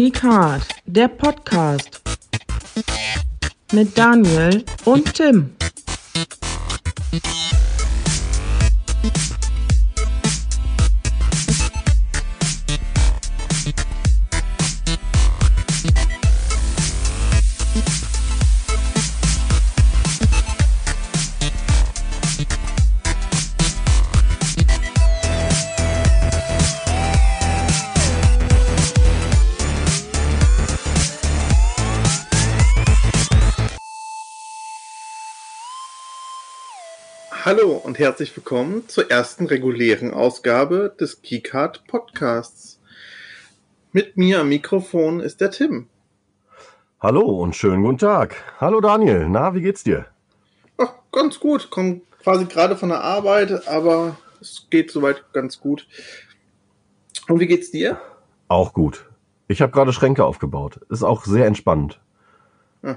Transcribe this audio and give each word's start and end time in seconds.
Geekart, 0.00 0.66
der 0.86 1.08
Podcast 1.08 2.00
mit 3.70 3.98
Daniel 3.98 4.64
und 4.86 5.12
Tim. 5.12 5.50
Hallo 37.60 37.76
und 37.76 37.98
herzlich 37.98 38.34
willkommen 38.34 38.88
zur 38.88 39.10
ersten 39.10 39.44
regulären 39.44 40.14
Ausgabe 40.14 40.94
des 40.98 41.20
Keycard 41.20 41.86
Podcasts. 41.86 42.80
Mit 43.92 44.16
mir 44.16 44.40
am 44.40 44.48
Mikrofon 44.48 45.20
ist 45.20 45.42
der 45.42 45.50
Tim. 45.50 45.86
Hallo 47.00 47.20
und 47.20 47.54
schönen 47.54 47.82
guten 47.82 47.98
Tag. 47.98 48.36
Hallo 48.60 48.80
Daniel, 48.80 49.28
na, 49.28 49.54
wie 49.54 49.60
geht's 49.60 49.84
dir? 49.84 50.06
Ach, 50.78 50.94
ganz 51.12 51.38
gut. 51.38 51.68
Komm 51.70 52.00
quasi 52.22 52.46
gerade 52.46 52.76
von 52.76 52.88
der 52.88 53.02
Arbeit, 53.02 53.68
aber 53.68 54.16
es 54.40 54.66
geht 54.70 54.90
soweit 54.90 55.30
ganz 55.34 55.60
gut. 55.60 55.86
Und 57.28 57.40
wie 57.40 57.46
geht's 57.46 57.70
dir? 57.70 58.00
Auch 58.48 58.72
gut. 58.72 59.06
Ich 59.48 59.60
habe 59.60 59.72
gerade 59.72 59.92
Schränke 59.92 60.24
aufgebaut. 60.24 60.80
Ist 60.88 61.02
auch 61.02 61.26
sehr 61.26 61.46
entspannend. 61.46 62.00
Ja, 62.82 62.96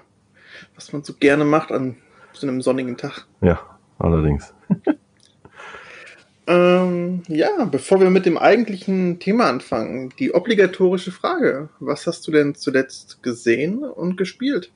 was 0.75 0.93
man 0.93 1.03
so 1.03 1.13
gerne 1.15 1.43
macht 1.43 1.71
an 1.71 1.97
so 2.31 2.47
einem 2.47 2.61
sonnigen 2.61 2.95
Tag. 2.95 3.25
Ja, 3.41 3.72
allerdings. 3.99 4.53
Ähm, 6.45 7.23
ja, 7.27 7.65
bevor 7.65 8.01
wir 8.01 8.09
mit 8.09 8.25
dem 8.25 8.37
eigentlichen 8.37 9.19
Thema 9.19 9.49
anfangen, 9.49 10.09
die 10.19 10.33
obligatorische 10.33 11.11
Frage. 11.11 11.69
Was 11.79 12.05
hast 12.05 12.27
du 12.27 12.31
denn 12.31 12.55
zuletzt 12.55 13.23
gesehen 13.23 13.83
und 13.83 14.17
gespielt? 14.17 14.73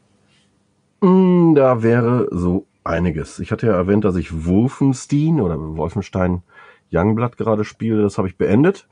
Mm, 1.01 1.55
Da 1.55 1.83
wäre 1.83 2.27
so 2.31 2.67
einiges. 2.83 3.39
Ich 3.39 3.51
hatte 3.51 3.67
ja 3.67 3.73
erwähnt, 3.73 4.05
dass 4.05 4.15
ich 4.15 4.45
Wolfenstein 4.45 5.41
oder 5.41 5.57
Wolfenstein 5.59 6.43
Youngblood 6.91 7.37
gerade 7.37 7.65
spiele. 7.65 8.01
Das 8.01 8.17
habe 8.17 8.27
ich 8.27 8.37
beendet. 8.37 8.87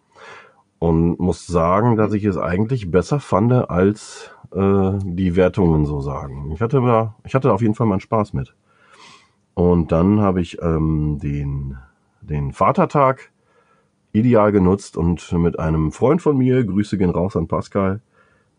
Und 0.79 1.19
muss 1.19 1.47
sagen, 1.47 1.95
dass 1.95 2.13
ich 2.13 2.25
es 2.25 2.37
eigentlich 2.37 2.91
besser 2.91 3.19
fand, 3.19 3.53
als 3.53 4.31
äh, 4.53 4.91
die 5.03 5.35
Wertungen 5.35 5.85
so 5.85 6.01
sagen. 6.01 6.51
Ich 6.53 6.61
hatte, 6.61 6.81
da, 6.81 7.15
ich 7.25 7.33
hatte 7.33 7.53
auf 7.53 7.61
jeden 7.61 7.75
Fall 7.75 7.87
meinen 7.87 8.01
Spaß 8.01 8.33
mit. 8.33 8.53
Und 9.55 9.91
dann 9.91 10.21
habe 10.21 10.41
ich 10.41 10.61
ähm, 10.61 11.17
den, 11.19 11.77
den 12.21 12.51
Vatertag 12.51 13.31
ideal 14.11 14.51
genutzt 14.51 14.95
und 14.97 15.31
mit 15.33 15.57
einem 15.59 15.91
Freund 15.91 16.21
von 16.21 16.37
mir, 16.37 16.63
Grüße 16.63 16.97
gehen 16.97 17.09
raus 17.09 17.35
an 17.35 17.47
Pascal, 17.47 18.01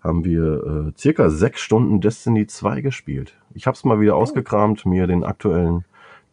haben 0.01 0.25
wir 0.25 0.65
äh, 0.89 0.93
circa 0.99 1.31
sechs 1.31 1.61
Stunden 1.61 2.01
Destiny 2.01 2.47
2 2.47 2.81
gespielt. 2.81 3.39
Ich 3.55 3.67
habe 3.67 3.75
es 3.75 3.85
mal 3.85 4.01
wieder 4.01 4.17
ausgekramt, 4.17 4.87
mir 4.87 5.07
den 5.07 5.25
aktuellen 5.25 5.85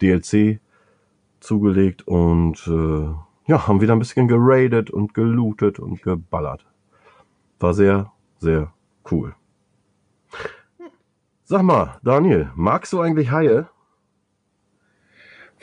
DLC 0.01 0.59
zugelegt 1.39 2.07
und 2.07 2.65
äh, 2.67 3.51
ja, 3.51 3.67
haben 3.67 3.81
wieder 3.81 3.93
ein 3.93 3.99
bisschen 3.99 4.27
geradet 4.27 4.89
und 4.91 5.13
gelootet 5.13 5.79
und 5.79 6.01
geballert. 6.01 6.65
War 7.59 7.73
sehr, 7.73 8.11
sehr 8.39 8.71
cool. 9.11 9.35
Sag 11.43 11.63
mal, 11.63 11.99
Daniel, 12.03 12.51
magst 12.55 12.93
du 12.93 13.01
eigentlich 13.01 13.31
Haie? 13.31 13.67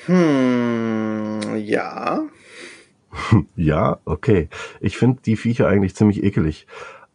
Hm, 0.06 1.56
ja. 1.56 2.20
Ja, 3.56 3.98
okay. 4.04 4.48
Ich 4.80 4.96
finde 4.96 5.20
die 5.24 5.36
Viecher 5.36 5.66
eigentlich 5.68 5.96
ziemlich 5.96 6.22
ekelig. 6.22 6.66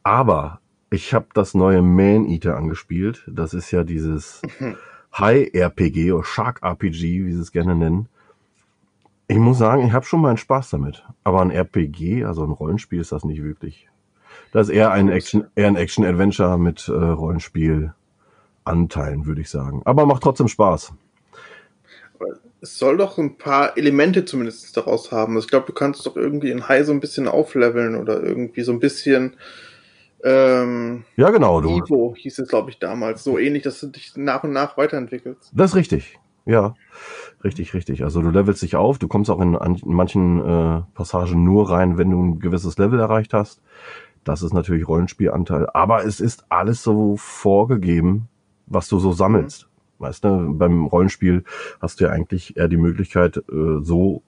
Aber 0.04 0.60
ich 0.90 1.14
habe 1.14 1.28
das 1.34 1.54
neue 1.54 1.82
Man-Eater 1.82 2.58
angespielt. 2.58 3.24
Das 3.28 3.54
ist 3.54 3.72
ja 3.72 3.84
dieses 3.84 4.42
High-RPG 5.18 6.12
oder 6.12 6.24
Shark-RPG, 6.24 7.26
wie 7.26 7.34
sie 7.34 7.42
es 7.42 7.52
gerne 7.52 7.76
nennen. 7.76 8.08
Ich 9.28 9.38
muss 9.38 9.58
sagen, 9.58 9.88
ich 9.88 9.94
habe 9.94 10.06
schon 10.06 10.22
meinen 10.22 10.38
Spaß 10.38 10.70
damit. 10.70 11.04
Aber 11.24 11.42
ein 11.42 11.50
RPG, 11.50 12.26
also 12.26 12.44
ein 12.44 12.52
Rollenspiel, 12.52 13.02
ist 13.02 13.12
das 13.12 13.24
nicht 13.24 13.42
wirklich. 13.42 13.90
Das 14.52 14.70
ist 14.70 14.76
eher 14.76 14.92
ein 14.92 15.10
Action, 15.10 15.48
eher 15.56 15.66
ein 15.68 15.76
Action-Adventure 15.76 16.60
mit 16.60 16.88
äh, 16.88 16.92
Rollenspiel-Anteilen, 16.92 19.26
würde 19.26 19.42
ich 19.42 19.50
sagen. 19.50 19.82
Aber 19.86 20.06
macht 20.06 20.22
trotzdem 20.22 20.48
Spaß. 20.48 20.94
Es 22.66 22.80
soll 22.80 22.98
doch 22.98 23.20
ein 23.20 23.38
paar 23.38 23.78
Elemente 23.78 24.26
zumindest 24.26 24.76
daraus 24.76 25.12
haben. 25.12 25.36
Also 25.36 25.46
ich 25.46 25.52
glaube, 25.52 25.68
du 25.68 25.74
kannst 25.74 26.04
doch 26.08 26.16
irgendwie 26.16 26.50
in 26.50 26.68
High 26.68 26.84
so 26.84 26.94
ein 26.94 27.00
bisschen 27.00 27.28
aufleveln 27.28 27.96
oder 27.96 28.24
irgendwie 28.24 28.64
so 28.64 28.72
ein 28.72 28.80
bisschen 28.80 29.36
ähm, 30.24 31.06
Ja, 31.16 31.30
genau. 31.30 31.62
Du, 31.62 31.78
Evo 31.78 32.16
hieß 32.18 32.40
es, 32.40 32.50
glaube 32.50 32.72
ich, 32.72 32.80
damals. 32.80 33.24
So 33.24 33.38
ähnlich, 33.38 33.62
dass 33.62 33.80
du 33.80 33.88
dich 33.88 34.14
nach 34.18 34.44
und 34.44 34.52
nach 34.52 34.78
weiterentwickelst. 34.78 35.52
Das 35.54 35.72
ist 35.72 35.76
richtig. 35.76 36.18
Ja, 36.48 36.74
richtig, 37.44 37.76
richtig. 37.76 38.04
Also 38.04 38.24
du 38.24 38.32
levelst 38.32 38.64
dich 38.64 38.76
auf. 38.76 38.98
Du 38.98 39.08
kommst 39.08 39.30
auch 39.30 39.42
in, 39.42 39.56
an, 39.56 39.76
in 39.76 39.94
manchen 39.94 40.40
äh, 40.40 40.82
Passagen 40.96 41.44
nur 41.44 41.70
rein, 41.70 42.00
wenn 42.00 42.10
du 42.10 42.20
ein 42.20 42.40
gewisses 42.40 42.80
Level 42.80 43.00
erreicht 43.00 43.36
hast. 43.36 43.62
Das 44.24 44.42
ist 44.42 44.54
natürlich 44.54 44.88
Rollenspielanteil. 44.88 45.68
Aber 45.76 46.04
es 46.04 46.20
ist 46.20 46.46
alles 46.50 46.82
so 46.82 47.16
vorgegeben, 47.16 48.28
was 48.66 48.90
du 48.90 48.98
so 48.98 49.12
sammelst. 49.12 49.68
Weißt 50.00 50.24
du, 50.24 50.54
beim 50.54 50.86
Rollenspiel 50.86 51.44
hast 51.82 52.00
du 52.00 52.06
ja 52.06 52.10
eigentlich 52.12 52.58
eher 52.58 52.68
die 52.68 52.78
Möglichkeit, 52.78 53.38
äh, 53.38 53.82
so 53.82 54.24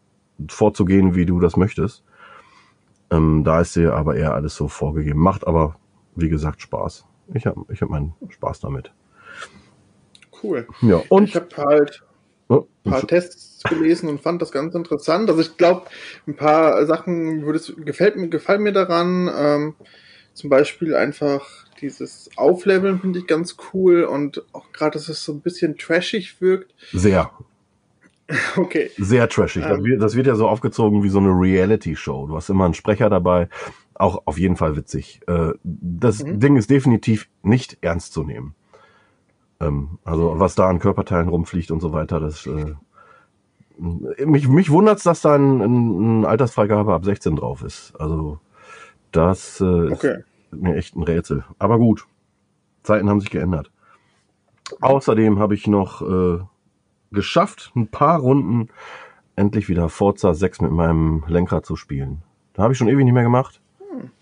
vorzugehen, 0.47 1.15
wie 1.15 1.25
du 1.25 1.39
das 1.39 1.57
möchtest. 1.57 2.03
Ähm, 3.09 3.43
da 3.43 3.61
ist 3.61 3.75
dir 3.75 3.93
aber 3.93 4.15
eher 4.15 4.33
alles 4.33 4.55
so 4.55 4.67
vorgegeben. 4.67 5.19
Macht 5.19 5.47
aber, 5.47 5.77
wie 6.15 6.29
gesagt, 6.29 6.61
Spaß. 6.61 7.05
Ich 7.33 7.45
habe 7.45 7.65
ich 7.69 7.81
hab 7.81 7.89
meinen 7.89 8.13
Spaß 8.29 8.61
damit. 8.61 8.91
Cool. 10.41 10.67
Ja, 10.81 11.01
Und 11.09 11.25
ich 11.25 11.35
habe 11.35 11.49
halt 11.57 12.03
Oh, 12.49 12.65
ein 12.85 12.91
paar 12.91 13.05
Tests 13.05 13.61
gelesen 13.63 14.07
und 14.07 14.21
fand 14.21 14.41
das 14.41 14.53
ganz 14.53 14.73
interessant. 14.73 15.29
Also 15.29 15.41
ich 15.41 15.57
glaube, 15.57 15.87
ein 16.27 16.35
paar 16.37 16.85
Sachen 16.85 17.45
würde 17.45 17.59
es, 17.59 17.73
gefällt 17.75 18.15
mir, 18.15 18.29
gefallen 18.29 18.63
mir 18.63 18.71
daran. 18.71 19.29
Ähm, 19.35 19.75
zum 20.33 20.49
Beispiel 20.49 20.95
einfach 20.95 21.65
dieses 21.81 22.29
Aufleveln 22.37 22.99
finde 22.99 23.19
ich 23.19 23.27
ganz 23.27 23.55
cool 23.73 24.03
und 24.03 24.43
auch 24.53 24.71
gerade, 24.73 24.93
dass 24.93 25.09
es 25.09 25.23
so 25.23 25.33
ein 25.33 25.41
bisschen 25.41 25.77
trashig 25.77 26.39
wirkt. 26.41 26.73
sehr, 26.93 27.31
Okay. 28.57 28.91
sehr 28.97 29.29
trashig. 29.29 29.63
Das 29.63 29.77
Ähm. 29.77 29.85
wird, 29.85 30.01
das 30.01 30.15
wird 30.15 30.27
ja 30.27 30.35
so 30.35 30.47
aufgezogen 30.47 31.03
wie 31.03 31.09
so 31.09 31.19
eine 31.19 31.29
Reality-Show. 31.29 32.27
Du 32.27 32.35
hast 32.35 32.49
immer 32.49 32.65
einen 32.65 32.73
Sprecher 32.73 33.09
dabei. 33.09 33.47
Auch 33.95 34.21
auf 34.25 34.37
jeden 34.37 34.57
Fall 34.57 34.75
witzig. 34.75 35.21
Äh, 35.27 35.53
Das 35.63 36.23
Mhm. 36.23 36.39
Ding 36.39 36.55
ist 36.57 36.69
definitiv 36.69 37.29
nicht 37.41 37.77
ernst 37.81 38.13
zu 38.13 38.23
nehmen. 38.23 38.53
Ähm, 39.59 39.97
Also 40.03 40.39
was 40.39 40.55
da 40.55 40.67
an 40.69 40.79
Körperteilen 40.79 41.29
rumfliegt 41.29 41.71
und 41.71 41.79
so 41.79 41.93
weiter, 41.93 42.19
das 42.19 42.45
äh, 42.45 42.75
mich, 43.79 44.47
mich 44.47 44.69
wundert's, 44.71 45.03
dass 45.03 45.21
da 45.21 45.35
ein, 45.35 45.61
ein, 45.61 46.25
Altersfreigabe 46.25 46.93
ab 46.93 47.05
16 47.05 47.35
drauf 47.35 47.63
ist. 47.63 47.93
Also 47.99 48.39
das 49.11 49.61
äh, 49.61 49.87
ist 49.87 49.93
Okay. 49.93 50.17
Mir 50.51 50.75
echt 50.75 50.95
ein 50.95 51.03
Rätsel. 51.03 51.43
Aber 51.59 51.77
gut, 51.77 52.05
Zeiten 52.83 53.09
haben 53.09 53.21
sich 53.21 53.29
geändert. 53.29 53.71
Außerdem 54.81 55.39
habe 55.39 55.55
ich 55.55 55.67
noch 55.67 56.01
äh, 56.01 56.39
geschafft, 57.11 57.71
ein 57.75 57.87
paar 57.87 58.19
Runden 58.19 58.69
endlich 59.35 59.69
wieder 59.69 59.89
Forza 59.89 60.33
6 60.33 60.61
mit 60.61 60.71
meinem 60.71 61.23
Lenkrad 61.27 61.65
zu 61.65 61.75
spielen. 61.75 62.23
Da 62.53 62.63
habe 62.63 62.73
ich 62.73 62.77
schon 62.77 62.87
ewig 62.87 63.05
nicht 63.05 63.13
mehr 63.13 63.23
gemacht. 63.23 63.61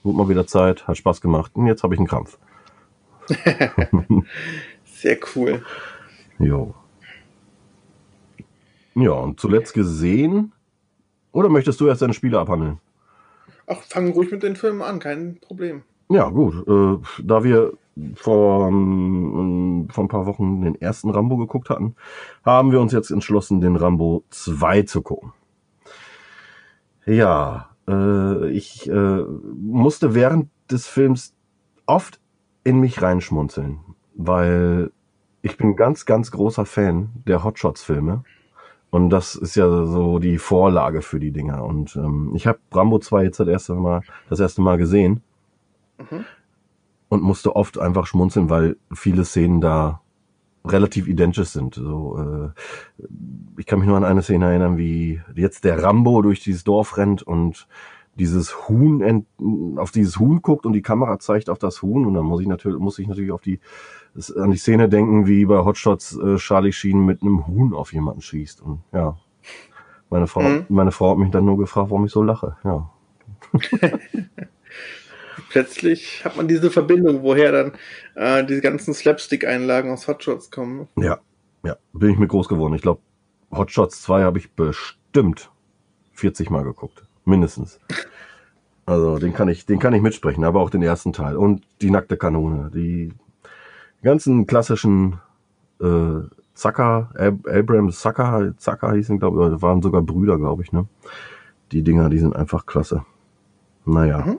Gut 0.04 0.16
mal 0.16 0.30
wieder 0.30 0.46
Zeit, 0.46 0.88
hat 0.88 0.98
Spaß 0.98 1.22
gemacht 1.22 1.52
und 1.56 1.68
jetzt 1.68 1.84
habe 1.84 1.96
ich 1.96 2.00
einen 2.00 2.08
Krampf. 2.08 2.38
Sehr 4.84 5.18
cool. 5.36 5.64
Jo. 6.38 6.76
Ja, 8.94 9.12
und 9.12 9.40
zuletzt 9.40 9.74
gesehen. 9.74 10.54
Oder 11.32 11.50
möchtest 11.50 11.82
du 11.82 11.88
erst 11.88 12.02
deine 12.02 12.14
Spiele 12.14 12.40
abhandeln? 12.40 12.80
Ach, 13.68 13.82
fang 13.82 14.12
ruhig 14.12 14.32
mit 14.32 14.44
den 14.44 14.56
Filmen 14.56 14.82
an, 14.82 15.00
kein 15.00 15.40
Problem. 15.40 15.84
Ja, 16.10 16.30
gut. 16.30 16.68
Äh, 16.68 16.98
da 17.24 17.44
wir 17.44 17.74
vor, 18.16 18.68
ähm, 18.68 19.88
vor 19.90 20.04
ein 20.04 20.10
paar 20.10 20.26
Wochen 20.26 20.62
den 20.62 20.80
ersten 20.80 21.10
Rambo 21.10 21.38
geguckt 21.38 21.70
hatten, 21.70 21.96
haben 22.44 22.72
wir 22.72 22.82
uns 22.82 22.92
jetzt 22.92 23.10
entschlossen, 23.10 23.62
den 23.62 23.76
Rambo 23.76 24.24
2 24.30 24.84
zu 24.84 25.02
gucken. 25.02 25.34
Ja, 27.06 27.70
äh, 27.88 28.50
ich 28.50 28.90
äh, 28.90 29.24
musste 29.56 30.16
während 30.16 30.50
des 30.70 30.88
Films 30.88 31.34
oft 31.86 32.20
in 32.64 32.80
mich 32.80 33.02
reinschmunzeln, 33.02 33.80
weil 34.16 34.92
ich 35.42 35.58
bin 35.58 35.76
ganz, 35.76 36.06
ganz 36.06 36.32
großer 36.32 36.66
Fan 36.66 37.10
der 37.28 37.44
Hotshots-Filme. 37.44 38.24
Und 38.90 39.10
das 39.10 39.36
ist 39.36 39.56
ja 39.56 39.86
so 39.86 40.20
die 40.20 40.38
Vorlage 40.38 41.02
für 41.02 41.20
die 41.20 41.32
Dinger. 41.32 41.64
Und 41.64 41.96
ähm, 41.96 42.32
ich 42.34 42.48
habe 42.48 42.60
Rambo 42.72 43.00
2 43.00 43.24
jetzt 43.26 43.40
das 43.40 43.48
erste 43.48 43.76
Mal, 43.76 44.02
das 44.30 44.40
erste 44.40 44.62
Mal 44.62 44.78
gesehen. 44.78 45.22
Mhm. 45.98 46.26
und 47.10 47.24
musste 47.24 47.56
oft 47.56 47.80
einfach 47.80 48.06
schmunzeln, 48.06 48.50
weil 48.50 48.78
viele 48.94 49.26
Szenen 49.26 49.62
da 49.62 50.02
relativ 50.66 51.08
identisch 51.08 51.50
sind. 51.50 51.76
So, 51.76 52.18
äh, 52.18 53.08
ich 53.58 53.66
kann 53.66 53.80
mich 53.80 53.88
nur 53.88 53.98
an 53.98 54.04
eine 54.04 54.22
Szene 54.22 54.46
erinnern, 54.46 54.78
wie 54.78 55.22
jetzt 55.36 55.64
der 55.64 55.82
Rambo 55.82 56.22
durch 56.22 56.42
dieses 56.42 56.64
Dorf 56.64 56.98
rennt 56.98 57.24
und 57.24 57.68
dieses 58.16 58.70
Huhn 58.70 59.02
ent, 59.02 59.28
auf 59.78 59.92
dieses 59.92 60.20
Huhn 60.20 60.42
guckt 60.42 60.66
und 60.66 60.74
die 60.74 60.82
Kamera 60.82 61.20
zeigt 61.20 61.50
auf 61.50 61.60
das 61.60 61.82
Huhn 61.82 62.06
und 62.06 62.14
dann 62.14 62.26
muss 62.26 62.42
ich 62.42 62.48
natürlich 62.48 62.80
muss 62.80 62.98
ich 62.98 63.08
natürlich 63.08 63.32
auf 63.32 63.42
die 63.42 63.60
an 64.38 64.52
die 64.52 64.58
Szene 64.58 64.88
denken, 64.88 65.28
wie 65.28 65.46
bei 65.46 65.66
Hotshots 65.66 66.18
äh, 66.18 66.38
Charlie 66.38 66.72
Sheen 66.72 67.06
mit 67.06 67.22
einem 67.22 67.48
Huhn 67.48 67.74
auf 67.74 67.92
jemanden 67.92 68.22
schießt 68.22 68.62
und 68.62 68.80
ja. 68.94 69.18
Meine 70.10 70.28
Frau, 70.28 70.42
mhm. 70.42 70.66
meine 70.70 70.92
Frau 70.92 71.12
hat 71.12 71.18
mich 71.18 71.32
dann 71.32 71.46
nur 71.46 71.58
gefragt, 71.58 71.90
warum 71.90 72.06
ich 72.06 72.12
so 72.12 72.24
lache. 72.24 72.58
Ja. 72.64 72.90
Plötzlich 75.50 76.24
hat 76.24 76.38
man 76.38 76.48
diese 76.48 76.72
Verbindung, 76.72 77.24
woher 77.24 77.52
dann 77.52 77.72
äh, 78.16 78.46
diese 78.46 78.62
ganzen 78.62 78.94
Slapstick-Einlagen 78.94 79.92
aus 79.92 80.08
Hotshots 80.08 80.52
kommen. 80.52 80.88
Ja, 80.96 81.20
ja, 81.64 81.78
bin 81.94 82.12
ich 82.12 82.18
mit 82.18 82.30
groß 82.30 82.48
geworden. 82.48 82.74
Ich 82.74 82.82
glaube, 82.82 83.02
Hotshots 83.52 84.02
2 84.04 84.24
habe 84.24 84.38
ich 84.38 84.52
bestimmt 84.52 85.52
40 86.14 86.50
Mal 86.50 86.64
geguckt. 86.64 87.04
Mindestens. 87.26 87.80
Also 88.86 89.18
den 89.18 89.34
kann 89.34 89.48
ich, 89.48 89.66
den 89.66 89.80
kann 89.80 89.94
ich 89.94 90.02
mitsprechen, 90.02 90.44
aber 90.44 90.62
auch 90.62 90.70
den 90.70 90.84
ersten 90.84 91.12
Teil. 91.12 91.36
Und 91.36 91.64
die 91.82 91.90
nackte 91.90 92.18
Kanone. 92.18 92.70
Die 92.74 93.12
ganzen 94.04 94.46
klassischen 94.46 95.20
äh, 95.82 96.22
Zucker, 96.54 97.10
Ab 97.16 97.36
Abraham 97.48 97.92
Zucker, 97.92 98.54
Zucker 98.58 98.94
hießen, 98.94 99.20
glaube 99.20 99.56
ich, 99.56 99.62
waren 99.62 99.82
sogar 99.82 100.02
Brüder, 100.02 100.38
glaube 100.38 100.64
ich, 100.64 100.72
ne? 100.72 100.88
Die 101.72 101.84
Dinger, 101.84 102.10
die 102.10 102.20
sind 102.20 102.36
einfach 102.36 102.66
klasse. 102.66 103.06
Naja. 103.86 104.24
Mhm. 104.26 104.38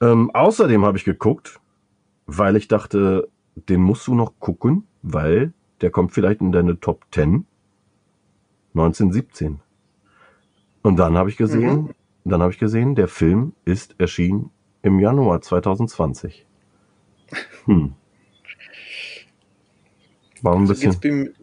Ähm, 0.00 0.30
außerdem 0.32 0.84
habe 0.84 0.98
ich 0.98 1.04
geguckt, 1.04 1.60
weil 2.26 2.56
ich 2.56 2.68
dachte, 2.68 3.28
den 3.54 3.80
musst 3.80 4.06
du 4.06 4.14
noch 4.14 4.38
gucken, 4.38 4.86
weil 5.02 5.52
der 5.80 5.90
kommt 5.90 6.12
vielleicht 6.12 6.40
in 6.40 6.52
deine 6.52 6.78
Top 6.80 7.04
10 7.12 7.46
1917. 8.74 9.60
Und 10.82 10.96
dann 10.96 11.16
habe 11.16 11.30
ich 11.30 11.36
gesehen, 11.36 11.76
mhm. 11.76 11.90
dann 12.24 12.42
habe 12.42 12.52
ich 12.52 12.58
gesehen, 12.58 12.94
der 12.94 13.08
Film 13.08 13.54
ist 13.64 13.98
erschienen 13.98 14.50
im 14.82 15.00
Januar 15.00 15.40
2020. 15.40 16.46
Hm. 17.64 17.94
War 20.40 20.54
ein 20.54 20.68
bisschen. 20.68 21.34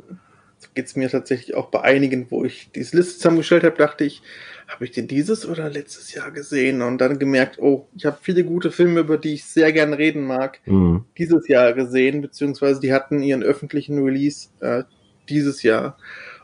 Geht 0.73 0.85
es 0.87 0.95
mir 0.95 1.09
tatsächlich 1.09 1.55
auch 1.55 1.67
bei 1.67 1.81
einigen, 1.81 2.31
wo 2.31 2.43
ich 2.43 2.71
diese 2.73 2.97
Liste 2.97 3.17
zusammengestellt 3.17 3.63
habe, 3.63 3.77
dachte 3.77 4.03
ich, 4.03 4.21
habe 4.67 4.85
ich 4.85 4.91
den 4.91 5.07
dieses 5.07 5.47
oder 5.47 5.69
letztes 5.69 6.13
Jahr 6.13 6.31
gesehen 6.31 6.81
und 6.81 6.99
dann 6.99 7.19
gemerkt, 7.19 7.59
oh, 7.59 7.87
ich 7.95 8.05
habe 8.05 8.17
viele 8.21 8.43
gute 8.43 8.71
Filme, 8.71 9.01
über 9.01 9.17
die 9.17 9.33
ich 9.33 9.45
sehr 9.45 9.71
gerne 9.71 9.97
reden 9.97 10.25
mag, 10.25 10.59
mhm. 10.65 11.05
dieses 11.17 11.47
Jahr 11.47 11.73
gesehen, 11.73 12.21
beziehungsweise 12.21 12.79
die 12.79 12.93
hatten 12.93 13.21
ihren 13.21 13.43
öffentlichen 13.43 14.01
Release 14.03 14.49
äh, 14.61 14.83
dieses 15.29 15.63
Jahr. 15.63 15.97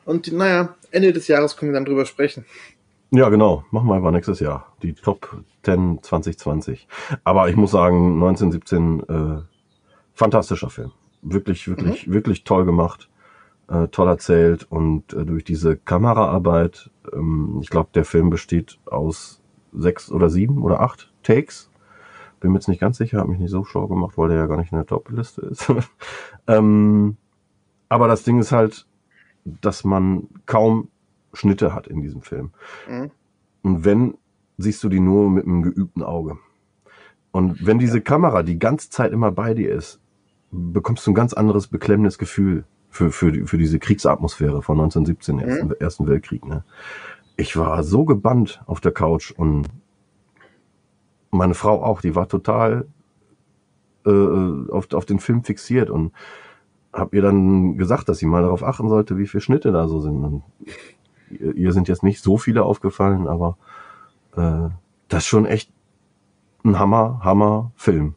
Und 0.05 0.31
naja, 0.31 0.75
Ende 0.91 1.13
des 1.13 1.27
Jahres 1.27 1.57
können 1.57 1.71
wir 1.71 1.75
dann 1.75 1.85
drüber 1.85 2.05
sprechen. 2.05 2.45
Ja, 3.11 3.29
genau. 3.29 3.65
Machen 3.71 3.87
wir 3.87 3.95
einfach 3.95 4.11
nächstes 4.11 4.39
Jahr. 4.39 4.75
Die 4.83 4.93
Top 4.93 5.43
10 5.63 5.99
2020. 6.03 6.87
Aber 7.23 7.49
ich 7.49 7.55
muss 7.55 7.71
sagen, 7.71 8.13
1917, 8.13 8.99
äh, 9.09 9.41
fantastischer 10.13 10.69
Film. 10.69 10.91
Wirklich, 11.21 11.67
wirklich, 11.67 12.07
mhm. 12.07 12.13
wirklich 12.13 12.43
toll 12.43 12.65
gemacht 12.65 13.09
äh, 13.69 13.87
toll 13.89 14.07
erzählt 14.07 14.65
und 14.69 15.13
äh, 15.13 15.25
durch 15.25 15.43
diese 15.43 15.77
Kameraarbeit, 15.77 16.89
ähm, 17.13 17.59
ich 17.61 17.69
glaube, 17.69 17.89
der 17.93 18.05
Film 18.05 18.29
besteht 18.29 18.79
aus 18.85 19.41
sechs 19.71 20.11
oder 20.11 20.29
sieben 20.29 20.63
oder 20.63 20.81
acht 20.81 21.13
Takes. 21.23 21.69
Bin 22.39 22.51
mir 22.51 22.57
jetzt 22.57 22.67
nicht 22.67 22.81
ganz 22.81 22.97
sicher, 22.97 23.19
habe 23.19 23.29
mich 23.29 23.39
nicht 23.39 23.51
so 23.51 23.63
schlau 23.63 23.87
gemacht, 23.87 24.17
weil 24.17 24.29
der 24.29 24.37
ja 24.37 24.45
gar 24.47 24.57
nicht 24.57 24.71
in 24.71 24.77
der 24.77 24.87
Top-Liste 24.87 25.41
ist. 25.41 25.71
ähm, 26.47 27.17
aber 27.89 28.07
das 28.07 28.23
Ding 28.23 28.39
ist 28.39 28.51
halt, 28.51 28.87
dass 29.43 29.83
man 29.83 30.27
kaum 30.45 30.89
Schnitte 31.33 31.73
hat 31.73 31.87
in 31.87 32.01
diesem 32.01 32.21
Film. 32.21 32.51
Mhm. 32.89 33.11
Und 33.61 33.85
wenn, 33.85 34.17
siehst 34.57 34.83
du 34.83 34.89
die 34.89 34.99
nur 34.99 35.29
mit 35.29 35.45
einem 35.45 35.61
geübten 35.61 36.01
Auge. 36.01 36.37
Und 37.31 37.65
wenn 37.65 37.77
diese 37.77 38.01
Kamera 38.01 38.41
die 38.41 38.57
ganze 38.57 38.89
Zeit 38.89 39.11
immer 39.11 39.31
bei 39.31 39.53
dir 39.53 39.71
ist, 39.73 39.99
bekommst 40.51 41.05
du 41.05 41.11
ein 41.11 41.15
ganz 41.15 41.33
anderes 41.33 41.67
beklemmendes 41.67 42.17
Gefühl 42.17 42.63
für, 42.89 43.11
für, 43.11 43.45
für 43.45 43.57
diese 43.57 43.79
Kriegsatmosphäre 43.79 44.61
von 44.61 44.79
1917, 44.79 45.35
mhm. 45.35 45.41
ersten, 45.41 45.71
ersten 45.79 46.07
Weltkrieg. 46.07 46.45
Ne? 46.45 46.63
Ich 47.37 47.55
war 47.55 47.83
so 47.83 48.05
gebannt 48.05 48.61
auf 48.65 48.81
der 48.81 48.91
Couch 48.91 49.31
und 49.31 49.67
meine 51.31 51.53
Frau 51.53 51.83
auch, 51.83 52.01
die 52.01 52.15
war 52.15 52.27
total 52.27 52.87
äh, 54.05 54.71
auf, 54.71 54.91
auf 54.93 55.05
den 55.05 55.19
Film 55.19 55.43
fixiert 55.43 55.89
und 55.89 56.11
habe 56.91 57.15
ihr 57.15 57.21
dann 57.21 57.77
gesagt, 57.77 58.09
dass 58.09 58.17
sie 58.17 58.25
mal 58.25 58.41
darauf 58.41 58.63
achten 58.63 58.89
sollte, 58.89 59.17
wie 59.17 59.27
viele 59.27 59.41
Schnitte 59.41 59.71
da 59.71 59.87
so 59.87 60.01
sind. 60.01 60.23
Und 60.23 60.43
ihr, 61.29 61.55
ihr 61.55 61.73
sind 61.73 61.87
jetzt 61.87 62.03
nicht 62.03 62.21
so 62.21 62.37
viele 62.37 62.63
aufgefallen, 62.63 63.27
aber 63.27 63.57
äh, 64.35 64.69
das 65.07 65.23
ist 65.23 65.27
schon 65.27 65.45
echt 65.45 65.71
ein 66.63 66.79
Hammer, 66.79 67.21
Hammer 67.23 67.71
Film 67.75 68.15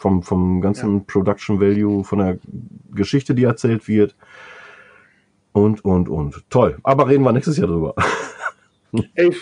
vom, 0.00 0.22
vom 0.22 0.62
ganzen 0.62 0.98
ja. 0.98 1.04
Production 1.06 1.60
Value, 1.60 2.04
von 2.04 2.18
der 2.18 2.38
Geschichte, 2.94 3.34
die 3.34 3.44
erzählt 3.44 3.86
wird. 3.86 4.16
Und, 5.52 5.84
und, 5.84 6.08
und. 6.08 6.42
Toll. 6.48 6.78
Aber 6.82 7.08
reden 7.08 7.22
wir 7.22 7.32
nächstes 7.32 7.58
Jahr 7.58 7.66
drüber. 7.66 7.94
Ey, 9.14 9.36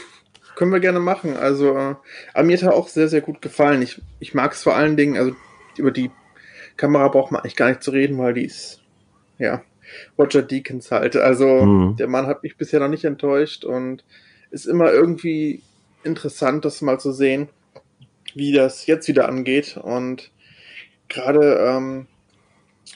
können 0.57 0.73
wir 0.73 0.81
gerne 0.81 0.99
machen. 0.99 1.37
Also, 1.37 1.95
äh, 2.35 2.43
mir 2.43 2.57
hat 2.57 2.65
er 2.65 2.75
auch 2.75 2.89
sehr, 2.89 3.09
sehr 3.09 3.21
gut 3.21 3.41
gefallen. 3.41 3.83
Ich, 3.83 4.03
ich 4.19 4.35
mag 4.35 4.53
es 4.53 4.65
vor 4.65 4.75
allen 4.75 4.97
Dingen, 4.97 5.17
also 5.17 5.33
über 5.77 5.93
die 5.93 6.11
Kamera 6.77 7.07
braucht 7.09 7.31
man 7.31 7.43
eigentlich 7.43 7.57
gar 7.57 7.69
nicht 7.69 7.83
zu 7.83 7.93
reden, 7.93 8.19
weil 8.19 8.35
die 8.35 8.45
ist, 8.45 8.83
ja, 9.39 9.63
Roger 10.19 10.43
Deakins 10.43 10.91
halt. 10.91 11.15
Also, 11.15 11.47
mhm. 11.47 11.97
der 11.97 12.09
Mann 12.09 12.27
hat 12.27 12.43
mich 12.43 12.57
bisher 12.57 12.81
noch 12.81 12.89
nicht 12.89 13.05
enttäuscht 13.05 13.65
und 13.65 14.05
ist 14.51 14.67
immer 14.67 14.93
irgendwie 14.93 15.63
interessant, 16.03 16.65
das 16.65 16.83
mal 16.83 16.99
zu 16.99 17.13
sehen, 17.13 17.49
wie 18.35 18.53
das 18.53 18.87
jetzt 18.87 19.07
wieder 19.07 19.29
angeht. 19.29 19.77
Und 19.77 20.33
gerade 21.09 21.59
ähm, 21.61 22.07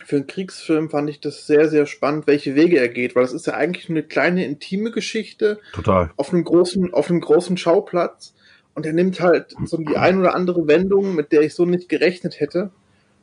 für 0.05 0.17
einen 0.17 0.27
Kriegsfilm 0.27 0.91
fand 0.91 1.11
ich 1.11 1.21
das 1.21 1.47
sehr, 1.47 1.69
sehr 1.69 1.87
spannend, 1.87 2.27
welche 2.27 2.55
Wege 2.55 2.79
er 2.79 2.89
geht, 2.89 3.15
weil 3.15 3.23
das 3.23 3.33
ist 3.33 3.47
ja 3.47 3.55
eigentlich 3.55 3.89
nur 3.89 3.99
eine 3.99 4.07
kleine 4.07 4.45
intime 4.45 4.91
Geschichte. 4.91 5.61
Total. 5.73 6.11
Auf 6.17 6.33
einem 6.33 6.45
großen, 6.45 6.95
auf 6.95 7.11
einem 7.11 7.21
großen 7.21 7.57
Schauplatz. 7.57 8.35
Und 8.75 8.87
er 8.87 8.95
nimmt 8.95 9.21
halt 9.21 9.55
so 9.65 9.77
die 9.77 9.99
ein 9.99 10.19
oder 10.19 10.35
andere 10.35 10.67
Wendung, 10.67 11.15
mit 11.15 11.31
der 11.33 11.43
ich 11.43 11.55
so 11.55 11.67
nicht 11.67 11.91
gerechnet 11.91 12.41
hätte. 12.41 12.71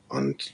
Und 0.08 0.54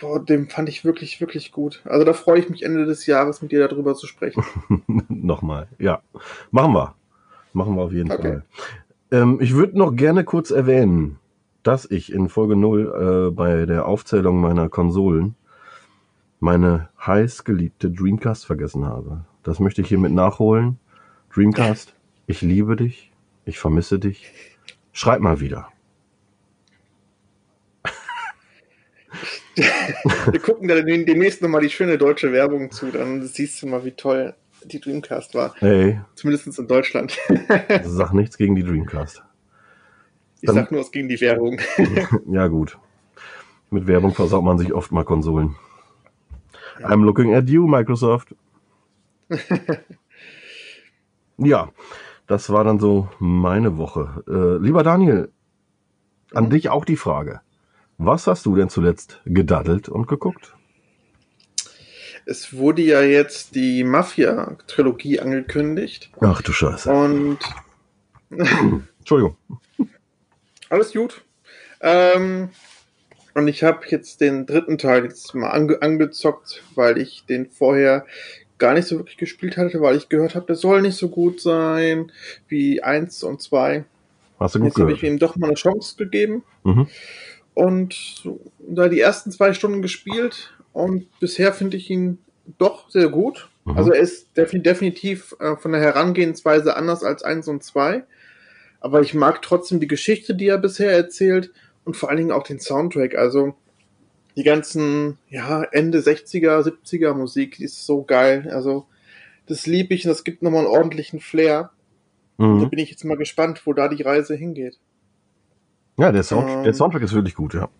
boah, 0.00 0.24
dem 0.24 0.48
fand 0.48 0.68
ich 0.70 0.84
wirklich, 0.84 1.20
wirklich 1.20 1.52
gut. 1.52 1.82
Also 1.84 2.04
da 2.04 2.14
freue 2.14 2.38
ich 2.38 2.48
mich 2.48 2.62
Ende 2.62 2.86
des 2.86 3.04
Jahres 3.06 3.42
mit 3.42 3.52
dir 3.52 3.66
darüber 3.68 3.94
zu 3.94 4.06
sprechen. 4.06 4.42
Nochmal, 5.08 5.68
ja. 5.78 6.02
Machen 6.50 6.72
wir. 6.72 6.94
Machen 7.52 7.76
wir 7.76 7.82
auf 7.82 7.92
jeden 7.92 8.10
okay. 8.10 8.22
Fall. 8.22 8.44
Ähm, 9.10 9.38
ich 9.40 9.54
würde 9.54 9.78
noch 9.78 9.94
gerne 9.94 10.24
kurz 10.24 10.50
erwähnen, 10.50 11.18
dass 11.64 11.90
ich 11.90 12.12
in 12.12 12.28
Folge 12.28 12.56
0 12.56 13.28
äh, 13.28 13.34
bei 13.34 13.66
der 13.66 13.86
Aufzählung 13.86 14.40
meiner 14.40 14.68
Konsolen 14.68 15.34
meine 16.38 16.90
heiß 17.04 17.44
geliebte 17.44 17.90
Dreamcast 17.90 18.46
vergessen 18.46 18.84
habe. 18.84 19.24
Das 19.42 19.60
möchte 19.60 19.80
ich 19.80 19.88
hiermit 19.88 20.12
nachholen. 20.12 20.78
Dreamcast, 21.34 21.94
ich 22.26 22.42
liebe 22.42 22.76
dich, 22.76 23.12
ich 23.44 23.58
vermisse 23.58 23.98
dich. 23.98 24.32
Schreib 24.92 25.20
mal 25.20 25.40
wieder. 25.40 25.68
Wir 30.30 30.40
gucken 30.40 30.68
da 30.68 30.80
demnächst 30.82 31.40
nochmal 31.40 31.62
die 31.62 31.70
schöne 31.70 31.96
deutsche 31.96 32.32
Werbung 32.32 32.70
zu, 32.70 32.90
dann 32.90 33.22
siehst 33.22 33.62
du 33.62 33.66
mal, 33.66 33.84
wie 33.84 33.92
toll 33.92 34.34
die 34.64 34.80
Dreamcast 34.80 35.34
war. 35.34 35.54
Hey. 35.58 36.00
Zumindest 36.14 36.58
in 36.58 36.66
Deutschland. 36.66 37.18
Sag 37.84 38.12
nichts 38.12 38.36
gegen 38.36 38.54
die 38.54 38.64
Dreamcast. 38.64 39.22
Ich 40.44 40.46
Dann, 40.48 40.56
sag 40.56 40.72
nur, 40.72 40.82
es 40.82 40.90
ging 40.90 41.08
die 41.08 41.18
Werbung. 41.22 41.58
ja, 42.26 42.48
gut. 42.48 42.76
Mit 43.70 43.86
Werbung 43.86 44.12
versaut 44.12 44.44
man 44.44 44.58
sich 44.58 44.74
oft 44.74 44.92
mal 44.92 45.02
Konsolen. 45.02 45.56
I'm 46.80 47.02
looking 47.02 47.34
at 47.34 47.48
you, 47.48 47.66
Microsoft. 47.66 48.34
ja, 51.38 51.70
das 52.26 52.50
war 52.50 52.62
dann 52.62 52.78
so 52.78 53.08
meine 53.18 53.78
Woche. 53.78 54.22
Äh, 54.28 54.62
lieber 54.62 54.82
Daniel, 54.82 55.32
an 56.34 56.44
mhm. 56.44 56.50
dich 56.50 56.68
auch 56.68 56.84
die 56.84 56.98
Frage. 56.98 57.40
Was 57.96 58.26
hast 58.26 58.44
du 58.44 58.54
denn 58.54 58.68
zuletzt 58.68 59.22
gedaddelt 59.24 59.88
und 59.88 60.08
geguckt? 60.08 60.54
Es 62.26 62.52
wurde 62.54 62.82
ja 62.82 63.00
jetzt 63.00 63.54
die 63.54 63.82
Mafia-Trilogie 63.82 65.20
angekündigt. 65.20 66.10
Ach 66.20 66.42
du 66.42 66.52
Scheiße. 66.52 66.92
Und. 66.92 67.38
Entschuldigung. 68.98 69.38
Alles 70.74 70.92
gut. 70.92 71.22
Ähm, 71.80 72.48
und 73.34 73.46
ich 73.46 73.62
habe 73.62 73.80
jetzt 73.90 74.20
den 74.20 74.44
dritten 74.44 74.76
Teil 74.76 75.04
jetzt 75.04 75.32
mal 75.36 75.50
ange 75.50 75.80
angezockt, 75.82 76.62
weil 76.74 76.98
ich 76.98 77.24
den 77.26 77.46
vorher 77.48 78.06
gar 78.58 78.74
nicht 78.74 78.88
so 78.88 78.96
wirklich 78.98 79.16
gespielt 79.16 79.56
hatte, 79.56 79.80
weil 79.80 79.96
ich 79.96 80.08
gehört 80.08 80.34
habe, 80.34 80.46
der 80.46 80.56
soll 80.56 80.82
nicht 80.82 80.96
so 80.96 81.08
gut 81.10 81.40
sein 81.40 82.10
wie 82.48 82.82
eins 82.82 83.22
und 83.22 83.40
zwei. 83.40 83.84
Hast 84.40 84.56
du 84.56 84.58
gut 84.58 84.68
Jetzt 84.68 84.80
habe 84.80 84.92
ich 84.92 85.02
ihm 85.04 85.18
doch 85.20 85.36
mal 85.36 85.46
eine 85.46 85.54
Chance 85.54 85.94
gegeben. 85.96 86.42
Mhm. 86.64 86.88
und 87.54 88.24
da 88.58 88.88
die 88.88 88.98
ersten 89.00 89.30
zwei 89.30 89.52
Stunden 89.52 89.80
gespielt 89.80 90.54
und 90.72 91.06
bisher 91.20 91.52
finde 91.52 91.76
ich 91.76 91.88
ihn 91.88 92.18
doch 92.58 92.90
sehr 92.90 93.08
gut. 93.10 93.48
Mhm. 93.64 93.76
Also 93.78 93.92
er 93.92 94.00
ist 94.00 94.26
defi- 94.36 94.60
definitiv 94.62 95.36
äh, 95.38 95.54
von 95.56 95.70
der 95.70 95.80
Herangehensweise 95.80 96.74
anders 96.76 97.04
als 97.04 97.22
1 97.22 97.46
und 97.46 97.62
2. 97.62 98.02
Aber 98.84 99.00
ich 99.00 99.14
mag 99.14 99.40
trotzdem 99.40 99.80
die 99.80 99.86
Geschichte, 99.88 100.34
die 100.34 100.46
er 100.48 100.58
bisher 100.58 100.92
erzählt 100.92 101.50
und 101.86 101.96
vor 101.96 102.10
allen 102.10 102.18
Dingen 102.18 102.32
auch 102.32 102.42
den 102.42 102.60
Soundtrack. 102.60 103.14
Also 103.14 103.54
die 104.36 104.42
ganzen, 104.42 105.16
ja, 105.30 105.62
Ende 105.62 106.00
60er, 106.00 106.60
70er 106.60 107.14
Musik, 107.14 107.56
die 107.56 107.64
ist 107.64 107.86
so 107.86 108.02
geil. 108.02 108.50
Also 108.52 108.84
das 109.46 109.64
liebe 109.66 109.94
ich 109.94 110.04
und 110.04 110.10
das 110.10 110.22
gibt 110.22 110.42
nochmal 110.42 110.66
einen 110.66 110.68
ordentlichen 110.68 111.20
Flair. 111.20 111.70
Da 112.36 112.44
Mhm. 112.44 112.68
bin 112.68 112.78
ich 112.78 112.90
jetzt 112.90 113.04
mal 113.06 113.16
gespannt, 113.16 113.62
wo 113.64 113.72
da 113.72 113.88
die 113.88 114.02
Reise 114.02 114.34
hingeht. 114.34 114.78
Ja, 115.96 116.12
der, 116.12 116.22
Sound, 116.22 116.50
Ähm. 116.50 116.64
der 116.64 116.74
Soundtrack 116.74 117.02
ist 117.04 117.14
wirklich 117.14 117.36
gut, 117.36 117.54
ja. 117.54 117.70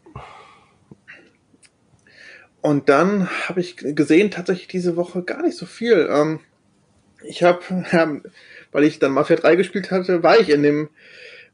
Und 2.63 2.89
dann 2.89 3.29
habe 3.49 3.61
ich 3.61 3.77
gesehen, 3.77 4.31
tatsächlich 4.31 4.69
diese 4.69 4.97
Woche 4.97 5.23
gar 5.23 5.43
nicht 5.43 5.57
so 5.59 5.67
viel. 5.67 6.09
Ähm, 6.11 6.41
ich 7.25 7.43
habe, 7.43 7.61
ähm, 7.93 8.23
weil 8.75 8.85
ich 8.85 8.99
dann 8.99 9.13
Mafia 9.13 9.37
3 9.37 9.55
gespielt 9.55 9.93
hatte, 9.93 10.25
war 10.25 10.39
ich 10.39 10.51
in 10.51 10.65
dem 10.65 10.89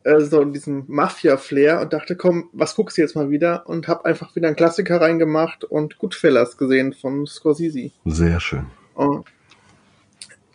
äh, 0.05 0.21
so 0.21 0.41
in 0.41 0.55
diesem 0.55 0.85
Mafia-Flair 0.89 1.83
und 1.83 1.93
dachte, 1.93 2.17
komm, 2.17 2.49
was 2.55 2.75
guckst 2.75 2.97
du 2.97 3.03
jetzt 3.03 3.15
mal 3.15 3.29
wieder? 3.29 3.69
Und 3.69 3.89
habe 3.89 4.07
einfach 4.07 4.35
wieder 4.35 4.47
einen 4.47 4.57
Klassiker 4.57 5.03
reingemacht 5.03 5.63
und 5.63 5.99
Goodfellas 5.99 6.57
gesehen 6.57 6.95
von 6.95 7.27
Scorsese. 7.27 7.91
Sehr 8.07 8.41
schön. 8.41 8.67
Und, 8.95 9.27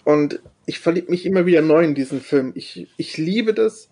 und 0.04 0.40
ich 0.66 0.80
verliebe 0.80 1.12
mich 1.12 1.28
immer 1.28 1.46
wieder 1.46 1.62
neu 1.62 1.84
in 1.84 1.94
diesen 1.94 2.20
Film. 2.20 2.52
Ich, 2.56 2.88
ich 2.98 3.18
liebe 3.18 3.54
das, 3.54 3.92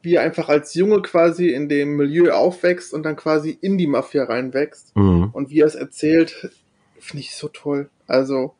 wie 0.00 0.14
er 0.14 0.22
einfach 0.22 0.48
als 0.48 0.72
Junge 0.72 1.02
quasi 1.02 1.50
in 1.50 1.68
dem 1.68 1.96
Milieu 1.96 2.32
aufwächst 2.32 2.94
und 2.94 3.02
dann 3.02 3.16
quasi 3.16 3.58
in 3.60 3.76
die 3.76 3.86
Mafia 3.86 4.24
reinwächst. 4.24 4.96
Mhm. 4.96 5.28
Und 5.34 5.50
wie 5.50 5.60
er 5.60 5.66
es 5.66 5.74
erzählt, 5.74 6.50
finde 6.98 7.20
ich 7.20 7.34
so 7.34 7.48
toll. 7.48 7.90
Also 8.06 8.54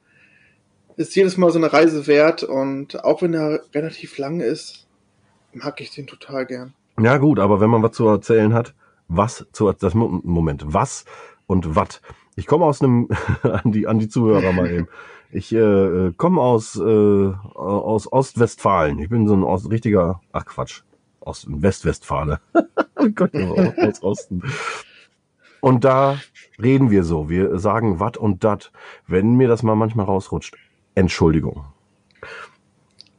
ist 0.96 1.14
jedes 1.16 1.36
Mal 1.36 1.50
so 1.50 1.58
eine 1.58 1.72
Reise 1.72 2.06
wert 2.06 2.42
und 2.42 3.04
auch 3.04 3.22
wenn 3.22 3.34
er 3.34 3.60
relativ 3.74 4.18
lang 4.18 4.40
ist, 4.40 4.86
mag 5.52 5.80
ich 5.80 5.90
den 5.90 6.06
total 6.06 6.46
gern. 6.46 6.74
Ja, 7.00 7.16
gut, 7.18 7.38
aber 7.38 7.60
wenn 7.60 7.70
man 7.70 7.82
was 7.82 7.92
zu 7.92 8.06
erzählen 8.06 8.54
hat, 8.54 8.74
was 9.08 9.46
zu 9.52 9.70
das 9.72 9.94
Mo- 9.94 10.20
Moment, 10.22 10.64
was 10.66 11.04
und 11.46 11.76
wat. 11.76 12.00
Ich 12.36 12.46
komme 12.46 12.64
aus 12.64 12.82
einem 12.82 13.08
an 13.42 13.72
die 13.72 13.86
an 13.86 13.98
die 13.98 14.08
Zuhörer 14.08 14.52
mal 14.52 14.70
eben. 14.70 14.88
Ich 15.30 15.52
äh, 15.52 15.58
äh, 15.58 16.12
komme 16.16 16.40
aus 16.40 16.76
äh, 16.76 16.82
aus 17.54 18.10
Ostwestfalen. 18.12 18.98
Ich 19.00 19.08
bin 19.08 19.26
so 19.26 19.34
ein 19.34 19.42
Ost, 19.42 19.70
richtiger 19.70 20.20
ach 20.32 20.44
Quatsch, 20.46 20.82
aus 21.20 21.46
Westwestfale. 21.48 22.40
oh 22.96 23.72
aus 23.78 24.02
Osten. 24.02 24.42
Und 25.60 25.84
da 25.84 26.18
reden 26.62 26.90
wir 26.90 27.04
so. 27.04 27.28
Wir 27.28 27.58
sagen 27.58 27.98
wat 27.98 28.16
und 28.16 28.44
dat. 28.44 28.70
Wenn 29.06 29.34
mir 29.34 29.48
das 29.48 29.62
mal 29.62 29.74
manchmal 29.74 30.06
rausrutscht, 30.06 30.56
Entschuldigung. 30.94 31.64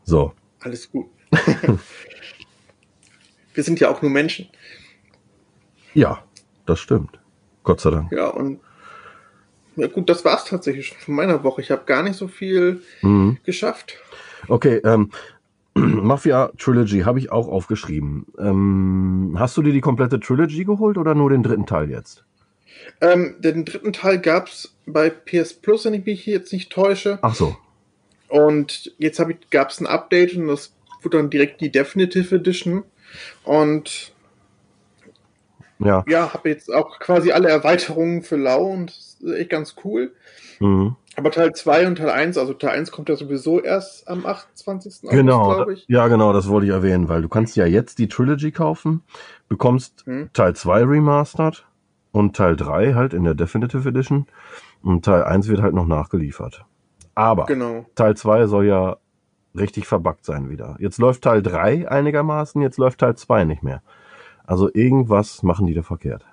So, 0.03 0.33
Alles 0.61 0.89
gut. 0.91 1.07
Wir 3.53 3.63
sind 3.63 3.79
ja 3.79 3.89
auch 3.89 4.01
nur 4.01 4.11
Menschen. 4.11 4.47
ja, 5.93 6.21
das 6.65 6.79
stimmt. 6.79 7.19
Gott 7.63 7.79
sei 7.81 7.89
Dank. 7.91 8.11
Ja, 8.11 8.27
und 8.27 8.59
ja 9.75 9.87
gut, 9.87 10.09
das 10.09 10.23
war's 10.25 10.45
tatsächlich 10.45 10.87
schon 10.87 10.97
von 10.99 11.15
meiner 11.15 11.43
Woche. 11.43 11.61
Ich 11.61 11.71
habe 11.71 11.83
gar 11.85 12.03
nicht 12.03 12.15
so 12.15 12.27
viel 12.27 12.81
Mhm. 13.01 13.37
geschafft. 13.43 13.95
Okay, 14.47 14.81
ähm, 14.83 15.11
Mafia 15.73 16.51
Trilogy 16.57 16.99
habe 17.01 17.19
ich 17.19 17.31
auch 17.31 17.47
aufgeschrieben. 17.47 18.25
Ähm, 18.37 19.35
hast 19.37 19.57
du 19.57 19.61
dir 19.61 19.73
die 19.73 19.81
komplette 19.81 20.19
Trilogy 20.19 20.63
geholt 20.65 20.97
oder 20.97 21.15
nur 21.15 21.29
den 21.29 21.43
dritten 21.43 21.65
Teil 21.65 21.89
jetzt? 21.89 22.23
Ähm, 23.01 23.35
den 23.39 23.65
dritten 23.65 23.93
Teil 23.93 24.19
gab's 24.19 24.75
bei 24.85 25.09
PS 25.09 25.53
Plus, 25.53 25.85
wenn 25.85 25.93
ich 25.95 26.05
mich 26.05 26.25
jetzt 26.25 26.53
nicht 26.53 26.71
täusche. 26.71 27.19
Ach 27.21 27.33
so. 27.35 27.57
Und 28.35 28.91
jetzt 28.97 29.17
ich, 29.31 29.49
gab's 29.49 29.79
ein 29.79 29.87
Update 29.87 30.35
und 30.35 30.47
das 30.49 30.73
wurde 31.01 31.17
dann 31.19 31.29
direkt 31.29 31.61
die 31.61 31.71
Definitive 31.71 32.35
Edition. 32.35 32.83
Und 33.45 34.11
Ja. 35.79 36.03
ja, 36.05 36.33
habe 36.33 36.49
jetzt 36.49 36.73
auch 36.73 36.99
quasi 36.99 37.31
alle 37.31 37.47
Erweiterungen 37.47 38.23
für 38.23 38.35
Lau 38.35 38.65
und 38.65 38.89
das 38.89 39.17
ist 39.21 39.33
echt 39.37 39.49
ganz 39.51 39.75
cool. 39.85 40.11
Mhm. 40.59 40.97
Aber 41.15 41.31
Teil 41.31 41.53
2 41.53 41.87
und 41.87 41.95
Teil 41.95 42.09
1, 42.09 42.37
also 42.37 42.53
Teil 42.53 42.71
1 42.71 42.91
kommt 42.91 43.07
ja 43.07 43.15
sowieso 43.15 43.61
erst 43.61 44.05
am 44.09 44.25
28. 44.25 45.09
Genau. 45.09 45.39
August, 45.43 45.55
glaube 45.55 45.73
ich. 45.73 45.85
Ja, 45.87 46.09
genau, 46.09 46.33
das 46.33 46.49
wollte 46.49 46.67
ich 46.67 46.73
erwähnen, 46.73 47.07
weil 47.07 47.21
du 47.21 47.29
kannst 47.29 47.55
ja 47.55 47.65
jetzt 47.65 47.99
die 47.99 48.09
Trilogy 48.09 48.51
kaufen, 48.51 49.01
bekommst 49.47 50.03
Hm. 50.05 50.29
Teil 50.33 50.57
2 50.57 50.83
remastered 50.83 51.65
und 52.11 52.35
Teil 52.35 52.57
3 52.57 52.95
halt 52.95 53.13
in 53.13 53.23
der 53.23 53.33
Definitive 53.33 53.87
Edition 53.87 54.27
und 54.83 55.05
Teil 55.05 55.23
1 55.23 55.47
wird 55.47 55.61
halt 55.61 55.73
noch 55.73 55.87
nachgeliefert. 55.87 56.65
Aber 57.15 57.45
Genau. 57.45 57.85
Teil 57.95 58.15
2 58.15 58.47
soll 58.47 58.65
ja 58.65 58.97
richtig 59.57 59.87
verbuggt 59.87 60.25
sein 60.25 60.49
wieder. 60.49 60.75
Jetzt 60.79 60.97
läuft 60.99 61.23
Teil 61.23 61.41
3 61.41 61.89
einigermaßen, 61.89 62.61
jetzt 62.61 62.77
läuft 62.77 62.99
Teil 62.99 63.15
2 63.15 63.45
nicht 63.45 63.63
mehr. 63.63 63.81
Also 64.45 64.69
irgendwas 64.73 65.41
machen 65.43 65.65
die 65.65 65.73
da 65.73 65.81
verkehrt. 65.81 66.25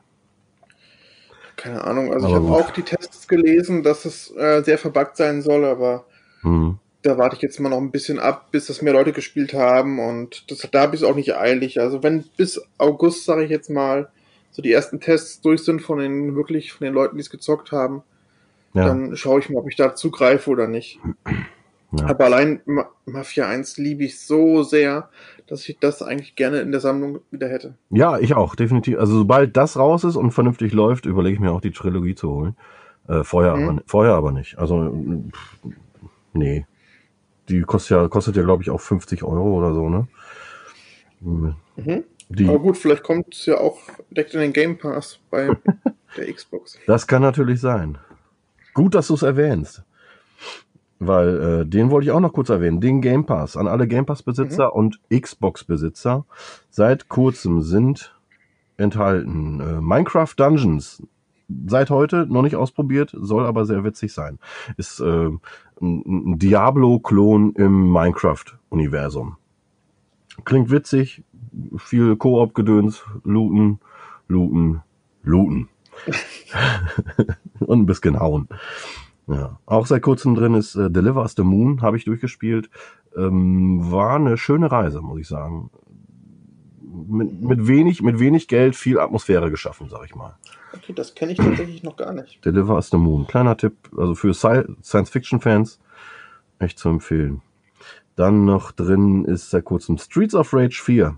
Keine 1.56 1.84
Ahnung. 1.84 2.12
Also 2.12 2.26
Aber 2.26 2.36
ich 2.36 2.42
habe 2.42 2.64
auch 2.64 2.70
die 2.70 2.82
Tests 2.82 3.28
gelesen, 3.28 3.82
dass 3.82 4.04
es 4.04 4.34
äh, 4.36 4.62
sehr 4.62 4.78
verbuggt 4.78 5.16
sein 5.16 5.42
soll, 5.42 5.64
aber 5.64 6.04
Mhm. 6.42 6.78
da 7.02 7.18
warte 7.18 7.36
ich 7.36 7.42
jetzt 7.42 7.60
mal 7.60 7.68
noch 7.68 7.78
ein 7.78 7.92
bisschen 7.92 8.18
ab, 8.18 8.50
bis 8.50 8.66
das 8.66 8.82
mehr 8.82 8.92
Leute 8.92 9.12
gespielt 9.12 9.54
haben 9.54 10.00
und 10.00 10.50
das, 10.50 10.68
da 10.72 10.80
habe 10.80 10.96
ich 10.96 11.02
es 11.02 11.08
auch 11.08 11.14
nicht 11.14 11.36
eilig. 11.36 11.80
Also 11.80 12.02
wenn 12.02 12.24
bis 12.36 12.60
August, 12.78 13.24
sage 13.24 13.44
ich 13.44 13.50
jetzt 13.50 13.70
mal, 13.70 14.08
so 14.50 14.60
die 14.60 14.72
ersten 14.72 14.98
Tests 15.00 15.40
durch 15.40 15.62
sind 15.64 15.80
von 15.80 15.98
den 15.98 16.34
wirklich 16.34 16.72
von 16.72 16.84
den 16.84 16.94
Leuten, 16.94 17.16
die 17.16 17.22
es 17.22 17.30
gezockt 17.30 17.70
haben, 17.70 18.02
Ja, 18.74 18.86
dann 18.86 19.16
schaue 19.16 19.40
ich 19.40 19.50
mal, 19.50 19.58
ob 19.60 19.68
ich 19.68 19.76
da 19.76 19.94
zugreife 19.94 20.50
oder 20.50 20.68
nicht. 20.68 20.98
Ja. 21.94 22.06
Aber 22.06 22.24
allein 22.24 22.62
Ma 22.64 22.88
Mafia 23.04 23.46
1 23.46 23.76
liebe 23.76 24.02
ich 24.04 24.18
so 24.18 24.62
sehr, 24.62 25.10
dass 25.46 25.68
ich 25.68 25.78
das 25.78 26.00
eigentlich 26.00 26.36
gerne 26.36 26.60
in 26.60 26.70
der 26.72 26.80
Sammlung 26.80 27.20
wieder 27.30 27.50
hätte. 27.50 27.74
ja, 27.90 28.18
ich 28.18 28.32
auch, 28.32 28.54
definitiv. 28.54 28.98
Also 28.98 29.18
sobald 29.18 29.58
das 29.58 29.76
raus 29.76 30.02
ist 30.02 30.16
und 30.16 30.30
vernünftig 30.30 30.72
läuft, 30.72 31.04
überlege 31.04 31.34
ich 31.34 31.40
mir 31.40 31.52
auch 31.52 31.60
die 31.60 31.70
Trilogie 31.70 32.14
zu 32.14 32.30
holen. 32.30 32.56
Äh, 33.08 33.24
vorher, 33.24 33.56
Mhm. 33.56 33.68
aber, 33.68 33.82
vorher 33.84 34.14
aber 34.14 34.32
nicht. 34.32 34.56
Also, 34.58 34.90
pff, 35.32 35.58
nee. 36.32 36.64
Die 37.50 37.60
kostet 37.60 37.90
ja, 37.98 38.08
kostet 38.08 38.36
ja, 38.36 38.42
glaube 38.42 38.62
ich, 38.62 38.70
auch 38.70 38.80
50 38.80 39.22
Euro 39.22 39.52
oder 39.58 39.74
so, 39.74 39.90
ne? 39.90 40.08
Mhm. 41.20 41.54
Die, 42.30 42.48
Aber 42.48 42.58
gut, 42.58 42.78
vielleicht 42.78 43.02
kommt 43.02 43.34
es 43.34 43.44
ja 43.44 43.58
auch 43.58 43.78
direkt 44.10 44.32
in 44.32 44.40
den 44.40 44.54
Game 44.54 44.78
Pass 44.78 45.18
bei 45.30 45.50
der 46.16 46.32
Xbox. 46.32 46.78
Das 46.86 47.06
kann 47.06 47.20
natürlich 47.20 47.60
sein. 47.60 47.98
Gut, 48.74 48.94
dass 48.94 49.08
du 49.08 49.14
es 49.14 49.22
erwähnst. 49.22 49.84
Weil 50.98 51.62
äh, 51.62 51.66
den 51.66 51.90
wollte 51.90 52.06
ich 52.06 52.12
auch 52.12 52.20
noch 52.20 52.32
kurz 52.32 52.48
erwähnen. 52.48 52.80
Den 52.80 53.00
Game 53.00 53.26
Pass 53.26 53.56
an 53.56 53.66
alle 53.66 53.88
Game 53.88 54.06
Pass-Besitzer 54.06 54.74
und 54.74 55.00
Xbox-Besitzer. 55.10 56.24
Seit 56.70 57.08
kurzem 57.08 57.60
sind 57.62 58.14
enthalten 58.76 59.60
äh, 59.60 59.80
Minecraft 59.80 60.34
Dungeons. 60.36 61.02
Seit 61.66 61.90
heute 61.90 62.26
noch 62.28 62.42
nicht 62.42 62.56
ausprobiert, 62.56 63.14
soll 63.18 63.44
aber 63.44 63.66
sehr 63.66 63.84
witzig 63.84 64.12
sein. 64.12 64.38
Ist 64.76 65.00
äh, 65.00 65.04
ein, 65.26 65.38
ein 65.80 66.38
Diablo-Klon 66.38 67.54
im 67.54 67.92
Minecraft-Universum. 67.92 69.36
Klingt 70.44 70.70
witzig, 70.70 71.24
viel 71.76 72.16
Koop-Gedöns, 72.16 73.02
looten, 73.24 73.80
looten, 74.28 74.82
looten. 75.22 75.68
und 77.60 77.80
ein 77.80 77.86
bisschen 77.86 78.18
hauen. 78.18 78.48
Ja. 79.28 79.58
Auch 79.66 79.86
seit 79.86 80.02
kurzem 80.02 80.34
drin 80.34 80.54
ist 80.54 80.74
äh, 80.74 80.90
Deliver 80.90 81.22
us 81.22 81.34
the 81.36 81.42
Moon, 81.42 81.80
habe 81.82 81.96
ich 81.96 82.04
durchgespielt. 82.04 82.70
Ähm, 83.16 83.90
war 83.90 84.16
eine 84.16 84.36
schöne 84.36 84.70
Reise, 84.70 85.00
muss 85.00 85.20
ich 85.20 85.28
sagen. 85.28 85.70
Mit, 87.08 87.40
mit, 87.42 87.66
wenig, 87.66 88.02
mit 88.02 88.18
wenig 88.18 88.48
Geld 88.48 88.76
viel 88.76 88.98
Atmosphäre 88.98 89.50
geschaffen, 89.50 89.88
sag 89.88 90.04
ich 90.04 90.14
mal. 90.14 90.36
Okay, 90.74 90.92
das 90.92 91.14
kenne 91.14 91.32
ich 91.32 91.38
tatsächlich 91.38 91.82
noch 91.82 91.96
gar 91.96 92.12
nicht. 92.12 92.44
Deliver 92.44 92.74
us 92.74 92.90
the 92.90 92.96
Moon. 92.96 93.26
Kleiner 93.26 93.56
Tipp, 93.56 93.74
also 93.96 94.14
für 94.14 94.32
Sci- 94.32 94.66
Science-Fiction-Fans 94.82 95.78
echt 96.58 96.78
zu 96.78 96.88
empfehlen. 96.88 97.42
Dann 98.16 98.44
noch 98.44 98.72
drin 98.72 99.24
ist 99.24 99.50
seit 99.50 99.64
kurzem 99.64 99.98
Streets 99.98 100.34
of 100.34 100.52
Rage 100.52 100.80
4. 100.82 101.16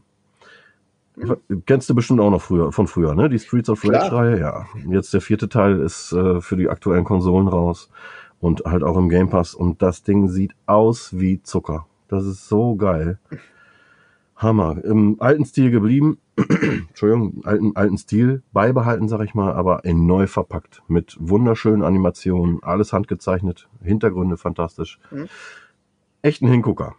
Kennst 1.66 1.88
du 1.88 1.94
bestimmt 1.94 2.20
auch 2.20 2.30
noch 2.30 2.42
früher, 2.42 2.72
von 2.72 2.86
früher, 2.86 3.14
ne? 3.14 3.28
Die 3.28 3.38
Streets 3.38 3.70
of. 3.70 3.84
Rage-Reihe, 3.84 4.40
ja. 4.40 4.66
Jetzt 4.88 5.14
der 5.14 5.20
vierte 5.20 5.48
Teil 5.48 5.80
ist 5.80 6.12
äh, 6.12 6.40
für 6.40 6.56
die 6.56 6.68
aktuellen 6.68 7.04
Konsolen 7.04 7.46
raus 7.46 7.88
und 8.40 8.64
halt 8.64 8.82
auch 8.82 8.96
im 8.96 9.08
Game 9.08 9.30
Pass. 9.30 9.54
Und 9.54 9.80
das 9.80 10.02
Ding 10.02 10.28
sieht 10.28 10.54
aus 10.66 11.18
wie 11.18 11.42
Zucker. 11.42 11.86
Das 12.08 12.24
ist 12.24 12.48
so 12.48 12.74
geil. 12.74 13.18
Hammer. 14.36 14.84
Im 14.84 15.16
alten 15.20 15.44
Stil 15.44 15.70
geblieben. 15.70 16.18
Entschuldigung, 16.88 17.42
alten, 17.44 17.76
alten 17.76 17.96
Stil 17.96 18.42
beibehalten, 18.52 19.08
sag 19.08 19.20
ich 19.22 19.34
mal, 19.34 19.52
aber 19.52 19.84
in 19.84 20.06
neu 20.06 20.26
verpackt. 20.26 20.82
Mit 20.88 21.16
wunderschönen 21.20 21.82
Animationen, 21.82 22.60
alles 22.62 22.92
handgezeichnet, 22.92 23.68
Hintergründe 23.82 24.36
fantastisch. 24.36 24.98
Mhm. 25.12 25.28
Echt 26.22 26.42
ein 26.42 26.48
Hingucker. 26.48 26.96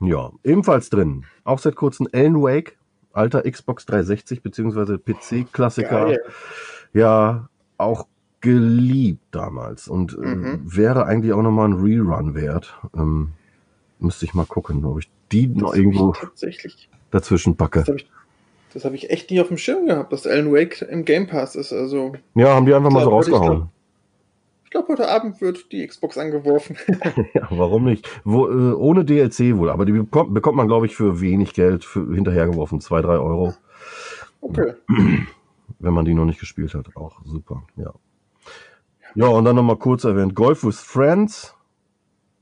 Ja, 0.00 0.30
ebenfalls 0.42 0.90
drin. 0.90 1.24
Auch 1.44 1.58
seit 1.58 1.76
kurzem 1.76 2.06
Alan 2.12 2.42
Wake 2.42 2.76
alter 3.14 3.42
Xbox 3.50 3.86
360 3.86 4.42
beziehungsweise 4.42 4.98
PC-Klassiker. 4.98 6.06
Geil. 6.06 6.20
Ja, 6.92 7.48
auch 7.78 8.06
geliebt 8.40 9.22
damals 9.30 9.88
und 9.88 10.12
äh, 10.18 10.26
Mhm. 10.26 10.60
wäre 10.64 11.06
eigentlich 11.06 11.32
auch 11.32 11.42
nochmal 11.42 11.68
ein 11.68 11.72
Rerun 11.74 12.34
wert. 12.34 12.74
Ähm, 12.94 13.32
müsste 13.98 14.26
ich 14.26 14.34
mal 14.34 14.44
gucken, 14.46 14.84
ob 14.84 14.98
ich 14.98 15.08
die 15.32 15.46
noch 15.46 15.74
irgendwo 15.74 16.12
Tatsächlich. 16.12 16.88
dazwischen 17.10 17.56
packe. 17.56 17.80
Das 17.80 17.88
habe 17.88 17.98
ich, 17.98 18.10
das 18.74 18.84
hab 18.84 18.92
ich 18.92 19.10
echt 19.10 19.30
nie 19.30 19.40
auf 19.40 19.48
dem 19.48 19.56
Schirm 19.56 19.86
gehabt, 19.86 20.12
dass 20.12 20.26
Alan 20.26 20.52
Wake 20.52 20.82
im 20.82 21.04
Game 21.06 21.26
Pass 21.26 21.56
ist. 21.56 21.72
Also, 21.72 22.12
Ja, 22.34 22.48
haben 22.54 22.66
die 22.66 22.74
einfach 22.74 22.90
mal 22.90 23.00
so 23.02 23.08
ich 23.08 23.12
rausgehauen. 23.14 23.70
Ich 24.74 24.76
glaube, 24.86 24.92
heute 24.94 25.08
Abend 25.08 25.40
wird 25.40 25.70
die 25.70 25.86
Xbox 25.86 26.18
angeworfen. 26.18 26.76
Ja, 27.32 27.46
warum 27.50 27.84
nicht? 27.84 28.08
Wo, 28.24 28.48
äh, 28.48 28.72
ohne 28.72 29.04
DLC 29.04 29.56
wohl, 29.56 29.70
aber 29.70 29.84
die 29.84 29.92
bekommt, 29.92 30.34
bekommt 30.34 30.56
man, 30.56 30.66
glaube 30.66 30.86
ich, 30.86 30.96
für 30.96 31.20
wenig 31.20 31.54
Geld 31.54 31.84
für, 31.84 32.12
hinterhergeworfen. 32.12 32.80
Zwei, 32.80 33.00
drei 33.00 33.18
Euro, 33.18 33.54
Okay. 34.40 34.74
wenn 35.78 35.94
man 35.94 36.04
die 36.04 36.12
noch 36.12 36.24
nicht 36.24 36.40
gespielt 36.40 36.74
hat. 36.74 36.96
Auch 36.96 37.20
super, 37.24 37.62
ja. 37.76 37.92
Ja, 39.14 39.28
und 39.28 39.44
dann 39.44 39.54
nochmal 39.54 39.76
kurz 39.76 40.02
erwähnt, 40.02 40.34
Golf 40.34 40.64
with 40.64 40.80
Friends. 40.80 41.54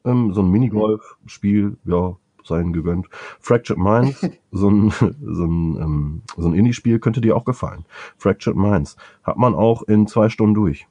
Ähm, 0.06 0.32
so 0.32 0.40
ein 0.40 0.50
Minigolf-Spiel, 0.50 1.76
ja, 1.84 2.16
seien 2.44 2.72
gegönnt. 2.72 3.08
Fractured 3.40 3.78
Minds, 3.78 4.26
so 4.52 4.70
ein, 4.70 4.90
so 4.90 5.44
ein, 5.44 5.76
ähm, 5.76 6.22
so 6.34 6.48
ein 6.48 6.54
Indie-Spiel 6.54 6.98
könnte 6.98 7.20
dir 7.20 7.36
auch 7.36 7.44
gefallen. 7.44 7.84
Fractured 8.16 8.56
Minds. 8.56 8.96
Hat 9.22 9.36
man 9.36 9.54
auch 9.54 9.82
in 9.82 10.06
zwei 10.06 10.30
Stunden 10.30 10.54
durch. 10.54 10.86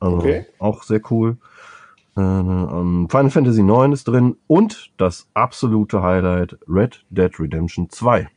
Also 0.00 0.18
Okay. 0.18 0.46
auch 0.58 0.82
sehr 0.82 1.00
cool. 1.10 1.36
Äh, 2.16 2.20
ähm, 2.20 3.08
Final 3.10 3.30
Fantasy 3.30 3.60
IX 3.60 3.92
ist 3.92 4.04
drin 4.04 4.36
und 4.46 4.92
das 4.98 5.26
absolute 5.34 6.02
Highlight 6.02 6.56
Red 6.68 7.04
Dead 7.10 7.38
Redemption 7.40 7.90
2 7.90 8.28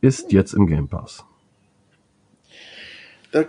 ist 0.00 0.32
jetzt 0.32 0.54
im 0.54 0.66
Game 0.66 0.88
Pass. 0.88 1.24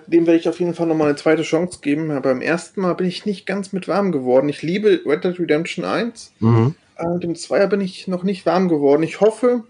Dem 0.07 0.25
werde 0.25 0.39
ich 0.39 0.49
auf 0.49 0.59
jeden 0.59 0.73
Fall 0.73 0.87
nochmal 0.87 1.07
eine 1.07 1.15
zweite 1.15 1.43
Chance 1.43 1.79
geben. 1.81 2.11
Aber 2.11 2.21
beim 2.21 2.41
ersten 2.41 2.81
Mal 2.81 2.93
bin 2.93 3.07
ich 3.07 3.25
nicht 3.25 3.45
ganz 3.45 3.71
mit 3.71 3.87
warm 3.87 4.11
geworden. 4.11 4.49
Ich 4.49 4.61
liebe 4.61 5.01
Red 5.05 5.23
Dead 5.23 5.39
Redemption 5.39 5.85
1. 5.85 6.33
Mhm. 6.39 6.75
Äh, 6.97 7.07
mit 7.13 7.23
dem 7.23 7.35
Zweier 7.35 7.67
bin 7.67 7.79
ich 7.79 8.07
noch 8.07 8.23
nicht 8.23 8.45
warm 8.45 8.67
geworden. 8.67 9.03
Ich 9.03 9.21
hoffe, 9.21 9.63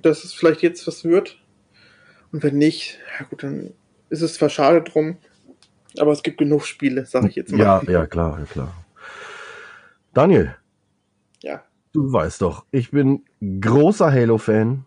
dass 0.00 0.24
es 0.24 0.32
vielleicht 0.32 0.62
jetzt 0.62 0.86
was 0.86 1.04
wird. 1.04 1.38
Und 2.32 2.42
wenn 2.42 2.56
nicht, 2.56 2.98
ja 3.18 3.26
gut, 3.26 3.42
dann 3.42 3.72
ist 4.08 4.22
es 4.22 4.34
zwar 4.34 4.48
schade 4.48 4.82
drum. 4.82 5.16
Aber 5.98 6.12
es 6.12 6.22
gibt 6.22 6.38
genug 6.38 6.64
Spiele, 6.66 7.06
sage 7.06 7.28
ich 7.28 7.36
jetzt 7.36 7.52
mal. 7.52 7.58
Ja, 7.60 7.82
ja, 7.88 8.06
klar, 8.06 8.38
ja, 8.38 8.44
klar. 8.46 8.72
Daniel, 10.14 10.54
Ja. 11.42 11.62
du 11.92 12.12
weißt 12.12 12.42
doch, 12.42 12.64
ich 12.70 12.90
bin 12.90 13.24
großer 13.60 14.10
Halo-Fan. 14.12 14.84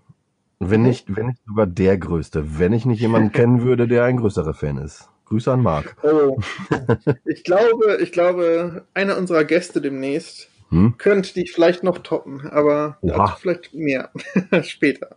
Wenn 0.62 0.82
Mhm. 0.82 0.88
nicht, 0.88 1.16
wenn 1.16 1.28
nicht 1.28 1.40
sogar 1.48 1.68
der 1.68 1.98
größte. 1.98 2.60
Wenn 2.60 2.74
ich 2.74 2.86
nicht 2.86 3.00
jemanden 3.00 3.32
kennen 3.32 3.64
würde, 3.64 3.88
der 3.88 4.04
ein 4.04 4.18
größerer 4.18 4.54
Fan 4.54 4.78
ist. 4.78 5.08
Grüße 5.26 5.52
an 5.52 5.62
Marc. 5.62 5.96
Oh. 6.04 6.38
ich 7.26 7.44
glaube, 7.44 8.00
ich 8.02 8.12
glaube, 8.12 8.86
einer 8.94 9.16
unserer 9.18 9.46
Gäste 9.46 9.80
demnächst 9.80 10.50
Hm? 10.70 10.96
könnte 11.00 11.34
dich 11.34 11.52
vielleicht 11.52 11.84
noch 11.84 11.98
toppen, 12.00 12.48
aber 12.48 12.98
dazu 13.02 13.34
vielleicht 13.40 13.74
mehr 13.74 14.12
später. 14.62 15.16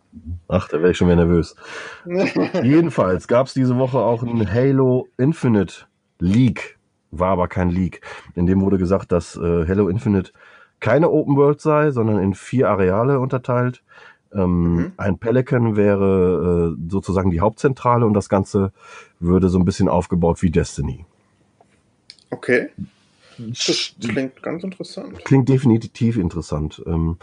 Ach, 0.49 0.66
da 0.68 0.78
wäre 0.78 0.92
ich 0.92 0.97
schon 0.97 1.09
wieder 1.09 1.25
nervös. 1.25 1.54
Jedenfalls 2.62 3.28
gab 3.28 3.49
es 3.49 3.54
diese 3.54 3.76
Woche 3.76 3.99
auch 3.99 4.23
ein 4.23 4.50
Halo 4.50 5.09
Infinite 5.18 5.87
Leak. 6.18 6.78
War 7.11 7.30
aber 7.32 7.49
kein 7.49 7.69
Leak. 7.69 8.00
In 8.34 8.47
dem 8.47 8.62
wurde 8.62 8.78
gesagt, 8.78 9.12
dass 9.12 9.36
äh, 9.36 9.67
Halo 9.69 9.88
Infinite 9.88 10.32
keine 10.80 11.10
Open 11.10 11.36
World 11.36 11.60
sei, 11.60 11.91
sondern 11.91 12.19
in 12.19 12.32
vier 12.34 12.71
Areale 12.71 13.21
unterteilt. 13.21 13.82
Ähm, 14.34 14.75
Mhm. 14.75 14.93
Ein 14.97 15.19
Pelican 15.19 15.76
wäre 15.76 16.75
äh, 16.75 16.91
sozusagen 16.91 17.30
die 17.30 17.41
Hauptzentrale 17.41 18.06
und 18.06 18.15
das 18.15 18.30
Ganze 18.30 18.73
würde 19.21 19.49
so 19.50 19.58
ein 19.58 19.67
bisschen 19.67 19.88
aufgebaut 19.88 20.41
wie 20.43 20.50
Destiny. 20.50 21.04
Okay, 22.30 22.71
das 23.38 23.95
klingt 24.00 24.42
ganz 24.42 24.64
interessant. 24.64 25.25
Klingt 25.25 25.49
definitiv 25.49 26.16
interessant. 26.16 26.82
Ähm, 26.86 27.16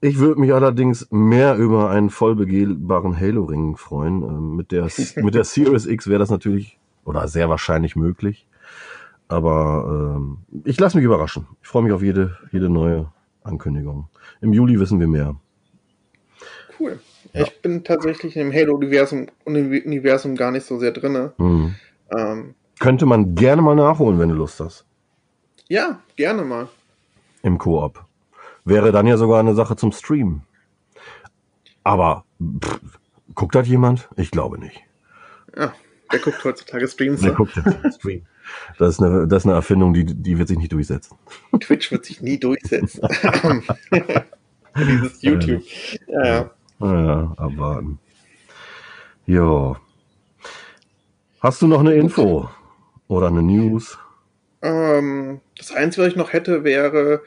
ich 0.00 0.18
würde 0.18 0.40
mich 0.40 0.52
allerdings 0.52 1.08
mehr 1.10 1.56
über 1.56 1.90
einen 1.90 2.10
voll 2.10 2.36
begehbaren 2.36 3.18
Halo-Ring 3.18 3.76
freuen. 3.76 4.22
Ähm, 4.22 4.56
mit, 4.56 4.70
der, 4.70 4.88
mit 5.16 5.34
der 5.34 5.44
Series 5.44 5.86
X 5.86 6.08
wäre 6.08 6.20
das 6.20 6.30
natürlich 6.30 6.78
oder 7.04 7.26
sehr 7.26 7.48
wahrscheinlich 7.48 7.96
möglich. 7.96 8.46
Aber 9.26 10.16
ähm, 10.16 10.38
ich 10.64 10.78
lasse 10.78 10.96
mich 10.96 11.04
überraschen. 11.04 11.46
Ich 11.62 11.68
freue 11.68 11.82
mich 11.82 11.92
auf 11.92 12.02
jede, 12.02 12.38
jede 12.52 12.68
neue 12.68 13.12
Ankündigung. 13.42 14.08
Im 14.40 14.52
Juli 14.52 14.78
wissen 14.78 15.00
wir 15.00 15.08
mehr. 15.08 15.36
Cool. 16.78 17.00
Ja. 17.32 17.42
Ich 17.42 17.60
bin 17.60 17.84
tatsächlich 17.84 18.36
im 18.36 18.52
Halo-Universum 18.52 19.26
Universum 19.44 20.36
gar 20.36 20.50
nicht 20.50 20.64
so 20.64 20.78
sehr 20.78 20.92
drinne. 20.92 21.32
Mhm. 21.38 21.74
Ähm, 22.16 22.54
Könnte 22.78 23.04
man 23.06 23.34
gerne 23.34 23.60
mal 23.60 23.74
nachholen, 23.74 24.18
wenn 24.18 24.28
du 24.28 24.36
Lust 24.36 24.60
hast. 24.60 24.86
Ja, 25.68 26.00
gerne 26.16 26.44
mal. 26.44 26.68
Im 27.42 27.58
Koop. 27.58 28.04
Wäre 28.64 28.92
dann 28.92 29.06
ja 29.06 29.16
sogar 29.16 29.40
eine 29.40 29.54
Sache 29.54 29.76
zum 29.76 29.92
Streamen. 29.92 30.42
Aber 31.84 32.24
pff, 32.42 32.80
guckt 33.34 33.54
das 33.54 33.68
jemand? 33.68 34.08
Ich 34.16 34.30
glaube 34.30 34.58
nicht. 34.58 34.82
Ja, 35.56 35.72
wer 36.10 36.18
guckt 36.18 36.44
heutzutage 36.44 36.86
Streams? 36.88 37.22
Wer 37.22 37.32
guckt 37.32 37.56
den 37.56 37.92
Stream? 37.92 38.26
Das 38.78 38.94
ist, 38.94 39.02
eine, 39.02 39.28
das 39.28 39.42
ist 39.42 39.46
eine 39.46 39.54
Erfindung, 39.54 39.92
die, 39.92 40.04
die 40.04 40.38
wird 40.38 40.48
sich 40.48 40.58
nicht 40.58 40.72
durchsetzen. 40.72 41.16
Twitch 41.60 41.90
wird 41.90 42.04
sich 42.04 42.22
nie 42.22 42.38
durchsetzen. 42.38 43.02
Dieses 44.76 45.22
YouTube. 45.22 45.62
Ja, 46.06 46.24
ja. 46.26 46.50
Ja, 46.80 47.32
abwarten. 47.36 47.98
Jo. 49.26 49.76
Hast 51.40 51.60
du 51.60 51.66
noch 51.66 51.80
eine 51.80 51.94
Info? 51.94 52.48
Oder 53.08 53.28
eine 53.28 53.42
News? 53.42 53.98
Ähm, 54.62 55.40
das 55.56 55.72
Einzige, 55.72 56.02
was 56.02 56.12
ich 56.12 56.16
noch 56.16 56.32
hätte, 56.32 56.64
wäre, 56.64 57.22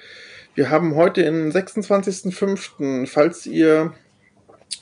wir 0.53 0.69
haben 0.69 0.95
heute 0.95 1.23
den 1.23 1.51
26.05., 1.51 3.07
falls 3.07 3.45
ihr, 3.45 3.93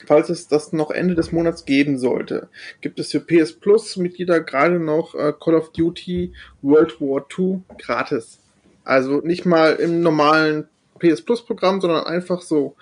falls 0.06 0.28
es 0.30 0.48
das 0.48 0.72
noch 0.72 0.90
Ende 0.90 1.14
des 1.14 1.30
Monats 1.30 1.64
geben 1.64 1.98
sollte, 1.98 2.48
gibt 2.80 2.98
es 2.98 3.12
für 3.12 3.20
PS 3.20 3.52
Plus 3.52 3.96
Mitglieder 3.96 4.40
gerade 4.40 4.80
noch 4.80 5.14
äh, 5.14 5.32
Call 5.38 5.54
of 5.54 5.70
Duty 5.72 6.32
World 6.62 7.00
War 7.00 7.24
II 7.38 7.60
gratis. 7.78 8.40
Also 8.84 9.20
nicht 9.20 9.46
mal 9.46 9.74
im 9.74 10.00
normalen 10.00 10.66
PS 10.98 11.22
Plus 11.22 11.44
Programm, 11.44 11.80
sondern 11.80 12.04
einfach 12.04 12.42
so. 12.42 12.74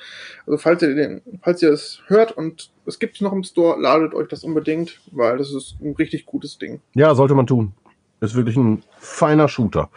Also 0.46 0.58
falls 0.58 0.82
ihr 0.82 0.94
den, 0.94 1.22
falls 1.42 1.62
ihr 1.62 1.70
es 1.70 2.00
hört 2.06 2.32
und 2.32 2.70
es 2.86 2.98
gibt 2.98 3.16
es 3.16 3.20
noch 3.20 3.32
im 3.32 3.44
Store, 3.44 3.80
ladet 3.80 4.14
euch 4.14 4.28
das 4.28 4.44
unbedingt, 4.44 5.00
weil 5.12 5.36
das 5.38 5.52
ist 5.52 5.76
ein 5.80 5.94
richtig 5.94 6.26
gutes 6.26 6.58
Ding. 6.58 6.80
Ja, 6.94 7.14
sollte 7.14 7.34
man 7.34 7.46
tun. 7.46 7.74
Ist 8.20 8.34
wirklich 8.34 8.56
ein 8.56 8.82
feiner 8.98 9.48
Shooter. 9.48 9.90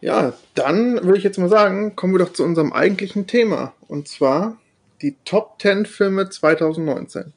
Ja, 0.00 0.34
dann 0.54 1.02
würde 1.02 1.16
ich 1.16 1.24
jetzt 1.24 1.38
mal 1.38 1.48
sagen, 1.48 1.96
kommen 1.96 2.12
wir 2.12 2.18
doch 2.18 2.32
zu 2.32 2.44
unserem 2.44 2.72
eigentlichen 2.72 3.26
Thema. 3.26 3.72
Und 3.88 4.06
zwar 4.08 4.58
die 5.00 5.16
Top 5.24 5.60
10 5.60 5.86
Filme 5.86 6.28
2019. 6.28 7.32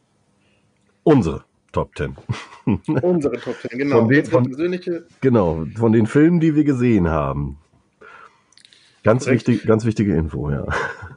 Unsere 1.03 1.45
Top 1.71 1.95
10. 1.95 2.17
Unsere 3.01 3.39
Top 3.39 3.55
10, 3.61 3.77
genau. 3.79 3.99
Von 3.99 4.09
den- 4.09 4.25
von-. 4.25 4.83
Genau, 5.21 5.65
von 5.77 5.91
den 5.93 6.07
Filmen, 6.07 6.39
die 6.41 6.55
wir 6.55 6.65
gesehen 6.65 7.07
haben. 7.07 7.57
Ganz, 9.03 9.25
wichtig, 9.27 9.63
ganz 9.65 9.85
wichtige 9.85 10.15
Info, 10.15 10.49
ja. 10.51 10.65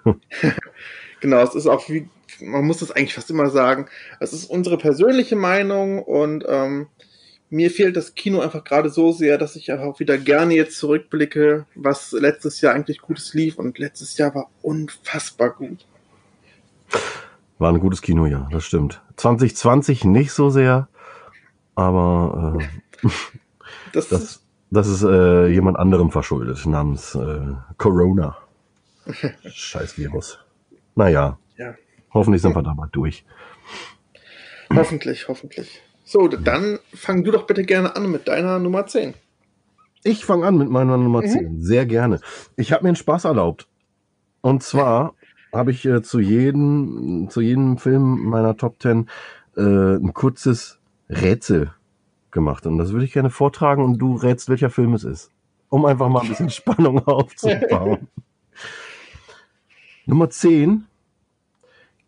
Genau, 1.21 1.43
es 1.43 1.55
ist 1.55 1.67
auch 1.67 1.87
wie, 1.91 2.09
man 2.43 2.65
muss 2.65 2.79
das 2.79 2.91
eigentlich 2.91 3.15
fast 3.15 3.31
immer 3.31 3.51
sagen, 3.51 3.87
es 4.21 4.33
ist 4.33 4.47
unsere 4.47 4.79
persönliche 4.79 5.37
Meinung 5.37 6.03
und 6.03 6.45
ähm, 6.49 6.89
mir 7.49 7.71
fehlt 7.71 7.97
das 7.97 8.15
Kino 8.15 8.41
einfach 8.41 8.65
gerade 8.65 8.91
so 8.91 9.13
sehr, 9.13 9.39
dass 9.39 9.57
ich 9.57 9.73
einfach 9.73 9.99
wieder 9.99 10.19
gerne 10.19 10.55
jetzt 10.55 10.79
zurückblicke, 10.79 11.67
was 11.75 12.13
letztes 12.13 12.61
Jahr 12.61 12.75
eigentlich 12.75 13.01
Gutes 13.01 13.35
lief 13.35 13.59
und 13.59 13.79
letztes 13.79 14.17
Jahr 14.19 14.35
war 14.35 14.51
unfassbar 14.63 15.51
gut. 15.51 15.87
War 17.59 17.73
ein 17.73 17.81
gutes 17.81 18.03
Kinojahr, 18.03 18.49
das 18.53 18.65
stimmt. 18.65 19.03
2020 19.17 20.05
nicht 20.05 20.33
so 20.33 20.51
sehr, 20.51 20.89
aber 21.75 22.59
äh, 23.03 23.09
Das, 23.93 24.09
das, 24.09 24.43
das 24.71 24.89
ist 24.89 25.03
äh, 25.03 25.49
jemand 25.49 25.77
anderem 25.79 26.11
verschuldet, 26.11 26.65
namens 26.67 27.15
äh, 27.15 27.55
Corona. 27.77 28.37
Scheiß 29.45 29.99
Virus. 29.99 30.39
Naja, 30.95 31.39
ja, 31.57 31.75
hoffentlich 32.13 32.43
sind 32.43 32.55
wir 32.55 32.63
da 32.63 32.75
mal 32.75 32.89
durch. 32.93 33.25
hoffentlich, 34.75 35.29
hoffentlich. 35.29 35.83
So, 36.05 36.27
dann 36.29 36.79
fang 36.95 37.23
du 37.25 37.31
doch 37.31 37.47
bitte 37.47 37.63
gerne 37.65 37.95
an 37.97 38.11
mit 38.11 38.27
deiner 38.29 38.59
Nummer 38.59 38.87
10. 38.87 39.15
Ich 40.03 40.25
fange 40.25 40.47
an 40.47 40.57
mit 40.59 40.71
meiner 40.71 40.97
Nummer 40.97 41.21
Mhm. 41.23 41.27
10. 41.29 41.61
Sehr 41.63 41.87
gerne. 41.87 42.21
Ich 42.57 42.73
habe 42.73 42.83
mir 42.85 42.89
einen 42.89 42.97
Spaß 42.97 43.25
erlaubt. 43.25 43.69
Und 44.41 44.63
zwar 44.63 45.15
habe 45.53 45.71
ich 45.73 45.85
äh, 45.85 46.03
zu, 46.03 46.21
jedem, 46.21 47.29
zu 47.31 47.41
jedem 47.41 47.79
Film 47.79 48.25
meiner 48.25 48.57
Top 48.57 48.81
10 48.81 49.09
äh, 49.57 49.61
ein 49.61 50.13
kurzes 50.15 50.79
Rätsel 51.09 51.73
gemacht. 52.31 52.67
Und 52.67 52.79
das 52.79 52.93
würde 52.93 53.05
ich 53.05 53.13
gerne 53.13 53.31
vortragen 53.31 53.85
und 53.85 53.99
du 53.99 54.15
rätst, 54.17 54.49
welcher 54.49 54.71
Film 54.71 54.95
es 54.95 55.05
ist. 55.05 55.31
Um 55.69 55.85
einfach 55.85 56.09
mal 56.09 56.23
ein 56.23 56.29
bisschen 56.29 56.51
Spannung 56.51 57.07
aufzubauen. 57.07 58.09
Nummer 60.07 60.31
10. 60.31 60.87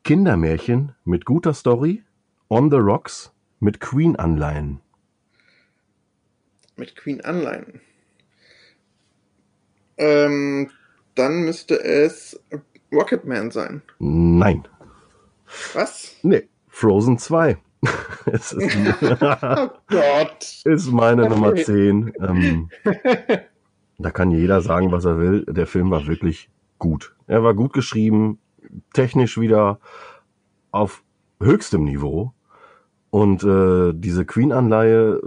Kindermärchen 0.04 0.92
mit 1.04 1.24
guter 1.24 1.54
Story, 1.54 2.02
On 2.48 2.70
the 2.70 2.76
Rocks 2.76 3.32
mit 3.60 3.80
Queen-Anleihen. 3.80 4.80
Mit 6.76 6.96
Queen 6.96 7.20
Anleihen. 7.20 7.80
Ähm, 9.98 10.70
dann 11.14 11.44
müsste 11.44 11.80
es 11.80 12.40
Rocketman 12.90 13.50
sein. 13.52 13.82
Nein. 14.00 14.66
Was? 15.74 16.16
Nee, 16.22 16.48
Frozen 16.68 17.18
2. 17.18 17.58
es 18.32 18.52
ist, 18.52 18.76
Oh 19.02 19.70
Gott. 19.86 20.62
ist 20.64 20.90
meine 20.90 21.22
Okay. 21.22 21.30
Nummer 21.30 21.54
10. 21.54 22.12
Ähm, 22.20 22.70
da 23.98 24.10
kann 24.10 24.32
jeder 24.32 24.60
sagen, 24.62 24.90
was 24.90 25.04
er 25.04 25.18
will. 25.18 25.44
Der 25.44 25.66
Film 25.66 25.90
war 25.90 26.06
wirklich 26.06 26.48
gut. 26.78 27.14
Er 27.28 27.44
war 27.44 27.54
gut 27.54 27.72
geschrieben, 27.72 28.38
technisch 28.92 29.38
wieder 29.38 29.78
auf 30.70 31.02
höchstem 31.40 31.84
Niveau. 31.84 32.32
Und 33.10 33.44
äh, 33.44 33.92
diese 33.94 34.24
Queen-Anleihe 34.24 35.20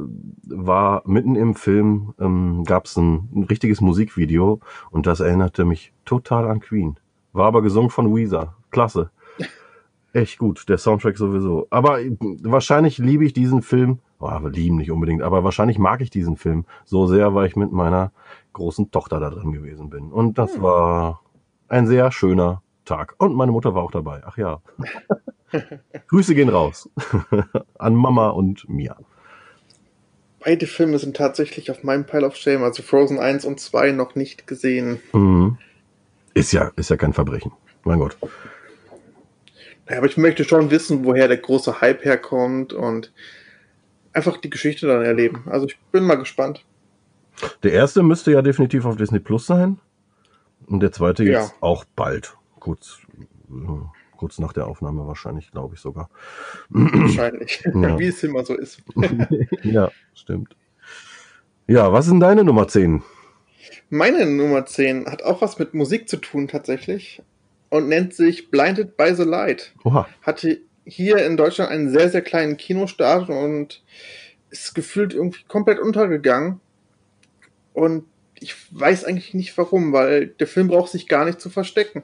war 0.47 1.03
mitten 1.05 1.35
im 1.35 1.53
Film, 1.53 2.15
ähm, 2.19 2.63
gab 2.65 2.85
es 2.85 2.97
ein, 2.97 3.29
ein 3.35 3.43
richtiges 3.43 3.79
Musikvideo 3.79 4.59
und 4.89 5.05
das 5.05 5.19
erinnerte 5.19 5.65
mich 5.65 5.93
total 6.03 6.49
an 6.49 6.61
Queen. 6.61 6.95
War 7.31 7.45
aber 7.45 7.61
gesungen 7.61 7.91
von 7.91 8.15
Weezer. 8.15 8.55
Klasse. 8.71 9.11
Echt 10.13 10.39
gut, 10.39 10.67
der 10.67 10.79
Soundtrack 10.79 11.17
sowieso. 11.17 11.67
Aber 11.69 12.01
äh, 12.01 12.17
wahrscheinlich 12.41 12.97
liebe 12.97 13.23
ich 13.23 13.33
diesen 13.33 13.61
Film, 13.61 13.99
oh, 14.19 14.27
aber 14.29 14.49
lieben 14.49 14.77
nicht 14.77 14.89
unbedingt, 14.89 15.21
aber 15.21 15.43
wahrscheinlich 15.43 15.77
mag 15.77 16.01
ich 16.01 16.09
diesen 16.09 16.37
Film 16.37 16.65
so 16.85 17.05
sehr, 17.05 17.35
weil 17.35 17.45
ich 17.45 17.55
mit 17.55 17.71
meiner 17.71 18.11
großen 18.53 18.89
Tochter 18.89 19.19
da 19.19 19.29
drin 19.29 19.51
gewesen 19.51 19.91
bin. 19.91 20.11
Und 20.11 20.39
das 20.39 20.55
Hm. 20.55 20.63
war 20.63 21.21
ein 21.67 21.85
sehr 21.85 22.11
schöner 22.11 22.63
Tag. 22.85 23.15
Und 23.17 23.35
meine 23.35 23.51
Mutter 23.51 23.73
war 23.75 23.83
auch 23.83 23.91
dabei. 23.91 24.21
Ach 24.25 24.37
ja. 24.37 24.61
Grüße 26.07 26.35
gehen 26.35 26.49
raus. 26.49 26.89
An 27.77 27.95
Mama 27.95 28.29
und 28.29 28.67
mir. 28.69 28.95
Beide 30.43 30.67
Filme 30.67 30.99
sind 30.99 31.17
tatsächlich 31.17 31.71
auf 31.71 31.83
meinem 31.83 32.05
Pile 32.05 32.25
of 32.27 32.35
Shame, 32.35 32.63
also 32.63 32.83
Frozen 32.83 33.19
1 33.19 33.45
und 33.45 33.59
2 33.59 33.91
noch 33.91 34.15
nicht 34.15 34.45
gesehen. 34.47 34.99
Mhm. 35.13 35.57
Ist 36.33 36.51
ja, 36.51 36.71
ist 36.75 36.89
ja 36.89 36.97
kein 36.97 37.13
Verbrechen. 37.13 37.51
Mein 37.83 37.99
Gott. 37.99 38.17
Naja, 39.87 39.99
aber 39.99 40.07
ich 40.07 40.17
möchte 40.17 40.43
schon 40.43 40.69
wissen, 40.71 41.05
woher 41.05 41.27
der 41.27 41.37
große 41.37 41.81
Hype 41.81 42.03
herkommt 42.05 42.73
und 42.73 43.11
einfach 44.13 44.37
die 44.37 44.49
Geschichte 44.49 44.87
dann 44.87 45.03
erleben. 45.03 45.43
Also 45.49 45.65
ich 45.67 45.77
bin 45.91 46.03
mal 46.03 46.15
gespannt. 46.15 46.63
Der 47.63 47.73
erste 47.73 48.01
müsste 48.03 48.31
ja 48.31 48.41
definitiv 48.41 48.85
auf 48.85 48.95
Disney 48.97 49.19
Plus 49.19 49.45
sein. 49.45 49.79
Und 50.67 50.79
der 50.81 50.91
zweite 50.91 51.23
jetzt 51.23 51.49
Ja. 51.51 51.55
auch 51.61 51.85
bald. 51.95 52.35
Kurz, 52.65 52.97
kurz 54.17 54.39
nach 54.39 54.51
der 54.51 54.65
Aufnahme 54.65 55.05
wahrscheinlich, 55.05 55.51
glaube 55.51 55.75
ich 55.75 55.81
sogar. 55.81 56.09
Wahrscheinlich. 56.69 57.63
Ja. 57.75 57.99
Wie 57.99 58.07
es 58.07 58.23
immer 58.23 58.43
so 58.43 58.55
ist. 58.55 58.81
ja, 59.61 59.91
stimmt. 60.15 60.55
Ja, 61.67 61.93
was 61.93 62.05
ist 62.05 62.13
denn 62.13 62.19
deine 62.19 62.43
Nummer 62.43 62.67
10? 62.67 63.03
Meine 63.91 64.25
Nummer 64.25 64.65
10 64.65 65.05
hat 65.05 65.21
auch 65.21 65.43
was 65.43 65.59
mit 65.59 65.75
Musik 65.75 66.09
zu 66.09 66.17
tun 66.17 66.47
tatsächlich 66.47 67.21
und 67.69 67.87
nennt 67.87 68.15
sich 68.15 68.49
Blinded 68.49 68.97
by 68.97 69.13
the 69.13 69.21
Light. 69.21 69.71
Oha. 69.83 70.07
Hatte 70.23 70.59
hier 70.85 71.23
in 71.23 71.37
Deutschland 71.37 71.69
einen 71.69 71.91
sehr, 71.91 72.09
sehr 72.09 72.23
kleinen 72.23 72.57
Kinostart 72.57 73.29
und 73.29 73.83
ist 74.49 74.73
gefühlt 74.73 75.13
irgendwie 75.13 75.43
komplett 75.47 75.77
untergegangen. 75.77 76.61
Und 77.73 78.05
ich 78.39 78.55
weiß 78.71 79.05
eigentlich 79.05 79.33
nicht 79.33 79.57
warum, 79.57 79.93
weil 79.93 80.27
der 80.27 80.47
Film 80.47 80.67
braucht 80.67 80.91
sich 80.91 81.07
gar 81.07 81.25
nicht 81.25 81.39
zu 81.39 81.49
verstecken. 81.49 82.03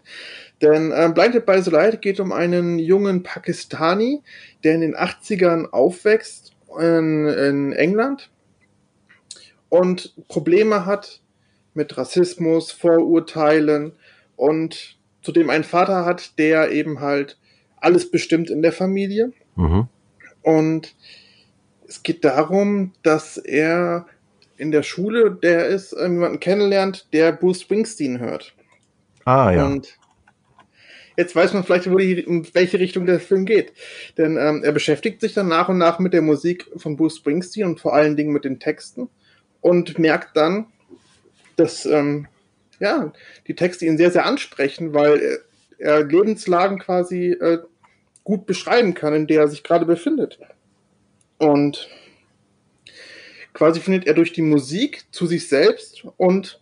Denn 0.61 0.91
äh, 0.91 1.11
Blinded 1.13 1.45
by 1.45 1.61
the 1.61 1.71
Light 1.71 2.01
geht 2.01 2.19
um 2.19 2.31
einen 2.31 2.79
jungen 2.79 3.23
Pakistani, 3.23 4.21
der 4.63 4.75
in 4.75 4.81
den 4.81 4.95
80ern 4.95 5.69
aufwächst 5.71 6.53
in, 6.79 7.27
in 7.27 7.73
England 7.73 8.29
und 9.71 10.13
Probleme 10.27 10.85
hat 10.85 11.21
mit 11.73 11.97
Rassismus, 11.97 12.73
Vorurteilen 12.73 13.93
und 14.35 14.97
zudem 15.21 15.49
einen 15.49 15.63
Vater 15.63 16.03
hat, 16.03 16.37
der 16.37 16.71
eben 16.71 16.99
halt 16.99 17.39
alles 17.77 18.11
bestimmt 18.11 18.49
in 18.49 18.61
der 18.61 18.73
Familie. 18.73 19.31
Mhm. 19.55 19.87
Und 20.41 20.93
es 21.87 22.03
geht 22.03 22.25
darum, 22.25 22.91
dass 23.01 23.37
er 23.37 24.05
in 24.61 24.71
der 24.71 24.83
Schule, 24.83 25.31
der 25.31 25.65
ist, 25.65 25.91
äh, 25.91 26.03
jemanden 26.03 26.39
kennenlernt, 26.39 27.07
der 27.13 27.31
Bruce 27.31 27.61
Springsteen 27.61 28.19
hört. 28.19 28.53
Ah, 29.25 29.51
ja. 29.51 29.65
Und 29.65 29.97
jetzt 31.17 31.35
weiß 31.35 31.53
man 31.53 31.63
vielleicht, 31.63 31.87
in 31.87 32.47
welche 32.53 32.79
Richtung 32.79 33.07
der 33.07 33.19
Film 33.19 33.45
geht. 33.45 33.73
Denn 34.19 34.37
ähm, 34.37 34.63
er 34.63 34.71
beschäftigt 34.71 35.19
sich 35.19 35.33
dann 35.33 35.47
nach 35.47 35.67
und 35.67 35.79
nach 35.79 35.97
mit 35.97 36.13
der 36.13 36.21
Musik 36.21 36.69
von 36.77 36.95
Bruce 36.95 37.17
Springsteen 37.17 37.65
und 37.65 37.79
vor 37.79 37.95
allen 37.95 38.15
Dingen 38.15 38.31
mit 38.31 38.45
den 38.45 38.59
Texten 38.59 39.09
und 39.61 39.97
merkt 39.97 40.37
dann, 40.37 40.67
dass 41.55 41.87
ähm, 41.87 42.27
ja, 42.79 43.11
die 43.47 43.55
Texte 43.55 43.87
ihn 43.87 43.97
sehr, 43.97 44.11
sehr 44.11 44.27
ansprechen, 44.27 44.93
weil 44.93 45.41
er, 45.79 45.97
er 45.97 46.03
Lebenslagen 46.03 46.77
quasi 46.77 47.31
äh, 47.31 47.57
gut 48.23 48.45
beschreiben 48.45 48.93
kann, 48.93 49.15
in 49.15 49.25
der 49.25 49.41
er 49.41 49.47
sich 49.47 49.63
gerade 49.63 49.87
befindet. 49.87 50.37
Und 51.39 51.89
quasi 53.53 53.79
findet 53.79 54.07
er 54.07 54.13
durch 54.13 54.33
die 54.33 54.41
Musik 54.41 55.05
zu 55.11 55.25
sich 55.25 55.47
selbst 55.47 56.05
und 56.17 56.61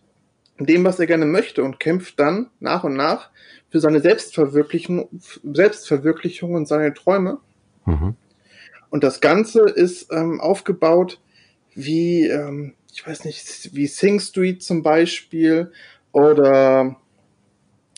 dem, 0.58 0.84
was 0.84 0.98
er 0.98 1.06
gerne 1.06 1.26
möchte 1.26 1.64
und 1.64 1.80
kämpft 1.80 2.18
dann 2.20 2.50
nach 2.60 2.84
und 2.84 2.94
nach 2.94 3.30
für 3.70 3.80
seine 3.80 4.00
Selbstverwirklichung, 4.00 5.08
Selbstverwirklichung 5.44 6.54
und 6.54 6.66
seine 6.66 6.92
Träume. 6.92 7.38
Mhm. 7.86 8.16
Und 8.90 9.04
das 9.04 9.20
Ganze 9.20 9.60
ist 9.60 10.12
ähm, 10.12 10.40
aufgebaut 10.40 11.20
wie, 11.74 12.26
ähm, 12.26 12.74
ich 12.92 13.06
weiß 13.06 13.24
nicht, 13.24 13.74
wie 13.74 13.86
Sing 13.86 14.18
Street 14.18 14.62
zum 14.62 14.82
Beispiel 14.82 15.72
oder 16.12 16.96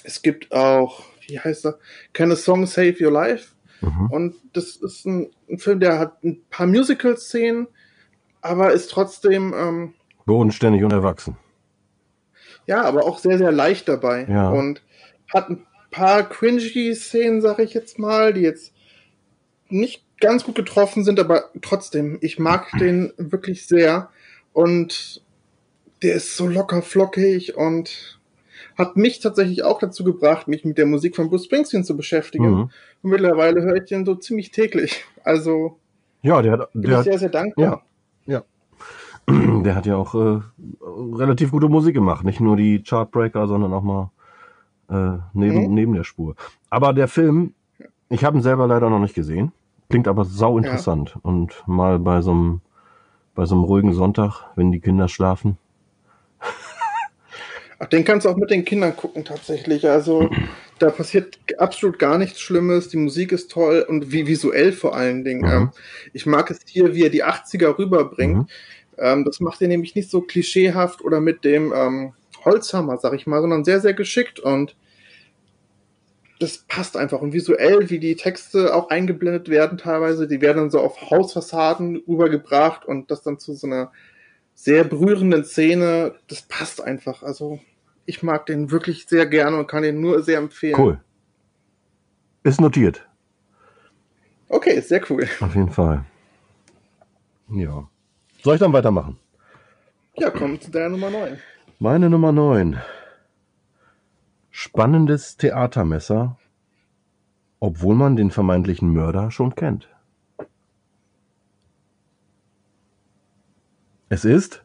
es 0.05 0.23
gibt 0.23 0.53
auch, 0.53 1.05
wie 1.27 1.41
heißt 1.41 1.67
er, 1.67 1.79
Can 2.13 2.33
a 2.33 2.37
Song 2.37 2.67
Save 2.67 2.97
Your 3.01 3.13
Life? 3.13 3.55
Mhm. 3.81 4.07
Und 4.11 4.35
das 4.53 4.77
ist 4.77 5.07
ein, 5.07 5.31
ein 5.49 5.59
Film, 5.59 5.81
der 5.81 5.99
hat 5.99 6.23
ein 6.23 6.43
paar 6.51 6.67
Musical-Szenen, 6.67 7.69
aber 8.43 8.73
ist 8.73 8.91
trotzdem, 8.91 9.55
ähm, 9.57 9.95
Bodenständig 10.27 10.85
und 10.85 10.93
erwachsen. 10.93 11.37
ja, 12.67 12.83
aber 12.83 13.05
auch 13.05 13.19
sehr, 13.19 13.39
sehr 13.39 13.51
leicht 13.53 13.89
dabei. 13.89 14.27
Ja. 14.29 14.51
Und 14.51 14.83
hat 15.33 15.49
ein 15.49 15.67
paar 15.91 16.29
cringy 16.29 16.95
Szenen, 16.95 17.41
sag 17.41 17.59
ich 17.59 17.75
jetzt 17.75 17.99
mal, 17.99 18.33
die 18.33 18.43
jetzt 18.43 18.73
nicht 19.69 20.05
ganz 20.21 20.45
gut 20.45 20.55
getroffen 20.55 21.03
sind, 21.03 21.19
aber 21.19 21.51
trotzdem, 21.63 22.19
ich 22.21 22.39
mag 22.39 22.69
den 22.79 23.13
wirklich 23.17 23.67
sehr. 23.67 24.11
Und 24.53 25.23
der 26.03 26.15
ist 26.15 26.37
so 26.37 26.47
locker 26.47 26.83
flockig 26.83 27.57
und 27.57 28.21
hat 28.77 28.97
mich 28.97 29.21
tatsächlich 29.21 29.65
auch 29.65 29.79
dazu 29.79 30.05
gebracht, 30.05 30.49
mich 30.49 30.65
mit 30.65 30.79
der 30.79 30.87
Musik 30.87 31.15
von 31.17 31.29
Bruce 31.29 31.45
Springsteen 31.45 31.85
zu 31.85 31.97
beschäftigen. 31.97 32.51
Mhm. 32.51 32.71
Und 33.03 33.11
mittlerweile 33.11 33.63
höre 33.63 33.77
ich 33.77 33.85
den 33.85 34.05
so 34.05 34.15
ziemlich 34.15 34.51
täglich. 34.51 35.05
Also 35.25 35.79
Ja, 36.23 36.43
der 36.43 36.53
hat, 36.53 36.73
bin 36.73 36.83
der 36.83 36.91
ich 36.91 36.97
hat 36.99 37.05
sehr, 37.05 37.19
sehr 37.19 37.29
dankbar. 37.29 37.65
Ja. 37.65 37.83
Der 39.65 39.75
hat 39.75 39.87
ja 39.87 39.97
auch 39.97 40.15
äh, 40.15 40.41
relativ 40.83 41.51
gute 41.53 41.69
Musik 41.69 41.95
gemacht. 41.95 42.25
Nicht 42.25 42.41
nur 42.41 42.57
die 42.57 42.83
Chartbreaker, 42.83 43.47
sondern 43.47 43.73
auch 43.73 43.83
mal 43.83 44.11
äh, 44.91 45.19
neben, 45.33 45.69
Mhm. 45.69 45.75
neben 45.75 45.95
der 45.95 46.05
Spur. 46.05 46.35
Aber 46.71 46.93
der 46.93 47.09
Film, 47.09 47.55
ich 48.09 48.25
habe 48.25 48.37
ihn 48.39 48.43
selber 48.43 48.67
leider 48.67 48.91
noch 48.91 48.99
nicht 48.99 49.15
gesehen. 49.15 49.53
Klingt 49.89 50.09
aber 50.09 50.25
sau 50.25 50.59
interessant. 50.59 51.17
Und 51.23 51.63
mal 51.67 51.99
bei 51.99 52.21
so 52.23 52.33
einem 52.33 52.61
bei 53.35 53.47
so 53.47 53.55
einem 53.55 53.65
ruhigen 53.65 53.95
Sonntag, 53.95 54.51
wenn 54.57 54.73
die 54.73 54.81
Kinder 54.81 55.09
schlafen. 55.09 55.57
Ach, 57.79 57.87
den 57.87 58.05
kannst 58.05 58.27
du 58.27 58.31
auch 58.31 58.37
mit 58.37 58.51
den 58.51 58.65
Kindern 58.65 58.95
gucken 58.95 59.25
tatsächlich. 59.25 59.89
Also 59.89 60.29
da 60.79 60.91
passiert 60.91 61.39
absolut 61.59 61.99
gar 61.99 62.19
nichts 62.19 62.41
Schlimmes. 62.41 62.89
Die 62.89 62.97
Musik 62.97 63.33
ist 63.33 63.51
toll 63.51 63.85
und 63.89 64.13
wie 64.13 64.27
visuell 64.27 64.73
vor 64.73 64.95
allen 64.95 65.25
Dingen. 65.25 65.41
Mhm. 65.41 65.51
Ähm, 65.51 65.71
ich 66.13 66.27
mag 66.27 66.51
es 66.51 66.61
hier, 66.67 66.95
wie 66.95 67.05
er 67.05 67.11
die 67.11 67.25
80er 67.25 67.79
rüberbringt. 67.79 68.37
Mhm. 68.37 68.47
Ähm, 68.99 69.25
das 69.25 69.41
macht 69.41 69.63
er 69.63 69.69
nämlich 69.69 69.95
nicht 69.95 70.11
so 70.11 70.21
klischeehaft 70.21 71.03
oder 71.03 71.21
mit 71.21 71.45
dem 71.45 71.73
ähm, 71.75 72.15
Holzhammer, 72.45 72.99
sag 72.99 73.15
ich 73.15 73.27
mal, 73.27 73.41
sondern 73.41 73.65
sehr, 73.65 73.81
sehr 73.81 73.95
geschickt 73.95 74.41
und 74.41 74.77
das 76.41 76.59
passt 76.59 76.97
einfach. 76.97 77.21
Und 77.21 77.33
visuell, 77.33 77.89
wie 77.89 78.01
die 78.01 78.17
Texte 78.17 78.75
auch 78.75 78.91
eingeblendet 78.91 79.49
werden 79.49 79.79
teilweise, 79.79 80.27
die 80.27 80.41
werden 80.41 80.59
dann 80.59 80.71
so 80.71 80.81
auf 80.81 81.11
Hausfassaden 81.11 82.03
rübergebracht 82.09 82.85
und 82.85 83.11
das 83.11 83.23
dann 83.23 83.39
zu 83.39 83.55
so 83.55 83.67
einer 83.67 83.93
sehr 84.55 84.85
berührenden 84.85 85.45
Szene, 85.45 86.17
das 86.29 86.43
passt 86.43 86.83
einfach. 86.83 87.23
Also 87.23 87.61
ich 88.07 88.23
mag 88.23 88.47
den 88.47 88.71
wirklich 88.71 89.07
sehr 89.07 89.27
gerne 89.27 89.57
und 89.57 89.69
kann 89.69 89.85
den 89.85 90.01
nur 90.01 90.23
sehr 90.23 90.39
empfehlen. 90.39 90.79
Cool. 90.79 91.01
Ist 92.43 92.61
notiert. 92.61 93.09
Okay, 94.49 94.81
sehr 94.81 95.01
cool. 95.11 95.29
Auf 95.41 95.55
jeden 95.55 95.71
Fall. 95.71 96.05
Ja. 97.51 97.89
Soll 98.43 98.55
ich 98.55 98.61
dann 98.61 98.73
weitermachen? 98.73 99.19
Ja, 100.15 100.31
kommen 100.31 100.61
zu 100.61 100.71
deiner 100.71 100.91
Nummer 100.91 101.11
9. 101.11 101.39
Meine 101.79 102.11
Nummer 102.11 102.33
9. 102.33 102.81
Spannendes 104.51 105.37
Theatermesser 105.37 106.37
obwohl 107.63 107.95
man 107.95 108.17
den 108.17 108.33
vermeintlichen 108.33 108.93
Mörder 108.93 109.31
schon 109.31 109.55
kennt. 109.55 109.89
Es 114.09 114.25
ist? 114.25 114.65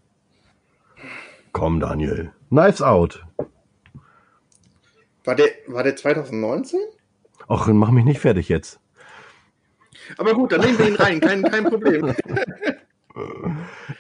Komm, 1.51 1.79
Daniel. 1.79 2.31
Knives 2.49 2.81
Out. 2.81 3.23
War 5.23 5.35
der, 5.35 5.49
war 5.67 5.83
der 5.83 5.95
2019? 5.95 6.79
Ach, 7.47 7.67
mach 7.67 7.91
mich 7.91 8.03
nicht 8.03 8.19
fertig 8.19 8.49
jetzt. 8.49 8.79
Aber 10.17 10.33
gut, 10.33 10.51
dann 10.51 10.61
nehmen 10.61 10.79
wir 10.79 10.87
ihn 10.87 10.95
rein, 10.95 11.19
kein, 11.19 11.43
kein 11.43 11.65
Problem. 11.65 12.15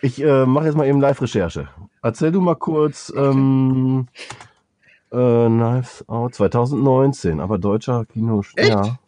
Ich 0.01 0.21
äh, 0.21 0.45
mache 0.45 0.65
jetzt 0.65 0.75
mal 0.75 0.87
eben 0.87 1.01
Live-Recherche. 1.01 1.69
Erzähl 2.01 2.31
du 2.31 2.41
mal 2.41 2.55
kurz 2.55 3.11
ähm, 3.15 4.07
äh, 5.11 5.47
Knives 5.47 6.07
Out 6.07 6.35
2019, 6.35 7.39
aber 7.39 7.57
deutscher 7.57 8.05
Kino. 8.05 8.43
Echt? 8.55 8.69
Ja. 8.69 8.99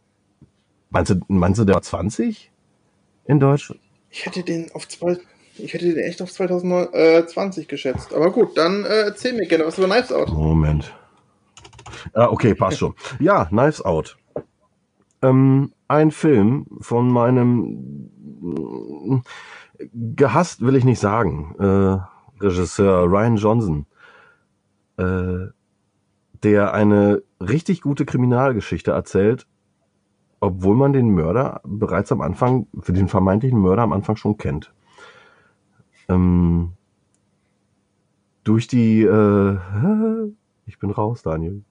Meinst 0.89 1.11
du, 1.11 1.15
meinst 1.27 1.59
du, 1.59 1.65
der 1.65 1.75
war 1.75 1.81
20 1.81 2.51
in 3.25 3.39
Deutsch? 3.39 3.73
Ich 4.09 4.25
hätte 4.25 4.43
den 4.43 4.71
auf 4.73 4.87
zwei, 4.87 5.17
ich 5.57 5.73
hätte 5.73 5.85
den 5.85 5.97
echt 5.99 6.21
auf 6.21 6.31
2020 6.31 7.67
geschätzt. 7.67 8.13
Aber 8.13 8.31
gut, 8.31 8.57
dann 8.57 8.85
äh, 8.85 9.01
erzähl 9.03 9.33
mir 9.33 9.47
gerne 9.47 9.65
was 9.65 9.77
über 9.77 9.87
Knives 9.87 10.11
Out. 10.11 10.29
Moment. 10.29 10.93
Ah, 12.13 12.27
okay, 12.27 12.53
passt 12.55 12.79
schon. 12.79 12.95
Ja, 13.19 13.45
Knives 13.45 13.83
Out. 13.83 14.17
Ähm, 15.21 15.73
ein 15.87 16.11
Film 16.11 16.65
von 16.79 17.09
meinem 17.09 18.09
gehasst 19.93 20.61
will 20.61 20.75
ich 20.75 20.85
nicht 20.85 20.99
sagen, 20.99 21.55
äh, 21.59 22.43
Regisseur 22.43 23.03
Ryan 23.03 23.37
Johnson, 23.37 23.85
äh, 24.97 25.47
der 26.43 26.73
eine 26.73 27.21
richtig 27.41 27.81
gute 27.81 28.05
Kriminalgeschichte 28.05 28.91
erzählt, 28.91 29.47
obwohl 30.39 30.75
man 30.75 30.93
den 30.93 31.09
Mörder 31.09 31.61
bereits 31.65 32.11
am 32.11 32.21
Anfang, 32.21 32.67
für 32.79 32.93
den 32.93 33.07
vermeintlichen 33.07 33.59
Mörder 33.59 33.83
am 33.83 33.93
Anfang 33.93 34.15
schon 34.15 34.37
kennt. 34.37 34.73
Ähm, 36.07 36.73
durch 38.43 38.67
die, 38.67 39.01
äh, 39.01 39.57
ich 40.65 40.79
bin 40.79 40.91
raus, 40.91 41.23
Daniel. 41.23 41.63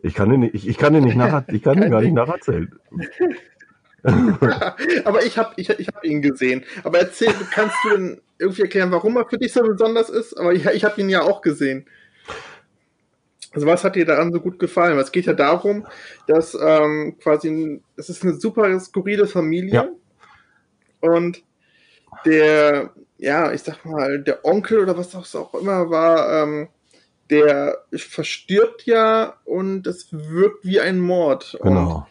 Ich 0.00 0.14
kann 0.14 0.30
den 0.30 0.40
nicht, 0.40 0.54
ich, 0.54 0.68
ich 0.68 0.78
kann 0.78 0.92
den 0.92 1.04
nicht 1.04 1.16
nach, 1.16 1.46
ich 1.48 1.62
kann 1.62 1.80
den 1.80 1.90
gar 1.90 2.02
nicht 2.02 2.14
nacherzählen. 2.14 2.72
Aber 5.04 5.24
ich 5.24 5.38
habe 5.38 5.52
ich, 5.56 5.70
ich 5.70 5.88
hab 5.88 6.04
ihn 6.04 6.22
gesehen. 6.22 6.64
Aber 6.82 6.98
erzähl, 6.98 7.32
kannst 7.52 7.76
du 7.84 7.90
denn 7.90 8.20
irgendwie 8.38 8.62
erklären, 8.62 8.90
warum 8.90 9.16
er 9.16 9.28
für 9.28 9.38
dich 9.38 9.52
so 9.52 9.62
besonders 9.62 10.10
ist? 10.10 10.34
Aber 10.34 10.52
ich, 10.52 10.66
ich 10.66 10.84
habe 10.84 11.00
ihn 11.00 11.08
ja 11.08 11.22
auch 11.22 11.40
gesehen. 11.42 11.86
Also 13.54 13.66
was 13.66 13.84
hat 13.84 13.96
dir 13.96 14.06
daran 14.06 14.32
so 14.32 14.40
gut 14.40 14.58
gefallen? 14.58 14.98
Es 14.98 15.12
geht 15.12 15.26
ja 15.26 15.34
darum, 15.34 15.86
dass 16.26 16.54
ähm, 16.60 17.16
quasi 17.22 17.82
es 17.96 18.08
ist 18.08 18.22
eine 18.22 18.34
super 18.34 18.78
skurrile 18.80 19.26
Familie 19.26 19.74
Ja. 19.74 19.88
und 21.00 21.42
der, 22.24 22.92
ja, 23.18 23.52
ich 23.52 23.62
sag 23.62 23.84
mal, 23.84 24.22
der 24.22 24.44
Onkel 24.44 24.80
oder 24.80 24.96
was 24.96 25.14
auch 25.34 25.54
immer 25.54 25.90
war, 25.90 26.42
ähm, 26.42 26.68
der 27.30 27.84
verstirbt 27.94 28.86
ja 28.86 29.38
und 29.44 29.86
es 29.86 30.08
wirkt 30.12 30.64
wie 30.64 30.80
ein 30.80 30.98
Mord. 30.98 31.54
Und 31.56 31.68
Genau. 31.70 32.06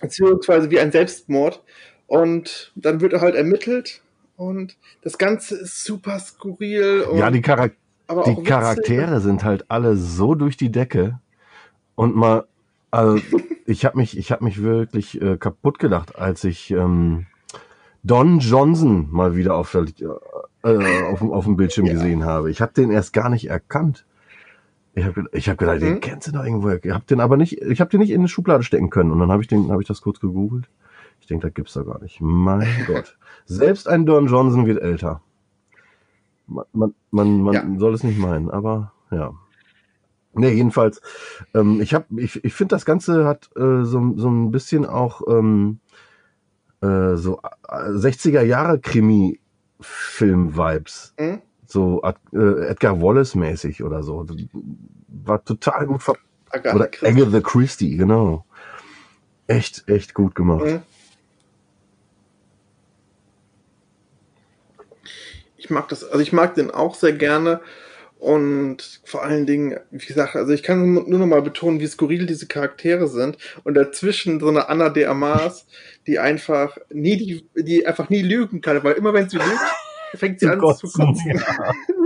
Beziehungsweise 0.00 0.70
wie 0.70 0.80
ein 0.80 0.92
Selbstmord. 0.92 1.62
Und 2.06 2.72
dann 2.76 3.00
wird 3.00 3.12
er 3.12 3.20
halt 3.20 3.34
ermittelt 3.34 4.00
und 4.36 4.76
das 5.02 5.18
Ganze 5.18 5.56
ist 5.56 5.84
super 5.84 6.18
skurril. 6.20 7.04
Ja, 7.14 7.30
die, 7.30 7.42
Charak 7.42 7.72
die. 8.26 8.44
Charaktere 8.44 9.20
sind 9.20 9.42
halt 9.42 9.64
alle 9.68 9.96
so 9.96 10.34
durch 10.36 10.56
die 10.56 10.70
Decke 10.70 11.18
und 11.96 12.14
mal, 12.14 12.44
also 12.92 13.18
ich 13.66 13.84
habe 13.84 13.96
mich, 13.96 14.16
ich 14.16 14.30
habe 14.30 14.44
mich 14.44 14.62
wirklich 14.62 15.20
äh, 15.20 15.36
kaputt 15.36 15.80
gedacht, 15.80 16.16
als 16.16 16.44
ich 16.44 16.70
ähm, 16.70 17.26
Don 18.04 18.38
Johnson 18.38 19.08
mal 19.10 19.34
wieder 19.34 19.56
auf, 19.56 19.72
der, 19.72 19.84
äh, 20.62 21.02
auf, 21.10 21.18
dem- 21.18 21.32
auf 21.32 21.44
dem 21.44 21.56
Bildschirm 21.56 21.86
Ja. 21.86 21.94
gesehen 21.94 22.24
habe. 22.24 22.50
Ich 22.52 22.60
habe 22.60 22.72
den 22.72 22.92
erst 22.92 23.12
gar 23.12 23.28
nicht 23.30 23.48
erkannt. 23.50 24.04
Ich 24.98 25.04
habe 25.04 25.26
ich 25.32 25.46
hab 25.48 25.58
gedacht, 25.58 25.82
den 25.82 25.94
Mhm. 25.96 26.00
kennst 26.00 26.26
du 26.26 26.32
doch 26.32 26.42
irgendwo. 26.44 26.70
Ich 26.70 26.90
habe 26.90 27.04
den 27.04 27.20
aber 27.20 27.36
nicht, 27.36 27.60
ich 27.60 27.80
habe 27.82 27.90
den 27.90 28.00
nicht 28.00 28.08
in 28.10 28.20
eine 28.22 28.28
Schublade 28.28 28.62
stecken 28.64 28.88
können. 28.90 29.10
Und 29.12 29.18
dann 29.20 29.30
habe 29.30 29.42
ich 29.42 29.48
den, 29.48 29.70
habe 29.70 29.82
ich 29.82 29.88
das 29.88 30.00
kurz 30.00 30.18
gegoogelt. 30.20 30.70
Ich 31.20 31.26
denke, 31.26 31.46
das 31.46 31.52
gibt's 31.54 31.74
da 31.74 31.82
gar 31.82 32.00
nicht. 32.00 32.20
Mein 32.22 32.66
Gott. 32.86 33.18
Selbst 33.44 33.88
ein 33.88 34.06
Don 34.06 34.26
Johnson 34.26 34.64
wird 34.66 34.80
älter. 34.80 35.20
Man, 36.46 36.64
man, 36.72 36.94
man, 37.10 37.42
man 37.42 37.54
Ja. 37.54 37.62
soll 37.78 37.92
es 37.92 38.04
nicht 38.04 38.18
meinen, 38.18 38.50
aber 38.50 38.92
ja. 39.10 39.34
Nee, 40.32 40.52
jedenfalls, 40.52 41.00
ähm, 41.54 41.78
ich 41.80 41.92
hab, 41.94 42.06
ich, 42.12 42.42
ich 42.44 42.54
finde, 42.54 42.74
das 42.74 42.84
Ganze 42.86 43.26
hat 43.26 43.50
äh, 43.56 43.84
so, 43.84 44.14
so 44.16 44.28
ein 44.30 44.50
bisschen 44.50 44.84
auch 44.86 45.20
ähm, 45.28 45.78
äh, 46.82 47.16
so 47.16 47.40
äh, 47.68 47.90
60er 47.90 48.42
Jahre 48.42 48.78
Krimi-Film-Vibes. 48.78 51.14
Hm? 51.18 51.40
So 51.66 52.02
äh, 52.02 52.68
Edgar 52.68 53.00
Wallace-mäßig 53.00 53.82
oder 53.82 54.02
so. 54.02 54.26
War 55.08 55.44
total 55.44 55.86
gut 55.86 56.02
ver 56.02 56.16
Agatha 56.50 56.76
Oder 56.76 56.86
Christie. 56.88 57.22
Agatha 57.22 57.40
Christie, 57.40 57.96
genau. 57.96 58.44
Echt, 59.46 59.88
echt 59.88 60.14
gut 60.14 60.34
gemacht. 60.34 60.64
Hm? 60.64 60.82
Ich 65.56 65.70
mag 65.70 65.88
das, 65.88 66.04
also 66.04 66.20
ich 66.20 66.32
mag 66.32 66.54
den 66.54 66.70
auch 66.70 66.94
sehr 66.94 67.12
gerne. 67.12 67.60
Und 68.18 69.00
vor 69.04 69.24
allen 69.24 69.46
Dingen, 69.46 69.78
wie 69.90 70.06
gesagt, 70.06 70.36
also 70.36 70.52
ich 70.52 70.62
kann 70.62 70.94
nur 70.94 71.18
noch 71.18 71.26
mal 71.26 71.42
betonen, 71.42 71.80
wie 71.80 71.86
skurril 71.86 72.26
diese 72.26 72.46
Charaktere 72.46 73.08
sind. 73.08 73.36
Und 73.62 73.74
dazwischen 73.74 74.40
so 74.40 74.48
eine 74.48 74.68
Anna 74.68 74.88
de 74.88 75.04
Amas, 75.04 75.66
die 76.06 76.18
einfach 76.18 76.78
nie, 76.90 77.16
die, 77.16 77.62
die 77.62 77.86
einfach 77.86 78.08
nie 78.08 78.22
lügen 78.22 78.62
kann, 78.62 78.82
weil 78.84 78.94
immer 78.94 79.12
wenn 79.12 79.28
sie 79.28 79.36
lügt, 79.36 79.48
fängt 80.14 80.40
sie 80.40 80.48
an 80.48 80.58
kotzen, 80.58 80.88
zu 80.88 80.98
kotzen. 80.98 81.42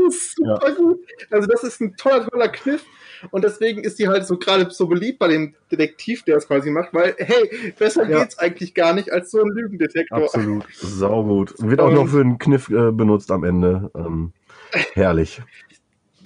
Das 0.06 0.14
ist 0.16 0.36
super 0.36 0.74
gut. 0.74 0.98
Also 1.30 1.46
das 1.46 1.62
ist 1.62 1.80
ein 1.80 1.94
toller, 1.96 2.26
toller 2.26 2.48
Kniff. 2.48 2.84
Und 3.30 3.44
deswegen 3.44 3.84
ist 3.84 3.98
sie 3.98 4.08
halt 4.08 4.26
so 4.26 4.38
gerade 4.38 4.70
so 4.70 4.86
beliebt 4.86 5.18
bei 5.18 5.28
dem 5.28 5.54
Detektiv, 5.70 6.22
der 6.24 6.38
es 6.38 6.48
quasi 6.48 6.70
macht, 6.70 6.94
weil, 6.94 7.14
hey, 7.18 7.72
besser 7.78 8.08
Ja. 8.08 8.20
geht's 8.20 8.38
eigentlich 8.38 8.74
gar 8.74 8.94
nicht 8.94 9.12
als 9.12 9.30
so 9.30 9.40
ein 9.42 9.48
Lügendetektor. 9.48 10.22
Absolut. 10.24 10.64
Saugut. 10.74 11.52
Wird 11.58 11.80
auch 11.80 11.92
noch 11.92 12.08
für 12.08 12.22
einen 12.22 12.38
Kniff 12.38 12.70
äh, 12.70 12.90
benutzt 12.90 13.30
am 13.30 13.44
Ende. 13.44 13.90
Ähm, 13.94 14.32
herrlich. 14.94 15.42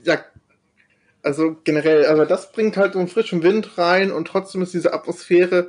Ja, 0.04 0.20
also 1.22 1.56
generell, 1.64 2.06
also 2.06 2.24
das 2.24 2.52
bringt 2.52 2.76
halt 2.76 2.92
so 2.92 2.98
einen 3.00 3.08
frischen 3.08 3.42
Wind 3.42 3.76
rein 3.76 4.12
und 4.12 4.28
trotzdem 4.28 4.62
ist 4.62 4.74
diese 4.74 4.92
Atmosphäre 4.92 5.68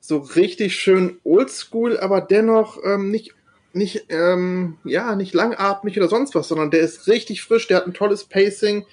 so 0.00 0.18
richtig 0.18 0.76
schön 0.76 1.18
oldschool, 1.24 1.98
aber 1.98 2.20
dennoch 2.20 2.78
ähm, 2.84 3.10
nicht, 3.10 3.34
nicht, 3.74 4.06
ähm, 4.08 4.78
ja, 4.84 5.14
nicht 5.16 5.34
langatmig 5.34 5.96
oder 5.98 6.08
sonst 6.08 6.34
was, 6.34 6.48
sondern 6.48 6.70
der 6.70 6.80
ist 6.80 7.08
richtig 7.08 7.42
frisch, 7.42 7.68
der 7.68 7.78
hat 7.78 7.86
ein 7.86 7.94
tolles 7.94 8.24
Pacing 8.24 8.84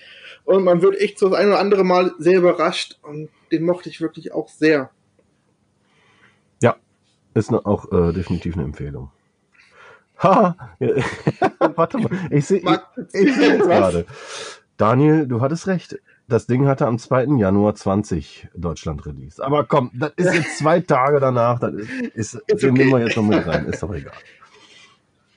und 0.45 0.63
man 0.63 0.81
wird 0.81 0.99
echt 0.99 1.19
so 1.19 1.29
das 1.29 1.39
ein 1.39 1.47
oder 1.47 1.59
andere 1.59 1.83
Mal 1.83 2.13
sehr 2.17 2.37
überrascht 2.37 2.97
und 3.01 3.29
den 3.51 3.63
mochte 3.63 3.89
ich 3.89 4.01
wirklich 4.01 4.31
auch 4.31 4.49
sehr. 4.49 4.91
Ist 7.33 7.51
ne, 7.51 7.65
auch 7.65 7.91
äh, 7.91 8.11
definitiv 8.11 8.55
eine 8.55 8.63
Empfehlung. 8.65 9.11
Ha! 10.21 10.53
Ja, 10.79 10.89
Warte 11.77 11.97
mal. 11.97 12.09
Ich 12.29 12.45
sehe 12.45 12.61
Mag- 12.61 12.89
ich 13.13 13.33
seh 13.33 13.51
jetzt 13.53 13.63
gerade. 13.63 14.05
Daniel, 14.75 15.25
du 15.25 15.39
hattest 15.39 15.67
recht. 15.67 15.97
Das 16.27 16.45
Ding 16.45 16.67
hatte 16.67 16.87
am 16.87 16.99
2. 16.99 17.37
Januar 17.37 17.75
20 17.75 18.49
Deutschland 18.53 19.05
Release. 19.05 19.41
Aber 19.41 19.63
komm, 19.63 19.91
das 19.93 20.11
ist 20.17 20.33
jetzt 20.33 20.57
zwei 20.57 20.81
Tage 20.81 21.21
danach. 21.21 21.61
Das 21.61 21.73
ist, 21.73 21.89
ist, 22.13 22.33
Ist 22.47 22.63
den 22.63 22.71
okay. 22.71 22.79
nehmen 22.79 22.91
wir 22.91 22.99
jetzt 22.99 23.15
noch 23.15 23.23
mit 23.23 23.47
rein. 23.47 23.65
Ist 23.67 23.81
doch 23.81 23.93
egal. 23.93 24.11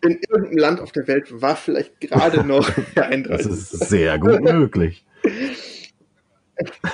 In 0.03 0.19
irgendeinem 0.29 0.59
Land 0.59 0.81
auf 0.81 0.93
der 0.93 1.07
Welt 1.07 1.41
war 1.41 1.57
vielleicht 1.57 2.01
gerade 2.01 2.45
noch 2.47 2.69
der 2.97 3.05
Das 3.05 3.13
31. 3.13 3.51
ist 3.51 3.71
sehr 3.89 4.19
gut 4.19 4.41
möglich. 4.43 5.05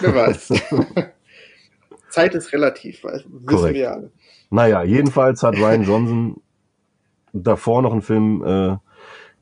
Wer 0.01 0.15
weiß. 0.15 0.53
Zeit 2.11 2.35
ist 2.35 2.53
relativ, 2.53 3.05
wissen 3.05 3.47
Korrekt. 3.47 3.75
wir 3.75 3.93
alle. 3.93 4.13
Naja, 4.51 4.83
jedenfalls 4.83 5.43
hat 5.43 5.57
Ryan 5.57 5.83
Johnson 5.83 6.43
davor 7.33 7.83
noch 7.83 7.93
einen 7.93 8.03
Film 8.03 8.43
äh, 8.45 8.77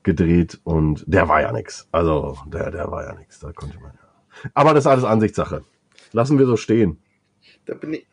gedreht 0.02 0.60
und 0.64 1.04
der 1.06 1.28
war 1.28 1.40
ja 1.42 1.52
nix. 1.52 1.88
Also, 1.92 2.38
der, 2.46 2.70
der 2.70 2.90
war 2.90 3.04
ja 3.04 3.14
nix. 3.14 3.40
Da 3.40 3.52
konnte 3.52 3.78
man 3.78 3.92
ja. 3.92 4.50
Aber 4.54 4.74
das 4.74 4.84
ist 4.84 4.88
alles 4.88 5.04
Ansichtssache. 5.04 5.64
Lassen 6.12 6.38
wir 6.38 6.46
so 6.46 6.56
stehen. 6.56 6.98
Da 7.66 7.74
bin 7.74 7.94
ich, 7.94 8.06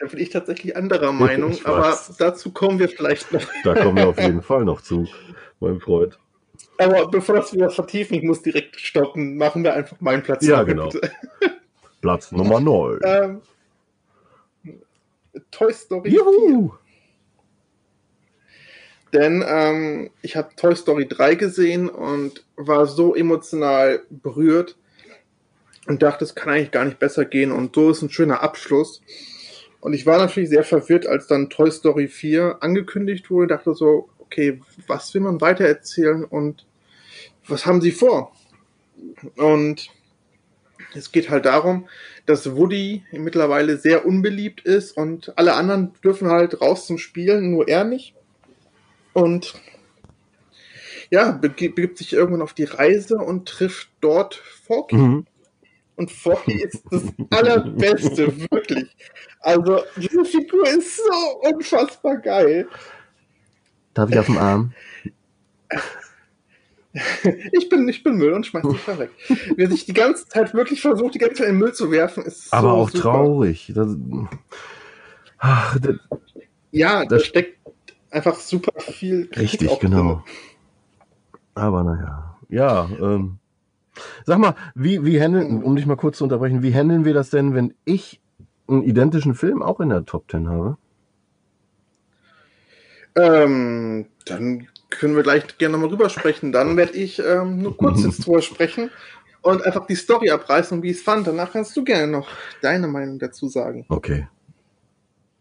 da 0.00 0.06
bin 0.06 0.18
ich 0.18 0.30
tatsächlich 0.30 0.76
anderer 0.76 1.12
Meinung, 1.12 1.56
aber 1.64 1.96
dazu 2.18 2.50
kommen 2.52 2.78
wir 2.78 2.88
vielleicht 2.88 3.32
noch. 3.32 3.42
Da 3.64 3.74
kommen 3.74 3.98
wir 3.98 4.08
auf 4.08 4.18
jeden 4.18 4.40
Fall 4.42 4.64
noch 4.64 4.80
zu, 4.80 5.06
mein 5.60 5.78
Freund. 5.78 6.18
Aber 6.78 7.08
bevor 7.08 7.34
das 7.36 7.50
vertiefen, 7.74 8.16
ich 8.16 8.22
muss 8.22 8.40
direkt 8.40 8.80
stoppen, 8.80 9.36
machen 9.36 9.62
wir 9.62 9.74
einfach 9.74 10.00
meinen 10.00 10.22
Platz. 10.22 10.46
Ja, 10.46 10.62
genau. 10.62 10.88
bitte. 10.88 11.12
Platz 12.00 12.32
Nummer 12.32 12.60
9. 12.60 13.00
Ähm, 13.04 13.42
Toy 15.50 15.72
Story 15.74 16.10
4. 16.10 16.18
Juhu! 16.18 16.72
Denn 19.12 19.44
ähm, 19.46 20.10
ich 20.22 20.36
habe 20.36 20.54
Toy 20.56 20.74
Story 20.74 21.06
3 21.06 21.34
gesehen 21.34 21.90
und 21.90 22.46
war 22.56 22.86
so 22.86 23.14
emotional 23.14 24.00
berührt 24.08 24.78
und 25.86 26.02
dachte, 26.02 26.24
es 26.24 26.34
kann 26.34 26.54
eigentlich 26.54 26.70
gar 26.70 26.86
nicht 26.86 26.98
besser 26.98 27.26
gehen. 27.26 27.52
Und 27.52 27.74
so 27.74 27.90
ist 27.90 28.00
ein 28.00 28.08
schöner 28.08 28.42
Abschluss. 28.42 29.02
Und 29.80 29.94
ich 29.94 30.06
war 30.06 30.18
natürlich 30.18 30.50
sehr 30.50 30.64
verwirrt, 30.64 31.06
als 31.06 31.26
dann 31.26 31.48
Toy 31.48 31.70
Story 31.70 32.08
4 32.08 32.58
angekündigt 32.60 33.30
wurde. 33.30 33.48
dachte 33.48 33.74
so, 33.74 34.08
okay, 34.18 34.60
was 34.86 35.12
will 35.14 35.22
man 35.22 35.40
weitererzählen 35.40 36.24
und 36.24 36.66
was 37.46 37.66
haben 37.66 37.80
sie 37.80 37.90
vor? 37.90 38.32
Und 39.36 39.90
es 40.94 41.12
geht 41.12 41.30
halt 41.30 41.46
darum, 41.46 41.88
dass 42.26 42.56
Woody 42.56 43.02
mittlerweile 43.12 43.76
sehr 43.76 44.06
unbeliebt 44.06 44.60
ist 44.62 44.96
und 44.96 45.36
alle 45.38 45.54
anderen 45.54 45.92
dürfen 46.04 46.28
halt 46.28 46.60
raus 46.60 46.86
zum 46.86 46.98
Spielen, 46.98 47.50
nur 47.50 47.68
er 47.68 47.84
nicht. 47.84 48.14
Und 49.12 49.54
ja, 51.10 51.32
begibt 51.32 51.98
sich 51.98 52.12
irgendwann 52.12 52.42
auf 52.42 52.54
die 52.54 52.64
Reise 52.64 53.16
und 53.16 53.48
trifft 53.48 53.88
dort 54.00 54.34
Forky. 54.34 54.96
Mhm. 54.96 55.26
Und 56.00 56.10
Forky 56.10 56.62
ist 56.62 56.82
das 56.90 57.02
Allerbeste, 57.28 58.34
wirklich. 58.50 58.86
Also, 59.40 59.82
diese 59.96 60.24
Figur 60.24 60.66
ist 60.66 60.96
so 60.96 61.40
unfassbar 61.42 62.16
geil. 62.16 62.66
Darf 63.92 64.08
ich 64.08 64.18
auf 64.18 64.24
dem 64.24 64.38
Arm? 64.38 64.72
Ich 67.52 67.68
bin, 67.68 67.86
ich 67.86 68.02
bin 68.02 68.16
Müll 68.16 68.32
und 68.32 68.46
schmeiß 68.46 68.66
dich 68.66 68.80
da 68.86 68.98
weg. 68.98 69.10
Wer 69.56 69.68
sich 69.68 69.84
die 69.84 69.92
ganze 69.92 70.26
Zeit 70.26 70.54
wirklich 70.54 70.80
versucht, 70.80 71.14
die 71.14 71.18
ganze 71.18 71.36
Zeit 71.36 71.48
in 71.48 71.56
den 71.56 71.58
Müll 71.58 71.74
zu 71.74 71.90
werfen, 71.90 72.24
ist 72.24 72.50
Aber 72.50 72.70
so 72.70 72.74
auch 72.76 72.88
super. 72.88 73.02
traurig. 73.02 73.70
Das, 73.74 73.94
ach, 75.36 75.78
das, 75.80 75.96
ja, 76.70 77.04
da 77.04 77.18
steckt 77.18 77.58
einfach 78.10 78.36
super 78.40 78.72
viel 78.80 79.26
Kritik 79.26 79.60
Richtig, 79.60 79.80
genau. 79.80 80.24
Aber 81.54 81.84
naja. 81.84 82.38
Ja, 82.48 82.88
ähm, 82.98 83.39
sag 84.24 84.38
mal, 84.38 84.54
wie, 84.74 85.04
wie 85.04 85.20
handeln, 85.20 85.62
um 85.62 85.76
dich 85.76 85.86
mal 85.86 85.96
kurz 85.96 86.18
zu 86.18 86.24
unterbrechen, 86.24 86.62
wie 86.62 86.74
handeln 86.74 87.04
wir 87.04 87.14
das 87.14 87.30
denn, 87.30 87.54
wenn 87.54 87.74
ich 87.84 88.20
einen 88.68 88.82
identischen 88.82 89.34
Film 89.34 89.62
auch 89.62 89.80
in 89.80 89.88
der 89.88 90.04
Top 90.04 90.28
Ten 90.28 90.48
habe? 90.48 90.76
Ähm, 93.16 94.06
dann 94.26 94.68
können 94.88 95.16
wir 95.16 95.22
gleich 95.22 95.58
gerne 95.58 95.76
mal 95.78 95.88
rüber 95.88 96.08
sprechen. 96.08 96.52
Dann 96.52 96.76
werde 96.76 96.92
ich 96.92 97.20
ähm, 97.20 97.62
nur 97.62 97.76
kurz 97.76 98.02
jetzt 98.04 98.26
drüber 98.26 98.42
sprechen 98.42 98.90
und 99.42 99.64
einfach 99.64 99.86
die 99.86 99.94
Story 99.94 100.30
abreißen 100.30 100.78
und 100.78 100.82
wie 100.82 100.90
ich 100.90 100.98
es 100.98 101.02
fand. 101.02 101.26
Danach 101.26 101.52
kannst 101.52 101.76
du 101.76 101.84
gerne 101.84 102.06
noch 102.06 102.28
deine 102.62 102.88
Meinung 102.88 103.18
dazu 103.18 103.48
sagen. 103.48 103.86
Okay. 103.88 104.28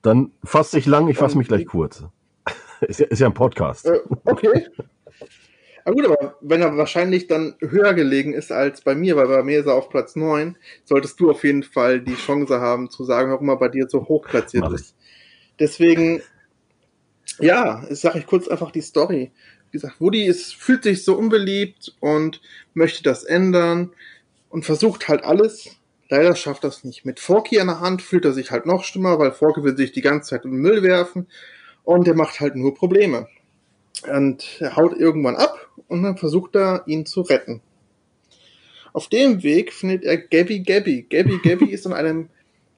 Dann 0.02 0.32
fass 0.43 0.72
dich 0.72 0.86
lang, 0.86 1.10
ich 1.10 1.17
fasse 1.17 1.38
mich 1.38 1.48
gleich 1.48 1.65
kurz. 1.65 2.06
ist, 2.82 3.00
ja, 3.00 3.08
ist 3.08 3.19
ja 3.19 3.28
ein 3.28 3.34
Podcast. 3.34 3.86
Äh, 3.86 4.00
okay. 4.26 4.67
Aber 5.89 5.95
gut, 5.95 6.06
aber 6.06 6.36
wenn 6.41 6.62
er 6.62 6.78
wahrscheinlich 6.78 7.25
dann 7.25 7.56
höher 7.62 7.95
gelegen 7.95 8.34
ist 8.34 8.52
als 8.52 8.82
bei 8.82 8.93
mir, 8.93 9.15
weil 9.15 9.28
bei 9.28 9.41
mir 9.41 9.60
ist 9.60 9.65
er 9.65 9.73
auf 9.73 9.89
Platz 9.89 10.15
9, 10.15 10.56
solltest 10.86 11.19
du 11.19 11.32
auf 11.32 11.43
jeden 11.43 11.63
Fall 11.63 11.99
die 11.99 12.13
Chance 12.13 12.62
haben 12.62 12.91
zu 12.91 13.04
sagen, 13.06 13.32
warum 13.32 13.49
er 13.49 13.58
bei 13.58 13.69
dir 13.69 13.88
so 13.89 14.08
hoch 14.08 14.23
platziert 14.28 14.71
ist. 14.71 14.93
Deswegen 15.58 16.21
ja, 17.39 17.84
sage 17.89 18.19
ich 18.19 18.28
kurz 18.28 18.47
einfach 18.47 18.69
die 18.69 18.82
Story. 18.82 19.32
Wie 19.71 19.78
gesagt, 19.78 19.99
Woody 19.99 20.28
ist, 20.28 20.54
fühlt 20.54 20.84
sich 20.84 21.04
so 21.04 21.17
unbeliebt 21.17 21.95
und 21.99 22.39
möchte 22.75 23.02
das 23.02 23.23
ändern 23.23 23.91
und 24.49 24.65
versucht 24.65 25.08
halt 25.08 25.23
alles. 25.23 25.75
Leider 26.08 26.36
schafft 26.36 26.63
das 26.65 26.84
nicht. 26.84 27.04
Mit 27.04 27.19
Forky 27.19 27.60
an 27.60 27.65
der 27.65 27.80
Hand 27.80 28.04
fühlt 28.04 28.25
er 28.25 28.34
sich 28.34 28.52
halt 28.52 28.67
noch 28.67 28.84
schlimmer, 28.84 29.17
weil 29.17 29.32
Forky 29.32 29.63
will 29.63 29.75
sich 29.75 29.91
die 29.91 30.02
ganze 30.02 30.30
Zeit 30.30 30.45
in 30.45 30.52
den 30.52 30.62
Müll 30.62 30.84
werfen 30.84 31.25
und 31.84 32.08
er 32.08 32.15
macht 32.15 32.39
halt 32.41 32.56
nur 32.56 32.75
Probleme. 32.75 33.28
Und 34.07 34.57
er 34.59 34.75
haut 34.75 34.97
irgendwann 34.97 35.35
ab 35.35 35.69
und 35.88 36.03
dann 36.03 36.17
versucht 36.17 36.55
er, 36.55 36.83
ihn 36.85 37.05
zu 37.05 37.21
retten. 37.21 37.62
Auf 38.93 39.07
dem 39.07 39.43
Weg 39.43 39.73
findet 39.73 40.03
er 40.03 40.17
Gabby 40.17 40.62
Gabby. 40.62 41.05
Gabby 41.09 41.39
Gabby 41.43 41.65
ist 41.71 41.85
in 41.85 41.93
einem 41.93 42.29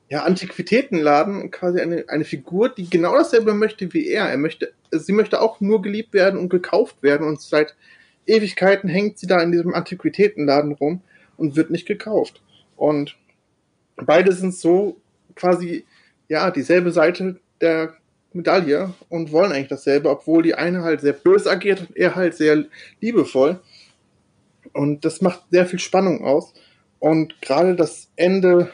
ja, 0.10 0.23
Antiquitätenladen 0.23 1.51
quasi 1.51 1.79
eine, 1.79 2.05
eine 2.10 2.25
Figur, 2.25 2.69
die 2.69 2.89
genau 2.89 3.15
dasselbe 3.15 3.53
möchte 3.53 3.93
wie 3.93 4.07
er. 4.07 4.25
Er 4.25 4.38
möchte, 4.38 4.73
sie 4.91 5.13
möchte 5.13 5.39
auch 5.41 5.62
nur 5.62 5.81
geliebt 5.81 6.13
werden 6.13 6.39
und 6.39 6.49
gekauft 6.49 7.01
werden 7.01 7.27
und 7.27 7.39
seit 7.39 7.75
Ewigkeiten 8.25 8.89
hängt 8.89 9.19
sie 9.19 9.27
da 9.27 9.41
in 9.41 9.51
diesem 9.51 9.73
Antiquitätenladen 9.73 10.73
rum 10.73 11.01
und 11.38 11.55
wird 11.55 11.69
nicht 11.69 11.88
gekauft. 11.88 12.41
Und 12.75 13.17
beide 13.95 14.34
sind 14.34 14.53
so 14.53 14.97
quasi, 15.36 15.86
ja, 16.27 16.51
dieselbe 16.51 16.91
Seite 16.91 17.39
der 17.62 17.95
Medaille 18.34 18.94
und 19.10 19.32
wollen 19.32 19.52
eigentlich 19.52 19.67
dasselbe, 19.67 20.10
obwohl 20.10 20.44
die 20.44 20.56
eine 20.56 20.84
halt 20.84 21.02
sehr 21.02 21.13
böse 21.13 21.50
agiert 21.50 21.82
und 21.82 21.98
er 21.98 22.15
halt 22.15 22.36
sehr 22.36 22.65
liebevoll. 23.00 23.60
Und 24.74 25.04
das 25.06 25.22
macht 25.22 25.44
sehr 25.52 25.65
viel 25.65 25.80
Spannung 25.80 26.24
aus. 26.24 26.54
Und 27.00 27.41
gerade 27.41 27.76
das 27.76 28.10
Ende 28.15 28.72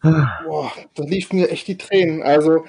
Boah, 0.00 0.72
da 0.94 1.04
lief 1.04 1.32
mir 1.32 1.50
echt 1.50 1.66
die 1.66 1.76
Tränen. 1.76 2.22
Also, 2.22 2.64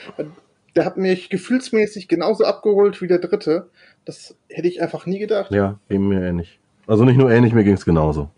der 0.75 0.85
hat 0.85 0.97
mich 0.97 1.29
gefühlsmäßig 1.29 2.07
genauso 2.07 2.45
abgeholt 2.45 3.01
wie 3.01 3.07
der 3.07 3.19
dritte. 3.19 3.69
Das 4.05 4.35
hätte 4.49 4.67
ich 4.67 4.81
einfach 4.81 5.05
nie 5.05 5.19
gedacht. 5.19 5.51
Ja, 5.51 5.79
eben 5.89 6.07
mir 6.07 6.21
ähnlich. 6.21 6.59
Also 6.87 7.05
nicht 7.05 7.17
nur 7.17 7.29
ähnlich, 7.29 7.53
mir 7.53 7.63
ging 7.63 7.75
es 7.75 7.85
genauso. 7.85 8.31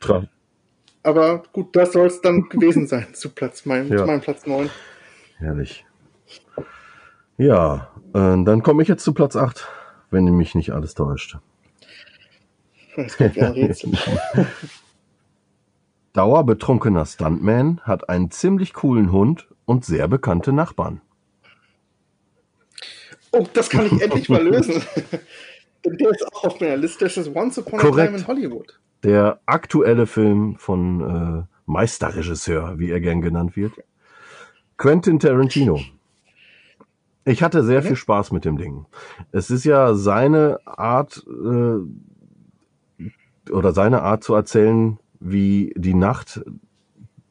Tra 0.00 0.26
Aber 1.02 1.42
gut, 1.52 1.76
das 1.76 1.92
soll 1.92 2.06
es 2.06 2.20
dann 2.22 2.48
gewesen 2.48 2.86
sein 2.86 3.08
zu 3.12 3.30
Platz 3.30 3.66
mein, 3.66 3.88
ja. 3.88 3.98
zu 3.98 4.04
meinem 4.06 4.20
Platz 4.20 4.46
9. 4.46 4.70
Herrlich. 5.42 5.84
Ja, 7.36 7.88
äh, 8.14 8.44
dann 8.44 8.62
komme 8.62 8.82
ich 8.82 8.88
jetzt 8.88 9.02
zu 9.02 9.12
Platz 9.12 9.34
8, 9.34 9.66
wenn 10.10 10.24
mich 10.24 10.54
nicht 10.54 10.70
alles 10.70 10.94
täuscht. 10.94 11.38
Das 12.94 13.16
gibt 13.16 13.34
ja 13.34 13.48
ein 13.48 13.52
Rätsel. 13.52 13.90
Dauerbetrunkener 16.12 17.06
Stuntman 17.06 17.80
hat 17.80 18.08
einen 18.08 18.30
ziemlich 18.30 18.72
coolen 18.72 19.10
Hund 19.10 19.48
und 19.64 19.84
sehr 19.84 20.06
bekannte 20.06 20.52
Nachbarn. 20.52 21.00
Oh, 23.32 23.44
das 23.52 23.68
kann 23.68 23.86
ich 23.86 24.00
endlich 24.00 24.28
mal 24.28 24.46
lösen. 24.46 24.80
Der 25.84 26.10
ist 26.10 26.24
auch 26.32 26.44
auf 26.44 26.60
meiner 26.60 26.76
Liste. 26.76 27.06
Das 27.06 27.16
ist 27.16 27.34
Once 27.34 27.58
Upon 27.58 27.80
Korrekt. 27.80 27.98
a 27.98 28.06
Time 28.06 28.18
in 28.18 28.26
Hollywood. 28.28 28.78
Der 29.02 29.40
aktuelle 29.46 30.06
Film 30.06 30.54
von 30.56 31.00
äh, 31.00 31.42
Meisterregisseur, 31.66 32.78
wie 32.78 32.90
er 32.90 33.00
gern 33.00 33.22
genannt 33.22 33.56
wird. 33.56 33.72
Quentin 34.82 35.20
Tarantino. 35.20 35.80
Ich 37.24 37.44
hatte 37.44 37.62
sehr 37.62 37.84
viel 37.84 37.94
Spaß 37.94 38.32
mit 38.32 38.44
dem 38.44 38.56
Ding. 38.56 38.86
Es 39.30 39.48
ist 39.48 39.62
ja 39.64 39.94
seine 39.94 40.58
Art 40.64 41.24
äh, 41.28 41.76
oder 43.52 43.72
seine 43.74 44.02
Art 44.02 44.24
zu 44.24 44.34
erzählen, 44.34 44.98
wie 45.20 45.72
die 45.76 45.94
Nacht 45.94 46.42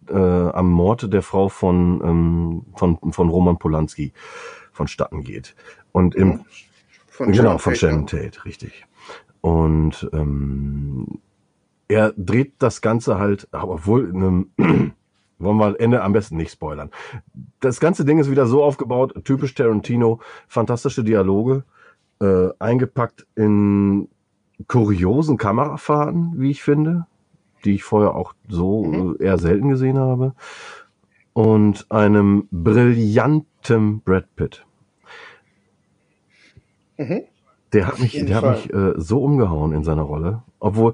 äh, 0.07 0.15
am 0.15 0.71
Mord 0.71 1.11
der 1.11 1.21
Frau 1.21 1.49
von, 1.49 2.01
ähm, 2.01 2.65
von, 2.77 2.97
von 3.11 3.27
Roman 3.27 3.59
Polanski 3.59 4.13
vonstatten 4.71 5.25
geht. 5.25 5.53
Und 5.91 6.15
im, 6.15 6.45
von 7.09 7.33
genau, 7.33 7.57
von 7.57 7.75
Shannon 7.75 8.07
Tate, 8.07 8.45
richtig. 8.45 8.85
Und 9.41 10.09
ähm, 10.13 11.19
er 11.89 12.13
dreht 12.15 12.53
das 12.59 12.79
Ganze 12.79 13.19
halt, 13.19 13.49
obwohl, 13.51 14.09
einem, 14.09 14.93
wollen 15.41 15.57
wir 15.57 15.79
Ende 15.79 16.01
am 16.01 16.13
besten 16.13 16.37
nicht 16.37 16.51
spoilern. 16.51 16.91
Das 17.59 17.79
ganze 17.79 18.05
Ding 18.05 18.19
ist 18.19 18.29
wieder 18.29 18.45
so 18.45 18.63
aufgebaut, 18.63 19.13
typisch 19.23 19.53
Tarantino, 19.53 20.19
fantastische 20.47 21.03
Dialoge, 21.03 21.63
äh, 22.21 22.49
eingepackt 22.59 23.27
in 23.35 24.07
kuriosen 24.67 25.37
Kamerafahrten, 25.37 26.33
wie 26.37 26.51
ich 26.51 26.61
finde 26.61 27.05
die 27.65 27.75
ich 27.75 27.83
vorher 27.83 28.15
auch 28.15 28.33
so 28.47 28.83
mhm. 28.83 29.17
Äh, 29.19 29.25
eher 29.25 29.37
selten 29.37 29.69
gesehen 29.69 29.97
habe. 29.97 30.33
Und 31.33 31.89
einem 31.89 32.47
brillanten 32.51 34.01
Brad 34.01 34.35
Pitt. 34.35 34.65
Mhm. 36.97 37.23
Der 37.73 37.87
hat 37.87 37.99
mich, 37.99 38.11
der 38.11 38.35
hat 38.35 38.43
mich 38.43 38.73
äh, 38.73 38.93
so 38.97 39.23
umgehauen 39.23 39.71
in 39.71 39.83
seiner 39.83 40.01
Rolle. 40.01 40.43
Obwohl 40.59 40.93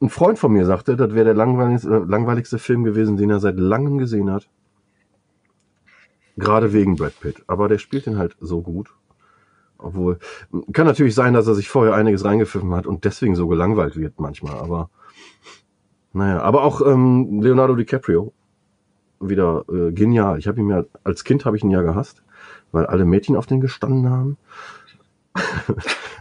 ein 0.00 0.08
Freund 0.08 0.38
von 0.38 0.52
mir 0.52 0.64
sagte, 0.64 0.96
das 0.96 1.14
wäre 1.14 1.26
der 1.26 1.34
langweiligste, 1.34 1.88
äh, 1.88 1.98
langweiligste 2.06 2.58
Film 2.58 2.84
gewesen, 2.84 3.16
den 3.16 3.30
er 3.30 3.40
seit 3.40 3.58
langem 3.58 3.98
gesehen 3.98 4.30
hat. 4.30 4.48
Gerade 6.36 6.72
wegen 6.72 6.96
Brad 6.96 7.18
Pitt. 7.20 7.42
Aber 7.46 7.68
der 7.68 7.78
spielt 7.78 8.06
den 8.06 8.16
halt 8.16 8.36
so 8.40 8.62
gut. 8.62 8.94
Obwohl, 9.76 10.18
kann 10.72 10.86
natürlich 10.86 11.14
sein, 11.14 11.34
dass 11.34 11.46
er 11.46 11.54
sich 11.54 11.68
vorher 11.68 11.94
einiges 11.94 12.24
reingepfiffen 12.24 12.74
hat 12.74 12.86
und 12.86 13.04
deswegen 13.04 13.34
so 13.34 13.48
gelangweilt 13.48 13.96
wird 13.96 14.20
manchmal. 14.20 14.54
Aber 14.58 14.90
naja, 16.12 16.40
aber 16.40 16.64
auch 16.64 16.80
ähm, 16.86 17.40
Leonardo 17.40 17.74
DiCaprio 17.74 18.32
wieder 19.20 19.64
äh, 19.70 19.92
genial. 19.92 20.38
Ich 20.38 20.48
habe 20.48 20.60
ihn 20.60 20.68
ja 20.68 20.84
als 21.04 21.24
Kind 21.24 21.44
habe 21.44 21.56
ich 21.56 21.62
ihn 21.62 21.70
ja 21.70 21.82
gehasst, 21.82 22.22
weil 22.72 22.86
alle 22.86 23.04
Mädchen 23.04 23.36
auf 23.36 23.46
den 23.46 23.60
gestanden 23.60 24.10
haben. 24.10 24.36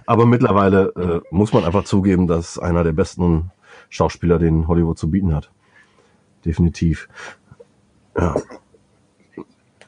aber 0.05 0.25
mittlerweile 0.25 0.93
äh, 0.95 1.21
muss 1.31 1.53
man 1.53 1.63
einfach 1.65 1.85
zugeben, 1.85 2.27
dass 2.27 2.59
einer 2.59 2.83
der 2.83 2.93
besten 2.93 3.51
Schauspieler, 3.89 4.39
den 4.39 4.67
Hollywood 4.67 4.97
zu 4.97 5.09
bieten 5.09 5.35
hat. 5.35 5.51
Definitiv. 6.45 7.09
Ja. 8.17 8.35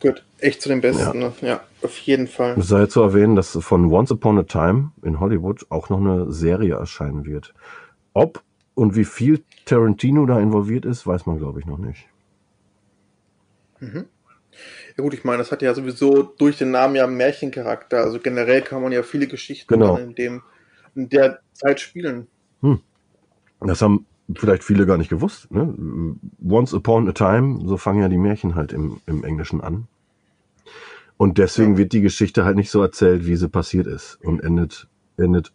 Gut, 0.02 0.26
echt 0.40 0.62
zu 0.62 0.70
den 0.70 0.82
besten, 0.82 1.22
ja, 1.22 1.28
ne? 1.28 1.34
ja 1.42 1.62
auf 1.84 1.98
jeden 2.00 2.28
Fall. 2.28 2.58
Es 2.58 2.68
sei 2.68 2.88
zu 2.88 3.02
erwähnen, 3.02 3.36
dass 3.36 3.58
von 3.62 3.92
Once 3.92 4.12
Upon 4.12 4.40
a 4.40 4.44
Time 4.44 4.92
in 5.04 5.20
Hollywood 5.20 5.66
auch 5.70 5.90
noch 5.90 6.00
eine 6.00 6.32
Serie 6.32 6.76
erscheinen 6.76 7.26
wird. 7.26 7.54
Ob 8.14 8.44
und 8.74 8.96
wie 8.96 9.06
viel 9.06 9.44
Tarantino 9.66 10.26
da 10.26 10.40
involviert 10.40 10.86
ist, 10.86 11.06
weiß 11.06 11.26
man, 11.26 11.38
glaube 11.38 11.60
ich, 11.60 11.66
noch 11.66 11.78
nicht. 11.78 12.08
Ja 13.82 15.04
gut, 15.04 15.14
ich 15.14 15.24
meine, 15.24 15.40
das 15.40 15.52
hat 15.52 15.62
ja 15.62 15.74
sowieso 15.74 16.24
durch 16.24 16.58
den 16.58 16.72
Namen 16.72 16.96
ja 16.96 17.04
einen 17.06 17.18
Märchencharakter. 17.18 18.02
Also 18.02 18.20
generell 18.20 18.62
kann 18.62 18.82
man 18.82 18.92
ja 18.92 19.04
viele 19.04 19.28
Geschichten 19.28 19.74
Genau. 19.74 19.98
in 19.98 20.16
dem 20.16 20.42
in 20.96 21.10
der 21.10 21.40
Zeit 21.54 21.80
spielen. 21.80 22.28
Das 23.62 23.82
haben 23.82 24.06
vielleicht 24.36 24.64
viele 24.64 24.86
gar 24.86 24.98
nicht 24.98 25.10
gewusst. 25.10 25.52
Ne? 25.52 25.74
Once 26.44 26.74
upon 26.74 27.08
a 27.08 27.12
time, 27.12 27.60
so 27.66 27.78
fangen 27.78 28.02
ja 28.02 28.10
die 28.10 28.18
Märchen 28.18 28.56
halt 28.56 28.74
im, 28.74 29.00
im 29.06 29.24
Englischen 29.24 29.62
an. 29.62 29.88
Und 31.18 31.38
deswegen 31.38 31.78
wird 31.78 31.94
die 31.94 32.02
Geschichte 32.02 32.46
halt 32.46 32.56
nicht 32.56 32.72
so 32.72 32.82
erzählt, 32.82 33.28
wie 33.28 33.36
sie 33.36 33.48
passiert 33.48 33.86
ist 33.86 34.16
und 34.24 34.44
endet, 34.44 34.88
endet 35.18 35.54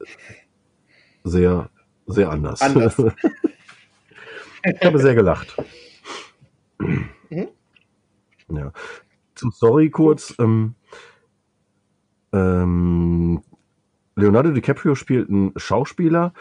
sehr, 1.25 1.71
sehr 2.07 2.31
anders. 2.31 2.63
Anders. 2.63 2.97
ich 4.63 4.85
habe 4.85 4.99
sehr 5.01 5.17
gelacht. 5.17 5.57
Mhm. 6.79 7.49
Ja. 8.49 8.73
Zur 9.35 9.53
Story 9.53 9.91
kurz. 9.91 10.35
Ähm, 10.39 10.77
ähm, 12.33 13.43
Leonardo 14.15 14.53
DiCaprio 14.53 14.95
spielt 14.95 15.29
einen 15.29 15.53
Schauspieler 15.57 16.33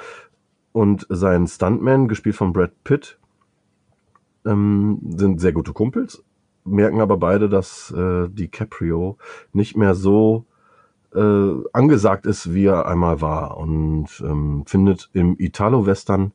und 0.75 1.07
sein 1.07 1.47
Stuntman, 1.47 2.09
gespielt 2.09 2.35
von 2.35 2.51
Brad 2.51 2.83
Pitt, 2.83 3.17
ähm, 4.45 4.99
sind 5.15 5.39
sehr 5.39 5.53
gute 5.53 5.71
Kumpels, 5.71 6.21
merken 6.65 6.99
aber 6.99 7.15
beide, 7.15 7.47
dass 7.47 7.91
äh, 7.91 8.27
DiCaprio 8.27 9.17
nicht 9.53 9.77
mehr 9.77 9.95
so 9.95 10.43
äh, 11.15 11.53
angesagt 11.71 12.25
ist, 12.25 12.53
wie 12.53 12.65
er 12.65 12.87
einmal 12.87 13.21
war 13.21 13.55
und 13.55 14.07
ähm, 14.19 14.65
findet 14.65 15.09
im 15.13 15.37
Italo-Western 15.39 16.33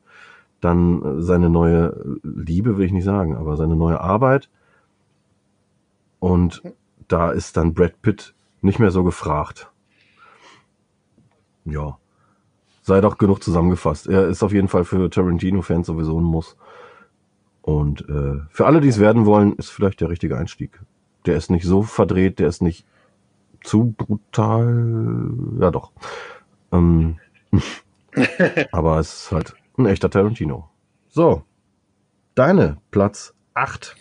dann 0.59 1.21
seine 1.21 1.51
neue 1.51 2.19
Liebe, 2.23 2.79
will 2.79 2.87
ich 2.87 2.93
nicht 2.93 3.03
sagen, 3.03 3.35
aber 3.35 3.57
seine 3.57 3.75
neue 3.75 4.01
Arbeit. 4.01 4.49
Und 6.19 6.63
da 7.07 7.29
ist 7.29 7.57
dann 7.57 7.75
Brad 7.75 8.01
Pitt 8.01 8.33
nicht 8.61 8.79
mehr 8.79 8.89
so 8.89 9.03
gefragt. 9.03 9.71
Ja. 11.63 12.00
Sei 12.81 12.99
doch 13.01 13.17
genug 13.17 13.43
zusammengefasst. 13.43 14.07
Er 14.07 14.27
ist 14.27 14.43
auf 14.43 14.53
jeden 14.53 14.67
Fall 14.67 14.85
für 14.85 15.09
Tarantino-Fans 15.09 15.87
sowieso 15.87 16.19
ein 16.19 16.23
Muss. 16.23 16.57
Und 17.61 18.07
äh, 18.09 18.39
für 18.49 18.65
alle, 18.65 18.81
die 18.81 18.87
es 18.87 18.99
werden 18.99 19.25
wollen, 19.25 19.53
ist 19.53 19.69
vielleicht 19.69 20.01
der 20.01 20.09
richtige 20.09 20.37
Einstieg. 20.37 20.79
Der 21.25 21.37
ist 21.37 21.51
nicht 21.51 21.65
so 21.65 21.83
verdreht, 21.83 22.39
der 22.39 22.47
ist 22.47 22.61
nicht 22.61 22.85
zu 23.63 23.93
brutal. 23.95 25.31
Ja, 25.59 25.69
doch. 25.69 25.91
Ähm, 26.71 27.19
aber 28.71 28.99
es 28.99 29.25
ist 29.25 29.31
halt 29.31 29.53
ein 29.77 29.85
echter 29.85 30.09
Tarantino. 30.09 30.69
So. 31.09 31.43
Deine 32.33 32.77
Platz 32.89 33.35
8. 33.53 33.95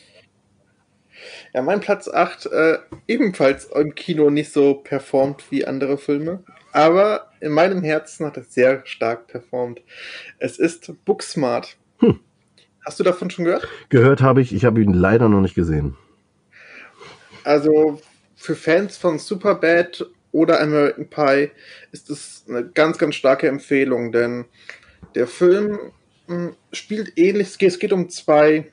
Ja, 1.53 1.63
mein 1.63 1.81
Platz 1.81 2.09
8 2.09 2.47
äh, 2.47 2.79
ebenfalls 3.07 3.67
im 3.67 3.95
Kino 3.95 4.31
nicht 4.31 4.53
so 4.53 4.75
performt 4.75 5.51
wie 5.51 5.67
andere 5.67 5.99
Filme, 5.99 6.43
aber 6.73 7.31
in 7.41 7.53
meinem 7.53 7.83
Herzen 7.83 8.27
hat 8.27 8.37
es 8.37 8.55
sehr 8.55 8.83
stark 8.85 9.27
performt. 9.27 9.83
Es 10.39 10.59
ist 10.59 10.93
Booksmart. 11.05 11.77
Hm. 11.99 12.21
Hast 12.85 12.99
du 12.99 13.05
davon 13.05 13.31
schon 13.31 13.45
gehört? 13.45 13.69
Gehört 13.89 14.23
habe 14.23 14.41
ich, 14.41 14.55
ich 14.55 14.65
habe 14.65 14.81
ihn 14.81 14.95
leider 14.95 15.29
noch 15.29 15.41
nicht 15.41 15.55
gesehen. 15.55 15.97
Also 17.45 18.01
für 18.37 18.55
Fans 18.55 18.97
von 18.97 19.19
Superbad 19.19 20.07
oder 20.33 20.61
American 20.61 21.09
Pie 21.09 21.51
ist 21.93 22.11
es 22.11 22.45
eine 22.49 22.67
ganz, 22.67 22.99
ganz 22.99 23.15
starke 23.15 23.49
Empfehlung, 23.49 24.13
denn 24.13 24.45
der 25.15 25.27
Film 25.27 25.79
mh, 26.27 26.53
spielt 26.73 27.19
ähnlich. 27.19 27.49
Es 27.49 27.59
geht, 27.59 27.71
es 27.71 27.79
geht 27.79 27.93
um 27.93 28.09
zwei, 28.09 28.71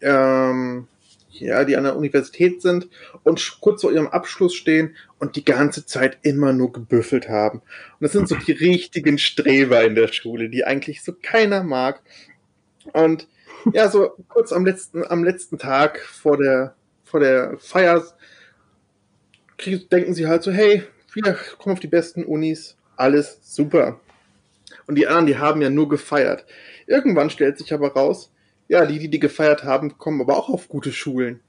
ähm, 0.00 0.88
ja, 1.30 1.64
die 1.64 1.76
an 1.76 1.84
der 1.84 1.96
Universität 1.96 2.62
sind 2.62 2.88
und 3.22 3.58
kurz 3.60 3.82
vor 3.82 3.92
ihrem 3.92 4.08
Abschluss 4.08 4.54
stehen 4.54 4.96
und 5.18 5.36
die 5.36 5.44
ganze 5.44 5.86
Zeit 5.86 6.18
immer 6.22 6.52
nur 6.52 6.72
gebüffelt 6.72 7.28
haben. 7.28 7.58
Und 7.58 8.00
das 8.00 8.12
sind 8.12 8.28
so 8.28 8.34
die 8.34 8.52
richtigen 8.52 9.18
Streber 9.18 9.84
in 9.84 9.94
der 9.94 10.08
Schule, 10.08 10.48
die 10.48 10.64
eigentlich 10.64 11.02
so 11.02 11.12
keiner 11.20 11.62
mag. 11.62 12.00
Und 12.92 13.28
ja, 13.72 13.90
so 13.90 14.12
kurz 14.28 14.52
am 14.52 14.64
letzten, 14.64 15.04
am 15.04 15.24
letzten 15.24 15.58
Tag 15.58 16.00
vor 16.00 16.36
der, 16.36 16.74
vor 17.04 17.20
der 17.20 17.58
Feier 17.58 18.04
denken 19.90 20.14
sie 20.14 20.26
halt 20.26 20.42
so, 20.42 20.52
hey, 20.52 20.84
wir 21.14 21.36
kommen 21.58 21.72
auf 21.72 21.80
die 21.80 21.88
besten 21.88 22.24
Unis, 22.24 22.76
alles 22.96 23.40
super. 23.42 24.00
Und 24.86 24.94
die 24.94 25.06
anderen, 25.06 25.26
die 25.26 25.38
haben 25.38 25.60
ja 25.60 25.70
nur 25.70 25.88
gefeiert. 25.88 26.44
Irgendwann 26.86 27.30
stellt 27.30 27.58
sich 27.58 27.72
aber 27.72 27.92
raus, 27.92 28.32
ja, 28.68 28.86
die, 28.86 28.98
die 28.98 29.08
die 29.08 29.18
gefeiert 29.18 29.64
haben, 29.64 29.98
kommen 29.98 30.20
aber 30.20 30.36
auch 30.36 30.48
auf 30.48 30.68
gute 30.68 30.92
Schulen. 30.92 31.40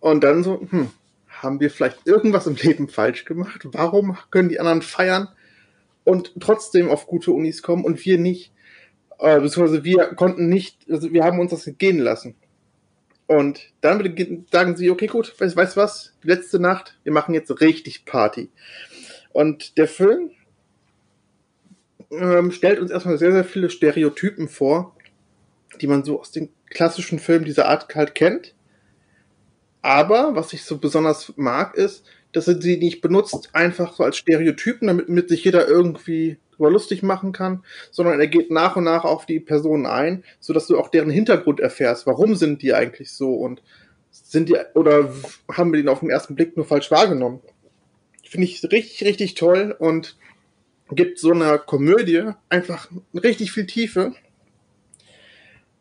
Und 0.00 0.22
dann 0.22 0.44
so, 0.44 0.60
hm, 0.70 0.90
haben 1.28 1.60
wir 1.60 1.70
vielleicht 1.70 2.06
irgendwas 2.06 2.46
im 2.46 2.56
Leben 2.56 2.88
falsch 2.88 3.24
gemacht? 3.24 3.66
Warum 3.72 4.16
können 4.30 4.48
die 4.48 4.60
anderen 4.60 4.82
feiern 4.82 5.28
und 6.04 6.34
trotzdem 6.40 6.90
auf 6.90 7.06
gute 7.06 7.32
Unis 7.32 7.62
kommen 7.62 7.84
und 7.84 8.04
wir 8.04 8.18
nicht? 8.18 8.52
Äh, 9.18 9.40
beziehungsweise 9.40 9.84
wir 9.84 10.14
konnten 10.14 10.48
nicht, 10.48 10.86
also 10.90 11.12
wir 11.12 11.24
haben 11.24 11.40
uns 11.40 11.50
das 11.50 11.70
gehen 11.78 11.98
lassen. 11.98 12.34
Und 13.26 13.72
dann 13.80 14.14
sagen 14.52 14.76
sie, 14.76 14.90
okay, 14.90 15.06
gut, 15.06 15.34
weißt, 15.40 15.56
weißt 15.56 15.76
was, 15.76 16.14
die 16.22 16.28
letzte 16.28 16.60
Nacht, 16.60 16.98
wir 17.04 17.12
machen 17.12 17.34
jetzt 17.34 17.60
richtig 17.60 18.04
Party. 18.04 18.50
Und 19.32 19.78
der 19.78 19.88
Film 19.88 20.30
ähm, 22.10 22.52
stellt 22.52 22.80
uns 22.80 22.90
erstmal 22.90 23.18
sehr, 23.18 23.32
sehr 23.32 23.44
viele 23.44 23.70
Stereotypen 23.70 24.48
vor, 24.48 24.93
die 25.80 25.86
man 25.86 26.04
so 26.04 26.20
aus 26.20 26.30
den 26.30 26.50
klassischen 26.70 27.18
Filmen 27.18 27.44
dieser 27.44 27.68
Art 27.68 27.94
halt 27.94 28.14
kennt. 28.14 28.54
Aber 29.82 30.34
was 30.34 30.52
ich 30.52 30.64
so 30.64 30.78
besonders 30.78 31.34
mag, 31.36 31.74
ist, 31.74 32.04
dass 32.32 32.48
er 32.48 32.60
sie 32.60 32.76
nicht 32.78 33.00
benutzt 33.00 33.50
einfach 33.52 33.94
so 33.94 34.02
als 34.02 34.16
Stereotypen, 34.16 34.88
damit 34.88 35.08
mit 35.08 35.28
sich 35.28 35.44
jeder 35.44 35.68
irgendwie 35.68 36.38
drüber 36.52 36.70
lustig 36.70 37.02
machen 37.02 37.32
kann, 37.32 37.64
sondern 37.90 38.20
er 38.20 38.26
geht 38.26 38.50
nach 38.50 38.76
und 38.76 38.84
nach 38.84 39.04
auf 39.04 39.26
die 39.26 39.40
Personen 39.40 39.86
ein, 39.86 40.24
so 40.40 40.52
dass 40.52 40.66
du 40.66 40.78
auch 40.78 40.88
deren 40.88 41.10
Hintergrund 41.10 41.60
erfährst. 41.60 42.06
Warum 42.06 42.34
sind 42.34 42.62
die 42.62 42.74
eigentlich 42.74 43.12
so 43.12 43.34
und 43.34 43.62
sind 44.10 44.48
die 44.48 44.56
oder 44.74 45.12
haben 45.52 45.72
wir 45.72 45.80
den 45.80 45.88
auf 45.88 46.00
den 46.00 46.10
ersten 46.10 46.34
Blick 46.34 46.56
nur 46.56 46.66
falsch 46.66 46.90
wahrgenommen? 46.90 47.40
Finde 48.28 48.46
ich 48.46 48.62
richtig, 48.64 49.04
richtig 49.04 49.34
toll 49.34 49.74
und 49.78 50.16
gibt 50.90 51.18
so 51.18 51.32
einer 51.32 51.58
Komödie 51.58 52.30
einfach 52.48 52.90
richtig 53.14 53.52
viel 53.52 53.66
Tiefe. 53.66 54.14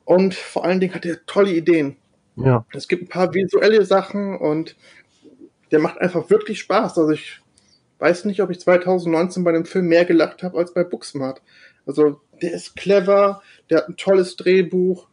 Und 0.05 0.33
vor 0.35 0.65
allen 0.65 0.79
Dingen 0.79 0.93
hat 0.93 1.05
er 1.05 1.25
tolle 1.25 1.51
Ideen. 1.51 1.97
Ja. 2.35 2.65
Es 2.73 2.87
gibt 2.87 3.03
ein 3.03 3.09
paar 3.09 3.33
visuelle 3.33 3.85
Sachen 3.85 4.37
und 4.37 4.75
der 5.71 5.79
macht 5.79 5.99
einfach 5.99 6.29
wirklich 6.29 6.59
Spaß. 6.59 6.97
Also 6.97 7.11
ich 7.11 7.41
weiß 7.99 8.25
nicht, 8.25 8.41
ob 8.41 8.49
ich 8.49 8.59
2019 8.59 9.43
bei 9.43 9.51
dem 9.51 9.65
Film 9.65 9.87
mehr 9.87 10.05
gelacht 10.05 10.43
habe 10.43 10.57
als 10.57 10.73
bei 10.73 10.83
Booksmart. 10.83 11.41
Also 11.85 12.21
der 12.41 12.53
ist 12.53 12.75
clever, 12.75 13.41
der 13.69 13.79
hat 13.79 13.89
ein 13.89 13.97
tolles 13.97 14.35
Drehbuch 14.35 15.07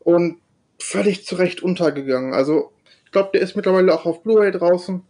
und 0.00 0.38
völlig 0.78 1.24
zurecht 1.24 1.62
untergegangen. 1.62 2.32
Also 2.32 2.72
ich 3.04 3.12
glaube, 3.12 3.30
der 3.34 3.42
ist 3.42 3.56
mittlerweile 3.56 3.94
auch 3.94 4.06
auf 4.06 4.22
Blu-ray 4.22 4.50
draußen. 4.50 5.02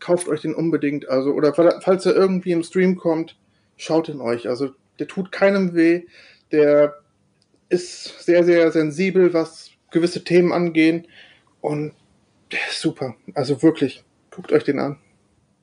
Kauft 0.00 0.28
euch 0.28 0.42
den 0.42 0.54
unbedingt. 0.54 1.08
Also 1.08 1.32
oder 1.32 1.52
falls 1.54 2.06
er 2.06 2.14
irgendwie 2.14 2.52
im 2.52 2.62
Stream 2.62 2.96
kommt, 2.96 3.36
schaut 3.76 4.08
ihn 4.08 4.20
euch. 4.20 4.48
Also 4.48 4.70
der 4.98 5.08
tut 5.08 5.32
keinem 5.32 5.74
weh. 5.74 6.04
Der 6.52 6.94
ist 7.68 8.24
sehr, 8.24 8.44
sehr 8.44 8.70
sensibel, 8.72 9.32
was 9.34 9.70
gewisse 9.90 10.24
Themen 10.24 10.52
angehen. 10.52 11.06
Und 11.60 11.92
der 12.52 12.60
ist 12.70 12.80
super. 12.80 13.14
Also 13.34 13.62
wirklich, 13.62 14.04
guckt 14.30 14.52
euch 14.52 14.64
den 14.64 14.78
an. 14.78 14.96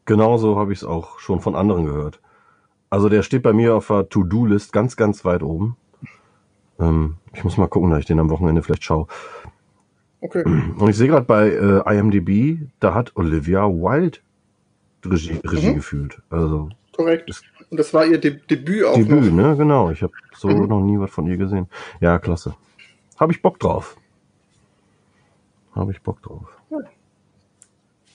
Genauso 0.05 0.57
habe 0.57 0.71
ich 0.73 0.79
es 0.79 0.83
auch 0.83 1.19
schon 1.19 1.41
von 1.41 1.55
anderen 1.55 1.85
gehört. 1.85 2.19
Also 2.89 3.09
der 3.09 3.23
steht 3.23 3.41
bei 3.43 3.53
mir 3.53 3.75
auf 3.75 3.87
der 3.87 4.07
To-Do-List 4.07 4.71
ganz, 4.71 4.95
ganz 4.95 5.25
weit 5.25 5.41
oben. 5.41 5.75
Ähm, 6.79 7.17
ich 7.33 7.43
muss 7.43 7.57
mal 7.57 7.67
gucken, 7.67 7.89
dass 7.89 7.99
ich 7.99 8.05
den 8.05 8.19
am 8.19 8.29
Wochenende 8.29 8.61
vielleicht 8.61 8.83
schaue. 8.83 9.07
Okay. 10.21 10.43
Und 10.45 10.89
ich 10.89 10.95
sehe 10.95 11.07
gerade 11.07 11.25
bei 11.25 11.49
äh, 11.49 11.97
IMDb, 11.97 12.59
da 12.79 12.93
hat 12.93 13.15
Olivia 13.15 13.63
Wilde 13.67 14.19
Regie, 15.05 15.39
Regie 15.43 15.69
Mhm. 15.71 15.75
geführt. 15.75 16.21
Also 16.29 16.69
Korrekt. 16.93 17.29
Und 17.69 17.77
das 17.79 17.93
war 17.93 18.05
ihr 18.05 18.19
De 18.19 18.39
Debüt 18.49 18.85
auch 18.85 18.95
Debüt, 18.95 19.33
noch. 19.33 19.49
ne? 19.49 19.55
Genau. 19.57 19.89
Ich 19.91 20.01
habe 20.03 20.13
so 20.35 20.47
Mhm. 20.49 20.67
noch 20.67 20.81
nie 20.81 20.99
was 20.99 21.11
von 21.11 21.27
ihr 21.27 21.37
gesehen. 21.37 21.67
Ja, 21.99 22.19
klasse. 22.19 22.55
Habe 23.17 23.31
ich 23.33 23.41
Bock 23.41 23.59
drauf. 23.59 23.97
Habe 25.73 25.91
ich 25.91 26.01
Bock 26.01 26.21
drauf. 26.21 26.47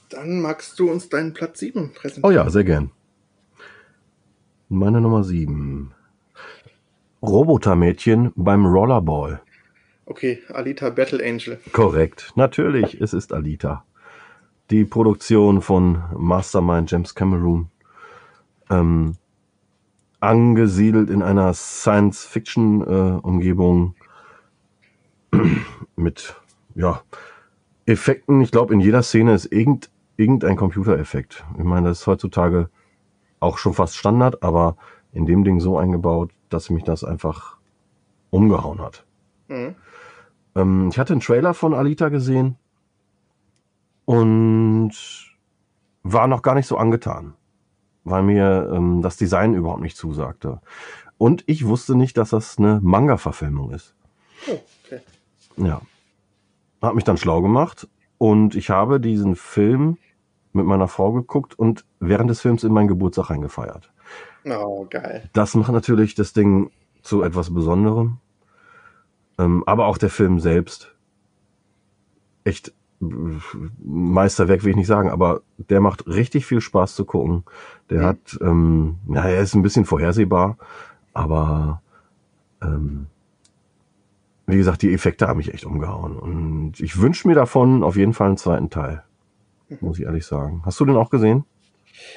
Dann 0.09 0.41
magst 0.41 0.79
du 0.81 0.91
uns 0.91 1.09
deinen 1.09 1.33
Platz 1.35 1.59
7 1.61 1.93
präsentieren. 1.93 2.25
Oh 2.25 2.31
ja, 2.35 2.49
sehr 2.51 2.65
gern. 2.65 2.91
Meine 4.69 5.01
Nummer 5.01 5.25
sieben. 5.25 5.93
Robotermädchen 7.23 8.33
beim 8.35 8.67
Rollerball. 8.67 9.43
Okay, 10.07 10.43
Alita 10.49 10.91
Battle 10.91 11.23
Angel. 11.25 11.61
Korrekt. 11.73 12.33
Natürlich, 12.35 13.01
es 13.01 13.13
ist 13.13 13.33
Alita. 13.33 13.85
Die 14.71 14.85
Produktion 14.85 15.61
von 15.61 16.03
Mastermind 16.17 16.91
James 16.91 17.15
Cameron. 17.15 17.69
Ähm, 18.71 19.17
angesiedelt 20.21 21.11
in 21.11 21.23
einer 21.23 21.53
Science-Fiction-Umgebung 21.55 23.95
mit, 25.97 26.37
ja, 26.75 27.03
Effekten, 27.87 28.41
ich 28.41 28.53
glaube, 28.53 28.75
in 28.75 28.81
jeder 28.81 29.03
Szene 29.03 29.35
ist 29.35 29.47
irgend, 29.47 29.91
irgendein 30.16 30.57
Computereffekt. 30.57 31.45
Ich 31.59 31.64
meine, 31.64 31.89
das 31.89 32.01
ist 32.01 32.07
heutzutage 32.07 32.71
auch 33.41 33.59
schon 33.59 33.75
fast 33.75 33.97
Standard, 33.97 34.43
aber 34.43 34.77
in 35.12 35.27
dem 35.27 35.45
Ding 35.45 35.61
so 35.61 35.79
eingebaut, 35.79 36.33
dass 36.51 36.71
mich 36.71 36.85
das 36.85 37.05
einfach 37.05 37.57
umgehauen 38.31 38.81
hat. 38.81 39.05
Mhm. 39.49 39.75
Ähm, 40.55 40.89
ich 40.91 40.99
hatte 40.99 41.14
einen 41.14 41.21
Trailer 41.21 41.55
von 41.55 41.75
Alita 41.75 42.11
gesehen 42.11 42.57
und 44.05 44.93
war 46.03 46.27
noch 46.27 46.43
gar 46.43 46.55
nicht 46.55 46.66
so 46.66 46.77
angetan, 46.77 47.35
weil 48.05 48.23
mir 48.23 48.71
ähm, 48.75 49.03
das 49.03 49.17
Design 49.17 49.55
überhaupt 49.55 49.83
nicht 49.83 49.97
zusagte. 49.97 50.61
Und 51.19 51.45
ich 51.47 51.67
wusste 51.67 51.95
nicht, 51.95 52.17
dass 52.17 52.31
das 52.31 52.59
eine 52.59 52.81
Manga-Verfilmung 52.83 53.73
ist. 53.73 53.95
Oh, 54.49 54.59
okay. 54.85 55.01
Ja. 55.57 55.83
Hat 56.81 56.95
mich 56.95 57.05
dann 57.05 57.19
schlau 57.19 57.43
gemacht 57.43 57.89
und 58.17 58.55
ich 58.55 58.71
habe 58.71 59.01
diesen 59.01 59.37
Film 59.37 59.99
mit 60.53 60.67
meiner 60.67 60.89
Frau 60.89 61.13
geguckt 61.13 61.59
und 61.59 61.85
während 62.01 62.31
des 62.31 62.41
Films 62.41 62.65
in 62.65 62.73
meinen 62.73 62.89
Geburtstag 62.89 63.31
eingefeiert. 63.31 63.93
Oh, 64.45 64.87
geil. 64.89 65.29
Das 65.33 65.55
macht 65.55 65.73
natürlich 65.73 66.15
das 66.15 66.33
Ding 66.33 66.71
zu 67.03 67.23
etwas 67.23 67.53
Besonderem. 67.53 68.19
Ähm, 69.39 69.63
aber 69.67 69.87
auch 69.87 69.99
der 69.99 70.11
Film 70.11 70.41
selbst. 70.41 70.95
Echt 72.45 72.73
Meisterwerk 73.01 74.63
will 74.63 74.71
ich 74.71 74.77
nicht 74.77 74.87
sagen, 74.87 75.11
aber 75.11 75.41
der 75.57 75.81
macht 75.81 76.07
richtig 76.07 76.45
viel 76.45 76.61
Spaß 76.61 76.95
zu 76.95 77.05
gucken. 77.05 77.45
Der 77.89 78.01
mhm. 78.01 78.05
hat, 78.05 78.39
ähm, 78.43 78.97
ja, 79.09 79.25
er 79.25 79.41
ist 79.41 79.55
ein 79.55 79.63
bisschen 79.63 79.87
vorhersehbar, 79.87 80.59
aber 81.15 81.81
ähm, 82.63 83.07
wie 84.47 84.57
gesagt, 84.57 84.83
die 84.83 84.93
Effekte 84.93 85.29
haben 85.29 85.39
mich 85.39 85.55
echt 85.55 85.65
umgehauen. 85.65 86.17
Und 86.17 86.81
ich 86.81 87.01
wünsche 87.01 87.27
mir 87.27 87.35
davon 87.35 87.83
auf 87.83 87.97
jeden 87.97 88.13
Fall 88.13 88.29
einen 88.29 88.37
zweiten 88.37 88.69
Teil. 88.69 89.03
Mhm. 89.69 89.79
Muss 89.81 89.99
ich 89.99 90.05
ehrlich 90.05 90.27
sagen. 90.27 90.63
Hast 90.65 90.79
du 90.79 90.85
den 90.85 90.97
auch 90.97 91.11
gesehen? 91.11 91.45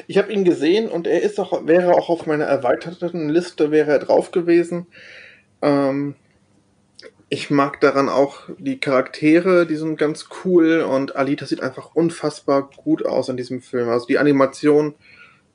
Ich 0.07 0.17
habe 0.17 0.31
ihn 0.31 0.43
gesehen 0.43 0.89
und 0.89 1.07
er 1.07 1.21
ist 1.21 1.39
auch, 1.39 1.65
wäre 1.65 1.93
auch 1.93 2.09
auf 2.09 2.25
meiner 2.25 2.45
erweiterten 2.45 3.29
Liste, 3.29 3.71
wäre 3.71 3.91
er 3.91 3.99
drauf 3.99 4.31
gewesen. 4.31 4.87
Ähm, 5.61 6.15
ich 7.33 7.49
mag 7.49 7.81
daran 7.81 8.09
auch 8.09 8.41
die 8.59 8.79
Charaktere, 8.79 9.65
die 9.65 9.75
sind 9.75 9.97
ganz 9.97 10.27
cool 10.45 10.81
und 10.81 11.15
Alita 11.15 11.47
sieht 11.47 11.63
einfach 11.63 11.95
unfassbar 11.95 12.69
gut 12.69 13.03
aus 13.07 13.27
in 13.27 13.37
diesem 13.37 13.63
Film. 13.63 13.89
Also 13.89 14.05
die 14.05 14.19
Animationen 14.19 14.93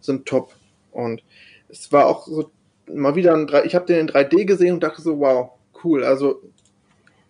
sind 0.01 0.26
top 0.26 0.53
und 0.91 1.22
es 1.68 1.93
war 1.93 2.07
auch 2.07 2.26
so 2.26 2.51
mal 2.93 3.14
wieder 3.14 3.33
ein 3.33 3.47
3, 3.47 3.64
ich 3.64 3.76
habe 3.76 3.87
den 3.87 4.01
in 4.01 4.09
3D 4.09 4.45
gesehen 4.45 4.74
und 4.74 4.83
dachte 4.83 5.03
so, 5.03 5.20
wow, 5.20 5.53
cool. 5.85 6.03
Also 6.03 6.43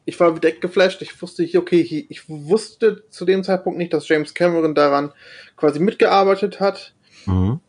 ich 0.07 0.19
war 0.19 0.33
direkt 0.33 0.63
geflasht. 0.63 1.03
Ich 1.03 1.21
wusste, 1.21 1.47
okay, 1.59 2.07
ich 2.09 2.31
wusste 2.31 3.05
zu 3.11 3.27
dem 3.27 3.45
Zeitpunkt 3.45 3.79
nicht, 3.79 3.93
dass 3.93 4.09
James 4.09 4.33
Cameron 4.33 4.75
daran 4.75 5.13
quasi 5.59 5.79
mitgearbeitet 5.79 6.59
hat. 6.59 6.95
Mhm. 7.27 7.61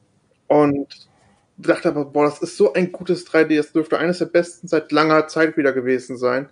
Und 0.48 1.10
dachte 1.58 1.90
aber, 1.90 2.06
boah, 2.06 2.24
das 2.24 2.42
ist 2.42 2.56
so 2.56 2.72
ein 2.72 2.94
gutes 2.94 3.28
3D, 3.28 3.58
das 3.58 3.74
dürfte 3.74 3.98
eines 3.98 4.20
der 4.20 4.28
besten 4.28 4.70
seit 4.70 4.94
langer 4.94 5.28
Zeit 5.28 5.58
wieder 5.58 5.74
gewesen 5.74 6.16
sein. 6.16 6.48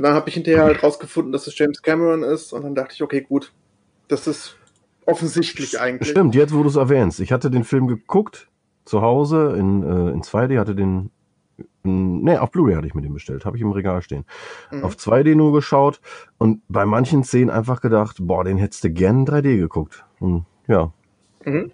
Und 0.00 0.04
dann 0.04 0.14
habe 0.14 0.30
ich 0.30 0.34
hinterher 0.34 0.64
halt 0.64 0.82
rausgefunden, 0.82 1.30
dass 1.30 1.46
es 1.46 1.58
James 1.58 1.82
Cameron 1.82 2.22
ist. 2.22 2.54
Und 2.54 2.62
dann 2.62 2.74
dachte 2.74 2.94
ich, 2.94 3.02
okay, 3.02 3.20
gut, 3.20 3.52
das 4.08 4.26
ist 4.26 4.56
offensichtlich 5.04 5.78
eigentlich. 5.78 6.08
Stimmt, 6.08 6.34
jetzt 6.34 6.54
wo 6.54 6.62
du 6.62 6.70
es 6.70 6.76
erwähnst. 6.76 7.20
Ich 7.20 7.32
hatte 7.32 7.50
den 7.50 7.64
Film 7.64 7.86
geguckt, 7.86 8.48
zu 8.86 9.02
Hause 9.02 9.56
in, 9.58 9.82
äh, 9.82 10.10
in 10.12 10.22
2D, 10.22 10.58
hatte 10.58 10.74
den, 10.74 11.10
in, 11.84 12.22
nee, 12.22 12.38
auf 12.38 12.50
Blu-ray 12.50 12.76
hatte 12.76 12.86
ich 12.86 12.94
mir 12.94 13.02
den 13.02 13.12
bestellt, 13.12 13.44
habe 13.44 13.58
ich 13.58 13.62
im 13.62 13.72
Regal 13.72 14.00
stehen. 14.00 14.24
Mhm. 14.70 14.84
Auf 14.84 14.94
2D 14.94 15.34
nur 15.34 15.52
geschaut 15.52 16.00
und 16.38 16.62
bei 16.70 16.86
manchen 16.86 17.22
Szenen 17.22 17.50
einfach 17.50 17.82
gedacht, 17.82 18.16
boah, 18.20 18.42
den 18.42 18.56
hättest 18.56 18.82
du 18.84 18.88
gern 18.88 19.18
in 19.18 19.26
3D 19.26 19.58
geguckt. 19.58 20.06
Und, 20.18 20.46
ja. 20.66 20.94
Mhm. 21.44 21.72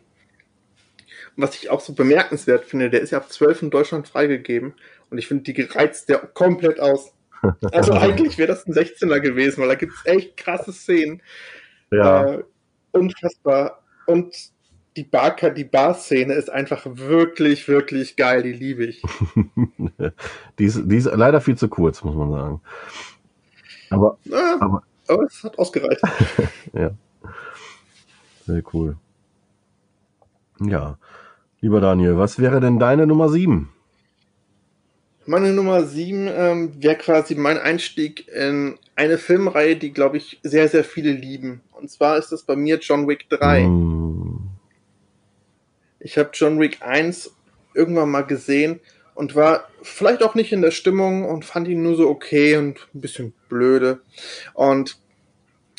Was 1.36 1.54
ich 1.54 1.70
auch 1.70 1.80
so 1.80 1.92
bemerkenswert 1.92 2.64
finde, 2.64 2.90
der 2.90 3.02
ist 3.02 3.12
ja 3.12 3.18
ab 3.18 3.30
12 3.30 3.62
in 3.62 3.70
Deutschland 3.70 4.08
freigegeben 4.08 4.74
und 5.10 5.18
ich 5.18 5.28
finde, 5.28 5.44
die 5.44 5.52
gereizt 5.52 6.08
der 6.08 6.18
komplett 6.18 6.80
aus. 6.80 7.12
Also 7.72 7.92
eigentlich 7.94 8.38
wäre 8.38 8.48
das 8.48 8.66
ein 8.66 8.74
16er 8.74 9.20
gewesen, 9.20 9.60
weil 9.60 9.68
da 9.68 9.74
gibt 9.74 9.92
es 9.94 10.06
echt 10.06 10.36
krasse 10.36 10.72
Szenen. 10.72 11.22
Ja. 11.90 12.24
Äh, 12.24 12.44
unfassbar. 12.92 13.82
Und 14.06 14.34
die 14.96 15.04
Bar, 15.04 15.36
die 15.52 15.64
Bar-Szene 15.64 16.32
ist 16.34 16.50
einfach 16.50 16.86
wirklich, 16.86 17.68
wirklich 17.68 18.16
geil. 18.16 18.42
Die 18.42 18.52
liebe 18.52 18.84
ich. 18.84 19.02
die, 20.58 20.64
ist, 20.64 20.82
die 20.84 20.96
ist 20.96 21.06
leider 21.12 21.40
viel 21.40 21.56
zu 21.56 21.68
kurz, 21.68 22.02
muss 22.02 22.14
man 22.14 22.30
sagen. 22.30 22.60
Aber, 23.90 24.18
ja, 24.24 24.56
aber, 24.60 24.82
aber 25.06 25.22
es 25.24 25.44
hat 25.44 25.58
ausgereicht. 25.58 26.02
ja. 26.72 26.92
Sehr 28.46 28.62
cool. 28.72 28.96
Ja. 30.60 30.98
Lieber 31.60 31.80
Daniel, 31.80 32.16
was 32.16 32.38
wäre 32.38 32.60
denn 32.60 32.78
deine 32.78 33.06
Nummer 33.06 33.28
7? 33.28 33.68
Meine 35.28 35.52
Nummer 35.52 35.84
7 35.84 36.28
ähm, 36.28 36.72
wäre 36.80 36.94
quasi 36.94 37.34
mein 37.34 37.58
Einstieg 37.58 38.28
in 38.28 38.78
eine 38.94 39.18
Filmreihe, 39.18 39.74
die, 39.74 39.92
glaube 39.92 40.18
ich, 40.18 40.38
sehr, 40.44 40.68
sehr 40.68 40.84
viele 40.84 41.10
lieben. 41.10 41.62
Und 41.72 41.90
zwar 41.90 42.16
ist 42.16 42.30
das 42.30 42.44
bei 42.44 42.54
mir 42.54 42.78
John 42.78 43.08
Wick 43.08 43.28
3. 43.28 43.66
Mm. 43.66 44.50
Ich 45.98 46.16
habe 46.16 46.30
John 46.32 46.60
Wick 46.60 46.78
1 46.80 47.34
irgendwann 47.74 48.10
mal 48.10 48.22
gesehen 48.22 48.78
und 49.16 49.34
war 49.34 49.68
vielleicht 49.82 50.22
auch 50.22 50.36
nicht 50.36 50.52
in 50.52 50.62
der 50.62 50.70
Stimmung 50.70 51.24
und 51.24 51.44
fand 51.44 51.66
ihn 51.66 51.82
nur 51.82 51.96
so 51.96 52.08
okay 52.08 52.56
und 52.56 52.78
ein 52.94 53.00
bisschen 53.00 53.32
blöde. 53.48 53.98
Und 54.54 54.96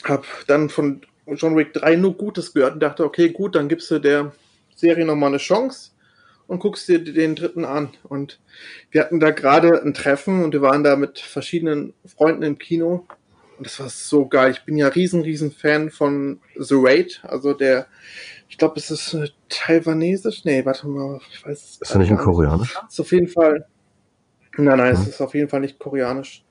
habe 0.04 0.26
dann 0.48 0.70
von 0.70 1.02
John 1.26 1.56
Wick 1.56 1.72
3 1.72 1.96
nur 1.96 2.18
Gutes 2.18 2.54
gehört 2.54 2.74
und 2.74 2.80
dachte, 2.82 3.06
okay, 3.06 3.30
gut, 3.30 3.56
dann 3.56 3.70
gibst 3.70 3.90
du 3.92 4.00
der 4.00 4.34
Serie 4.76 5.06
nochmal 5.06 5.30
eine 5.30 5.38
Chance 5.38 5.92
und 6.48 6.60
guckst 6.60 6.88
dir 6.88 7.04
den 7.04 7.36
dritten 7.36 7.66
an. 7.66 7.90
Und 8.04 8.40
wir 8.92 9.02
hatten 9.02 9.20
da 9.20 9.32
gerade 9.32 9.82
ein 9.84 9.94
Treffen 9.94 10.44
und 10.44 10.54
wir 10.54 10.62
waren 10.62 10.84
da 10.84 10.96
mit 10.96 11.20
verschiedenen 11.20 11.94
Freunden 12.06 12.44
im 12.44 12.58
Kino. 12.58 13.06
Und 13.58 13.66
das 13.66 13.80
war 13.80 13.90
so 13.90 14.28
geil. 14.28 14.52
Ich 14.52 14.64
bin 14.66 14.78
ja 14.78 14.88
riesen, 14.88 15.22
riesen 15.22 15.52
Fan 15.52 15.90
von 15.90 16.40
The 16.56 16.76
Raid. 16.78 17.22
Also 17.24 17.54
der, 17.54 17.88
ich 18.50 18.58
glaube, 18.58 18.78
es 18.78 18.92
ist 18.92 19.14
äh, 19.14 19.30
taiwanesisch. 19.50 20.46
Nee, 20.46 20.66
warte 20.66 20.88
mal, 20.88 21.20
ich 21.32 21.46
weiß 21.46 21.64
es 21.64 21.82
Ist 21.82 21.92
er 21.92 22.00
nicht 22.00 22.12
ein 22.12 22.18
Koreanisch? 22.18 22.76
Ist 22.88 23.00
auf 23.00 23.12
jeden 23.12 23.28
Fall. 23.28 23.66
Nein, 24.58 24.78
nein, 24.78 24.96
hm. 24.96 25.02
es 25.02 25.08
ist 25.08 25.22
auf 25.22 25.36
jeden 25.36 25.50
Fall 25.50 25.60
nicht 25.60 25.80
koreanisch. 25.80 26.44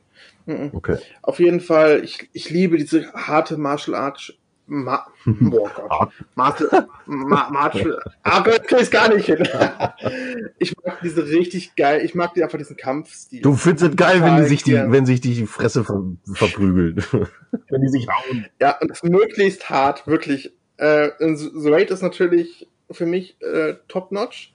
Okay. 0.47 0.99
Auf 1.23 1.41
jeden 1.41 1.59
Fall, 1.59 2.05
ich, 2.05 2.31
ich 2.33 2.51
liebe 2.51 2.77
diese 2.77 3.13
harte 3.13 3.57
Martial 3.57 3.97
Arts 3.97 4.33
Ma 4.69 5.07
oh 5.27 5.69
Gott. 5.75 6.13
Martel, 6.35 6.69
Ma 7.07 7.47
aber 7.47 7.85
ah, 8.23 8.41
krieg 8.41 8.81
ich 8.81 8.91
gar 8.91 9.15
nicht 9.15 9.27
hin. 9.27 9.39
ich 10.59 10.75
mag 10.85 10.99
diese 11.03 11.25
richtig 11.29 11.77
geil, 11.77 12.05
ich 12.05 12.17
mag 12.17 12.35
die 12.35 12.43
einfach 12.43 12.59
diesen 12.59 12.77
Kampfstil. 12.77 13.43
Du 13.43 13.55
findest 13.55 13.91
es 13.91 13.97
geil, 13.97 14.23
wenn 14.23 14.37
die 14.39 14.49
sich 14.49 14.65
die, 14.65 14.75
wenn 14.75 15.07
sich 15.07 15.21
die 15.21 15.47
Fresse 15.47 15.85
ver 15.85 16.03
verprügeln. 16.33 16.97
wenn 17.71 17.81
die 17.81 17.89
sich 17.89 18.09
hauen. 18.09 18.47
Ja, 18.61 18.77
und 18.81 18.91
das 18.91 19.05
möglichst 19.05 19.71
hart, 19.71 20.07
wirklich. 20.07 20.53
Äh, 20.79 21.11
The 21.19 21.71
Raid 21.71 21.91
ist 21.91 22.03
natürlich 22.03 22.69
für 22.91 23.07
mich 23.07 23.41
äh, 23.41 23.75
top 23.89 24.11
notch, 24.11 24.53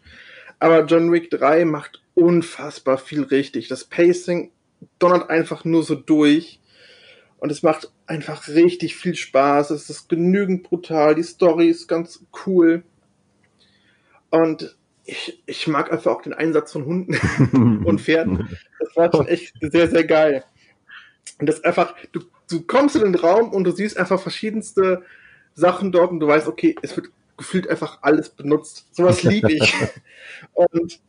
aber 0.60 0.86
John 0.86 1.12
Wick 1.12 1.30
3 1.30 1.64
macht 1.66 2.02
unfassbar 2.16 2.98
viel 2.98 3.24
richtig. 3.24 3.70
Das 3.70 3.86
Pacing 3.86 4.52
donnert 5.00 5.30
einfach 5.30 5.64
nur 5.64 5.84
so 5.84 5.96
durch 5.96 6.61
und 7.42 7.52
es 7.52 7.64
macht 7.64 7.92
einfach 8.06 8.48
richtig 8.48 8.96
viel 8.96 9.16
Spaß. 9.16 9.72
Es 9.72 9.90
ist 9.90 10.08
genügend 10.10 10.62
brutal. 10.62 11.16
Die 11.16 11.24
Story 11.24 11.70
ist 11.70 11.88
ganz 11.88 12.24
cool. 12.46 12.84
Und 14.30 14.78
ich, 15.06 15.42
ich 15.48 15.68
mag 15.68 15.92
einfach 15.92 16.12
auch 16.12 16.22
den 16.22 16.34
Einsatz 16.34 16.72
von 16.72 16.86
Hunden 16.86 17.84
und 17.86 18.00
Pferden. 18.00 18.48
Das 18.80 18.96
war 18.96 19.12
schon 19.12 19.28
echt 19.28 19.56
sehr, 19.60 19.90
sehr 19.90 20.04
geil. 20.04 20.44
Und 21.40 21.50
das 21.50 21.64
einfach, 21.64 21.96
du, 22.12 22.22
du 22.48 22.62
kommst 22.62 22.96
in 22.96 23.02
den 23.02 23.16
Raum 23.16 23.52
und 23.52 23.64
du 23.64 23.72
siehst 23.72 23.98
einfach 23.98 24.22
verschiedenste 24.22 25.02
Sachen 25.56 25.92
dort 25.92 26.12
und 26.12 26.20
du 26.20 26.28
weißt, 26.28 26.48
okay, 26.48 26.76
es 26.84 26.96
wird 26.96 27.08
gefühlt 27.38 27.68
einfach 27.68 28.04
alles 28.04 28.30
benutzt. 28.30 28.88
Sowas 28.92 29.24
liebe 29.24 29.52
ich. 29.52 29.74
und 30.54 31.02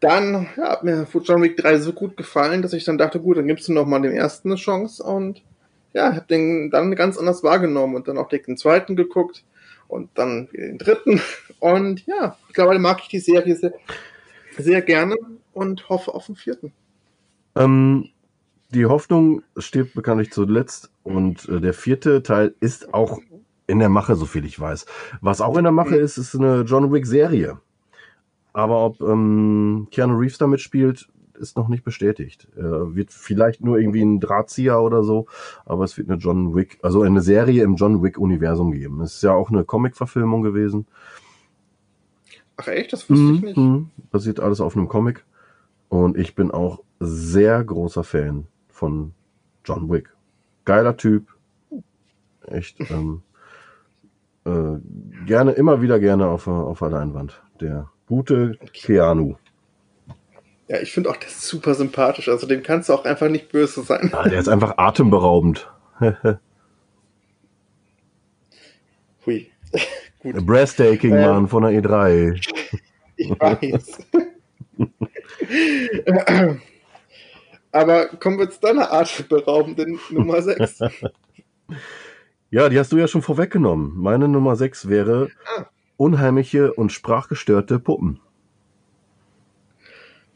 dann 0.00 0.48
ja, 0.56 0.70
hat 0.70 0.84
mir 0.84 1.06
John 1.24 1.42
Wick 1.42 1.56
3 1.56 1.78
so 1.78 1.92
gut 1.92 2.16
gefallen, 2.16 2.62
dass 2.62 2.72
ich 2.72 2.84
dann 2.84 2.98
dachte, 2.98 3.20
gut, 3.20 3.36
dann 3.36 3.46
gibst 3.46 3.68
du 3.68 3.72
noch 3.72 3.86
mal 3.86 4.00
den 4.00 4.12
ersten 4.12 4.48
eine 4.48 4.56
Chance 4.56 5.02
und 5.02 5.42
ja, 5.92 6.14
hab 6.14 6.28
den 6.28 6.70
dann 6.70 6.94
ganz 6.94 7.18
anders 7.18 7.42
wahrgenommen 7.42 7.94
und 7.94 8.08
dann 8.08 8.18
auch 8.18 8.28
den 8.28 8.56
zweiten 8.56 8.96
geguckt 8.96 9.44
und 9.88 10.08
dann 10.14 10.48
den 10.52 10.78
dritten 10.78 11.20
und 11.58 12.06
ja, 12.06 12.36
mittlerweile 12.48 12.78
mag 12.78 13.00
ich 13.02 13.08
die 13.08 13.18
Serie 13.18 13.56
sehr, 13.56 13.74
sehr 14.56 14.82
gerne 14.82 15.16
und 15.52 15.88
hoffe 15.88 16.14
auf 16.14 16.26
den 16.26 16.36
vierten. 16.36 16.72
Ähm, 17.56 18.08
die 18.70 18.86
Hoffnung 18.86 19.42
stirbt 19.56 19.94
bekanntlich 19.94 20.30
zuletzt 20.30 20.90
und 21.02 21.48
äh, 21.48 21.60
der 21.60 21.74
vierte 21.74 22.22
Teil 22.22 22.54
ist 22.60 22.94
auch 22.94 23.18
in 23.66 23.80
der 23.80 23.88
Mache, 23.88 24.16
so 24.16 24.26
viel 24.26 24.44
ich 24.44 24.58
weiß. 24.58 24.86
Was 25.20 25.40
auch 25.40 25.56
in 25.56 25.64
der 25.64 25.72
Mache 25.72 25.96
ist, 25.96 26.18
ist 26.18 26.34
eine 26.34 26.62
John 26.62 26.92
Wick 26.92 27.06
Serie. 27.06 27.58
Aber 28.52 28.84
ob 28.84 29.00
ähm, 29.00 29.88
Keanu 29.90 30.16
Reeves 30.16 30.38
damit 30.38 30.60
spielt, 30.60 31.08
ist 31.40 31.56
noch 31.56 31.68
nicht 31.68 31.84
bestätigt. 31.84 32.48
Äh, 32.56 32.94
wird 32.94 33.10
vielleicht 33.10 33.62
nur 33.62 33.78
irgendwie 33.78 34.02
ein 34.02 34.20
Drahtzieher 34.20 34.80
oder 34.80 35.02
so, 35.02 35.26
aber 35.64 35.84
es 35.84 35.96
wird 35.96 36.10
eine 36.10 36.18
John 36.18 36.54
Wick, 36.54 36.78
also 36.82 37.02
eine 37.02 37.22
Serie 37.22 37.64
im 37.64 37.76
John 37.76 38.02
Wick-Universum 38.02 38.72
geben. 38.72 39.00
Es 39.00 39.16
ist 39.16 39.22
ja 39.22 39.32
auch 39.32 39.50
eine 39.50 39.64
Comic-Verfilmung 39.64 40.42
gewesen. 40.42 40.86
Ach 42.56 42.68
echt, 42.68 42.92
das 42.92 43.08
wusste 43.08 43.32
ich 43.32 43.42
nicht. 43.42 43.56
Mhm. 43.56 43.88
Basiert 44.10 44.38
alles 44.38 44.60
auf 44.60 44.76
einem 44.76 44.88
Comic. 44.88 45.24
Und 45.88 46.16
ich 46.16 46.34
bin 46.34 46.50
auch 46.50 46.82
sehr 47.00 47.64
großer 47.64 48.04
Fan 48.04 48.46
von 48.68 49.12
John 49.64 49.90
Wick. 49.90 50.14
Geiler 50.66 50.96
Typ. 50.96 51.26
Echt. 52.46 52.78
Ähm, 52.90 53.22
äh, 54.44 54.78
gerne, 55.26 55.52
immer 55.52 55.80
wieder 55.80 55.98
gerne 55.98 56.28
auf, 56.28 56.46
auf 56.46 56.78
der 56.80 56.90
Leinwand. 56.90 57.42
Der 57.60 57.88
gute 58.10 58.58
Keanu. 58.72 59.36
Ja, 60.66 60.80
ich 60.80 60.90
finde 60.92 61.10
auch, 61.10 61.16
ist 61.24 61.42
super 61.42 61.74
sympathisch. 61.74 62.28
Also 62.28 62.48
dem 62.48 62.64
kannst 62.64 62.88
du 62.88 62.92
auch 62.94 63.04
einfach 63.04 63.28
nicht 63.28 63.52
böse 63.52 63.82
sein. 63.82 64.10
Ah, 64.12 64.28
der 64.28 64.40
ist 64.40 64.48
einfach 64.48 64.78
atemberaubend. 64.78 65.70
Hui. 69.26 69.48
Gut, 70.22 70.44
Breathtaking, 70.44 71.14
Ähm. 71.14 71.20
Mann, 71.20 71.48
von 71.48 71.62
der 71.62 71.70
E 71.72 71.78
E3. 71.78 72.34
ich 73.16 73.30
weiß. 73.30 73.98
Aber 77.70 78.06
kommen 78.06 78.38
wir 78.40 78.50
zu 78.50 78.60
deiner 78.60 78.92
atemberaubenden 78.92 80.00
Nummer 80.10 80.42
6. 80.42 80.80
Ja, 82.50 82.68
die 82.68 82.78
hast 82.78 82.90
du 82.90 82.96
ja 82.96 83.06
schon 83.06 83.22
vorweggenommen. 83.22 83.92
Meine 83.96 84.26
Nummer 84.26 84.56
6 84.56 84.88
wäre 84.88 85.28
Ah. 85.56 85.66
Unheimliche 86.00 86.72
und 86.72 86.92
sprachgestörte 86.92 87.78
Puppen. 87.78 88.20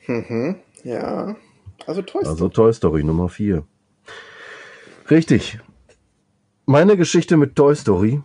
Mhm. 0.06 0.56
Ja. 0.82 1.36
Also 1.86 2.02
Toy 2.02 2.20
Story. 2.20 2.26
Also 2.26 2.48
Toy 2.50 2.72
Story 2.74 3.02
Nummer 3.02 3.30
4. 3.30 3.64
Richtig. 5.10 5.58
Meine 6.66 6.98
Geschichte 6.98 7.38
mit 7.38 7.56
Toy 7.56 7.74
Story 7.74 8.20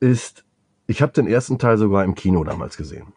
ist, 0.00 0.44
ich 0.86 1.02
habe 1.02 1.12
den 1.12 1.26
ersten 1.26 1.58
Teil 1.58 1.76
sogar 1.76 2.02
im 2.02 2.14
Kino 2.14 2.42
damals 2.44 2.78
gesehen 2.78 3.12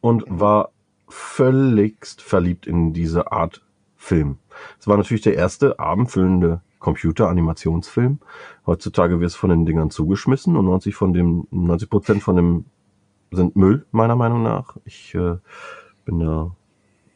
und 0.00 0.22
war 0.28 0.70
völligst 1.08 2.22
verliebt 2.22 2.68
in 2.68 2.92
diese 2.92 3.32
Art 3.32 3.64
Film. 3.96 4.38
Es 4.78 4.86
war 4.86 4.96
natürlich 4.96 5.22
der 5.22 5.34
erste 5.34 5.80
abendfüllende 5.80 6.62
Computer-Animationsfilm. 6.78 8.18
Heutzutage 8.66 9.20
wird 9.20 9.30
es 9.30 9.36
von 9.36 9.50
den 9.50 9.66
Dingern 9.66 9.90
zugeschmissen 9.90 10.56
und 10.56 10.66
90 10.66 10.94
von 10.94 11.12
dem 11.12 11.46
90 11.50 11.90
Prozent 11.90 12.22
von 12.22 12.36
dem 12.36 12.64
sind 13.32 13.56
Müll 13.56 13.86
meiner 13.90 14.16
Meinung 14.16 14.42
nach. 14.42 14.76
Ich 14.84 15.14
äh, 15.14 15.36
bin 16.04 16.20
da 16.20 16.54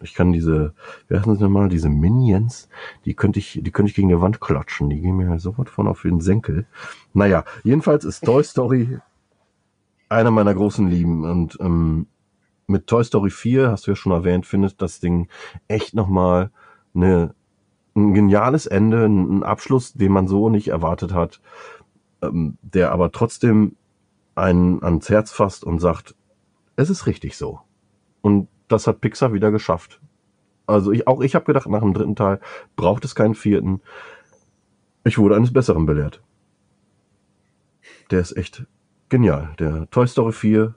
ich 0.03 0.15
kann 0.15 0.33
diese, 0.33 0.73
wie 1.09 1.17
heißen 1.17 1.37
sie 1.37 1.43
nochmal, 1.43 1.69
diese 1.69 1.91
Minions, 1.91 2.69
die 3.05 3.15
könnte 3.15 3.39
ich, 3.39 3.61
die 3.63 3.71
könnte 3.71 3.91
ich 3.91 3.97
gegen 3.97 4.09
die 4.09 4.21
Wand 4.21 4.41
klatschen. 4.41 4.89
Die 4.89 5.01
gehen 5.01 5.17
mir 5.17 5.29
halt 5.29 5.41
sofort 5.41 5.69
von 5.69 5.87
auf 5.87 6.03
den 6.03 6.21
Senkel. 6.21 6.67
Naja, 7.13 7.45
jedenfalls 7.65 8.05
ist 8.05 8.25
Toy 8.25 8.43
Story 8.43 8.99
einer 10.09 10.31
meiner 10.31 10.55
großen 10.55 10.89
Lieben. 10.89 11.25
Und 11.25 11.59
ähm, 11.61 12.07
mit 12.67 12.87
Toy 12.87 13.05
Story 13.05 13.31
4, 13.31 13.71
hast 13.71 13.87
du 13.87 13.91
ja 13.91 13.97
schon 13.97 14.13
erwähnt, 14.13 14.47
findet 14.47 14.81
das 14.81 15.01
Ding 15.01 15.29
echt 15.69 15.95
nochmal 15.95 16.51
eine, 16.95 17.35
ein 17.95 18.15
geniales 18.15 18.67
Ende, 18.67 19.07
ein 19.07 19.43
Abschluss, 19.43 19.93
den 19.93 20.13
man 20.13 20.29
so 20.29 20.49
nicht 20.49 20.69
erwartet 20.69 21.13
hat, 21.13 21.41
ähm, 22.23 22.59
der 22.63 22.93
aber 22.93 23.13
trotzdem 23.13 23.77
einen 24.35 24.83
ans 24.83 25.09
Herz 25.09 25.33
fasst 25.33 25.65
und 25.65 25.81
sagt, 25.81 26.15
es 26.77 26.91
ist 26.91 27.07
richtig 27.07 27.37
so. 27.37 27.61
Und 28.23 28.49
das 28.69 28.87
hat 28.87 29.01
Pixar 29.01 29.33
wieder 29.33 29.51
geschafft. 29.51 30.01
Also 30.67 30.93
ich, 30.93 31.07
auch 31.07 31.21
ich 31.21 31.35
habe 31.35 31.45
gedacht, 31.45 31.69
nach 31.69 31.81
dem 31.81 31.95
dritten 31.95 32.17
Teil 32.17 32.41
braucht 32.77 33.05
es 33.05 33.15
keinen 33.15 33.35
vierten. 33.35 33.81
Ich 35.05 35.19
wurde 35.19 35.37
eines 35.37 35.53
Besseren 35.53 35.87
belehrt. 35.87 36.23
Der 38.11 38.21
ist 38.21 38.37
echt 38.37 38.67
genial. 39.09 39.55
Der 39.59 39.91
Toy 39.91 40.07
Story 40.07 40.33
4 40.33 40.75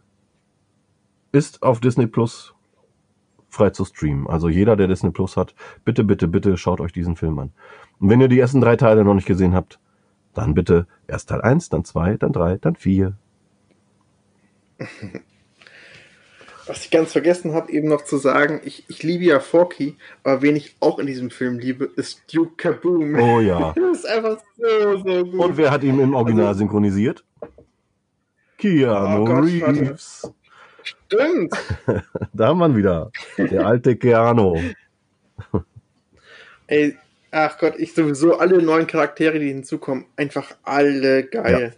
ist 1.32 1.61
auf 1.61 1.80
Disney 1.80 2.07
Plus 2.07 2.53
frei 3.54 3.70
zu 3.70 3.86
streamen. 3.86 4.28
Also 4.28 4.49
jeder, 4.49 4.76
der 4.76 4.88
Disney 4.88 5.12
Plus 5.12 5.38
hat, 5.38 5.56
bitte, 5.86 6.04
bitte, 6.04 6.28
bitte 6.28 6.58
schaut 6.58 6.82
euch 6.82 6.91
diesen 6.91 7.16
Film 7.16 7.39
an. 7.39 7.51
Und 7.99 8.10
wenn 8.10 8.20
ihr 8.22 8.28
die 8.28 8.39
ersten 8.39 8.60
drei 8.62 8.76
Teile 8.76 9.04
noch 9.06 9.14
nicht 9.14 9.28
gesehen 9.28 9.54
habt, 9.54 9.80
dann 10.34 10.54
bitte 10.54 10.88
erst 11.08 11.30
Teil 11.30 11.41
1, 11.41 11.70
dann 11.70 11.86
2, 11.86 12.18
dann 12.18 12.34
3, 12.34 12.58
dann 12.58 12.76
4. 12.76 13.14
Was 16.66 16.86
ich 16.86 16.91
ganz 16.91 17.12
vergessen 17.12 17.54
habe, 17.54 17.70
eben 17.74 17.89
noch 17.89 18.06
zu 18.06 18.16
sagen, 18.18 18.62
ich, 18.64 18.86
ich 18.88 19.04
liebe 19.04 19.26
ja 19.26 19.41
Forky, 19.41 19.97
aber 20.24 20.41
wen 20.41 20.56
ich 20.56 20.78
auch 20.80 20.97
in 20.97 21.08
diesem 21.08 21.30
Film 21.30 21.60
liebe, 21.60 21.84
ist 21.97 22.34
Duke 22.34 22.54
Kaboom. 22.56 23.16
Oh 23.16 23.41
ja. 23.41 23.74
Das 23.76 23.97
ist 23.99 24.06
einfach 24.06 24.38
so, 24.58 24.97
so 24.97 25.26
gut. 25.26 25.39
Und 25.39 25.58
wer 25.58 25.72
hat 25.72 25.84
ihn 25.84 25.99
im 25.99 26.16
Original 26.16 26.47
Also- 26.47 26.60
synchronisiert? 26.60 27.26
Keanu 28.58 29.24
Oh 29.24 29.26
Gott, 29.26 29.43
warte. 29.62 29.97
Stimmt. 30.84 31.54
Da 32.34 32.48
haben 32.48 32.58
wir 32.60 32.68
ihn 32.68 32.76
wieder. 32.76 33.12
Der 33.38 33.66
alte 33.68 33.96
Keanu. 33.96 34.60
Ey, 36.68 36.98
ach 37.32 37.58
Gott, 37.60 37.76
ich 37.78 37.94
sowieso 37.94 38.38
alle 38.38 38.62
neuen 38.62 38.88
Charaktere, 38.88 39.40
die 39.40 39.50
hinzukommen, 39.50 40.06
einfach 40.16 40.56
alle 40.64 41.24
geil. 41.24 41.76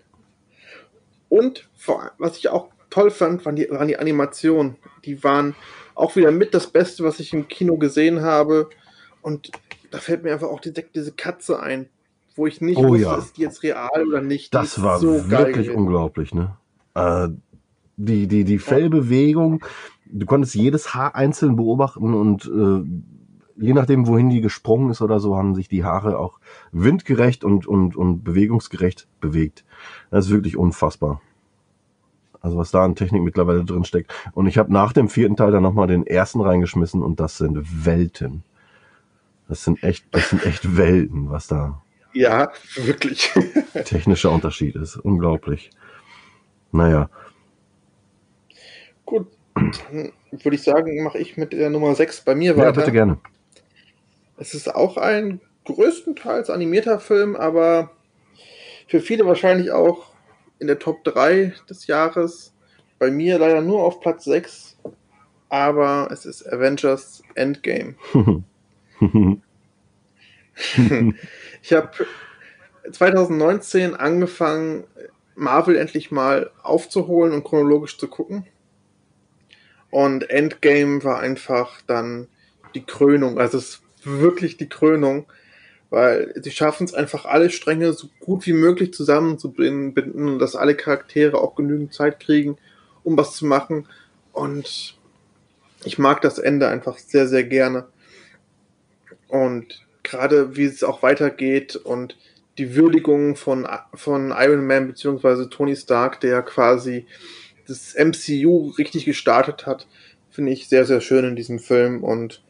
Und 1.28 1.68
vor, 1.76 2.04
allem, 2.04 2.12
was 2.18 2.38
ich 2.38 2.48
auch 2.50 2.70
toll 2.90 3.12
fand, 3.12 3.46
waren 3.46 3.56
die, 3.56 3.70
waren 3.70 3.88
die 3.88 3.98
Animationen. 3.98 4.78
Die 5.04 5.24
waren 5.24 5.56
auch 5.96 6.16
wieder 6.16 6.32
mit 6.32 6.54
das 6.54 6.68
Beste, 6.68 7.04
was 7.04 7.20
ich 7.20 7.34
im 7.34 7.48
Kino 7.48 7.78
gesehen 7.78 8.22
habe. 8.22 8.70
Und 9.22 9.52
da 9.92 9.98
fällt 9.98 10.24
mir 10.24 10.34
einfach 10.34 10.48
auch 10.48 10.60
direkt 10.60 10.96
diese 10.96 11.12
Katze 11.12 11.60
ein, 11.60 11.90
wo 12.36 12.48
ich 12.48 12.62
nicht 12.62 12.78
Oh 12.78 12.90
wusste, 12.90 13.04
ja. 13.04 13.18
ist 13.18 13.38
die 13.38 13.42
jetzt 13.42 13.64
real 13.64 14.08
oder 14.08 14.22
nicht. 14.22 14.54
Das 14.54 14.82
war 14.82 15.00
so 15.00 15.30
wirklich 15.30 15.70
unglaublich, 15.70 16.34
ne? 16.34 16.56
Äh, 16.96 17.30
die, 17.98 18.28
die, 18.28 18.44
die 18.44 18.60
Fellbewegung, 18.60 19.64
du 20.06 20.26
konntest 20.26 20.56
jedes 20.56 20.94
Haar 20.94 21.16
einzeln 21.16 21.56
beobachten 21.56 22.14
und 22.14 22.46
äh, 22.46 22.84
je 23.58 23.74
nachdem, 23.74 24.08
wohin 24.08 24.30
die 24.30 24.42
gesprungen 24.42 24.92
ist 24.92 25.02
oder 25.02 25.20
so, 25.20 25.36
haben 25.36 25.56
sich 25.56 25.68
die 25.68 25.84
Haare 25.84 26.20
auch 26.20 26.40
windgerecht 26.72 27.44
und, 27.44 27.68
und, 27.68 27.96
und 27.96 28.24
bewegungsgerecht 28.24 29.08
bewegt. 29.22 29.64
Das 30.12 30.26
ist 30.26 30.32
wirklich 30.32 30.58
unfassbar. 30.58 31.22
Also 32.42 32.58
was 32.58 32.70
da 32.72 32.84
an 32.84 32.96
Technik 32.96 33.24
mittlerweile 33.24 33.64
drin 33.66 33.86
steckt. 33.86 34.14
Und 34.34 34.46
ich 34.46 34.58
habe 34.58 34.72
nach 34.72 34.94
dem 34.94 35.10
vierten 35.10 35.36
Teil 35.36 35.52
dann 35.52 35.64
nochmal 35.64 35.88
den 35.88 36.06
ersten 36.06 36.42
reingeschmissen 36.42 37.02
und 37.02 37.20
das 37.20 37.38
sind 37.38 37.86
Welten. 37.86 38.44
Das 39.48 39.64
sind 39.64 39.82
echt, 39.84 40.06
das 40.12 40.30
sind 40.30 40.46
echt 40.46 40.78
Welten, 40.78 41.30
was 41.30 41.48
da 41.48 41.82
Ja, 42.14 42.52
wirklich. 42.76 43.32
technischer 43.86 44.32
Unterschied 44.32 44.76
ist. 44.76 44.98
Unglaublich. 44.98 45.72
Naja, 46.72 47.10
Gut, 49.06 49.28
dann 49.56 50.12
würde 50.32 50.56
ich 50.56 50.64
sagen, 50.64 51.04
mache 51.04 51.18
ich 51.18 51.38
mit 51.38 51.54
der 51.54 51.70
Nummer 51.70 51.96
6 51.96 52.22
bei 52.22 52.36
mir 52.36 52.52
ja, 52.52 52.58
weiter. 52.58 52.74
bitte 52.74 52.92
gerne. 52.92 53.18
Es 54.38 54.54
ist 54.54 54.74
auch 54.74 54.98
ein 54.98 55.40
größtenteils 55.66 56.50
animierter 56.50 57.00
Film, 57.00 57.36
aber 57.36 57.92
für 58.88 59.00
viele 59.00 59.26
wahrscheinlich 59.26 59.72
auch 59.72 60.12
in 60.60 60.68
der 60.68 60.80
Top 60.80 61.04
3 61.04 61.54
des 61.70 61.88
Jahres. 61.88 62.54
Bei 63.00 63.12
mir 63.12 63.40
leider 63.40 63.62
nur 63.62 63.84
auf 63.84 64.00
Platz 64.00 64.26
6, 64.26 64.78
aber 65.50 66.10
es 66.12 66.26
ist 66.26 66.52
Avengers 66.52 67.22
Endgame. 67.36 67.96
Ich 71.62 71.74
habe 71.74 71.92
2019 72.90 73.96
angefangen, 73.96 74.86
Marvel 75.36 75.76
endlich 75.76 76.12
mal 76.12 76.52
aufzuholen 76.64 77.34
und 77.34 77.44
chronologisch 77.44 77.98
zu 77.98 78.08
gucken. 78.08 78.46
Und 79.90 80.30
Endgame 80.30 81.04
war 81.04 81.20
einfach 81.20 81.82
dann 81.88 82.28
die 82.74 82.84
Krönung. 82.86 83.40
Also 83.40 83.58
es 83.58 83.66
ist 83.66 83.82
wirklich 84.04 84.58
die 84.58 84.70
Krönung, 84.70 85.26
weil 85.90 86.34
sie 86.42 86.52
schaffen 86.52 86.86
es 86.86 86.94
einfach 86.94 87.26
alle 87.26 87.50
Stränge 87.50 87.94
so 87.94 88.10
gut 88.20 88.46
wie 88.46 88.54
möglich 88.54 88.94
zusammenzubinden 88.94 90.12
und 90.12 90.40
dass 90.40 90.56
alle 90.56 90.76
Charaktere 90.76 91.38
auch 91.38 91.56
genügend 91.56 91.94
Zeit 91.94 92.20
kriegen, 92.20 92.58
um 93.04 93.18
was 93.18 93.36
zu 93.36 93.46
machen. 93.46 93.88
Und 94.34 94.98
ich 95.86 95.98
mag 95.98 96.22
das 96.22 96.40
Ende 96.40 96.68
einfach 96.68 96.98
sehr, 96.98 97.28
sehr 97.28 97.44
gerne. 97.44 97.86
Und 99.28 99.86
gerade 100.04 100.56
wie 100.56 100.66
es 100.66 100.84
auch 100.84 101.04
weitergeht 101.04 101.76
und 101.76 102.18
die 102.58 102.76
Würdigung 102.76 103.36
von, 103.36 103.68
von 103.94 104.34
Iron 104.38 104.66
Man 104.66 104.88
beziehungsweise 104.88 105.50
Tony 105.50 105.76
Stark, 105.76 106.22
der 106.22 106.42
quasi 106.42 107.06
das 107.68 107.96
MCU 107.96 108.74
richtig 108.78 109.06
gestartet 109.06 109.66
hat, 109.66 109.88
finde 110.30 110.52
ich 110.52 110.68
sehr, 110.68 110.86
sehr 110.86 111.02
schön 111.02 111.26
in 111.26 111.36
diesem 111.36 111.60
Film 111.60 112.04
und 112.04 112.44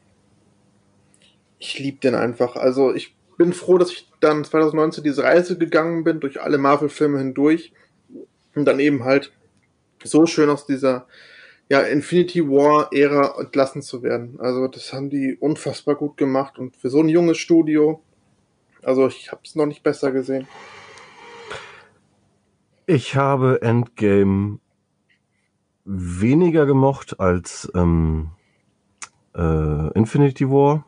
ich 1.59 1.79
liebe 1.79 1.99
den 1.99 2.15
einfach. 2.15 2.55
Also 2.55 2.93
ich 2.93 3.15
bin 3.37 3.53
froh, 3.53 3.77
dass 3.77 3.91
ich 3.91 4.09
dann 4.19 4.43
2019 4.43 5.03
diese 5.03 5.23
Reise 5.23 5.57
gegangen 5.57 6.03
bin, 6.03 6.19
durch 6.19 6.41
alle 6.41 6.57
Marvel-Filme 6.57 7.17
hindurch 7.19 7.73
und 8.55 8.65
dann 8.65 8.79
eben 8.79 9.03
halt 9.03 9.31
so 10.03 10.25
schön 10.25 10.49
aus 10.49 10.65
dieser 10.65 11.07
ja, 11.69 11.81
Infinity 11.81 12.47
War-Ära 12.47 13.39
entlassen 13.39 13.81
zu 13.81 14.03
werden. 14.03 14.39
Also 14.39 14.67
das 14.67 14.93
haben 14.93 15.09
die 15.09 15.35
unfassbar 15.35 15.95
gut 15.95 16.17
gemacht 16.17 16.59
und 16.59 16.75
für 16.75 16.89
so 16.89 16.99
ein 16.99 17.09
junges 17.09 17.37
Studio, 17.37 18.01
also 18.83 19.07
ich 19.07 19.31
habe 19.31 19.41
es 19.43 19.55
noch 19.55 19.65
nicht 19.65 19.83
besser 19.83 20.11
gesehen. 20.11 20.47
Ich 22.85 23.15
habe 23.15 23.63
Endgame 23.63 24.59
weniger 25.85 26.65
gemocht 26.65 27.19
als 27.19 27.71
ähm, 27.75 28.31
äh, 29.35 29.93
Infinity 29.93 30.49
War, 30.49 30.85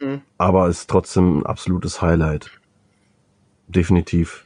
Mhm. 0.00 0.22
aber 0.38 0.68
ist 0.68 0.88
trotzdem 0.88 1.38
ein 1.40 1.46
absolutes 1.46 2.00
Highlight. 2.00 2.50
Definitiv. 3.68 4.44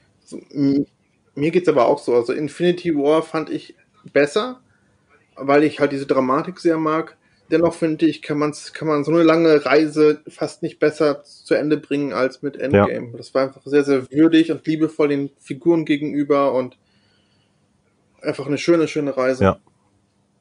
M- 0.50 0.86
mir 1.34 1.50
geht's 1.50 1.68
aber 1.68 1.86
auch 1.86 1.98
so. 1.98 2.14
Also 2.14 2.32
Infinity 2.32 2.94
War 2.96 3.22
fand 3.22 3.50
ich 3.50 3.74
besser, 4.12 4.60
weil 5.36 5.64
ich 5.64 5.80
halt 5.80 5.92
diese 5.92 6.06
Dramatik 6.06 6.58
sehr 6.58 6.78
mag. 6.78 7.16
Dennoch 7.50 7.74
finde 7.74 8.06
ich, 8.06 8.22
kann, 8.22 8.38
man's, 8.38 8.72
kann 8.72 8.88
man 8.88 9.04
so 9.04 9.12
eine 9.12 9.22
lange 9.22 9.64
Reise 9.66 10.22
fast 10.26 10.62
nicht 10.62 10.78
besser 10.78 11.22
zu 11.22 11.54
Ende 11.54 11.76
bringen 11.76 12.12
als 12.14 12.40
mit 12.42 12.56
Endgame. 12.56 13.12
Das 13.16 13.34
war 13.34 13.42
einfach 13.42 13.62
sehr, 13.66 13.84
sehr 13.84 14.10
würdig 14.10 14.50
und 14.50 14.66
liebevoll 14.66 15.08
den 15.08 15.30
Figuren 15.38 15.84
gegenüber 15.84 16.54
und 16.54 16.78
einfach 18.22 18.46
eine 18.46 18.58
schöne, 18.58 18.88
schöne 18.88 19.16
Reise. 19.16 19.44
Ja. 19.44 19.56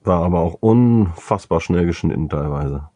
War 0.04 0.24
aber 0.24 0.40
auch 0.40 0.56
unfassbar 0.60 1.62
schnell 1.62 1.86
geschnitten 1.86 2.30
teilweise. 2.30 2.90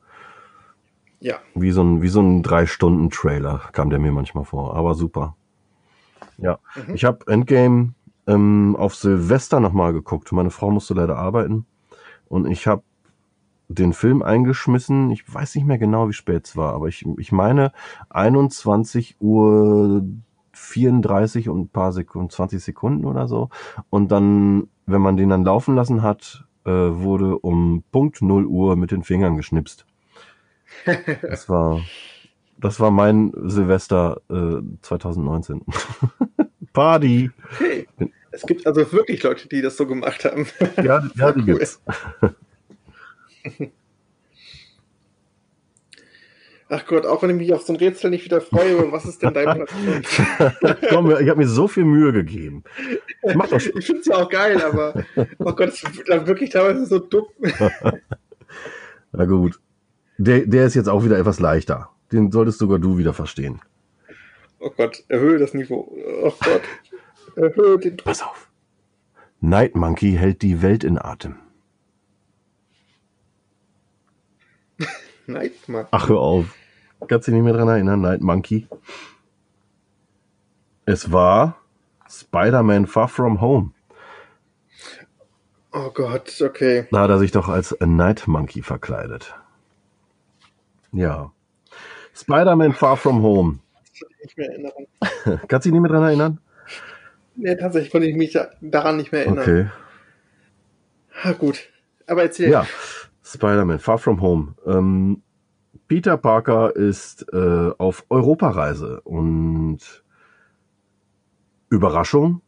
Ja. 1.20 1.36
Wie 1.54 1.72
so 1.72 1.84
ein, 1.84 2.02
wie 2.02 2.08
so 2.08 2.22
ein 2.22 2.44
Drei-Stunden-Trailer 2.44 3.62
kam 3.72 3.90
der 3.90 4.00
mir 4.00 4.12
manchmal 4.12 4.46
vor, 4.46 4.76
aber 4.76 4.96
super. 4.96 5.36
Ja, 6.38 6.60
Mhm. 6.76 6.96
ich 6.96 7.06
habe 7.06 7.26
Endgame 7.28 7.94
ähm, 8.28 8.76
auf 8.78 8.96
Silvester 8.96 9.60
nochmal 9.60 9.94
geguckt. 9.94 10.32
Meine 10.32 10.50
Frau 10.50 10.72
musste 10.72 10.94
leider 10.94 11.18
arbeiten 11.18 11.66
und 12.28 12.48
ich 12.48 12.68
habe 12.68 12.84
den 13.68 13.94
Film 13.94 14.22
eingeschmissen. 14.22 15.10
Ich 15.12 15.32
weiß 15.32 15.56
nicht 15.56 15.66
mehr 15.66 15.78
genau, 15.78 16.10
wie 16.10 16.14
spät 16.14 16.46
es 16.48 16.58
war, 16.58 16.74
aber 16.74 16.88
ich, 16.88 17.06
ich 17.18 17.32
meine 17.32 17.72
21 18.10 19.18
Uhr 19.20 20.04
34 20.54 21.50
und 21.50 21.60
ein 21.62 21.70
paar 21.70 21.92
Sekunden, 21.92 22.30
20 22.30 22.64
Sekunden 22.64 23.06
oder 23.06 23.28
so. 23.28 23.50
Und 23.90 24.12
dann, 24.12 24.68
wenn 24.86 25.02
man 25.02 25.18
den 25.18 25.30
dann 25.30 25.44
laufen 25.44 25.76
lassen 25.76 26.02
hat, 26.02 26.44
äh, 26.66 26.70
wurde 26.70 27.38
um 27.40 27.84
Punkt 27.92 28.22
0 28.22 28.46
Uhr 28.46 28.76
mit 28.76 28.92
den 28.92 29.04
Fingern 29.04 29.38
geschnipst. 29.38 29.86
Das 31.22 31.48
war, 31.48 31.82
das 32.58 32.80
war 32.80 32.92
mein 32.92 33.32
Silvester 33.44 34.22
äh, 34.30 34.62
2019. 34.82 35.62
Party. 36.74 37.32
Okay. 37.54 37.88
Es 38.32 38.46
gibt 38.46 38.68
also 38.68 38.92
wirklich 38.92 39.24
Leute, 39.24 39.48
die 39.48 39.62
das 39.62 39.78
so 39.78 39.88
gemacht 39.88 40.26
haben. 40.26 40.46
Ja, 40.84 41.02
ja 41.16 41.32
die 41.32 41.40
Cool. 41.40 41.46
gibt's. 41.46 41.82
Ach 46.68 46.86
Gott, 46.88 47.06
auch 47.06 47.22
wenn 47.22 47.30
ich 47.30 47.36
mich 47.36 47.54
auf 47.54 47.62
so 47.62 47.74
ein 47.74 47.78
Rätsel 47.78 48.10
nicht 48.10 48.26
wieder 48.26 48.42
freue, 48.42 48.92
was 48.92 49.06
ist 49.06 49.22
denn 49.22 49.34
dein 49.34 49.66
Platz? 49.66 50.80
Komm, 50.90 51.12
ich 51.12 51.30
habe 51.30 51.36
mir 51.36 51.48
so 51.48 51.68
viel 51.68 51.86
Mühe 51.86 52.12
gegeben. 52.12 52.64
Das 53.22 53.36
macht 53.36 53.52
doch 53.52 53.60
Spaß. 53.60 53.76
Ich 53.78 53.86
finde 53.86 54.02
es 54.02 54.08
ja 54.08 54.16
auch 54.16 54.30
geil, 54.30 54.60
aber 54.62 55.06
oh 55.40 55.54
Gott, 55.54 55.70
es 55.70 55.84
ist 55.84 56.04
dann 56.08 56.26
wirklich 56.26 56.50
teilweise 56.50 56.86
so 56.88 56.98
dumm. 56.98 57.28
Na 59.12 59.26
gut. 59.26 59.60
Der, 60.18 60.46
der 60.48 60.66
ist 60.66 60.76
jetzt 60.76 60.90
auch 60.90 61.04
wieder 61.04 61.20
etwas 61.20 61.40
leichter. 61.40 61.90
Den 62.12 62.32
solltest 62.32 62.58
sogar 62.58 62.80
du 62.80 62.98
wieder 62.98 63.14
verstehen. 63.14 63.62
Oh 64.60 64.72
Gott, 64.76 65.04
erhöhe 65.08 65.38
das 65.38 65.54
Niveau. 65.54 65.96
Oh 66.24 66.34
Gott, 66.40 66.62
erhöhe 67.36 67.78
den. 67.78 67.98
Pass 67.98 68.24
auf. 68.24 68.50
Night 69.40 69.76
Monkey 69.76 70.14
hält 70.14 70.42
die 70.42 70.64
Welt 70.64 70.84
in 70.84 70.98
Atem. 70.98 71.36
Nein, 75.28 75.52
Mann. 75.68 75.88
Ach, 75.92 76.10
hör 76.10 76.20
auf. 76.20 76.56
Kannst 77.08 77.28
du 77.28 77.32
dich 77.32 77.42
nicht 77.42 77.46
mehr 77.46 77.54
dran 77.54 77.68
erinnern? 77.68 78.02
Night 78.02 78.22
Monkey. 78.22 78.68
Es 80.86 81.12
war 81.12 81.58
Spider-Man 82.10 82.86
Far 82.88 83.08
From 83.08 83.42
Home. 83.42 83.72
Oh 85.74 85.90
Gott, 85.92 86.42
okay. 86.42 86.88
Da 86.92 87.02
hat 87.02 87.10
er 87.10 87.20
sich 87.20 87.32
doch 87.32 87.50
als 87.50 87.76
Night 87.82 88.28
Monkey 88.28 88.62
verkleidet. 88.62 89.36
Ja. 90.92 91.32
Spider-Man 92.14 92.74
Far 92.74 92.96
From 92.98 93.22
Home. 93.24 93.60
Nicht 94.24 94.38
mehr 94.38 94.50
erinnern. 94.52 94.72
Kannst 95.48 95.66
du 95.66 95.70
dich 95.70 95.74
nicht 95.74 95.82
mehr 95.82 95.92
dran 95.92 96.04
erinnern? 96.04 96.40
Nee, 97.36 97.56
tatsächlich 97.58 97.92
konnte 97.92 98.08
ich 98.08 98.16
mich 98.16 98.32
da- 98.32 98.52
daran 98.62 98.96
nicht 98.98 99.12
mehr 99.12 99.26
erinnern. 99.26 99.40
Okay. 99.44 99.70
Ah, 101.24 101.34
gut. 101.34 101.68
Aber 102.08 102.22
erzähl. 102.24 102.50
Ja, 102.52 102.66
Spider-Man, 103.36 103.80
Far 103.80 103.98
From 103.98 104.22
Home. 104.22 104.56
Ähm, 104.66 105.22
Peter 105.88 106.18
Parker 106.18 106.76
ist 106.76 107.26
äh, 107.32 107.72
auf 107.78 108.06
Europareise 108.10 109.02
und 109.02 110.04
Überraschung, 111.70 112.42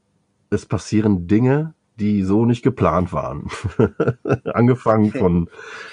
es 0.50 0.66
passieren 0.66 1.28
Dinge, 1.28 1.74
die 2.00 2.24
so 2.24 2.46
nicht 2.46 2.64
geplant 2.64 3.12
waren. 3.14 3.48
Angefangen 4.46 5.12
von, 5.12 5.50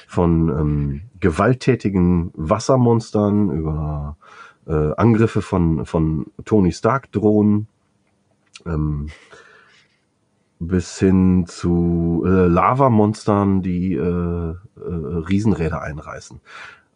von 0.07 0.49
ähm, 0.49 1.01
gewalttätigen 1.21 2.31
Wassermonstern 2.35 3.51
über 3.51 4.17
äh, 4.67 4.93
Angriffe 4.97 5.43
von, 5.43 5.87
von 5.87 6.27
Tony 6.45 6.73
Stark-Drohnen 6.73 7.69
ähm, 8.67 9.09
bis 10.61 10.99
hin 10.99 11.45
zu 11.47 12.23
äh, 12.27 12.47
Lavamonstern, 12.47 13.63
die 13.63 13.95
äh, 13.95 14.01
äh, 14.01 14.55
Riesenräder 14.77 15.83
einreißen. 15.83 16.41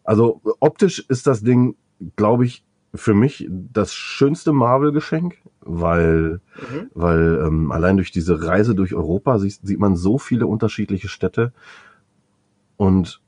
Also 0.03 0.41
optisch 0.59 1.05
ist 1.07 1.27
das 1.27 1.43
Ding, 1.43 1.75
glaube 2.15 2.45
ich, 2.45 2.63
für 2.95 3.13
mich 3.13 3.47
das 3.49 3.93
schönste 3.93 4.51
Marvel-Geschenk, 4.51 5.37
weil, 5.61 6.41
Mhm. 6.55 6.89
weil 6.95 7.43
ähm, 7.45 7.71
allein 7.71 7.97
durch 7.97 8.11
diese 8.11 8.43
Reise 8.43 8.73
durch 8.73 8.95
Europa 8.95 9.37
sieht, 9.37 9.59
sieht 9.61 9.79
man 9.79 9.95
so 9.95 10.17
viele 10.17 10.47
unterschiedliche 10.47 11.07
Städte 11.07 11.53
und 12.77 13.21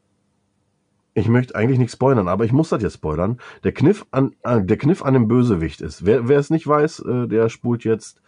ich 1.14 1.28
möchte 1.28 1.56
eigentlich 1.56 1.78
nicht 1.78 1.92
spoilern, 1.92 2.28
aber 2.28 2.46
ich 2.46 2.54
muss 2.54 2.70
das 2.70 2.82
jetzt 2.82 2.96
spoilern. 2.96 3.40
Der 3.64 3.74
Kniff 3.74 4.06
an, 4.12 4.34
äh, 4.44 4.64
der 4.64 4.78
Kniff 4.78 5.04
an 5.04 5.14
dem 5.14 5.28
Bösewicht 5.28 5.82
ist, 5.82 6.06
wer, 6.06 6.28
wer 6.28 6.40
es 6.40 6.50
nicht 6.50 6.66
weiß, 6.66 7.00
äh, 7.00 7.28
der 7.28 7.50
spult 7.50 7.84
jetzt 7.84 8.22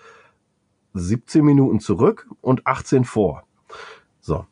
17 0.93 1.43
Minuten 1.43 1.79
zurück 1.79 2.27
und 2.41 2.65
18 2.67 3.03
vor. 3.03 3.43
So. 4.21 4.45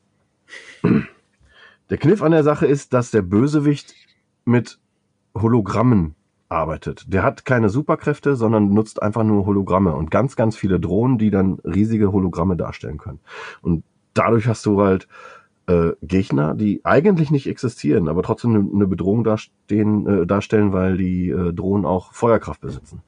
Der 0.84 1.98
Kniff 1.98 2.22
an 2.22 2.32
der 2.32 2.44
Sache 2.44 2.66
ist, 2.66 2.94
dass 2.94 3.12
der 3.12 3.22
Bösewicht 3.22 3.94
mit 4.46 4.80
Hologrammen 5.36 6.16
arbeitet. 6.50 7.06
Der 7.08 7.24
hat 7.24 7.46
keine 7.46 7.70
Superkräfte, 7.70 8.36
sondern 8.36 8.74
nutzt 8.74 9.02
einfach 9.02 9.24
nur 9.24 9.46
Hologramme 9.46 9.94
und 9.96 10.12
ganz, 10.12 10.36
ganz 10.36 10.56
viele 10.56 10.80
Drohnen, 10.80 11.18
die 11.18 11.32
dann 11.32 11.60
riesige 11.64 12.12
Hologramme 12.12 12.58
darstellen 12.58 12.98
können. 12.98 13.20
Und 13.62 13.84
dadurch 14.14 14.48
hast 14.48 14.66
du 14.66 14.82
halt 14.82 15.08
äh, 15.68 15.92
Gegner, 16.02 16.54
die 16.56 16.82
eigentlich 16.84 17.32
nicht 17.32 17.48
existieren, 17.48 18.10
aber 18.10 18.24
trotzdem 18.24 18.72
eine- 18.74 18.88
Bedrohung 18.88 19.24
dastehen, 19.24 20.08
äh, 20.08 20.26
darstellen, 20.28 20.74
weil 20.74 20.98
die 20.98 21.30
äh, 21.30 21.54
Drohnen 21.54 21.86
auch 21.86 22.14
Feuerkraft 22.14 22.62
besitzen. 22.62 23.02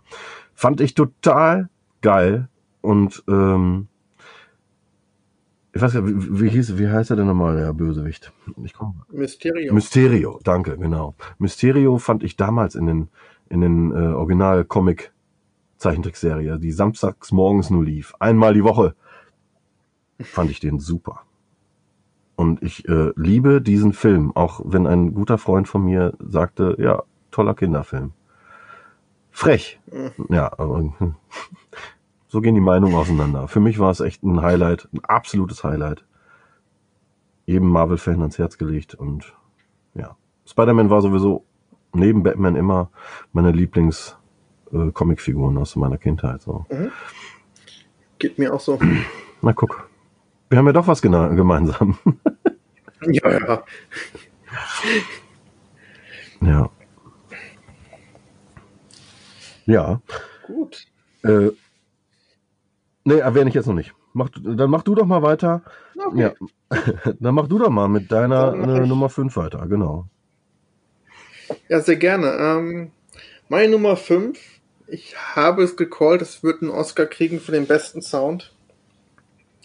Fand 0.53 0.79
ich 0.79 0.93
total 0.93 1.69
geil 2.01 2.47
und 2.83 3.23
ähm, 3.27 3.87
ich 5.73 5.81
weiß 5.81 5.93
ja, 5.93 6.05
wie, 6.05 6.41
wie, 6.41 6.49
hieß, 6.49 6.77
wie 6.77 6.89
heißt 6.89 7.11
er 7.11 7.15
denn 7.15 7.27
nochmal, 7.27 7.55
der 7.55 7.71
Bösewicht? 7.73 8.33
Ich 8.63 8.73
komm, 8.73 9.03
Mysterio. 9.09 9.73
Mysterio, 9.73 10.41
danke, 10.43 10.77
genau. 10.77 11.15
Mysterio 11.39 11.97
fand 11.97 12.23
ich 12.23 12.35
damals 12.35 12.75
in 12.75 12.85
den, 12.85 13.07
in 13.49 13.61
den 13.61 13.91
äh, 13.91 14.09
Original-Comic-Zeichentrickserie, 14.13 16.59
die 16.59 16.71
samstags 16.71 17.31
morgens 17.31 17.69
nur 17.69 17.85
lief, 17.85 18.13
einmal 18.19 18.53
die 18.53 18.65
Woche, 18.65 18.95
fand 20.19 20.51
ich 20.51 20.59
den 20.59 20.79
super. 20.79 21.21
Und 22.35 22.61
ich 22.61 22.85
äh, 22.89 23.13
liebe 23.15 23.61
diesen 23.61 23.93
Film, 23.93 24.35
auch 24.35 24.59
wenn 24.65 24.85
ein 24.85 25.13
guter 25.13 25.37
Freund 25.37 25.69
von 25.69 25.85
mir 25.85 26.13
sagte, 26.19 26.75
ja, 26.79 27.03
toller 27.31 27.55
Kinderfilm. 27.55 28.11
Frech. 29.31 29.79
Mhm. 29.91 30.11
Ja, 30.29 30.51
aber 30.59 30.79
hm. 30.79 31.15
So 32.33 32.41
gehen 32.41 32.55
die 32.55 32.61
Meinungen 32.61 32.95
auseinander. 32.95 33.47
Für 33.47 33.59
mich 33.59 33.77
war 33.77 33.91
es 33.91 33.99
echt 33.99 34.23
ein 34.23 34.41
Highlight, 34.41 34.89
ein 34.91 35.05
absolutes 35.05 35.63
Highlight. 35.63 36.03
Jedem 37.45 37.69
Marvel-Fan 37.69 38.21
ans 38.21 38.39
Herz 38.39 38.57
gelegt 38.57 38.95
und 38.95 39.35
ja. 39.93 40.17
Spider-Man 40.47 40.89
war 40.89 41.03
sowieso 41.03 41.45
neben 41.93 42.23
Batman 42.23 42.55
immer 42.55 42.89
meine 43.33 43.51
Lieblings-Comicfiguren 43.51 45.59
aus 45.59 45.75
meiner 45.75 45.99
Kindheit. 45.99 46.41
So. 46.41 46.65
Geht 48.17 48.39
mir 48.39 48.51
auch 48.51 48.61
so. 48.61 48.79
Na 49.43 49.53
guck. 49.53 49.87
Wir 50.49 50.57
haben 50.57 50.65
ja 50.65 50.73
doch 50.73 50.87
was 50.87 51.03
gemeinsam. 51.03 51.99
Ja, 53.05 53.31
ja. 53.31 53.63
ja. 56.39 56.69
Ja. 59.65 60.01
Gut. 60.47 60.87
Äh, 61.23 61.49
nee, 63.03 63.17
erwähne 63.17 63.49
ich 63.49 63.55
jetzt 63.55 63.67
noch 63.67 63.73
nicht. 63.73 63.93
Mach, 64.13 64.29
dann 64.29 64.69
mach 64.69 64.83
du 64.83 64.95
doch 64.95 65.05
mal 65.05 65.21
weiter. 65.21 65.63
Okay. 65.97 66.21
Ja. 66.21 66.33
dann 67.19 67.35
mach 67.35 67.47
du 67.47 67.59
doch 67.59 67.69
mal 67.69 67.87
mit 67.87 68.11
deiner 68.11 68.53
äh, 68.53 68.87
Nummer 68.87 69.09
5 69.09 69.35
weiter, 69.35 69.65
genau. 69.67 70.07
Ja, 71.67 71.81
sehr 71.81 71.95
gerne. 71.95 72.27
Ähm, 72.39 72.91
meine 73.49 73.71
Nummer 73.71 73.95
5, 73.95 74.39
ich 74.87 75.15
habe 75.35 75.63
es 75.63 75.75
gecallt, 75.75 76.21
es 76.21 76.43
wird 76.43 76.61
einen 76.61 76.71
Oscar 76.71 77.05
kriegen 77.05 77.39
für 77.39 77.51
den 77.51 77.67
besten 77.67 78.01
Sound. 78.01 78.53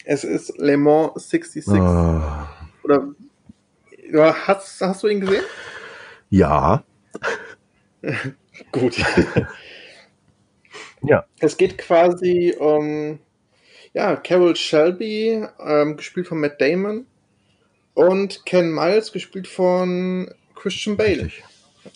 Es 0.05 0.25
ist 0.25 0.59
Le 0.59 0.77
Mans 0.77 1.29
66. 1.29 1.81
Ah, 1.81 2.49
Oder 2.83 3.15
hast, 4.47 4.81
hast 4.81 5.03
du 5.03 5.09
ihn 5.09 5.21
gesehen? 5.21 5.45
ja. 6.31 6.83
Gut. 8.73 8.97
Ja. 11.03 11.25
Es 11.39 11.57
geht 11.57 11.79
quasi 11.79 12.57
um 12.59 13.19
ja, 13.93 14.17
Carol 14.17 14.57
Shelby, 14.57 15.45
ähm, 15.65 15.97
gespielt 15.97 16.29
von 16.29 16.41
Matt 16.41 16.61
Damon, 16.61 17.07
und 17.95 18.47
Ken 18.47 18.73
Miles, 18.73 19.13
gespielt 19.13 19.49
von 19.49 20.31
Christian 20.55 20.97
Bale. 20.97 21.31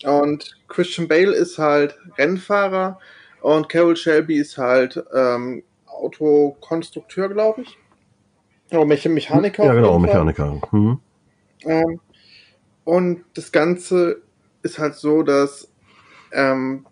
Und 0.05 0.57
Christian 0.69 1.07
Bale 1.07 1.33
ist 1.33 1.59
halt 1.59 1.97
Rennfahrer 2.19 2.99
und 3.41 3.69
Carol 3.69 3.97
Shelby 3.97 4.37
ist 4.39 4.59
halt 4.59 5.03
ähm, 5.15 5.63
Autokonstrukteur, 5.87 7.29
glaube 7.29 7.63
ich. 7.63 7.79
Oder 8.71 8.85
Me 8.85 8.99
Mechaniker. 9.05 9.65
Ja, 9.65 9.71
auf 9.71 9.77
genau. 9.77 9.99
Mechaniker. 9.99 10.61
Mhm. 10.71 10.99
Ähm, 11.65 12.01
und 12.85 13.25
das 13.35 13.53
Ganze 13.53 14.23
ist 14.63 14.79
halt 14.79 14.95
so, 14.95 15.23
dass 15.23 15.69
ähm, 16.33 16.87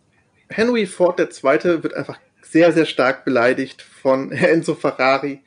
Henry 0.48 0.86
Ford 0.86 1.18
II. 1.18 1.82
wird 1.82 1.94
einfach 1.94 2.18
sehr, 2.50 2.72
sehr 2.72 2.86
stark 2.86 3.24
beleidigt 3.24 3.82
von 3.82 4.32
Enzo 4.32 4.74
Ferrari. 4.74 5.40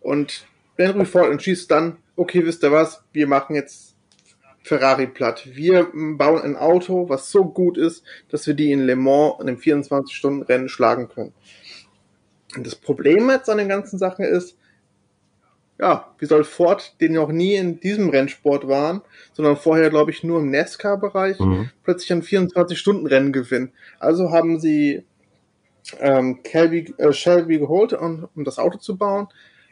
Und 0.00 0.46
Henry 0.76 1.04
Ford 1.04 1.30
entschließt 1.30 1.70
dann, 1.70 1.96
okay, 2.16 2.44
wisst 2.44 2.62
ihr 2.62 2.72
was, 2.72 3.02
wir 3.12 3.26
machen 3.26 3.54
jetzt 3.56 3.94
Ferrari 4.62 5.06
platt. 5.06 5.46
Wir 5.54 5.88
bauen 5.94 6.42
ein 6.42 6.56
Auto, 6.56 7.08
was 7.08 7.30
so 7.30 7.44
gut 7.44 7.78
ist, 7.78 8.04
dass 8.28 8.46
wir 8.46 8.54
die 8.54 8.72
in 8.72 8.80
Le 8.86 8.96
Mans 8.96 9.34
in 9.40 9.48
einem 9.48 9.58
24-Stunden-Rennen 9.58 10.68
schlagen 10.68 11.08
können. 11.08 11.32
Und 12.56 12.66
das 12.66 12.74
Problem 12.76 13.28
jetzt 13.30 13.48
an 13.50 13.58
den 13.58 13.68
ganzen 13.68 13.98
Sachen 13.98 14.24
ist, 14.24 14.56
ja, 15.80 16.12
wie 16.18 16.26
soll 16.26 16.42
Ford, 16.44 16.94
die 17.00 17.08
noch 17.08 17.30
nie 17.30 17.54
in 17.54 17.78
diesem 17.78 18.08
Rennsport 18.10 18.66
waren, 18.66 19.00
sondern 19.32 19.56
vorher, 19.56 19.90
glaube 19.90 20.10
ich, 20.10 20.24
nur 20.24 20.40
im 20.40 20.50
NASCAR-Bereich, 20.50 21.38
Mhm. 21.38 21.70
plötzlich 21.84 22.12
ein 22.12 22.22
24-Stunden-Rennen 22.22 23.32
gewinnen. 23.32 23.72
Also 24.00 24.32
haben 24.32 24.58
sie 24.58 25.04
ähm, 25.98 26.40
Shelby, 26.48 26.94
äh, 26.98 27.12
Shelby 27.12 27.58
geholt, 27.58 27.92
um, 27.92 28.28
um 28.34 28.44
das 28.44 28.58
Auto 28.58 28.78
zu 28.78 28.96
bauen. 28.96 29.28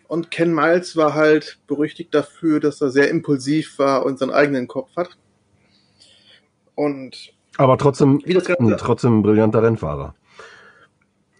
Und 0.09 0.31
Ken 0.31 0.55
Miles 0.55 0.97
war 0.97 1.15
halt 1.15 1.59
berüchtigt 1.67 2.15
dafür, 2.15 2.61
dass 2.61 2.81
er 2.81 2.91
sehr 2.91 3.11
impulsiv 3.11 3.79
war 3.79 4.05
und 4.07 4.19
seinen 4.19 4.31
eigenen 4.31 4.69
Kopf 4.69 4.91
hat. 4.97 5.17
Und 6.75 7.33
Aber 7.57 7.77
trotzdem, 7.79 8.23
wie 8.25 8.35
das 8.35 8.45
Ganze 8.45 8.77
trotzdem 8.77 9.19
ein 9.19 9.23
brillanter 9.23 9.63
Rennfahrer. 9.63 10.15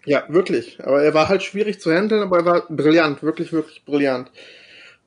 Ja, 0.05 0.23
wirklich. 0.29 0.83
Aber 0.83 1.03
er 1.03 1.13
war 1.13 1.29
halt 1.29 1.43
schwierig 1.43 1.79
zu 1.79 1.93
handeln, 1.93 2.23
aber 2.23 2.37
er 2.37 2.45
war 2.45 2.61
brillant, 2.69 3.23
wirklich, 3.23 3.53
wirklich 3.53 3.83
brillant. 3.85 4.31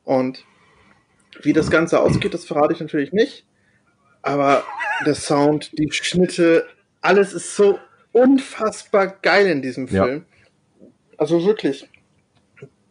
Und 0.05 0.45
wie 1.43 1.53
das 1.53 1.71
Ganze 1.71 2.01
ausgeht, 2.01 2.35
das 2.35 2.45
verrate 2.45 2.75
ich 2.75 2.81
natürlich 2.81 3.13
nicht. 3.13 3.45
Aber 4.23 4.63
der 5.07 5.15
Sound, 5.15 5.71
die 5.79 5.91
Schnitte, 5.91 6.67
alles 7.01 7.33
ist 7.33 7.57
so 7.57 7.79
unfassbar 8.13 9.07
geil 9.07 9.47
in 9.47 9.63
diesem 9.63 9.87
Ja. 9.89 10.05
Film. 10.05 10.25
Also 11.17 11.45
wirklich. 11.45 11.89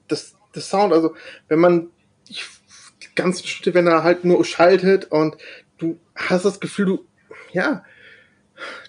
Das, 0.07 0.35
das 0.53 0.69
Sound, 0.69 0.93
also 0.93 1.15
wenn 1.47 1.59
man 1.59 1.89
die 2.29 3.15
ganzen 3.15 3.45
Schnitte, 3.47 3.73
wenn 3.73 3.87
er 3.87 4.03
halt 4.03 4.23
nur 4.23 4.43
schaltet 4.45 5.11
und 5.11 5.37
du 5.77 5.99
hast 6.15 6.45
das 6.45 6.59
Gefühl, 6.59 6.85
du, 6.85 7.05
ja, 7.51 7.83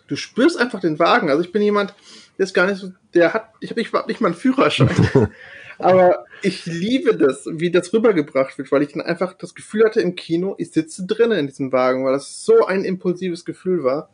du 0.07 0.17
spürst 0.17 0.59
einfach 0.59 0.81
den 0.81 0.99
Wagen. 0.99 1.31
Also 1.31 1.43
ich 1.43 1.53
bin 1.53 1.63
jemand, 1.63 1.95
der 2.39 2.45
ist 2.45 2.55
gar 2.55 2.67
nicht 2.67 2.79
so, 2.79 2.93
der 3.15 3.33
hat, 3.33 3.51
ich 3.61 3.71
habe 3.71 3.81
nicht, 3.81 3.91
überhaupt 3.91 4.09
nicht 4.09 4.21
mal 4.21 4.29
einen 4.29 4.37
Führerschein. 4.37 4.91
Aber 5.79 6.27
ich 6.43 6.67
liebe 6.67 7.17
das, 7.17 7.47
wie 7.51 7.71
das 7.71 7.93
rübergebracht 7.93 8.59
wird, 8.59 8.71
weil 8.71 8.83
ich 8.83 8.93
dann 8.93 9.01
einfach 9.01 9.33
das 9.33 9.55
Gefühl 9.55 9.85
hatte 9.85 10.03
im 10.03 10.15
Kino, 10.15 10.55
ich 10.59 10.73
sitze 10.73 11.07
drinnen 11.07 11.39
in 11.39 11.47
diesem 11.47 11.73
Wagen, 11.73 12.05
weil 12.05 12.13
das 12.13 12.45
so 12.45 12.67
ein 12.67 12.85
impulsives 12.85 13.47
Gefühl 13.47 13.83
war. 13.83 14.11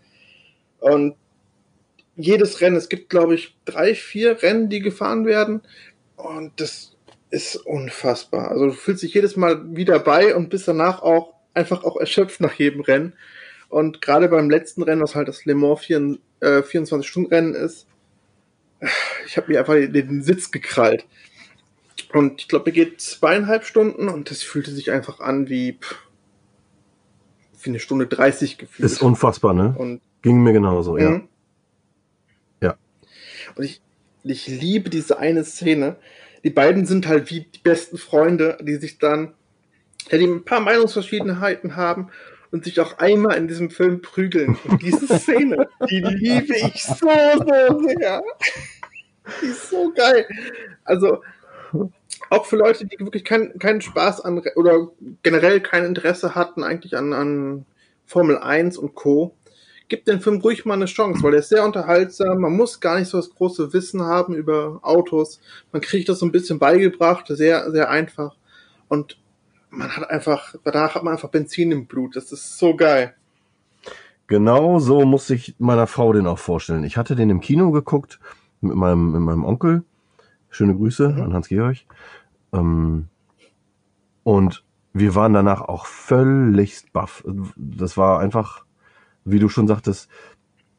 Und 0.78 1.16
jedes 2.16 2.60
Rennen, 2.60 2.76
es 2.76 2.88
gibt, 2.88 3.10
glaube 3.10 3.34
ich, 3.34 3.56
drei, 3.64 3.94
vier 3.94 4.42
Rennen, 4.42 4.68
die 4.68 4.80
gefahren 4.80 5.26
werden. 5.26 5.62
Und 6.16 6.60
das 6.60 6.96
ist 7.30 7.56
unfassbar. 7.56 8.50
Also 8.50 8.66
du 8.66 8.72
fühlst 8.72 9.02
dich 9.02 9.14
jedes 9.14 9.36
Mal 9.36 9.76
wieder 9.76 9.98
bei 9.98 10.34
und 10.34 10.48
bist 10.48 10.66
danach 10.66 11.02
auch 11.02 11.34
einfach 11.54 11.84
auch 11.84 11.96
erschöpft 11.96 12.40
nach 12.40 12.54
jedem 12.54 12.80
Rennen. 12.80 13.14
Und 13.68 14.00
gerade 14.00 14.28
beim 14.28 14.48
letzten 14.48 14.82
Rennen, 14.82 15.02
was 15.02 15.14
halt 15.14 15.28
das 15.28 15.44
Le 15.44 15.54
Mans 15.54 15.80
4, 15.80 16.18
äh, 16.40 16.46
24-Stunden-Rennen 16.60 17.54
ist, 17.54 17.86
ich 19.26 19.36
habe 19.36 19.52
mir 19.52 19.58
einfach 19.58 19.74
den, 19.74 19.92
den 19.92 20.22
Sitz 20.22 20.50
gekrallt. 20.50 21.04
Und 22.12 22.40
ich 22.40 22.48
glaube, 22.48 22.66
er 22.66 22.72
geht 22.72 23.00
zweieinhalb 23.00 23.64
Stunden 23.64 24.08
und 24.08 24.30
das 24.30 24.42
fühlte 24.42 24.70
sich 24.70 24.90
einfach 24.90 25.20
an 25.20 25.48
wie, 25.48 25.78
wie 27.62 27.70
eine 27.70 27.80
Stunde 27.80 28.06
30 28.06 28.58
gefühlt. 28.58 28.90
Ist 28.90 29.02
unfassbar, 29.02 29.54
ne? 29.54 29.74
und 29.76 30.00
Ging 30.22 30.42
mir 30.42 30.52
genauso, 30.52 30.96
ja. 30.96 31.10
Mhm. 31.10 31.16
Ja. 31.16 31.28
Und 33.57 33.64
ich, 33.64 33.80
ich 34.22 34.46
liebe 34.46 34.90
diese 34.90 35.18
eine 35.18 35.44
Szene. 35.44 35.96
Die 36.44 36.50
beiden 36.50 36.86
sind 36.86 37.09
halt 37.09 37.30
wie 37.30 37.40
die 37.40 37.59
besten 37.59 37.98
Freunde, 37.98 38.59
die 38.61 38.76
sich 38.76 38.98
dann, 38.98 39.34
ja, 40.11 40.18
die 40.18 40.26
ein 40.26 40.44
paar 40.44 40.61
Meinungsverschiedenheiten 40.61 41.76
haben 41.76 42.11
und 42.52 42.64
sich 42.64 42.80
auch 42.80 42.98
einmal 42.98 43.36
in 43.36 43.48
diesem 43.48 43.70
Film 43.70 44.00
prügeln. 44.02 44.57
Und 44.64 44.82
diese 44.82 45.18
Szene, 45.18 45.68
die 45.90 46.00
liebe 46.00 46.54
ich 46.57 46.84
so, 46.84 47.09
so 47.09 47.80
sehr. 47.80 48.22
Die 49.42 49.46
ist 49.46 49.70
so 49.70 49.92
geil. 49.92 50.26
Also, 50.84 51.22
auch 52.30 52.46
für 52.46 52.57
Leute, 52.57 52.86
die 52.86 52.98
wirklich 52.98 53.24
keinen 53.24 53.59
keinen 53.59 53.80
Spaß 53.80 54.20
an 54.20 54.42
oder 54.54 54.88
generell 55.22 55.61
kein 55.61 55.84
Interesse 55.84 56.34
hatten 56.34 56.62
eigentlich 56.62 56.96
an, 56.96 57.12
an 57.12 57.66
Formel 58.04 58.38
1 58.38 58.78
und 58.78 58.94
Co., 58.94 59.36
gibt 59.89 60.09
den 60.09 60.20
Film 60.20 60.41
ruhig 60.41 60.64
mal 60.64 60.74
eine 60.74 60.87
Chance, 60.87 61.22
weil 61.22 61.32
der 61.32 61.41
ist 61.41 61.49
sehr 61.49 61.64
unterhaltsam. 61.64 62.41
Man 62.41 62.57
muss 62.57 62.80
gar 62.80 62.99
nicht 62.99 63.09
so 63.09 63.18
das 63.18 63.30
große 63.30 63.72
Wissen 63.72 64.03
haben 64.03 64.34
über 64.34 64.80
Autos. 64.82 65.41
Man 65.72 65.82
kriegt 65.82 66.09
das 66.09 66.18
so 66.18 66.26
ein 66.26 66.32
bisschen 66.32 66.59
beigebracht, 66.59 67.26
sehr, 67.28 67.70
sehr 67.70 67.89
einfach. 67.91 68.37
Und 68.89 69.18
man 69.70 69.97
hat 69.97 70.11
einfach, 70.11 70.55
danach 70.64 70.95
hat 70.95 71.05
man 71.05 71.14
einfach 71.14 71.30
Benzin 71.30 71.70
im 71.72 71.87
Blut. 71.87 72.16
Das 72.16 72.32
ist 72.32 72.59
so 72.59 72.74
geil. 72.74 73.14
Genau 74.26 74.80
so 74.80 75.05
muss 75.05 75.30
ich 75.30 75.55
meiner 75.59 75.87
Frau 75.87 76.12
den 76.12 76.26
auch 76.26 76.39
vorstellen. 76.39 76.82
Ich 76.82 76.97
hatte 76.97 77.14
den 77.14 77.30
im 77.30 77.41
Kino 77.41 77.70
geguckt 77.70 78.18
mit 78.61 78.74
meinem, 78.74 79.12
mit 79.12 79.20
meinem 79.20 79.45
Onkel. 79.45 79.84
Schöne 80.51 80.74
Grüße 80.74 81.11
Mhm. 81.11 81.22
an 81.22 81.34
Hans-Georg. 81.34 81.78
Ähm, 82.53 83.09
und 84.24 84.64
wir 84.93 85.14
waren 85.14 85.32
danach 85.34 85.61
auch 85.61 85.87
völlig 85.87 86.91
baff. 86.93 87.22
Das 87.57 87.97
war 87.97 88.18
einfach, 88.18 88.65
wie 89.27 89.39
du 89.39 89.49
schon 89.49 89.68
sagtest, 89.68 90.09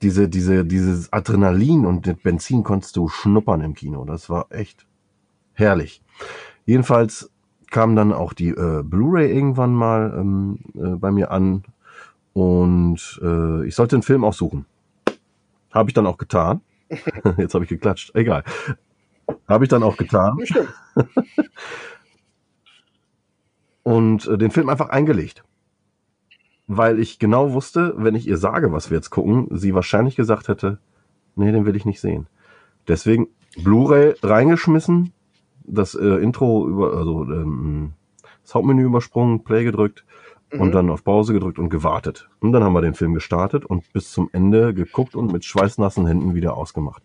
diese, 0.01 0.29
diese, 0.29 0.65
dieses 0.65 1.11
Adrenalin 1.11 1.85
und 1.85 2.07
das 2.07 2.17
Benzin 2.17 2.63
konntest 2.63 2.95
du 2.95 3.07
schnuppern 3.07 3.61
im 3.61 3.73
Kino. 3.73 4.05
Das 4.05 4.29
war 4.29 4.47
echt 4.49 4.85
herrlich. 5.53 6.01
Jedenfalls 6.65 7.31
kam 7.71 7.95
dann 7.95 8.13
auch 8.13 8.33
die 8.33 8.49
äh, 8.49 8.83
Blu-ray 8.83 9.31
irgendwann 9.31 9.73
mal 9.73 10.13
ähm, 10.17 10.59
äh, 10.75 10.95
bei 10.95 11.11
mir 11.11 11.31
an 11.31 11.63
und 12.33 13.19
äh, 13.21 13.65
ich 13.65 13.75
sollte 13.75 13.95
einen 13.95 14.03
Film 14.03 14.23
aussuchen. 14.23 14.65
Habe 15.71 15.89
ich 15.89 15.93
dann 15.93 16.07
auch 16.07 16.17
getan. 16.17 16.61
Jetzt 17.37 17.53
habe 17.53 17.65
ich 17.65 17.69
geklatscht. 17.69 18.15
Egal. 18.15 18.43
Habe 19.47 19.65
ich 19.65 19.69
dann 19.69 19.83
auch 19.83 19.97
getan 19.97 20.37
und 23.83 24.27
äh, 24.27 24.37
den 24.37 24.51
Film 24.51 24.69
einfach 24.69 24.89
eingelegt. 24.89 25.43
Weil 26.67 26.99
ich 26.99 27.17
genau 27.17 27.53
wusste, 27.53 27.93
wenn 27.97 28.15
ich 28.15 28.27
ihr 28.27 28.37
sage, 28.37 28.71
was 28.73 28.89
wir 28.89 28.97
jetzt 28.97 29.09
gucken, 29.09 29.47
sie 29.51 29.73
wahrscheinlich 29.73 30.15
gesagt 30.15 30.49
hätte, 30.49 30.79
nee, 31.35 31.51
den 31.51 31.65
will 31.65 31.75
ich 31.75 31.85
nicht 31.85 32.01
sehen. 32.01 32.27
Deswegen 32.87 33.27
Blu-ray 33.63 34.15
reingeschmissen, 34.21 35.13
das 35.63 35.95
äh, 35.95 36.05
Intro 36.05 36.67
über, 36.67 36.93
also 36.97 37.23
ähm, 37.23 37.93
das 38.43 38.53
Hauptmenü 38.55 38.83
übersprungen, 38.83 39.43
Play 39.43 39.63
gedrückt 39.63 40.05
und 40.51 40.69
Mhm. 40.69 40.71
dann 40.71 40.89
auf 40.89 41.03
Pause 41.03 41.33
gedrückt 41.33 41.59
und 41.59 41.69
gewartet. 41.69 42.29
Und 42.39 42.53
dann 42.53 42.63
haben 42.63 42.73
wir 42.73 42.81
den 42.81 42.93
Film 42.93 43.13
gestartet 43.13 43.65
und 43.65 43.91
bis 43.91 44.11
zum 44.11 44.29
Ende 44.31 44.73
geguckt 44.73 45.15
und 45.15 45.31
mit 45.31 45.43
schweißnassen 45.43 46.05
Händen 46.07 46.35
wieder 46.35 46.55
ausgemacht. 46.55 47.03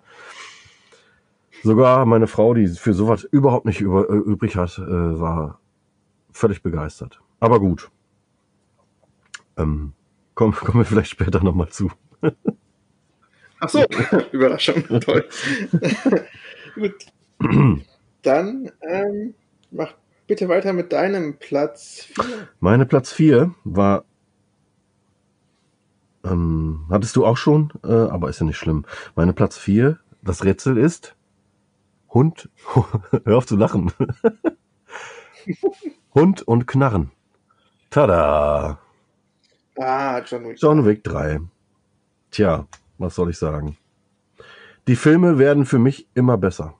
Sogar 1.65 2.07
meine 2.07 2.27
Frau, 2.27 2.55
die 2.55 2.67
für 2.69 2.95
sowas 2.95 3.25
überhaupt 3.25 3.67
nicht 3.67 3.81
über, 3.81 4.09
äh, 4.11 4.15
übrig 4.15 4.57
hat, 4.57 4.79
äh, 4.79 5.21
war 5.21 5.61
völlig 6.33 6.63
begeistert. 6.63 7.21
Aber 7.41 7.61
gut. 7.61 7.91
Ähm, 9.57 9.93
kommen, 10.35 10.55
kommen 10.55 10.81
wir 10.81 10.85
vielleicht 10.85 11.11
später 11.11 11.43
nochmal 11.43 11.69
zu. 11.69 11.91
Ach 13.61 13.69
so, 13.69 13.85
Überraschung, 14.33 14.85
toll. 15.01 15.29
Gut. 16.75 17.07
Dann 18.23 18.71
ähm, 18.83 19.35
Mach 19.73 19.95
bitte 20.27 20.49
weiter 20.49 20.75
mit 20.75 20.93
deinem 20.93 21.39
Platz 21.39 22.07
4. 22.15 22.25
Meine 22.61 22.85
Platz 22.85 23.11
4 23.13 23.55
war. 23.65 24.05
Ähm, 26.25 26.87
hattest 26.91 27.17
du 27.17 27.25
auch 27.25 27.37
schon, 27.37 27.73
äh, 27.83 27.93
aber 27.93 28.29
ist 28.29 28.39
ja 28.39 28.47
nicht 28.47 28.59
schlimm. 28.59 28.85
Meine 29.17 29.33
Platz 29.33 29.57
4, 29.57 29.99
das 30.23 30.45
Rätsel 30.45 30.77
ist 30.77 31.17
Hund. 32.11 32.51
Hör 33.25 33.39
auf 33.39 33.47
zu 33.47 33.57
lachen. 33.57 33.93
Hund 36.15 36.43
und 36.43 36.67
Knarren. 36.67 37.11
Tada! 37.89 38.79
Ah, 39.79 40.21
John 40.25 40.45
Wick. 40.45 40.59
John 40.61 40.85
Wick 40.85 41.05
3. 41.05 41.41
Tja, 42.31 42.67
was 42.99 43.15
soll 43.15 43.31
ich 43.31 43.39
sagen? 43.39 43.77
Die 44.89 44.97
Filme 44.97 45.39
werden 45.39 45.65
für 45.65 45.79
mich 45.79 46.09
immer 46.15 46.37
besser. 46.37 46.75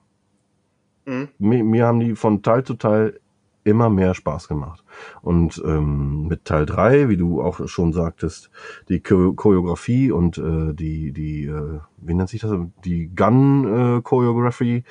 Mhm. 1.05 1.29
Mir, 1.37 1.63
mir 1.63 1.85
haben 1.87 1.99
die 1.99 2.15
von 2.15 2.41
Teil 2.41 2.63
zu 2.63 2.75
Teil 2.75 3.19
immer 3.63 3.89
mehr 3.89 4.13
Spaß 4.13 4.47
gemacht. 4.47 4.83
Und 5.21 5.61
ähm, 5.65 6.27
mit 6.27 6.45
Teil 6.45 6.65
3, 6.65 7.09
wie 7.09 7.17
du 7.17 7.41
auch 7.41 7.67
schon 7.67 7.93
sagtest, 7.93 8.49
die 8.89 8.99
Choreografie 8.99 10.11
und 10.11 10.37
äh, 10.37 10.73
die, 10.73 11.13
die 11.13 11.45
äh, 11.45 11.79
wie 11.97 12.13
nennt 12.13 12.29
sich 12.29 12.41
das? 12.41 12.51
Die 12.83 13.09
Gun 13.15 13.97
äh, 13.97 14.01
Choreography 14.01 14.83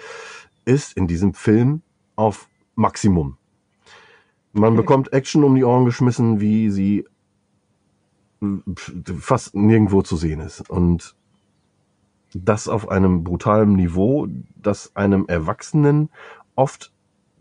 ist 0.65 0.97
in 0.97 1.07
diesem 1.07 1.35
Film 1.35 1.83
auf 2.17 2.49
Maximum. 2.75 3.37
Man 4.55 4.77
bekommt 4.77 5.13
Action 5.15 5.45
um 5.45 5.55
die 5.55 5.65
Ohren 5.65 5.87
geschmissen, 5.87 6.41
wie 6.41 6.71
sie 6.71 7.07
fast 9.19 9.55
nirgendwo 9.55 10.03
zu 10.03 10.17
sehen 10.17 10.41
ist. 10.41 10.69
Und 10.69 11.17
das 12.35 12.69
auf 12.69 12.89
einem 12.89 13.25
brutalen 13.25 13.75
Niveau, 13.75 14.27
das 14.57 14.97
einem 14.97 15.27
Erwachsenen 15.29 16.11
oft 16.55 16.93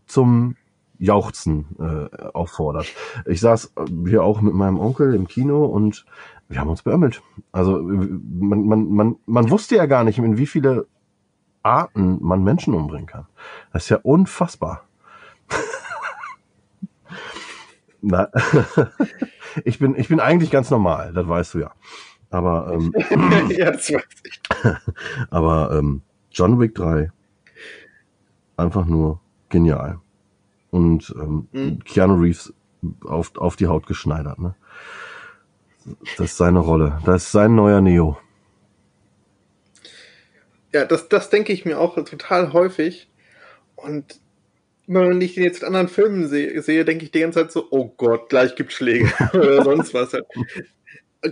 zum 0.05 0.55
Jauchzen 0.97 1.65
äh, 1.79 2.15
auffordert. 2.33 2.87
Ich 3.25 3.41
saß 3.41 3.73
hier 4.05 4.23
auch 4.23 4.41
mit 4.41 4.53
meinem 4.53 4.79
Onkel 4.79 5.15
im 5.15 5.27
Kino 5.27 5.65
und 5.65 6.05
wir 6.47 6.59
haben 6.59 6.69
uns 6.69 6.83
beömmelt. 6.83 7.23
Also 7.51 7.79
äh, 7.79 7.81
man, 7.81 8.65
man, 8.65 8.91
man, 8.91 9.15
man 9.25 9.49
wusste 9.49 9.77
ja 9.77 9.87
gar 9.87 10.03
nicht, 10.03 10.19
in 10.19 10.37
wie 10.37 10.45
viele 10.45 10.85
Arten 11.63 12.19
man 12.21 12.43
Menschen 12.43 12.73
umbringen 12.73 13.07
kann. 13.07 13.25
Das 13.73 13.83
ist 13.83 13.89
ja 13.89 13.99
unfassbar. 14.03 14.83
Na, 18.01 18.29
ich 19.63 19.79
bin, 19.79 19.95
ich 19.95 20.07
bin 20.07 20.19
eigentlich 20.19 20.51
ganz 20.51 20.69
normal, 20.71 21.13
das 21.13 21.27
weißt 21.27 21.53
du 21.53 21.59
ja. 21.59 21.71
Aber, 22.29 22.71
ähm, 22.73 22.93
ja, 23.49 23.71
das 23.71 23.91
weiß 23.91 24.03
ich. 24.23 24.41
aber 25.29 25.71
ähm, 25.77 26.01
John 26.31 26.59
Wick 26.59 26.75
3, 26.75 27.11
einfach 28.57 28.85
nur 28.85 29.19
genial. 29.49 29.99
Und 30.71 31.13
ähm, 31.21 31.47
Mhm. 31.51 31.83
Keanu 31.83 32.15
Reeves 32.15 32.53
auf, 33.03 33.35
auf 33.35 33.57
die 33.57 33.67
Haut 33.67 33.85
geschneidert. 33.85 34.39
Ne? 34.39 34.55
Das 36.17 36.27
ist 36.27 36.37
seine 36.37 36.59
Rolle. 36.59 36.99
Das 37.05 37.23
ist 37.23 37.31
sein 37.31 37.55
neuer 37.55 37.81
Neo. 37.81 38.17
Ja, 40.73 40.85
das, 40.85 41.09
das 41.09 41.29
denke 41.29 41.51
ich 41.51 41.65
mir 41.65 41.79
auch 41.79 41.95
total 41.95 42.53
häufig. 42.53 43.09
Und 43.75 44.20
wenn 44.87 45.21
ich 45.21 45.35
den 45.35 45.43
jetzt 45.43 45.61
in 45.61 45.67
anderen 45.67 45.87
Filmen 45.87 46.27
sehe, 46.27 46.61
sehe 46.61 46.85
denke 46.85 47.05
ich 47.05 47.11
die 47.11 47.19
ganze 47.19 47.39
Zeit 47.39 47.51
so, 47.51 47.67
oh 47.69 47.93
Gott, 47.97 48.29
gleich 48.29 48.55
gibt 48.55 48.73
Schläge 48.73 49.11
oder 49.33 49.63
sonst 49.63 49.93
was. 49.93 50.13
Halt. 50.13 50.25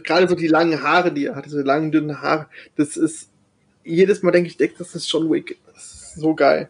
Gerade 0.03 0.27
so 0.27 0.35
die 0.35 0.47
langen 0.47 0.81
Haare, 0.81 1.11
die 1.11 1.27
er 1.27 1.35
hat, 1.35 1.45
diese 1.45 1.61
langen, 1.61 1.91
dünnen 1.91 2.21
Haare, 2.21 2.47
das 2.75 2.95
ist, 2.95 3.31
jedes 3.83 4.23
Mal 4.23 4.31
denke 4.31 4.47
ich, 4.47 4.57
denk, 4.57 4.77
das 4.77 4.95
ist 4.95 5.11
John 5.11 5.29
Wick. 5.31 5.57
Das 5.73 5.83
ist 5.83 6.15
so 6.15 6.35
geil. 6.35 6.69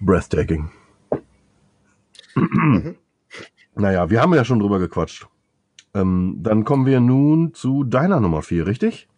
Breathtaking. 0.00 0.70
naja, 3.74 4.10
wir 4.10 4.20
haben 4.20 4.34
ja 4.34 4.44
schon 4.44 4.58
drüber 4.58 4.78
gequatscht. 4.78 5.26
Ähm, 5.94 6.38
dann 6.40 6.64
kommen 6.64 6.86
wir 6.86 7.00
nun 7.00 7.54
zu 7.54 7.84
deiner 7.84 8.20
Nummer 8.20 8.42
4, 8.42 8.66
richtig? 8.66 9.08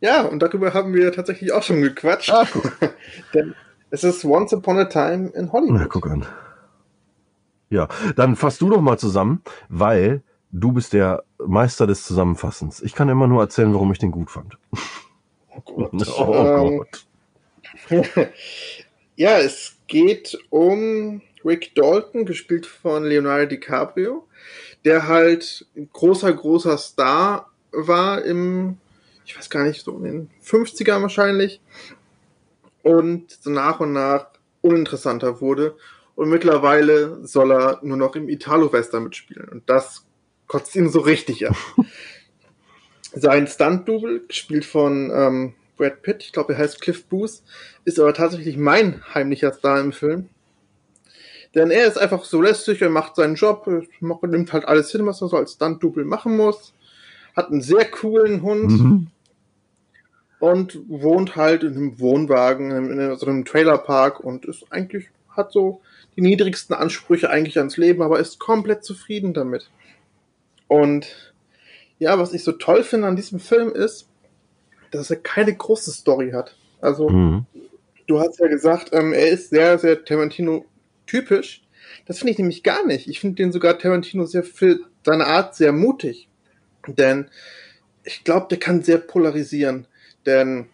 Ja, 0.00 0.22
und 0.22 0.40
darüber 0.40 0.74
haben 0.74 0.94
wir 0.94 1.12
tatsächlich 1.12 1.52
auch 1.52 1.62
schon 1.62 1.82
gequatscht. 1.82 2.30
Ah, 2.30 2.46
guck. 2.50 2.78
Denn 3.34 3.54
es 3.90 4.04
ist 4.04 4.24
Once 4.24 4.52
Upon 4.52 4.78
a 4.78 4.84
Time 4.84 5.30
in 5.34 5.52
Hollywood. 5.52 5.80
Na, 5.80 5.86
guck 5.86 6.08
an. 6.10 6.26
Ja, 7.70 7.88
dann 8.16 8.36
fass 8.36 8.58
du 8.58 8.70
doch 8.70 8.80
mal 8.80 8.98
zusammen, 8.98 9.42
weil 9.68 10.22
du 10.52 10.72
bist 10.72 10.92
der 10.94 11.24
Meister 11.38 11.86
des 11.86 12.04
Zusammenfassens. 12.04 12.80
Ich 12.82 12.94
kann 12.94 13.08
immer 13.08 13.26
nur 13.26 13.42
erzählen, 13.42 13.72
warum 13.74 13.92
ich 13.92 13.98
den 13.98 14.10
gut 14.10 14.30
fand. 14.30 14.56
Oh 15.54 15.60
Gott. 15.64 15.92
Oh 16.18 16.34
Ähm, 16.34 16.78
Gott. 16.78 17.06
Ja, 19.16 19.38
es 19.38 19.76
geht 19.88 20.38
um 20.48 21.22
Rick 21.44 21.74
Dalton, 21.74 22.24
gespielt 22.24 22.66
von 22.66 23.02
Leonardo 23.02 23.46
DiCaprio, 23.46 24.28
der 24.84 25.08
halt 25.08 25.66
ein 25.76 25.88
großer, 25.92 26.32
großer 26.32 26.78
Star 26.78 27.50
war 27.72 28.22
im, 28.22 28.78
ich 29.26 29.36
weiß 29.36 29.50
gar 29.50 29.64
nicht, 29.64 29.82
so 29.84 29.96
in 29.98 30.04
den 30.04 30.30
50ern 30.44 31.02
wahrscheinlich. 31.02 31.60
Und 32.88 33.30
so 33.30 33.50
nach 33.50 33.80
und 33.80 33.92
nach 33.92 34.28
uninteressanter 34.62 35.40
wurde. 35.42 35.76
Und 36.14 36.30
mittlerweile 36.30 37.24
soll 37.26 37.52
er 37.52 37.78
nur 37.82 37.96
noch 37.98 38.16
im 38.16 38.28
Italo-Western 38.28 39.04
mitspielen. 39.04 39.48
Und 39.50 39.68
das 39.68 40.06
kotzt 40.46 40.74
ihn 40.74 40.88
so 40.88 41.00
richtig 41.00 41.46
an. 41.48 41.54
Sein 43.12 43.46
Stunt-Double, 43.46 44.24
gespielt 44.26 44.64
von 44.64 45.10
ähm, 45.14 45.54
Brad 45.76 46.02
Pitt, 46.02 46.22
ich 46.22 46.32
glaube, 46.32 46.52
er 46.54 46.58
heißt 46.60 46.80
Cliff 46.80 47.04
Booth, 47.06 47.42
ist 47.84 47.98
aber 48.00 48.12
tatsächlich 48.14 48.56
mein 48.56 49.02
heimlicher 49.14 49.52
Star 49.52 49.80
im 49.80 49.92
Film. 49.92 50.28
Denn 51.54 51.70
er 51.70 51.86
ist 51.86 51.96
einfach 51.98 52.24
so 52.24 52.42
lästig, 52.42 52.82
er 52.82 52.90
macht 52.90 53.16
seinen 53.16 53.34
Job, 53.36 53.66
macht- 54.00 54.22
nimmt 54.24 54.52
halt 54.52 54.66
alles 54.66 54.90
hin, 54.92 55.06
was 55.06 55.22
er 55.22 55.28
so 55.28 55.36
als 55.36 55.52
Stunt-Double 55.54 56.04
machen 56.04 56.36
muss, 56.36 56.74
hat 57.36 57.50
einen 57.50 57.62
sehr 57.62 57.84
coolen 57.90 58.42
Hund 58.42 58.70
Mhm. 58.70 59.06
Und 60.40 60.78
wohnt 60.88 61.36
halt 61.36 61.62
in 61.64 61.74
einem 61.74 62.00
Wohnwagen, 62.00 62.70
in 62.70 63.16
so 63.16 63.26
einem 63.26 63.44
Trailerpark 63.44 64.20
und 64.20 64.44
ist 64.44 64.66
eigentlich, 64.70 65.06
hat 65.30 65.52
so 65.52 65.80
die 66.16 66.20
niedrigsten 66.20 66.74
Ansprüche 66.74 67.30
eigentlich 67.30 67.58
ans 67.58 67.76
Leben, 67.76 68.02
aber 68.02 68.18
ist 68.20 68.38
komplett 68.38 68.84
zufrieden 68.84 69.34
damit. 69.34 69.70
Und 70.68 71.32
ja, 71.98 72.18
was 72.18 72.32
ich 72.32 72.44
so 72.44 72.52
toll 72.52 72.84
finde 72.84 73.08
an 73.08 73.16
diesem 73.16 73.40
Film 73.40 73.72
ist, 73.72 74.08
dass 74.90 75.10
er 75.10 75.16
keine 75.16 75.54
große 75.54 75.90
Story 75.90 76.30
hat. 76.30 76.56
Also, 76.80 77.08
Mhm. 77.08 77.46
du 78.06 78.20
hast 78.20 78.38
ja 78.38 78.46
gesagt, 78.46 78.90
ähm, 78.92 79.12
er 79.12 79.28
ist 79.28 79.50
sehr, 79.50 79.78
sehr 79.78 80.04
Tarantino-typisch. 80.04 81.62
Das 82.06 82.18
finde 82.18 82.32
ich 82.32 82.38
nämlich 82.38 82.62
gar 82.62 82.86
nicht. 82.86 83.08
Ich 83.08 83.20
finde 83.20 83.36
den 83.36 83.52
sogar 83.52 83.78
Tarantino 83.78 84.24
sehr 84.26 84.44
für 84.44 84.78
seine 85.04 85.26
Art 85.26 85.56
sehr 85.56 85.72
mutig. 85.72 86.28
Denn 86.86 87.28
ich 88.04 88.24
glaube, 88.24 88.46
der 88.48 88.58
kann 88.58 88.82
sehr 88.82 88.98
polarisieren. 88.98 89.86
Denn 90.28 90.66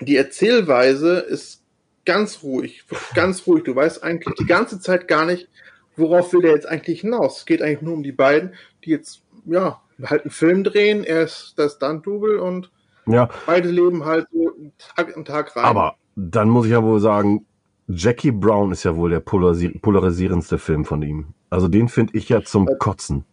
die 0.00 0.16
Erzählweise 0.16 1.20
ist 1.20 1.62
ganz 2.04 2.42
ruhig, 2.42 2.84
ganz 3.14 3.46
ruhig. 3.46 3.64
Du 3.64 3.74
weißt 3.74 4.02
eigentlich 4.02 4.34
die 4.34 4.44
ganze 4.44 4.78
Zeit 4.78 5.08
gar 5.08 5.24
nicht, 5.24 5.48
worauf 5.96 6.34
will 6.34 6.42
der 6.42 6.52
jetzt 6.52 6.68
eigentlich 6.68 7.00
hinaus. 7.00 7.38
Es 7.38 7.46
geht 7.46 7.62
eigentlich 7.62 7.80
nur 7.80 7.94
um 7.94 8.02
die 8.02 8.12
beiden, 8.12 8.52
die 8.84 8.90
jetzt, 8.90 9.22
ja, 9.46 9.80
halt 10.04 10.24
einen 10.24 10.30
Film 10.30 10.64
drehen. 10.64 11.02
Er 11.02 11.22
ist 11.22 11.54
das 11.56 11.76
Stunt-Double 11.76 12.36
und 12.40 12.70
Ja, 13.06 13.30
beide 13.46 13.70
leben 13.70 14.04
halt 14.04 14.26
so 14.30 14.52
Tag 14.94 15.16
in 15.16 15.24
Tag 15.24 15.56
rein. 15.56 15.64
aber 15.64 15.96
dann 16.14 16.50
muss 16.50 16.66
ich 16.66 16.72
ja 16.72 16.82
wohl 16.82 17.00
sagen, 17.00 17.46
Jackie 17.88 18.32
Brown 18.32 18.70
ist 18.70 18.84
ja 18.84 18.96
wohl 18.96 19.08
der 19.10 19.20
polarisi 19.20 19.70
polarisierendste 19.78 20.58
Film 20.58 20.84
von 20.84 21.00
ihm. 21.00 21.28
Also 21.48 21.68
den 21.68 21.88
finde 21.88 22.18
ich 22.18 22.28
ja 22.28 22.42
zum 22.42 22.68
Kotzen. 22.78 23.24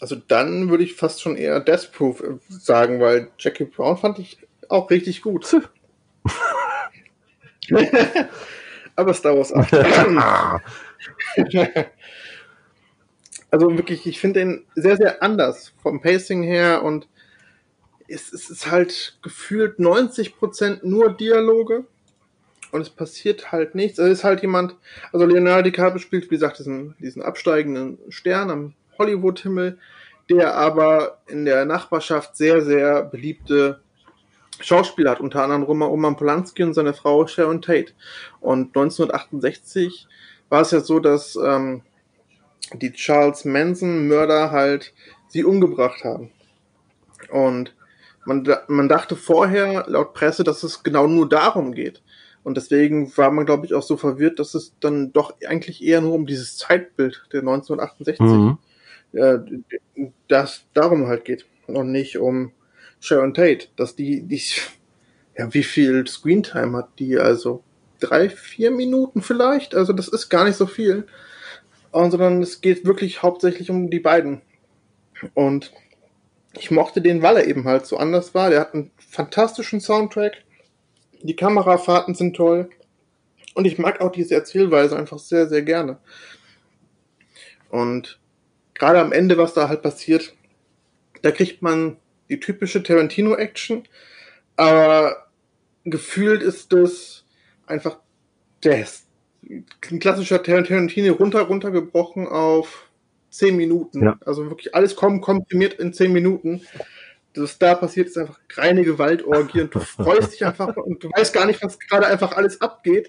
Also 0.00 0.16
dann 0.16 0.70
würde 0.70 0.84
ich 0.84 0.94
fast 0.94 1.20
schon 1.22 1.36
eher 1.36 1.60
Death 1.60 1.92
Proof 1.92 2.20
äh, 2.20 2.38
sagen, 2.48 3.00
weil 3.00 3.30
Jackie 3.38 3.64
Brown 3.64 3.96
fand 3.96 4.18
ich 4.18 4.38
auch 4.68 4.90
richtig 4.90 5.22
gut. 5.22 5.46
Aber 8.96 9.14
Star 9.14 9.36
Wars 9.36 9.52
8. 9.52 9.74
Ah, 9.74 10.60
Also 13.50 13.70
wirklich, 13.76 14.06
ich 14.06 14.20
finde 14.20 14.40
den 14.40 14.66
sehr, 14.74 14.96
sehr 14.96 15.22
anders 15.22 15.72
vom 15.82 16.02
Pacing 16.02 16.42
her 16.42 16.82
und 16.82 17.08
es, 18.06 18.32
es 18.32 18.50
ist 18.50 18.70
halt 18.70 19.18
gefühlt 19.22 19.78
90% 19.78 20.80
nur 20.82 21.12
Dialoge 21.14 21.84
und 22.72 22.82
es 22.82 22.90
passiert 22.90 23.50
halt 23.50 23.74
nichts. 23.74 23.98
Es 23.98 24.10
ist 24.10 24.24
halt 24.24 24.42
jemand, 24.42 24.74
also 25.12 25.24
Leonardo 25.24 25.62
DiCaprio 25.62 25.98
spielt, 25.98 26.24
wie 26.24 26.34
gesagt, 26.34 26.58
diesen, 26.58 26.94
diesen 26.98 27.22
absteigenden 27.22 27.98
Stern 28.10 28.50
am 28.50 28.74
Hollywood-Himmel, 28.98 29.78
der 30.28 30.56
aber 30.56 31.18
in 31.26 31.44
der 31.44 31.64
Nachbarschaft 31.64 32.36
sehr, 32.36 32.62
sehr 32.62 33.02
beliebte 33.02 33.80
Schauspieler 34.60 35.12
hat, 35.12 35.20
unter 35.20 35.42
anderem 35.42 35.62
Roman, 35.62 36.16
Polanski 36.16 36.62
und 36.64 36.74
seine 36.74 36.92
Frau 36.92 37.26
Sharon 37.26 37.62
Tate. 37.62 37.92
Und 38.40 38.76
1968 38.76 40.08
war 40.48 40.62
es 40.62 40.72
ja 40.72 40.80
so, 40.80 40.98
dass 40.98 41.36
ähm, 41.36 41.82
die 42.74 42.92
Charles 42.92 43.44
Manson-Mörder 43.44 44.50
halt 44.50 44.92
sie 45.28 45.44
umgebracht 45.44 46.04
haben. 46.04 46.30
Und 47.30 47.74
man, 48.24 48.46
man 48.68 48.88
dachte 48.88 49.16
vorher, 49.16 49.84
laut 49.86 50.12
Presse, 50.12 50.44
dass 50.44 50.62
es 50.62 50.82
genau 50.82 51.06
nur 51.06 51.28
darum 51.28 51.72
geht. 51.72 52.02
Und 52.44 52.56
deswegen 52.56 53.14
war 53.16 53.30
man, 53.30 53.46
glaube 53.46 53.66
ich, 53.66 53.74
auch 53.74 53.82
so 53.82 53.96
verwirrt, 53.96 54.38
dass 54.38 54.54
es 54.54 54.74
dann 54.80 55.12
doch 55.12 55.34
eigentlich 55.46 55.82
eher 55.82 56.00
nur 56.00 56.14
um 56.14 56.26
dieses 56.26 56.56
Zeitbild 56.56 57.26
der 57.32 57.40
1968 57.40 58.20
Mhm. 58.20 58.58
Äh, 59.12 59.38
das 60.28 60.64
darum 60.74 61.06
halt 61.06 61.24
geht 61.24 61.46
und 61.66 61.92
nicht 61.92 62.18
um 62.18 62.52
Sharon 63.00 63.34
Tate, 63.34 63.68
dass 63.76 63.96
die, 63.96 64.22
die 64.22 64.42
ja, 65.36 65.52
wie 65.54 65.62
viel 65.62 66.06
Screentime 66.06 66.76
hat 66.78 66.98
die? 66.98 67.18
Also 67.18 67.62
drei, 68.00 68.28
vier 68.28 68.70
Minuten 68.70 69.22
vielleicht. 69.22 69.74
Also 69.74 69.92
das 69.92 70.08
ist 70.08 70.28
gar 70.28 70.44
nicht 70.44 70.56
so 70.56 70.66
viel, 70.66 71.06
und, 71.90 72.10
sondern 72.10 72.42
es 72.42 72.60
geht 72.60 72.84
wirklich 72.84 73.22
hauptsächlich 73.22 73.70
um 73.70 73.90
die 73.90 74.00
beiden. 74.00 74.42
Und 75.34 75.72
ich 76.58 76.70
mochte 76.70 77.00
den, 77.00 77.22
weil 77.22 77.36
er 77.36 77.46
eben 77.46 77.64
halt 77.64 77.86
so 77.86 77.96
anders 77.96 78.34
war. 78.34 78.50
Der 78.50 78.60
hat 78.60 78.74
einen 78.74 78.90
fantastischen 78.98 79.80
Soundtrack. 79.80 80.44
Die 81.22 81.36
Kamerafahrten 81.36 82.14
sind 82.14 82.36
toll. 82.36 82.70
Und 83.54 83.64
ich 83.64 83.78
mag 83.78 84.00
auch 84.00 84.12
diese 84.12 84.34
Erzählweise 84.34 84.96
einfach 84.96 85.18
sehr, 85.18 85.48
sehr 85.48 85.62
gerne. 85.62 85.98
Und 87.70 88.20
gerade 88.78 89.00
am 89.00 89.12
Ende, 89.12 89.36
was 89.38 89.54
da 89.54 89.68
halt 89.68 89.82
passiert, 89.82 90.34
da 91.22 91.30
kriegt 91.30 91.62
man 91.62 91.96
die 92.28 92.40
typische 92.40 92.82
Tarantino-Action, 92.82 93.84
aber 94.56 95.28
gefühlt 95.84 96.42
ist 96.42 96.72
das 96.72 97.24
einfach 97.66 97.98
der 98.64 98.86
ein 99.90 99.98
klassischer 100.00 100.42
Tarantino 100.42 101.14
runter 101.14 101.42
runtergebrochen 101.42 102.26
auf 102.26 102.88
zehn 103.30 103.56
Minuten. 103.56 104.02
Ja. 104.02 104.18
Also 104.24 104.48
wirklich 104.50 104.74
alles 104.74 104.96
kom 104.96 105.20
komprimiert 105.20 105.74
in 105.74 105.92
zehn 105.92 106.12
Minuten. 106.12 106.62
Das 107.34 107.58
da 107.58 107.74
passiert 107.74 108.08
ist 108.08 108.18
einfach 108.18 108.40
reine 108.54 108.84
Gewaltorgie 108.84 109.60
und 109.62 109.74
du 109.74 109.80
freust 109.80 110.32
dich 110.32 110.44
einfach 110.44 110.76
und 110.76 111.04
du 111.04 111.10
weißt 111.10 111.32
gar 111.32 111.46
nicht, 111.46 111.62
was 111.62 111.78
gerade 111.78 112.06
einfach 112.06 112.36
alles 112.36 112.60
abgeht. 112.60 113.08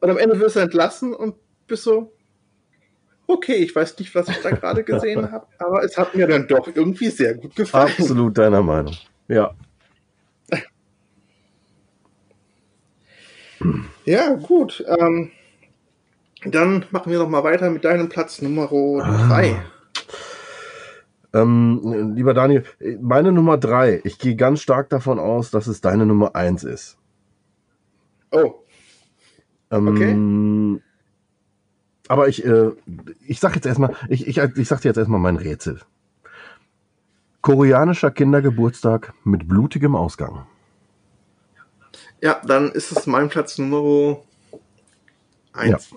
Und 0.00 0.08
am 0.08 0.18
Ende 0.18 0.38
wirst 0.38 0.56
du 0.56 0.60
entlassen 0.60 1.12
und 1.12 1.34
bist 1.66 1.82
so, 1.82 2.12
okay, 3.32 3.54
ich 3.56 3.74
weiß 3.74 3.98
nicht, 3.98 4.14
was 4.14 4.28
ich 4.28 4.38
da 4.42 4.50
gerade 4.50 4.84
gesehen 4.84 5.30
habe, 5.32 5.46
aber 5.58 5.82
es 5.84 5.96
hat 5.96 6.14
mir 6.14 6.26
dann 6.26 6.46
doch 6.48 6.68
irgendwie 6.74 7.08
sehr 7.08 7.34
gut 7.34 7.56
gefallen. 7.56 7.92
Absolut 7.98 8.36
deiner 8.38 8.62
Meinung. 8.62 8.94
Ja. 9.28 9.52
Ja, 14.04 14.34
gut. 14.34 14.84
Ähm, 14.86 15.30
dann 16.44 16.86
machen 16.90 17.12
wir 17.12 17.18
noch 17.18 17.28
mal 17.28 17.44
weiter 17.44 17.70
mit 17.70 17.84
deinem 17.84 18.08
Platz 18.08 18.40
Nummer 18.40 18.70
Ah. 18.72 19.28
drei. 19.28 19.62
Ähm, 21.32 22.12
lieber 22.16 22.34
Daniel, 22.34 22.64
meine 23.00 23.30
Nummer 23.30 23.56
drei, 23.56 24.00
ich 24.04 24.18
gehe 24.18 24.34
ganz 24.34 24.62
stark 24.62 24.88
davon 24.88 25.20
aus, 25.20 25.50
dass 25.52 25.68
es 25.68 25.80
deine 25.80 26.04
Nummer 26.06 26.34
eins 26.34 26.64
ist. 26.64 26.96
Oh, 28.32 28.54
Ähm, 29.70 30.80
Aber 32.10 32.26
ich, 32.26 32.44
äh, 32.44 32.72
ich 33.24 33.38
sag 33.38 33.54
jetzt 33.54 33.66
erstmal, 33.66 33.94
ich, 34.08 34.26
ich, 34.26 34.38
ich 34.38 34.66
sag 34.66 34.80
dir 34.80 34.88
jetzt 34.88 34.96
erstmal 34.96 35.20
mein 35.20 35.36
Rätsel. 35.36 35.78
Koreanischer 37.40 38.10
Kindergeburtstag 38.10 39.14
mit 39.22 39.46
blutigem 39.46 39.94
Ausgang. 39.94 40.44
ja, 42.20 42.40
dann 42.44 42.72
ist 42.72 42.90
es 42.90 43.06
mein 43.06 43.28
Platz 43.28 43.58
Nummer 43.58 44.18
eins. 45.52 45.94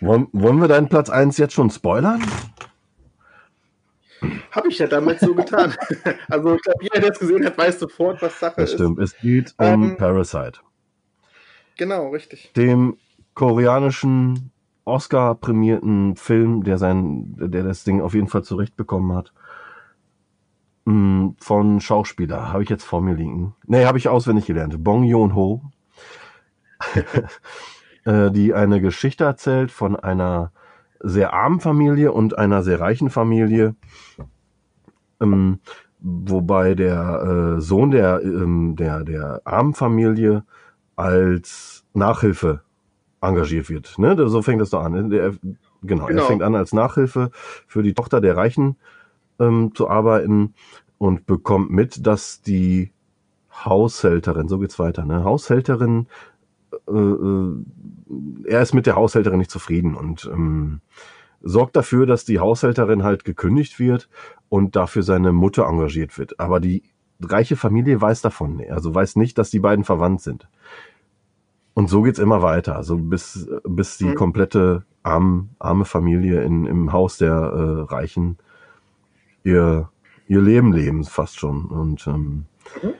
Wollen, 0.00 0.28
wollen 0.30 0.60
wir 0.60 0.68
deinen 0.68 0.88
Platz 0.88 1.10
eins 1.10 1.36
jetzt 1.36 1.54
schon 1.54 1.70
spoilern? 1.70 2.22
Habe 4.52 4.68
ich 4.68 4.78
ja 4.78 4.86
damit 4.86 5.18
so 5.18 5.34
getan. 5.34 5.74
also 6.28 6.54
ich 6.54 6.62
glaube, 6.62 6.78
jeder, 6.80 7.00
der 7.00 7.10
es 7.10 7.18
gesehen 7.18 7.44
hat, 7.44 7.58
weiß 7.58 7.80
sofort, 7.80 8.22
was 8.22 8.38
Sache 8.38 8.54
Das 8.58 8.70
ist. 8.70 8.74
stimmt. 8.76 9.00
Es 9.00 9.18
geht 9.18 9.52
um 9.58 9.66
Ähm, 9.66 9.96
Parasite. 9.96 10.60
Genau, 11.76 12.10
richtig. 12.10 12.52
dem 12.52 12.96
koreanischen 13.34 14.52
Oscar-prämierten 14.84 16.16
Film, 16.16 16.62
der 16.62 16.78
sein, 16.78 17.34
der 17.38 17.62
das 17.62 17.84
Ding 17.84 18.00
auf 18.00 18.14
jeden 18.14 18.28
Fall 18.28 18.42
zurechtbekommen 18.42 19.16
hat. 19.16 19.32
Mm, 20.84 21.30
Von 21.38 21.80
Schauspieler, 21.80 22.52
habe 22.52 22.62
ich 22.62 22.68
jetzt 22.68 22.84
vor 22.84 23.00
mir 23.00 23.14
liegen. 23.14 23.54
Nee, 23.66 23.86
habe 23.86 23.98
ich 23.98 24.08
auswendig 24.08 24.46
gelernt. 24.46 24.82
Bong 24.84 25.04
Joon-ho, 25.04 25.62
äh, 28.04 28.30
die 28.30 28.52
eine 28.52 28.80
Geschichte 28.80 29.24
erzählt 29.24 29.72
von 29.72 29.96
einer 29.96 30.52
sehr 31.00 31.32
armen 31.32 31.60
Familie 31.60 32.12
und 32.12 32.38
einer 32.38 32.62
sehr 32.62 32.80
reichen 32.80 33.10
Familie. 33.10 33.74
Ähm, 35.20 35.60
wobei 36.00 36.74
der 36.74 37.56
äh, 37.56 37.60
Sohn 37.60 37.90
der, 37.90 38.20
ähm, 38.22 38.76
der, 38.76 39.04
der 39.04 39.40
armen 39.44 39.74
Familie 39.74 40.44
als 40.96 41.84
Nachhilfe 41.94 42.62
engagiert 43.24 43.68
wird. 43.70 43.98
Ne? 43.98 44.16
So 44.28 44.42
fängt 44.42 44.60
das 44.60 44.70
doch 44.70 44.82
an. 44.82 45.10
Der, 45.10 45.32
genau, 45.82 46.04
er 46.04 46.08
Genau. 46.14 46.24
fängt 46.24 46.42
an 46.42 46.54
als 46.54 46.72
Nachhilfe 46.72 47.30
für 47.66 47.82
die 47.82 47.94
Tochter 47.94 48.20
der 48.20 48.36
Reichen 48.36 48.76
ähm, 49.38 49.72
zu 49.74 49.88
arbeiten 49.88 50.54
und 50.98 51.26
bekommt 51.26 51.70
mit, 51.70 52.06
dass 52.06 52.42
die 52.42 52.92
Haushälterin, 53.64 54.48
so 54.48 54.58
geht's 54.58 54.78
weiter, 54.78 55.04
ne? 55.04 55.24
Haushälterin, 55.24 56.06
äh, 56.88 56.92
äh, 56.92 57.52
er 58.46 58.62
ist 58.62 58.74
mit 58.74 58.86
der 58.86 58.96
Haushälterin 58.96 59.38
nicht 59.38 59.50
zufrieden 59.50 59.94
und 59.94 60.28
ähm, 60.32 60.80
sorgt 61.40 61.76
dafür, 61.76 62.06
dass 62.06 62.24
die 62.24 62.40
Haushälterin 62.40 63.04
halt 63.04 63.24
gekündigt 63.24 63.78
wird 63.78 64.08
und 64.48 64.76
dafür 64.76 65.02
seine 65.02 65.32
Mutter 65.32 65.66
engagiert 65.66 66.18
wird. 66.18 66.40
Aber 66.40 66.58
die 66.58 66.82
reiche 67.20 67.56
Familie 67.56 68.00
weiß 68.00 68.22
davon, 68.22 68.62
also 68.70 68.94
weiß 68.94 69.16
nicht, 69.16 69.38
dass 69.38 69.50
die 69.50 69.60
beiden 69.60 69.84
verwandt 69.84 70.20
sind. 70.22 70.48
Und 71.74 71.88
so 71.90 72.02
geht's 72.02 72.18
immer 72.20 72.40
weiter, 72.42 72.76
also 72.76 72.96
bis, 72.96 73.48
bis 73.64 73.98
die 73.98 74.06
Mhm. 74.06 74.14
komplette 74.14 74.84
arm, 75.02 75.50
arme 75.58 75.84
Familie 75.84 76.42
in, 76.42 76.66
im 76.66 76.92
Haus 76.92 77.18
der 77.18 77.32
äh, 77.32 77.92
Reichen 77.92 78.38
ihr, 79.42 79.90
ihr 80.28 80.40
Leben 80.40 80.72
leben, 80.72 81.04
fast 81.04 81.38
schon. 81.38 81.66
Und 81.66 82.06
ähm, 82.06 82.46
Mhm. 82.82 82.94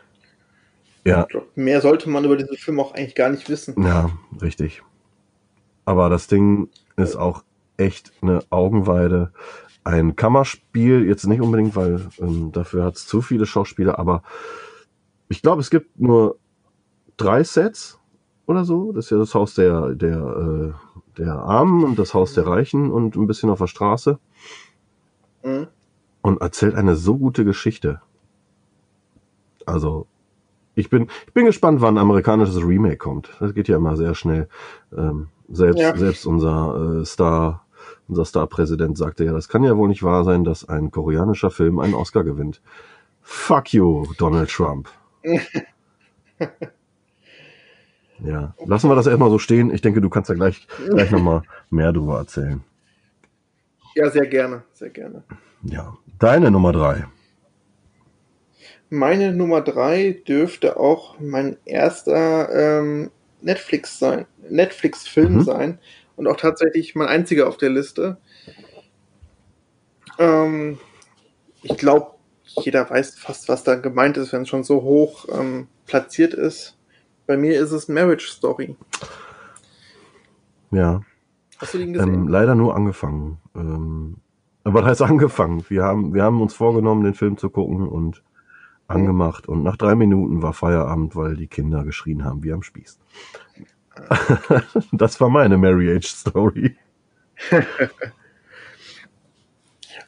ja, 1.05 1.27
Mehr 1.55 1.81
sollte 1.81 2.11
man 2.11 2.25
über 2.25 2.37
diesen 2.37 2.57
Film 2.57 2.81
auch 2.81 2.95
eigentlich 2.95 3.15
gar 3.15 3.31
nicht 3.31 3.49
wissen. 3.49 3.75
ja, 3.83 4.11
richtig. 4.43 4.83
Aber 5.85 6.09
das 6.09 6.27
Ding 6.27 6.69
ist 6.97 7.15
auch 7.17 7.45
echt 7.77 8.13
eine 8.23 8.43
Augenweide. 8.51 9.33
Ein 9.85 10.17
Kammerspiel, 10.17 11.07
jetzt 11.07 11.27
nicht 11.27 11.43
unbedingt, 11.43 11.77
weil 11.77 12.09
ähm, 12.19 12.53
dafür 12.53 12.85
hat 12.85 12.97
es 12.97 13.07
zu 13.07 13.21
viele 13.21 13.45
Schauspieler, 13.47 13.99
aber 13.99 14.23
ich 15.29 15.43
glaube, 15.43 15.61
es 15.61 15.69
gibt 15.71 16.01
nur 16.01 16.39
drei 17.19 17.45
Sets 17.45 17.99
oder 18.47 18.65
so. 18.65 18.93
Das 18.93 19.07
ist 19.07 19.11
ja 19.11 19.19
das 19.19 19.35
Haus 19.35 19.55
der, 19.55 19.91
der, 19.95 20.17
äh, 20.19 20.73
der 21.19 21.35
Armen 21.35 21.85
und 21.85 21.99
das 21.99 22.15
Haus 22.15 22.35
der 22.35 22.47
Reichen 22.47 22.91
und 22.91 23.17
ein 23.17 23.27
bisschen 23.27 23.51
auf 23.51 23.59
der 23.59 23.67
Straße. 23.67 24.19
Mhm. 25.43 25.69
Und 26.23 26.41
erzählt 26.41 26.75
eine 26.75 26.97
so 26.97 27.17
gute 27.19 27.45
Geschichte. 27.45 28.01
Also, 29.67 30.07
ich 30.75 30.91
bin, 30.91 31.09
ich 31.27 31.33
bin 31.33 31.47
gespannt, 31.47 31.81
wann 31.81 31.95
ein 31.95 32.03
amerikanisches 32.03 32.57
Remake 32.65 32.97
kommt. 32.97 33.31
Das 33.41 33.55
geht 33.55 33.69
ja 33.69 33.77
immer 33.77 33.97
sehr 33.97 34.15
schnell. 34.15 34.49
Ähm, 34.97 35.29
selbst, 35.49 35.81
Ja. 35.81 35.97
selbst 35.97 36.27
unser 36.27 37.01
äh, 37.01 37.05
Star, 37.05 37.65
unser 38.09 38.25
Star-Präsident 38.25 38.99
sagte 38.99 39.25
ja, 39.25 39.33
das 39.33 39.49
kann 39.49 39.63
ja 39.65 39.77
wohl 39.77 39.89
nicht 39.89 40.03
wahr 40.03 40.25
sein, 40.25 40.45
dass 40.45 40.69
ein 40.69 40.91
koreanischer 40.91 41.51
Film 41.51 41.79
einen 41.79 41.95
Oscar 41.95 42.25
gewinnt. 42.25 42.61
Fuck 43.23 43.73
you, 43.73 44.07
Donald 44.19 44.51
Trump. 44.51 44.89
ja, 48.21 48.55
lassen 48.67 48.89
wir 48.89 48.97
das 48.97 49.07
erstmal 49.07 49.31
so 49.31 49.39
stehen. 49.39 49.73
Ich 49.73 49.81
denke, 49.81 50.01
du 50.01 50.11
kannst 50.11 50.31
da 50.31 50.35
gleich, 50.35 50.67
gleich 50.91 51.11
nochmal 51.11 51.43
mehr 51.71 51.93
drüber 51.93 52.19
erzählen. 52.19 52.63
Ja, 53.95 54.11
sehr 54.11 54.27
gerne, 54.27 54.63
sehr 54.73 54.91
gerne. 54.91 55.23
Ja, 55.63 55.97
deine 56.19 56.51
Nummer 56.51 56.73
drei. 56.73 57.07
Meine 58.91 59.33
Nummer 59.33 59.61
drei 59.61 60.23
dürfte 60.27 60.77
auch 60.79 61.19
mein 61.19 61.57
erster 61.65 62.81
ähm, 62.81 63.11
Netflix 63.41 63.99
sein, 63.99 64.27
Netflix-Film 64.49 65.35
Mhm. 65.35 65.41
sein 65.43 65.79
und 66.17 66.27
auch 66.27 66.37
tatsächlich 66.37 66.95
mein 66.95 67.09
einziger 67.09 67.49
auf 67.49 67.57
der 67.57 67.71
Liste. 67.71 68.19
Ähm, 70.19 70.79
ich 71.63 71.77
glaube, 71.77 72.13
jeder 72.63 72.89
weiß 72.89 73.17
fast, 73.17 73.49
was 73.49 73.65
da 73.65 73.75
gemeint 73.75 74.17
ist, 74.17 74.33
wenn 74.33 74.43
es 74.43 74.49
schon 74.49 74.65
so 74.65 74.83
hoch 74.83 75.27
ähm, 75.33 75.69
platziert 75.87 76.35
ist. 76.35 76.74
Bei 77.27 77.37
mir 77.37 77.59
ist 77.61 77.73
es 77.73 77.89
Marriage 77.89 78.29
Story. 78.29 78.77
Ja, 80.71 81.03
Hast 81.59 81.75
du 81.75 81.79
den 81.79 81.93
gesehen? 81.93 82.15
ähm, 82.15 82.29
leider 82.29 82.55
nur 82.55 82.75
angefangen. 82.77 83.39
Ähm, 83.55 84.17
aber 84.65 84.81
das 84.81 84.91
heißt 84.91 85.03
angefangen. 85.03 85.65
Wir 85.69 85.85
haben, 85.85 86.15
wir 86.15 86.23
haben 86.23 86.41
uns 86.43 86.55
vorgenommen, 86.55 87.05
den 87.05 87.15
Film 87.15 87.37
zu 87.37 87.51
gucken 87.51 87.87
und 87.87 88.23
angemacht. 88.89 89.49
Und 89.49 89.63
nach 89.63 89.77
drei 89.77 89.95
Minuten 89.95 90.43
war 90.43 90.53
Feierabend, 90.53 91.17
weil 91.17 91.37
die 91.37 91.47
Kinder 91.47 91.85
geschrien 91.85 92.25
haben 92.25 92.43
wie 92.43 92.53
am 92.53 92.63
Spieß. 92.63 92.99
das 94.93 95.21
war 95.21 95.29
meine 95.29 95.57
Marriage 95.57 96.09
Story. 96.09 96.77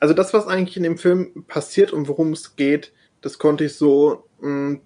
Also 0.00 0.14
das, 0.14 0.34
was 0.34 0.46
eigentlich 0.46 0.76
in 0.76 0.82
dem 0.82 0.98
Film 0.98 1.44
passiert 1.48 1.92
und 1.92 2.08
worum 2.08 2.32
es 2.32 2.56
geht, 2.56 2.92
das 3.22 3.38
konnte 3.38 3.64
ich 3.64 3.74
so 3.76 4.24
mh, 4.40 4.80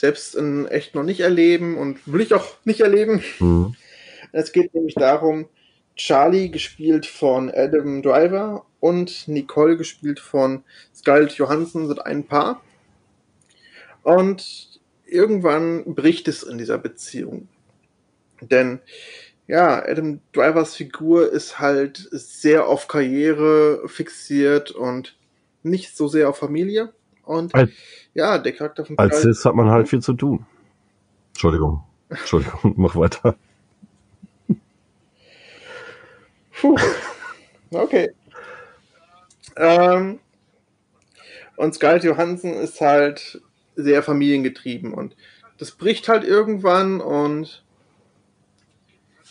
selbst 0.00 0.34
in 0.34 0.66
echt 0.66 0.94
noch 0.94 1.02
nicht 1.02 1.20
erleben 1.20 1.76
und 1.76 1.98
will 2.06 2.20
ich 2.20 2.34
auch 2.34 2.56
nicht 2.64 2.80
erleben. 2.80 3.22
Mhm. 3.38 3.74
Es 4.32 4.52
geht 4.52 4.74
nämlich 4.74 4.94
darum, 4.94 5.48
Charlie 5.96 6.50
gespielt 6.50 7.06
von 7.06 7.50
Adam 7.50 8.02
Driver 8.02 8.64
und 8.80 9.26
Nicole 9.26 9.76
gespielt 9.76 10.20
von 10.20 10.62
Scarlett 10.94 11.32
Johansson 11.32 11.88
sind 11.88 12.04
ein 12.04 12.24
Paar. 12.24 12.62
Und 14.02 14.80
irgendwann 15.06 15.94
bricht 15.94 16.28
es 16.28 16.42
in 16.42 16.58
dieser 16.58 16.78
Beziehung. 16.78 17.48
Denn 18.40 18.80
ja, 19.48 19.82
Adam 19.82 20.20
Drivers 20.32 20.76
Figur 20.76 21.32
ist 21.32 21.58
halt 21.58 22.08
sehr 22.12 22.66
auf 22.66 22.86
Karriere 22.86 23.88
fixiert 23.88 24.70
und 24.70 25.16
nicht 25.62 25.96
so 25.96 26.06
sehr 26.06 26.28
auf 26.28 26.38
Familie. 26.38 26.92
Und 27.28 27.54
Als- 27.54 27.70
ja, 28.14 28.38
der 28.38 28.52
Charakter 28.52 28.86
von 28.86 28.98
Als 28.98 29.20
Cis 29.20 29.44
hat 29.44 29.54
man 29.54 29.68
halt 29.68 29.86
viel 29.86 30.00
zu 30.00 30.14
tun. 30.14 30.46
Entschuldigung. 31.32 31.84
Entschuldigung, 32.08 32.72
mach 32.78 32.96
weiter. 32.96 33.36
Puh. 36.58 36.76
Okay. 37.70 38.10
Ähm, 39.56 40.20
und 41.56 41.74
Scarlett 41.74 42.04
Johansson 42.04 42.54
ist 42.54 42.80
halt 42.80 43.42
sehr 43.76 44.02
familiengetrieben 44.02 44.94
und 44.94 45.14
das 45.58 45.72
bricht 45.72 46.08
halt 46.08 46.24
irgendwann 46.24 47.02
und 47.02 47.62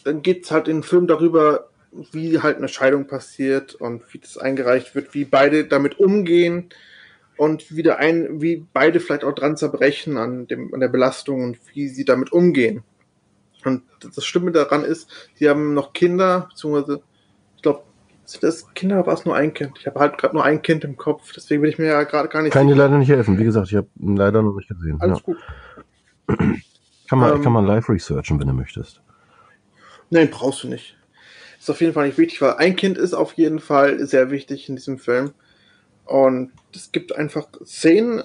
dann 0.03 0.21
geht's 0.21 0.51
halt 0.51 0.67
in 0.67 0.77
den 0.77 0.83
Film 0.83 1.07
darüber, 1.07 1.69
wie 2.11 2.39
halt 2.41 2.57
eine 2.57 2.67
Scheidung 2.67 3.07
passiert 3.07 3.73
und 3.73 4.03
wie 4.13 4.19
das 4.19 4.37
eingereicht 4.37 4.93
wird, 4.93 5.15
wie 5.15 5.25
beide 5.25 5.65
damit 5.65 5.99
umgehen 5.99 6.69
und 7.37 7.75
wie, 7.75 7.83
der 7.83 7.99
ein, 7.99 8.41
wie 8.41 8.65
beide 8.73 8.99
vielleicht 8.99 9.23
auch 9.23 9.33
dran 9.33 9.57
zerbrechen 9.57 10.17
an, 10.17 10.47
dem, 10.47 10.73
an 10.73 10.79
der 10.79 10.87
Belastung 10.87 11.43
und 11.43 11.57
wie 11.73 11.87
sie 11.87 12.05
damit 12.05 12.31
umgehen. 12.31 12.83
Und 13.65 13.83
das 14.15 14.25
Schlimme 14.25 14.51
daran 14.51 14.83
ist, 14.83 15.09
sie 15.35 15.49
haben 15.49 15.73
noch 15.73 15.93
Kinder, 15.93 16.47
beziehungsweise 16.49 17.01
ich 17.55 17.61
glaube, 17.61 17.83
sind 18.25 18.43
das 18.43 18.73
Kinder 18.73 19.05
war 19.05 19.13
es 19.13 19.25
nur 19.25 19.35
ein 19.35 19.53
Kind. 19.53 19.77
Ich 19.79 19.87
habe 19.87 19.99
halt 19.99 20.17
gerade 20.17 20.35
nur 20.35 20.43
ein 20.43 20.61
Kind 20.61 20.83
im 20.83 20.97
Kopf, 20.97 21.31
deswegen 21.33 21.61
bin 21.61 21.71
ich 21.71 21.77
mir 21.77 21.87
ja 21.87 22.03
gerade 22.03 22.29
gar 22.29 22.41
nicht 22.41 22.53
Kann 22.53 22.67
dir 22.67 22.75
leider 22.75 22.97
nicht 22.97 23.09
helfen. 23.09 23.37
Wie 23.37 23.43
gesagt, 23.43 23.67
ich 23.69 23.75
habe 23.75 23.87
ihn 23.99 24.15
leider 24.15 24.41
noch 24.41 24.55
nicht 24.55 24.67
gesehen. 24.67 24.97
Alles 24.99 25.19
Ja. 25.19 25.23
gut. 25.23 25.37
Kann 27.09 27.19
man, 27.19 27.35
Ähm, 27.37 27.41
kann 27.41 27.53
man 27.53 27.65
live 27.65 27.87
researchen, 27.87 28.37
wenn 28.37 28.47
du 28.47 28.53
möchtest. 28.53 29.01
Nein, 30.09 30.29
brauchst 30.29 30.63
du 30.63 30.67
nicht. 30.67 30.97
Ist 31.57 31.69
auf 31.69 31.79
jeden 31.79 31.93
Fall 31.93 32.07
nicht 32.07 32.17
wichtig, 32.17 32.41
weil 32.41 32.55
ein 32.55 32.75
Kind 32.75 32.97
ist 32.97 33.13
auf 33.13 33.33
jeden 33.33 33.59
Fall 33.59 34.05
sehr 34.05 34.29
wichtig 34.29 34.67
in 34.67 34.75
diesem 34.75 34.99
Film. 34.99 35.31
Und 36.07 36.51
es 36.73 36.91
gibt 36.91 37.15
einfach 37.15 37.47
Szenen, 37.65 38.23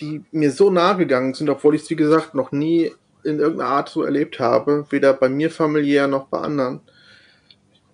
die 0.00 0.24
mir 0.32 0.50
so 0.50 0.70
nahe 0.70 0.96
gegangen 0.96 1.34
sind, 1.34 1.50
obwohl 1.50 1.74
ich 1.74 1.82
es, 1.82 1.90
wie 1.90 1.96
gesagt, 1.96 2.34
noch 2.34 2.52
nie 2.52 2.92
in 3.24 3.38
irgendeiner 3.38 3.70
Art 3.70 3.88
so 3.88 4.02
erlebt 4.02 4.38
habe. 4.38 4.86
Weder 4.90 5.12
bei 5.14 5.28
mir 5.28 5.50
familiär 5.50 6.06
noch 6.06 6.26
bei 6.26 6.38
anderen. 6.38 6.80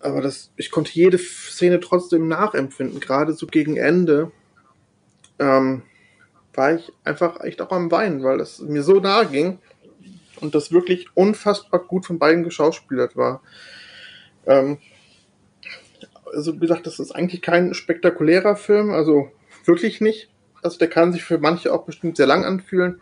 Aber 0.01 0.21
das, 0.21 0.51
ich 0.57 0.71
konnte 0.71 0.93
jede 0.93 1.19
Szene 1.19 1.81
trotzdem 1.81 2.29
nachempfinden. 2.29 3.01
Gerade 3.01 3.33
so 3.35 3.47
gegen 3.47 3.77
Ende 3.77 4.33
ähm, 5.39 5.83
war 6.55 6.75
ich 6.75 6.93
einfach 7.05 7.41
echt 7.41 7.61
auch 7.63 7.71
am 7.71 7.91
Weinen, 7.91 8.23
weil 8.23 8.39
das 8.39 8.61
mir 8.61 8.83
so 8.83 9.01
nahe 9.01 9.27
ging 9.27 9.59
und 10.41 10.55
das 10.55 10.73
wirklich 10.73 11.09
unfassbar 11.15 11.81
gut 11.81 12.07
von 12.07 12.19
beiden 12.19 12.45
geschauspielert 12.45 13.17
war. 13.17 13.43
Ähm, 14.47 14.79
also 16.33 16.55
wie 16.55 16.61
gesagt, 16.61 16.87
das 16.87 16.99
ist 16.99 17.13
eigentlich 17.13 17.43
kein 17.43 17.75
spektakulärer 17.75 18.57
Film, 18.57 18.91
also 18.91 19.31
wirklich 19.65 20.01
nicht. 20.01 20.31
Also 20.63 20.79
der 20.79 20.89
kann 20.89 21.13
sich 21.13 21.25
für 21.25 21.39
manche 21.39 21.73
auch 21.73 21.85
bestimmt 21.85 22.17
sehr 22.17 22.27
lang 22.27 22.45
anfühlen, 22.45 23.01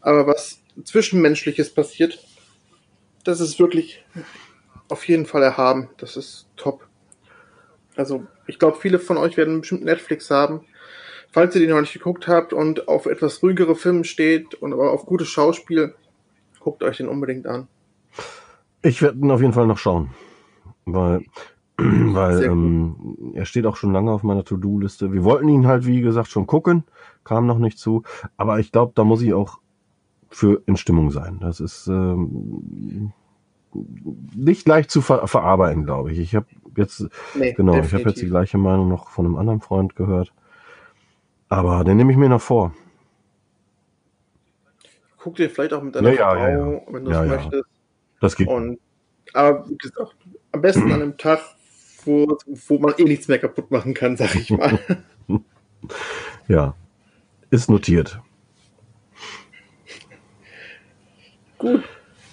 aber 0.00 0.26
was 0.26 0.60
zwischenmenschliches 0.84 1.70
passiert, 1.70 2.18
das 3.24 3.40
ist 3.40 3.58
wirklich 3.58 4.04
auf 4.88 5.06
jeden 5.08 5.26
Fall 5.26 5.42
erhaben. 5.42 5.90
Das 5.98 6.16
ist 6.16 6.48
top. 6.56 6.86
Also 7.96 8.26
ich 8.46 8.58
glaube, 8.58 8.78
viele 8.78 8.98
von 8.98 9.16
euch 9.16 9.36
werden 9.36 9.60
bestimmt 9.60 9.84
Netflix 9.84 10.30
haben. 10.30 10.66
Falls 11.32 11.54
ihr 11.54 11.60
den 11.60 11.70
noch 11.70 11.80
nicht 11.80 11.92
geguckt 11.92 12.26
habt 12.26 12.52
und 12.52 12.88
auf 12.88 13.06
etwas 13.06 13.42
ruhigere 13.42 13.76
Filme 13.76 14.04
steht 14.04 14.54
und 14.54 14.72
aber 14.72 14.90
auf 14.90 15.06
gutes 15.06 15.28
Schauspiel, 15.28 15.94
guckt 16.58 16.82
euch 16.82 16.96
den 16.96 17.08
unbedingt 17.08 17.46
an. 17.46 17.68
Ich 18.82 19.00
werde 19.00 19.18
ihn 19.18 19.30
auf 19.30 19.40
jeden 19.40 19.52
Fall 19.52 19.66
noch 19.66 19.78
schauen. 19.78 20.10
Weil, 20.86 21.24
weil 22.14 22.42
ähm, 22.44 23.32
er 23.34 23.44
steht 23.44 23.66
auch 23.66 23.76
schon 23.76 23.92
lange 23.92 24.12
auf 24.12 24.22
meiner 24.22 24.44
To-Do-Liste. 24.44 25.12
Wir 25.12 25.24
wollten 25.24 25.48
ihn 25.48 25.66
halt, 25.66 25.86
wie 25.86 26.00
gesagt, 26.00 26.28
schon 26.28 26.46
gucken, 26.46 26.84
kam 27.24 27.46
noch 27.46 27.58
nicht 27.58 27.78
zu. 27.78 28.02
Aber 28.36 28.58
ich 28.58 28.72
glaube, 28.72 28.92
da 28.94 29.04
muss 29.04 29.22
ich 29.22 29.32
auch 29.34 29.58
für 30.28 30.62
in 30.66 30.76
Stimmung 30.76 31.10
sein. 31.10 31.38
Das 31.40 31.60
ist 31.60 31.86
ähm, 31.88 33.12
nicht 34.34 34.66
leicht 34.68 34.90
zu 34.90 35.00
ver 35.00 35.26
verarbeiten, 35.26 35.84
glaube 35.84 36.12
ich. 36.12 36.18
Ich 36.18 36.34
habe 36.34 36.46
jetzt 36.76 37.06
Nee, 37.34 37.52
Genau, 37.52 37.72
ich 37.72 37.78
habe 37.78 37.82
definitiv. 37.88 38.06
jetzt 38.12 38.22
die 38.22 38.28
gleiche 38.28 38.58
Meinung 38.58 38.88
noch 38.88 39.08
von 39.10 39.26
einem 39.26 39.36
anderen 39.36 39.60
Freund 39.60 39.96
gehört. 39.96 40.32
Aber 41.48 41.82
den 41.84 41.96
nehme 41.96 42.12
ich 42.12 42.18
mir 42.18 42.28
noch 42.28 42.40
vor. 42.40 42.72
Guck 45.18 45.36
dir 45.36 45.50
vielleicht 45.50 45.72
auch 45.72 45.82
mit 45.82 45.94
deiner 45.94 46.12
Ja, 46.12 46.14
ja, 46.14 46.30
Frau, 46.34 46.38
ja, 46.40 46.72
ja. 46.72 46.80
wenn 46.90 47.04
du 47.04 47.10
Ja, 47.10 47.24
es 47.24 47.30
ja. 47.30 47.36
möchtest. 47.36 47.64
Das 48.20 48.36
geht. 48.36 48.48
Und 48.48 48.78
aber 49.34 49.68
wie 49.68 49.76
gesagt, 49.76 50.16
am 50.52 50.60
besten 50.60 50.82
an 50.92 51.02
einem 51.02 51.16
Tag, 51.16 51.40
wo, 52.04 52.38
wo 52.46 52.78
man 52.78 52.94
eh 52.98 53.04
nichts 53.04 53.28
mehr 53.28 53.38
kaputt 53.38 53.70
machen 53.70 53.94
kann, 53.94 54.16
sag 54.16 54.34
ich 54.34 54.50
mal. 54.50 54.78
Ja. 56.48 56.74
Ist 57.50 57.70
notiert. 57.70 58.20
Gut, 61.58 61.84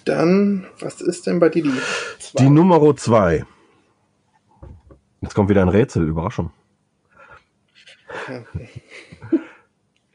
dann, 0.05 0.65
was 0.79 1.01
ist 1.01 1.27
denn 1.27 1.39
bei 1.39 1.49
dir 1.49 1.63
die 1.63 1.73
zwei? 2.19 2.43
Die 2.43 2.49
Nummer 2.49 2.95
zwei. 2.95 3.45
Jetzt 5.21 5.35
kommt 5.35 5.49
wieder 5.49 5.61
ein 5.61 5.69
Rätsel, 5.69 6.07
Überraschung. 6.07 6.51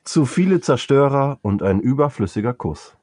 Zu 0.05 0.27
viele 0.27 0.61
Zerstörer 0.61 1.39
und 1.43 1.63
ein 1.63 1.81
überflüssiger 1.81 2.55
Kuss. 2.55 2.97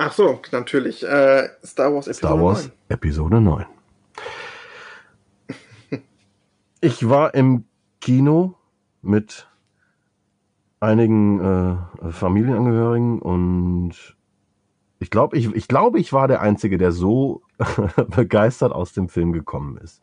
Ach 0.00 0.12
so, 0.12 0.40
natürlich. 0.52 1.04
Äh, 1.04 1.48
Star 1.64 1.92
Wars 1.92 2.06
Episode 2.06 2.14
Star 2.14 2.40
Wars 2.40 2.62
9. 2.68 2.72
Episode 2.88 3.40
9. 3.40 3.66
Ich 6.80 7.08
war 7.08 7.34
im 7.34 7.64
Kino 8.00 8.54
mit 9.02 9.48
einigen 10.78 11.40
äh, 11.40 12.10
Familienangehörigen 12.12 13.18
und 13.20 14.16
ich 15.00 15.10
glaube, 15.10 15.36
ich, 15.36 15.52
ich 15.54 15.66
glaube, 15.66 15.98
ich 15.98 16.12
war 16.12 16.28
der 16.28 16.40
Einzige, 16.42 16.78
der 16.78 16.92
so 16.92 17.42
begeistert 18.14 18.70
aus 18.72 18.92
dem 18.92 19.08
Film 19.08 19.32
gekommen 19.32 19.78
ist. 19.78 20.00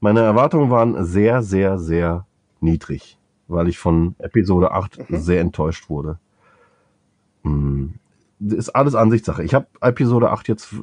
Meine 0.00 0.20
Erwartungen 0.22 0.70
waren 0.70 1.04
sehr, 1.04 1.42
sehr, 1.42 1.78
sehr 1.78 2.26
niedrig, 2.60 3.16
weil 3.46 3.68
ich 3.68 3.78
von 3.78 4.16
Episode 4.18 4.72
8 4.72 5.08
Mhm. 5.08 5.16
sehr 5.18 5.40
enttäuscht 5.40 5.88
wurde. 5.88 6.18
Das 8.38 8.58
ist 8.58 8.68
alles 8.70 8.94
Ansichtssache. 8.94 9.42
Ich 9.44 9.54
habe 9.54 9.66
Episode 9.80 10.30
8 10.30 10.46
jetzt 10.48 10.74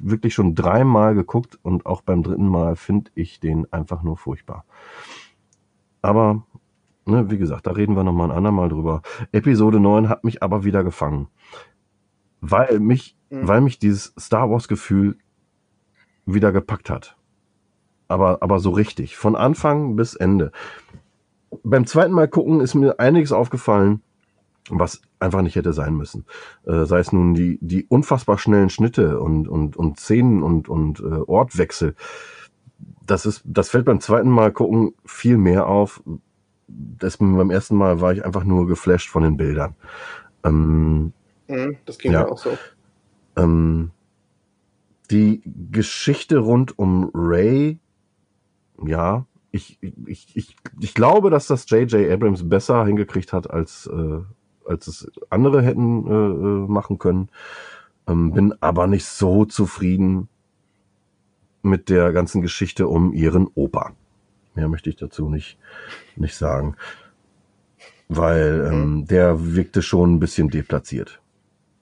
wirklich 0.00 0.32
schon 0.34 0.54
dreimal 0.54 1.14
geguckt 1.14 1.58
und 1.62 1.84
auch 1.84 2.00
beim 2.00 2.22
dritten 2.22 2.48
Mal 2.48 2.76
finde 2.76 3.10
ich 3.14 3.40
den 3.40 3.70
einfach 3.72 4.02
nur 4.02 4.16
furchtbar. 4.16 4.64
Aber, 6.00 6.44
ne, 7.04 7.30
wie 7.30 7.38
gesagt, 7.38 7.66
da 7.66 7.72
reden 7.72 7.96
wir 7.96 8.04
nochmal 8.04 8.30
ein 8.30 8.36
andermal 8.36 8.68
drüber. 8.68 9.02
Episode 9.32 9.80
9 9.80 10.08
hat 10.08 10.24
mich 10.24 10.42
aber 10.42 10.64
wieder 10.64 10.82
gefangen. 10.84 11.28
Weil 12.40 12.80
mich, 12.80 13.16
Mhm. 13.30 13.48
weil 13.48 13.60
mich 13.60 13.78
dieses 13.78 14.14
Star 14.18 14.50
Wars 14.50 14.68
Gefühl 14.68 15.16
wieder 16.26 16.52
gepackt 16.52 16.88
hat. 16.90 17.16
Aber, 18.08 18.42
aber 18.42 18.60
so 18.60 18.70
richtig. 18.70 19.16
Von 19.16 19.34
Anfang 19.36 19.96
bis 19.96 20.14
Ende. 20.14 20.52
Beim 21.62 21.86
zweiten 21.86 22.12
Mal 22.12 22.28
gucken 22.28 22.60
ist 22.60 22.74
mir 22.74 22.98
einiges 22.98 23.32
aufgefallen, 23.32 24.02
was 24.70 25.02
einfach 25.18 25.42
nicht 25.42 25.56
hätte 25.56 25.72
sein 25.72 25.94
müssen. 25.94 26.24
Äh, 26.66 26.84
sei 26.84 26.98
es 27.00 27.12
nun 27.12 27.34
die, 27.34 27.58
die 27.60 27.84
unfassbar 27.86 28.38
schnellen 28.38 28.70
Schnitte 28.70 29.20
und, 29.20 29.48
und, 29.48 29.76
und 29.76 30.00
Szenen 30.00 30.42
und, 30.42 30.68
und 30.68 31.00
äh, 31.00 31.02
Ortwechsel. 31.26 31.94
Das 33.06 33.26
ist, 33.26 33.42
das 33.44 33.68
fällt 33.70 33.84
beim 33.84 34.00
zweiten 34.00 34.30
Mal 34.30 34.52
gucken 34.52 34.94
viel 35.04 35.36
mehr 35.36 35.66
auf. 35.66 36.02
Das, 36.66 37.18
beim 37.18 37.50
ersten 37.50 37.76
Mal 37.76 38.00
war 38.00 38.12
ich 38.12 38.24
einfach 38.24 38.44
nur 38.44 38.66
geflasht 38.66 39.10
von 39.10 39.22
den 39.22 39.36
Bildern. 39.36 39.74
Ähm, 40.44 41.12
Mhm, 41.48 41.76
das 41.84 41.98
ging 41.98 42.12
Ja. 42.12 42.20
mir 42.20 42.32
auch 42.32 42.38
so. 42.38 42.58
ähm, 43.36 43.90
die 45.10 45.42
Geschichte 45.70 46.38
rund 46.38 46.78
um 46.78 47.10
Ray, 47.14 47.78
ja, 48.82 49.26
ich, 49.50 49.78
ich, 50.06 50.36
ich, 50.36 50.56
ich 50.80 50.94
glaube, 50.94 51.30
dass 51.30 51.46
das 51.46 51.68
J.J. 51.68 52.10
Abrams 52.10 52.48
besser 52.48 52.84
hingekriegt 52.86 53.32
hat, 53.32 53.50
als, 53.50 53.86
äh, 53.86 54.20
als 54.66 54.86
es 54.86 55.10
andere 55.30 55.62
hätten 55.62 56.06
äh, 56.06 56.10
äh, 56.10 56.68
machen 56.68 56.98
können. 56.98 57.28
Ähm, 58.06 58.32
bin 58.32 58.54
aber 58.60 58.86
nicht 58.86 59.06
so 59.06 59.44
zufrieden 59.44 60.28
mit 61.62 61.88
der 61.88 62.12
ganzen 62.12 62.42
Geschichte 62.42 62.88
um 62.88 63.12
ihren 63.12 63.48
Opa. 63.54 63.92
Mehr 64.54 64.68
möchte 64.68 64.90
ich 64.90 64.96
dazu 64.96 65.28
nicht, 65.28 65.58
nicht 66.16 66.36
sagen. 66.36 66.76
weil 68.08 68.68
ähm, 68.70 69.06
der 69.06 69.54
wirkte 69.54 69.80
schon 69.82 70.14
ein 70.14 70.20
bisschen 70.20 70.48
deplatziert. 70.50 71.20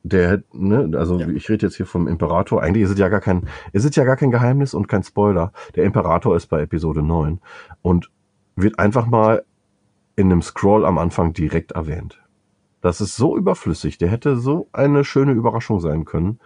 Der, 0.04 0.30
hätt- 0.30 0.54
ne, 0.54 0.90
also 0.98 1.18
Ja. 1.18 1.28
ich 1.28 1.48
rede 1.48 1.66
jetzt 1.66 1.76
hier 1.76 1.86
vom 1.86 2.06
Imperator. 2.08 2.62
Eigentlich 2.62 2.84
ist 2.84 2.90
es 2.90 2.98
ja 2.98 3.08
gar 3.08 3.20
kein, 3.20 3.48
ist 3.72 3.84
es 3.84 3.94
ja 3.96 4.04
gar 4.04 4.16
kein 4.16 4.30
Geheimnis 4.30 4.72
und 4.74 4.88
kein 4.88 5.02
Spoiler. 5.02 5.52
Der 5.74 5.84
Imperator 5.84 6.36
ist 6.36 6.46
bei 6.46 6.62
Episode 6.62 7.02
9 7.02 7.40
und 7.82 8.10
wird 8.56 8.78
einfach 8.78 9.06
mal 9.06 9.44
in 10.16 10.30
einem 10.30 10.42
Scroll 10.42 10.84
am 10.84 10.98
Anfang 10.98 11.32
direkt 11.32 11.72
erwähnt. 11.72 12.20
Das 12.82 13.00
ist 13.00 13.16
so 13.16 13.36
überflüssig. 13.36 13.96
Der 13.96 14.08
hätte 14.08 14.36
so 14.36 14.68
eine 14.72 15.04
schöne 15.04 15.32
Überraschung 15.32 15.80
sein 15.80 16.04
können. 16.04 16.40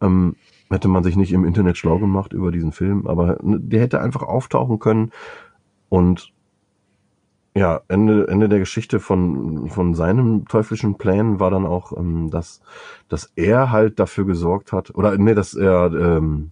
Ähm, 0.00 0.34
hätte 0.70 0.88
man 0.88 1.04
sich 1.04 1.16
nicht 1.16 1.32
im 1.32 1.44
Internet 1.44 1.76
schlau 1.76 1.98
gemacht 1.98 2.32
über 2.32 2.50
diesen 2.50 2.72
Film, 2.72 3.06
aber 3.06 3.38
ne, 3.42 3.60
der 3.60 3.80
hätte 3.80 4.00
einfach 4.00 4.22
auftauchen 4.22 4.78
können 4.80 5.12
und 5.88 6.32
ja, 7.54 7.80
Ende, 7.88 8.28
Ende 8.28 8.50
der 8.50 8.58
Geschichte 8.58 9.00
von, 9.00 9.70
von 9.70 9.94
seinem 9.94 10.46
teuflischen 10.46 10.98
Plan 10.98 11.40
war 11.40 11.50
dann 11.50 11.64
auch, 11.64 11.96
ähm, 11.96 12.28
dass, 12.30 12.60
dass 13.08 13.32
er 13.34 13.70
halt 13.70 13.98
dafür 13.98 14.26
gesorgt 14.26 14.72
hat, 14.72 14.94
oder 14.94 15.16
nee, 15.16 15.34
dass 15.34 15.54
er, 15.54 15.90
ähm, 15.94 16.50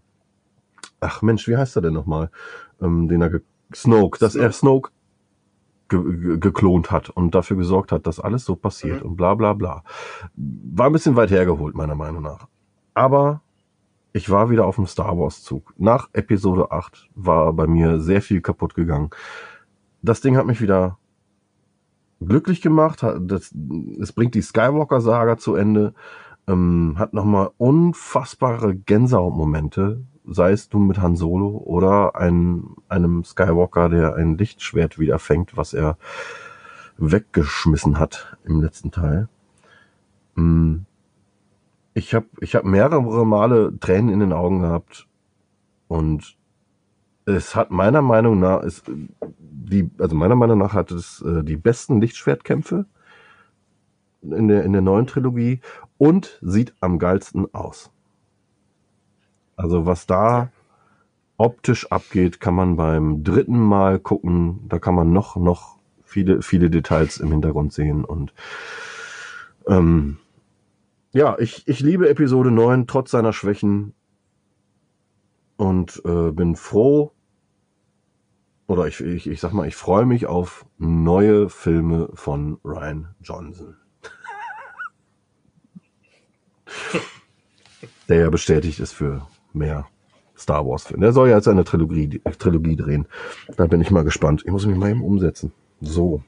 ach 1.01 1.21
Mensch, 1.21 1.47
wie 1.47 1.59
heißt 1.59 1.77
er 1.77 1.83
denn 1.83 1.93
nochmal, 1.93 2.31
ähm, 2.81 3.09
den 3.09 3.21
er, 3.21 3.41
Snoke, 3.75 4.19
dass 4.19 4.35
er 4.35 4.51
Snoke 4.53 4.93
ge 5.89 6.03
ge 6.19 6.39
geklont 6.39 6.91
hat 6.91 7.11
und 7.11 7.35
dafür 7.35 7.57
gesorgt 7.57 7.93
hat, 7.93 8.07
dass 8.07 8.21
alles 8.21 8.45
so 8.45 8.57
passiert 8.57 9.03
Mhm. 9.03 9.11
und 9.11 9.17
bla 9.17 9.35
bla 9.35 9.53
bla. 9.53 9.85
War 10.37 10.87
ein 10.87 10.93
bisschen 10.93 11.17
weit 11.17 11.31
hergeholt, 11.31 11.75
meiner 11.75 11.95
Meinung 11.95 12.23
nach. 12.23 12.47
Aber 12.95 13.43
ich 14.13 14.31
war 14.31 14.49
wieder 14.51 14.67
auf 14.67 14.77
dem 14.77 14.87
Star 14.87 15.19
Wars 15.19 15.43
Zug. 15.43 15.75
Nach 15.77 16.09
Episode 16.13 16.71
8 16.71 17.11
war 17.15 17.53
bei 17.53 17.67
mir 17.67 18.01
sehr 18.01 18.23
viel 18.23 18.41
kaputt 18.41 18.75
gegangen. 18.75 19.11
Das 20.03 20.21
Ding 20.21 20.37
hat 20.37 20.47
mich 20.47 20.61
wieder 20.61 20.99
glücklich 22.21 22.61
gemacht. 22.61 23.03
Das, 23.21 23.53
es 24.01 24.13
bringt 24.13 24.35
die 24.35 24.43
Skywalker-Saga 24.43 25.37
zu 25.37 25.57
Ende. 25.57 25.95
Ähm, 26.47 26.97
hat 26.99 27.15
nochmal 27.15 27.51
unfassbare 27.57 28.75
Gänsehautmomente. 28.75 30.05
Sei 30.27 30.53
es 30.53 30.69
du 30.69 30.79
mit 30.79 31.01
Han 31.01 31.17
Solo 31.17 31.49
oder 31.49 32.17
ein, 32.17 32.65
einem 32.89 33.25
Skywalker, 33.25 33.89
der 33.89 34.15
ein 34.15 34.37
Lichtschwert 34.39 34.99
wieder 34.99 35.19
fängt, 35.19 35.57
was 35.57 35.75
er 35.75 35.97
weggeschmissen 36.97 37.99
hat 37.99 38.37
im 38.45 38.61
letzten 38.61 38.91
Teil. 38.91 39.29
Mm. 40.35 40.79
Ich 41.97 42.13
habe 42.13 42.27
ich 42.41 42.57
hab 42.57 42.65
mehrere 42.65 43.25
Male 43.25 43.79
Tränen 43.79 44.13
in 44.13 44.19
den 44.19 44.33
Augen 44.33 44.61
gehabt 44.61 45.07
und 45.87 46.37
es 47.25 47.55
hat 47.55 47.71
meiner 47.71 48.03
Meinung 48.03 48.41
nach 48.41 48.63
ist 48.63 48.91
die 49.21 49.91
also 49.99 50.17
meiner 50.17 50.35
Meinung 50.35 50.59
nach 50.59 50.73
hat 50.73 50.91
es 50.91 51.23
äh, 51.23 51.45
die 51.45 51.57
besten 51.57 52.01
Lichtschwertkämpfe 52.01 52.87
in 54.31 54.49
der 54.49 54.65
in 54.65 54.73
der 54.73 54.83
neuen 54.83 55.07
Trilogie 55.07 55.61
und 55.99 56.39
sieht 56.43 56.75
am 56.81 56.99
geilsten 56.99 57.53
aus. 57.55 57.91
Also 59.57 59.87
was 59.87 60.07
da 60.07 60.51
optisch 61.37 61.91
abgeht, 61.91 62.41
kann 62.41 62.55
man 62.55 62.77
beim 62.77 63.25
dritten 63.25 63.59
Mal 63.59 63.99
gucken, 63.99 64.61
da 64.69 64.79
kann 64.79 64.95
man 64.95 65.13
noch 65.13 65.37
noch 65.37 65.79
viele 66.03 66.43
viele 66.43 66.71
Details 66.71 67.19
im 67.19 67.31
Hintergrund 67.31 67.73
sehen 67.73 68.05
und 68.05 68.33
ähm, 69.67 70.19
ja, 71.13 71.39
ich, 71.39 71.67
ich 71.69 71.79
liebe 71.79 72.09
Episode 72.09 72.51
9 72.51 72.89
trotz 72.89 73.13
seiner 73.13 73.33
Schwächen 73.33 73.95
und 75.57 76.03
äh, 76.05 76.33
bin 76.33 76.57
froh, 76.57 77.13
oder 78.67 78.89
ich, 78.89 79.01
ich, 79.01 79.29
ich 79.29 79.41
sag 79.41 79.53
mal, 79.53 79.69
ich 79.69 79.77
freue 79.77 80.07
mich 80.07 80.27
auf 80.27 80.67
neue 80.79 81.49
Filme 81.49 82.09
von 82.15 82.59
Ryan 82.65 83.15
Johnson. 83.23 83.77
Der 88.09 88.21
ja 88.21 88.31
bestätigt 88.31 88.81
ist 88.81 88.93
für 88.93 89.27
mehr 89.53 89.87
Star 90.37 90.67
Wars 90.67 90.85
Filme. 90.85 91.03
Der 91.03 91.13
soll 91.13 91.29
ja 91.29 91.37
jetzt 91.37 91.49
eine 91.49 91.65
Trilogie, 91.65 92.21
Trilogie 92.39 92.77
drehen. 92.77 93.07
Da 93.57 93.67
bin 93.67 93.81
ich 93.81 93.91
mal 93.91 94.05
gespannt. 94.05 94.43
Ich 94.45 94.51
muss 94.51 94.67
mich 94.67 94.77
mal 94.77 94.91
eben 94.91 95.03
umsetzen. 95.03 95.53
So. 95.81 96.23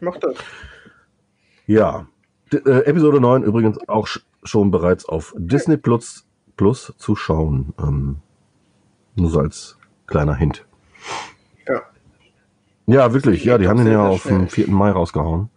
Mach 0.00 0.16
das. 0.18 0.36
Ja. 1.66 2.06
D 2.52 2.58
äh, 2.58 2.84
Episode 2.84 3.20
9 3.20 3.42
übrigens 3.42 3.78
auch 3.88 4.06
sch 4.06 4.20
schon 4.44 4.70
bereits 4.70 5.06
auf 5.06 5.34
Disney 5.36 5.76
Plus, 5.76 6.24
Plus 6.56 6.94
zu 6.98 7.16
schauen. 7.16 7.74
Ähm, 7.80 8.18
nur 9.16 9.30
so 9.30 9.40
als 9.40 9.76
kleiner 10.06 10.36
Hint. 10.36 10.64
Ja. 11.66 11.82
Ja, 12.86 13.12
wirklich. 13.12 13.44
Ja, 13.44 13.58
die 13.58 13.66
haben 13.66 13.78
den 13.78 13.92
ja 13.92 14.06
auf 14.06 14.22
dem 14.22 14.48
schnell. 14.48 14.66
4. 14.66 14.70
Mai 14.70 14.90
rausgehauen. 14.92 15.50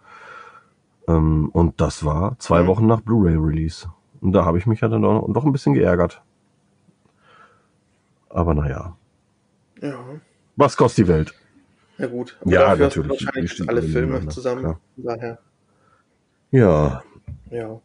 Ähm, 1.10 1.50
und 1.50 1.82
das 1.82 2.06
war 2.06 2.38
zwei 2.40 2.62
Mhm. 2.64 2.68
Wochen 2.68 2.88
nach 2.88 3.02
Blu-ray-Release. 3.02 3.90
Und 4.22 4.32
da 4.34 4.46
habe 4.46 4.58
ich 4.58 4.66
mich 4.66 4.82
ja 4.82 4.88
dann 4.88 5.02
doch, 5.02 5.28
doch 5.30 5.44
ein 5.46 5.52
bisschen 5.52 5.74
geärgert. 5.74 6.22
Aber 8.30 8.54
naja. 8.54 8.96
Ja. 9.82 9.98
Was 10.56 10.78
kostet 10.78 11.06
die 11.06 11.10
Welt? 11.10 11.34
Ja 11.98 12.08
gut. 12.08 12.38
Aber 12.42 12.52
Ja, 12.52 12.76
dafür 12.76 12.86
hast 12.86 12.96
du 12.96 13.02
natürlich. 13.02 13.26
Wahrscheinlich 13.26 13.70
alle 13.70 13.82
Filme 13.82 14.28
zusammen. 14.28 14.62
klar. 14.62 14.80
Daher. 14.98 15.40
Ja. 16.52 17.04
Ja. 17.50 17.80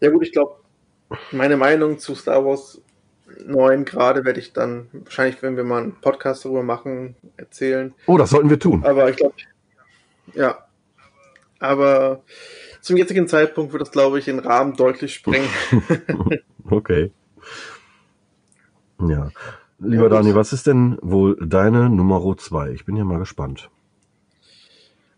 Ja 0.00 0.10
gut, 0.10 0.22
ich 0.22 0.32
glaube, 0.32 0.54
meine 1.32 1.56
Meinung 1.56 1.98
zu 1.98 2.14
Star 2.14 2.44
Wars 2.44 2.80
9 3.46 3.84
gerade 3.84 4.24
werde 4.24 4.40
ich 4.40 4.52
dann 4.52 4.88
wahrscheinlich, 4.92 5.42
wenn 5.42 5.56
wir 5.56 5.64
mal 5.64 5.82
einen 5.82 5.94
Podcast 6.00 6.44
darüber 6.44 6.62
machen, 6.62 7.16
erzählen. 7.36 7.94
Oh, 8.06 8.18
das 8.18 8.30
sollten 8.30 8.50
wir 8.50 8.58
tun. 8.58 8.84
Aber 8.84 9.08
ich 9.10 9.16
glaube, 9.16 9.34
ja. 10.34 10.58
Aber 11.60 12.22
zum 12.80 12.96
jetzigen 12.96 13.28
Zeitpunkt 13.28 13.72
wird 13.72 13.82
das, 13.82 13.92
glaube 13.92 14.18
ich, 14.18 14.24
den 14.24 14.40
Rahmen 14.40 14.74
deutlich 14.76 15.14
sprengen. 15.14 15.48
Okay. 16.70 17.10
Ja. 19.00 19.30
Lieber 19.80 20.04
Ja. 20.04 20.08
Dani, 20.08 20.36
was 20.36 20.52
ist 20.52 20.68
denn 20.68 20.98
wohl 21.02 21.36
deine 21.44 21.90
Nummer 21.90 22.22
zwei? 22.36 22.70
Ich 22.70 22.84
bin 22.84 22.94
ja 22.96 23.02
mal 23.02 23.18
gespannt. 23.18 23.70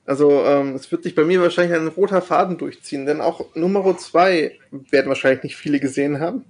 Also 0.06 0.44
ähm, 0.44 0.74
es 0.74 0.90
wird 0.90 1.02
sich 1.02 1.14
bei 1.14 1.24
mir 1.24 1.42
wahrscheinlich 1.42 1.78
ein 1.78 1.88
roter 1.88 2.22
Faden 2.22 2.58
durchziehen, 2.58 3.06
denn 3.06 3.20
auch 3.20 3.54
Nummer 3.54 3.96
2 3.96 4.58
werden 4.90 5.08
wahrscheinlich 5.08 5.42
nicht 5.44 5.56
viele 5.56 5.78
gesehen 5.78 6.20
haben. 6.20 6.44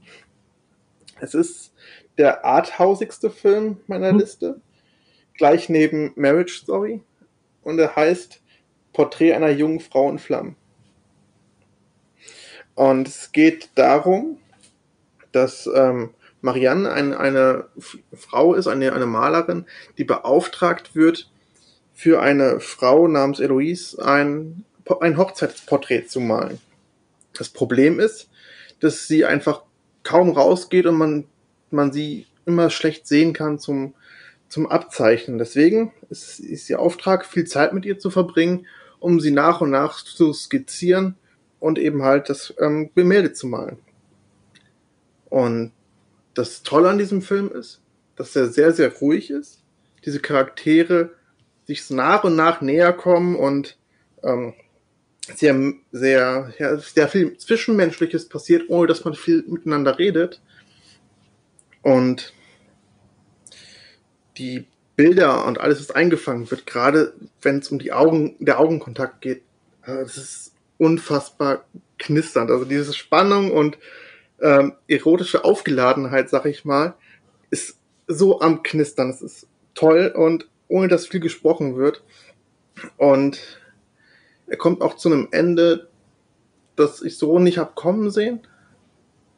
Es 1.20 1.34
ist 1.34 1.72
der 2.16 2.44
arthausigste 2.44 3.30
Film 3.30 3.78
meiner 3.86 4.10
Hm. 4.10 4.18
Liste, 4.18 4.60
gleich 5.34 5.68
neben 5.68 6.12
Marriage 6.16 6.54
Story 6.62 7.00
und 7.62 7.78
er 7.78 7.96
heißt 7.96 8.41
Porträt 8.92 9.34
einer 9.34 9.50
jungen 9.50 9.80
Frau 9.80 10.10
in 10.10 10.18
Flammen. 10.18 10.56
Und 12.74 13.08
es 13.08 13.32
geht 13.32 13.70
darum, 13.74 14.38
dass 15.32 15.68
ähm, 15.74 16.10
Marianne 16.40 16.90
ein, 16.90 17.14
eine 17.14 17.66
Frau 18.14 18.54
ist, 18.54 18.66
eine, 18.66 18.92
eine 18.92 19.06
Malerin, 19.06 19.66
die 19.98 20.04
beauftragt 20.04 20.94
wird, 20.94 21.30
für 21.92 22.20
eine 22.20 22.60
Frau 22.60 23.06
namens 23.06 23.38
Eloise 23.38 24.04
ein, 24.04 24.64
ein 25.00 25.16
Hochzeitsporträt 25.18 26.06
zu 26.06 26.20
malen. 26.20 26.58
Das 27.34 27.48
Problem 27.48 28.00
ist, 28.00 28.28
dass 28.80 29.06
sie 29.06 29.24
einfach 29.24 29.62
kaum 30.02 30.30
rausgeht 30.30 30.86
und 30.86 30.96
man, 30.96 31.24
man 31.70 31.92
sie 31.92 32.26
immer 32.44 32.70
schlecht 32.70 33.06
sehen 33.06 33.32
kann 33.32 33.58
zum, 33.58 33.94
zum 34.48 34.66
Abzeichnen. 34.66 35.38
Deswegen 35.38 35.92
ist, 36.10 36.40
ist 36.40 36.68
ihr 36.68 36.80
Auftrag, 36.80 37.24
viel 37.24 37.44
Zeit 37.46 37.72
mit 37.72 37.84
ihr 37.84 37.98
zu 37.98 38.10
verbringen, 38.10 38.66
um 39.02 39.20
sie 39.20 39.32
nach 39.32 39.60
und 39.60 39.70
nach 39.70 40.02
zu 40.02 40.32
skizzieren 40.32 41.16
und 41.58 41.78
eben 41.78 42.02
halt 42.02 42.28
das 42.28 42.54
ähm, 42.58 42.90
Gemälde 42.94 43.32
zu 43.32 43.46
malen. 43.46 43.78
Und 45.28 45.72
das 46.34 46.62
Tolle 46.62 46.90
an 46.90 46.98
diesem 46.98 47.20
Film 47.20 47.50
ist, 47.50 47.80
dass 48.16 48.36
er 48.36 48.46
sehr, 48.46 48.72
sehr 48.72 48.92
ruhig 48.92 49.30
ist. 49.30 49.62
Diese 50.04 50.20
Charaktere 50.20 51.10
sich 51.66 51.88
nach 51.90 52.24
und 52.24 52.36
nach 52.36 52.60
näher 52.60 52.92
kommen 52.92 53.36
und 53.36 53.76
ähm, 54.22 54.54
sehr, 55.34 55.72
sehr, 55.90 56.52
ja, 56.58 56.76
sehr 56.78 57.08
viel 57.08 57.36
Zwischenmenschliches 57.36 58.28
passiert, 58.28 58.68
ohne 58.68 58.86
dass 58.86 59.04
man 59.04 59.14
viel 59.14 59.44
miteinander 59.46 59.98
redet. 59.98 60.40
Und 61.82 62.32
die 64.36 64.66
Bilder 64.96 65.46
und 65.46 65.60
alles, 65.60 65.80
was 65.80 65.90
eingefangen 65.90 66.50
wird, 66.50 66.66
gerade 66.66 67.14
wenn 67.40 67.58
es 67.58 67.70
um 67.70 67.78
die 67.78 67.92
Augen, 67.92 68.36
der 68.38 68.60
Augenkontakt 68.60 69.20
geht, 69.20 69.42
äh, 69.84 70.02
das 70.02 70.16
ist 70.16 70.52
unfassbar 70.78 71.64
knisternd. 71.98 72.50
Also 72.50 72.64
diese 72.64 72.92
Spannung 72.92 73.50
und 73.52 73.78
ähm, 74.40 74.74
erotische 74.88 75.44
Aufgeladenheit, 75.44 76.28
sag 76.28 76.46
ich 76.46 76.64
mal, 76.64 76.94
ist 77.50 77.78
so 78.06 78.40
am 78.40 78.62
Knistern. 78.62 79.10
Es 79.10 79.22
ist 79.22 79.46
toll 79.74 80.12
und 80.14 80.48
ohne 80.68 80.88
dass 80.88 81.06
viel 81.06 81.20
gesprochen 81.20 81.76
wird. 81.76 82.02
Und 82.96 83.60
er 84.46 84.56
kommt 84.56 84.82
auch 84.82 84.96
zu 84.96 85.10
einem 85.10 85.28
Ende, 85.30 85.88
das 86.76 87.02
ich 87.02 87.16
so 87.18 87.38
nicht 87.38 87.58
hab 87.58 87.74
kommen 87.76 88.10
sehen 88.10 88.40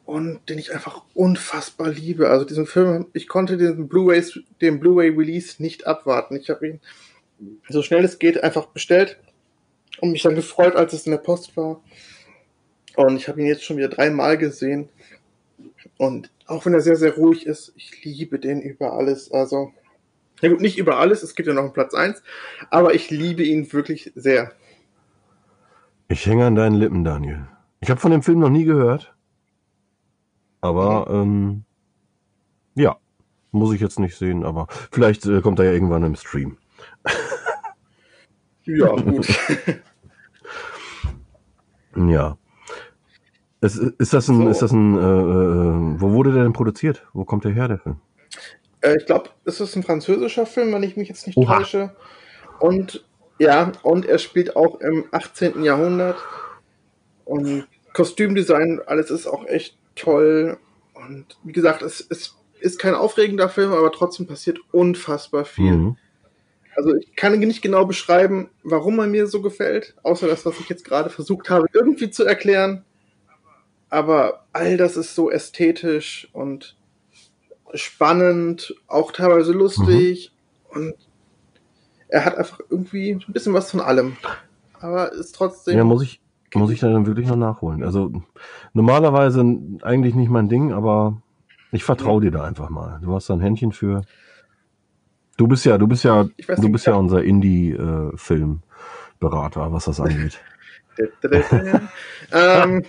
und 0.05 0.39
den 0.49 0.59
ich 0.59 0.73
einfach 0.73 1.03
unfassbar 1.13 1.89
liebe. 1.89 2.29
Also 2.29 2.45
diesen 2.45 2.67
Film, 2.67 3.07
ich 3.13 3.27
konnte 3.27 3.57
den 3.57 3.87
Blu-ray, 3.87 4.23
den 4.61 4.79
Blu-ray 4.79 5.09
Release 5.09 5.61
nicht 5.61 5.87
abwarten. 5.87 6.35
Ich 6.35 6.49
habe 6.49 6.67
ihn 6.67 6.79
so 7.69 7.81
schnell 7.81 8.03
es 8.05 8.19
geht 8.19 8.43
einfach 8.43 8.67
bestellt 8.67 9.19
und 9.99 10.11
mich 10.11 10.21
dann 10.21 10.35
gefreut, 10.35 10.75
als 10.75 10.93
es 10.93 11.05
in 11.05 11.11
der 11.11 11.19
Post 11.19 11.57
war. 11.57 11.81
Und 12.95 13.17
ich 13.17 13.27
habe 13.27 13.41
ihn 13.41 13.47
jetzt 13.47 13.63
schon 13.63 13.77
wieder 13.77 13.89
dreimal 13.89 14.37
gesehen. 14.37 14.89
Und 15.97 16.29
auch 16.45 16.65
wenn 16.65 16.73
er 16.73 16.81
sehr, 16.81 16.95
sehr 16.95 17.15
ruhig 17.15 17.45
ist, 17.45 17.73
ich 17.75 18.03
liebe 18.03 18.39
den 18.39 18.61
über 18.61 18.93
alles. 18.93 19.31
Also, 19.31 19.73
ja 20.41 20.49
gut, 20.49 20.61
nicht 20.61 20.77
über 20.77 20.97
alles, 20.97 21.23
es 21.23 21.35
gibt 21.35 21.47
ja 21.47 21.53
noch 21.53 21.63
einen 21.63 21.73
Platz 21.73 21.93
1, 21.93 22.21
aber 22.69 22.93
ich 22.93 23.09
liebe 23.09 23.43
ihn 23.43 23.71
wirklich 23.73 24.11
sehr. 24.15 24.51
Ich 26.07 26.25
hänge 26.25 26.45
an 26.45 26.55
deinen 26.55 26.75
Lippen, 26.75 27.03
Daniel. 27.03 27.47
Ich 27.79 27.89
habe 27.89 27.99
von 27.99 28.11
dem 28.11 28.21
Film 28.21 28.39
noch 28.39 28.49
nie 28.49 28.65
gehört. 28.65 29.14
Aber 30.65 31.07
ähm, 31.11 31.63
ja, 32.73 32.97
muss 33.51 33.73
ich 33.73 33.81
jetzt 33.81 33.99
nicht 33.99 34.17
sehen, 34.17 34.43
aber 34.43 34.67
vielleicht 34.91 35.25
äh, 35.25 35.41
kommt 35.41 35.59
er 35.59 35.65
ja 35.65 35.71
irgendwann 35.71 36.03
im 36.03 36.15
Stream. 36.15 36.57
Ja, 38.67 38.87
gut. 38.95 39.27
Ja. 41.95 42.35
Es, 43.61 43.77
ist 43.77 44.11
das 44.11 44.27
ein, 44.27 44.41
So. 44.41 44.49
ist 44.49 44.61
das 44.63 44.71
ein, 44.71 44.97
äh, 44.97 44.99
äh, 44.99 46.01
wo 46.01 46.13
wurde 46.13 46.33
der 46.33 46.41
denn 46.41 46.53
produziert? 46.53 47.05
Wo 47.13 47.25
kommt 47.25 47.45
der 47.45 47.51
her, 47.51 47.67
der 47.67 47.77
Film? 47.77 47.97
Äh, 48.81 48.95
ich 48.97 49.05
glaube, 49.05 49.29
es 49.45 49.61
ist 49.61 49.75
ein 49.75 49.83
französischer 49.83 50.47
Film, 50.47 50.73
wenn 50.73 50.81
ich 50.81 50.97
mich 50.97 51.09
jetzt 51.09 51.27
nicht 51.27 51.37
Oha. 51.37 51.57
täusche. 51.59 51.95
Und 52.59 53.05
ja, 53.37 53.71
und 53.83 54.05
er 54.07 54.17
spielt 54.17 54.55
auch 54.55 54.79
im 54.81 55.05
18. 55.11 55.63
Jahrhundert. 55.63 56.17
Und 57.23 57.67
Kostümdesign, 57.93 58.81
alles 58.87 59.11
ist 59.11 59.27
auch 59.27 59.45
echt 59.45 59.77
toll. 59.95 60.57
Und 60.93 61.37
wie 61.43 61.51
gesagt, 61.51 61.81
es, 61.81 62.05
es 62.09 62.35
ist 62.59 62.79
kein 62.79 62.95
aufregender 62.95 63.49
Film, 63.49 63.73
aber 63.73 63.91
trotzdem 63.91 64.27
passiert 64.27 64.59
unfassbar 64.71 65.45
viel. 65.45 65.71
Mhm. 65.71 65.97
Also 66.75 66.93
ich 66.95 67.15
kann 67.15 67.39
nicht 67.39 67.61
genau 67.61 67.85
beschreiben, 67.85 68.49
warum 68.63 68.99
er 68.99 69.07
mir 69.07 69.27
so 69.27 69.41
gefällt, 69.41 69.95
außer 70.03 70.27
das, 70.27 70.45
was 70.45 70.59
ich 70.59 70.67
jetzt 70.67 70.83
gerade 70.83 71.09
versucht 71.09 71.49
habe, 71.49 71.67
irgendwie 71.73 72.09
zu 72.09 72.25
erklären. 72.25 72.83
Aber 73.89 74.45
all 74.51 74.75
das 74.75 74.97
ist 74.97 75.15
so 75.15 75.31
ästhetisch 75.31 76.27
und 76.33 76.75
spannend, 77.73 78.75
auch 78.87 79.11
teilweise 79.11 79.53
lustig. 79.53 80.33
Und 80.69 80.95
er 82.09 82.25
hat 82.25 82.37
einfach 82.37 82.59
irgendwie 82.69 83.11
ein 83.11 83.23
bisschen 83.33 83.53
was 83.53 83.71
von 83.71 83.79
allem. 83.79 84.17
Aber 84.79 85.13
ist 85.13 85.35
trotzdem. 85.35 85.77
Ja, 85.77 85.83
muss 85.83 86.03
ich, 86.03 86.19
muss 86.55 86.71
ich 86.71 86.79
dann 86.79 87.05
wirklich 87.05 87.27
noch 87.27 87.35
nachholen. 87.35 87.83
Also 87.83 88.11
normalerweise 88.73 89.45
eigentlich 89.81 90.15
nicht 90.15 90.29
mein 90.29 90.47
Ding, 90.49 90.73
aber 90.73 91.21
ich 91.71 91.83
vertraue 91.83 92.21
dir 92.21 92.31
da 92.31 92.43
einfach 92.43 92.69
mal. 92.69 92.99
Du 93.01 93.13
hast 93.13 93.29
da 93.29 93.33
ein 93.33 93.41
Händchen 93.41 93.71
für. 93.71 94.01
Du 95.37 95.47
bist 95.47 95.65
ja, 95.65 95.77
du 95.77 95.87
bist 95.87 96.03
ja, 96.05 96.27
Ich 96.37 96.47
weiß 96.47 96.55
du 96.55 96.61
nicht, 96.63 96.71
bist 96.71 96.87
ja 96.87 96.95
unser 96.95 97.23
Indie-Film-Berater, 97.23 99.71
was 99.71 99.85
das 99.85 99.99
angeht. 99.99 100.39
ähm, 102.31 102.83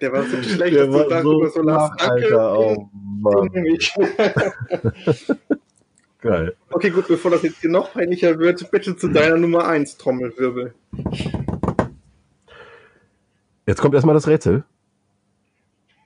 der 0.00 0.12
war 0.12 0.22
so 0.24 0.42
schlecht, 0.42 0.76
dass 0.76 0.88
du 0.88 1.08
darüber 1.08 1.48
so 1.50 1.62
lachst. 1.62 2.00
Danke. 2.00 2.36
Oh, 2.38 2.88
Mann. 3.20 3.50
Geil. 6.24 6.56
Okay, 6.70 6.88
gut, 6.88 7.06
bevor 7.06 7.32
das 7.32 7.42
jetzt 7.42 7.60
hier 7.60 7.68
noch 7.68 7.92
peinlicher 7.92 8.38
wird, 8.38 8.70
bitte 8.70 8.96
zu 8.96 9.08
deiner 9.08 9.36
Nummer 9.36 9.68
1 9.68 9.98
Trommelwirbel. 9.98 10.72
Jetzt 13.66 13.82
kommt 13.82 13.94
erstmal 13.94 14.14
das 14.14 14.26
Rätsel. 14.26 14.64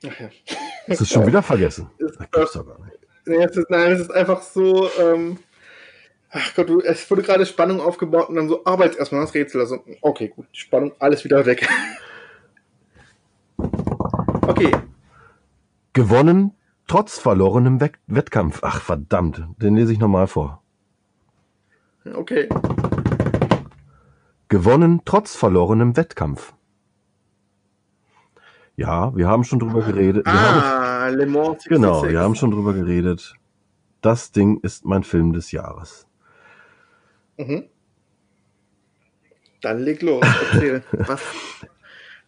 Ach 0.05 0.19
ja. 0.19 0.29
Das 0.87 0.99
ist 0.99 1.13
schon 1.13 1.25
wieder 1.25 1.41
vergessen. 1.41 1.89
Das 1.99 2.17
gibt's 2.17 2.51
doch 2.51 2.67
gar 2.67 2.83
nicht. 2.83 2.99
nee, 3.27 3.41
es 3.41 3.55
ist, 3.55 3.69
nein, 3.69 3.93
es 3.93 4.01
ist 4.01 4.11
einfach 4.11 4.41
so, 4.41 4.89
ähm, 4.99 5.37
ach 6.31 6.53
Gott, 6.53 6.67
du, 6.67 6.81
es 6.81 7.09
wurde 7.09 7.21
gerade 7.21 7.45
Spannung 7.45 7.79
aufgebaut 7.79 8.27
und 8.27 8.35
dann 8.35 8.49
so, 8.49 8.65
aber 8.65 8.83
jetzt 8.87 8.99
erstmal 8.99 9.21
das 9.21 9.33
Rätsel. 9.33 9.61
Also, 9.61 9.85
okay, 10.01 10.27
gut, 10.27 10.47
Spannung, 10.51 10.91
alles 10.99 11.23
wieder 11.23 11.45
weg. 11.45 11.65
okay, 14.47 14.71
Gewonnen 15.93 16.51
trotz 16.89 17.17
verlorenem 17.19 17.79
Wett 17.79 17.93
Wettkampf. 18.07 18.59
Ach 18.63 18.81
verdammt, 18.81 19.41
den 19.61 19.75
lese 19.77 19.93
ich 19.93 19.99
nochmal 19.99 20.27
vor. 20.27 20.61
okay. 22.13 22.49
Gewonnen 24.49 25.01
trotz 25.05 25.35
verlorenem 25.35 25.95
Wettkampf. 25.95 26.53
Ja, 28.75 29.15
wir 29.15 29.27
haben 29.27 29.43
schon 29.43 29.59
drüber 29.59 29.81
geredet. 29.83 30.25
Wir 30.25 30.33
haben, 30.33 30.61
Ah, 30.61 31.07
Le 31.09 31.25
Mans 31.25 31.63
66. 31.63 31.69
genau, 31.69 32.03
wir 32.07 32.19
haben 32.19 32.35
schon 32.35 32.51
drüber 32.51 32.73
geredet. 32.73 33.35
Das 34.01 34.31
Ding 34.31 34.59
ist 34.61 34.85
mein 34.85 35.03
Film 35.03 35.33
des 35.33 35.51
Jahres. 35.51 36.07
Mhm. 37.37 37.65
Dann 39.61 39.79
leg 39.79 40.01
los, 40.01 40.23
erzähl. 40.53 40.83
was, 40.93 41.21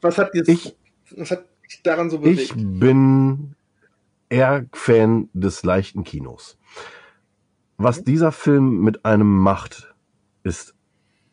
was 0.01 0.17
hat 0.17 0.33
dir 0.33 0.43
Ich- 0.47 0.75
was 1.15 1.31
hat 1.31 1.45
dich 1.69 1.81
daran 1.83 2.09
so 2.09 2.17
Ich 2.23 2.53
bewegt? 2.53 2.79
bin 2.79 3.55
eher 4.31 4.65
Fan 4.71 5.29
des 5.33 5.63
leichten 5.63 6.03
Kinos. 6.03 6.57
Was 7.77 8.03
dieser 8.03 8.31
Film 8.31 8.81
mit 8.81 9.05
einem 9.05 9.27
macht, 9.27 9.93
ist 10.43 10.73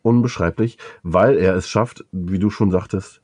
unbeschreiblich, 0.03 0.79
weil 1.03 1.37
er 1.37 1.55
es 1.55 1.69
schafft, 1.69 2.05
wie 2.13 2.39
du 2.39 2.51
schon 2.51 2.71
sagtest, 2.71 3.23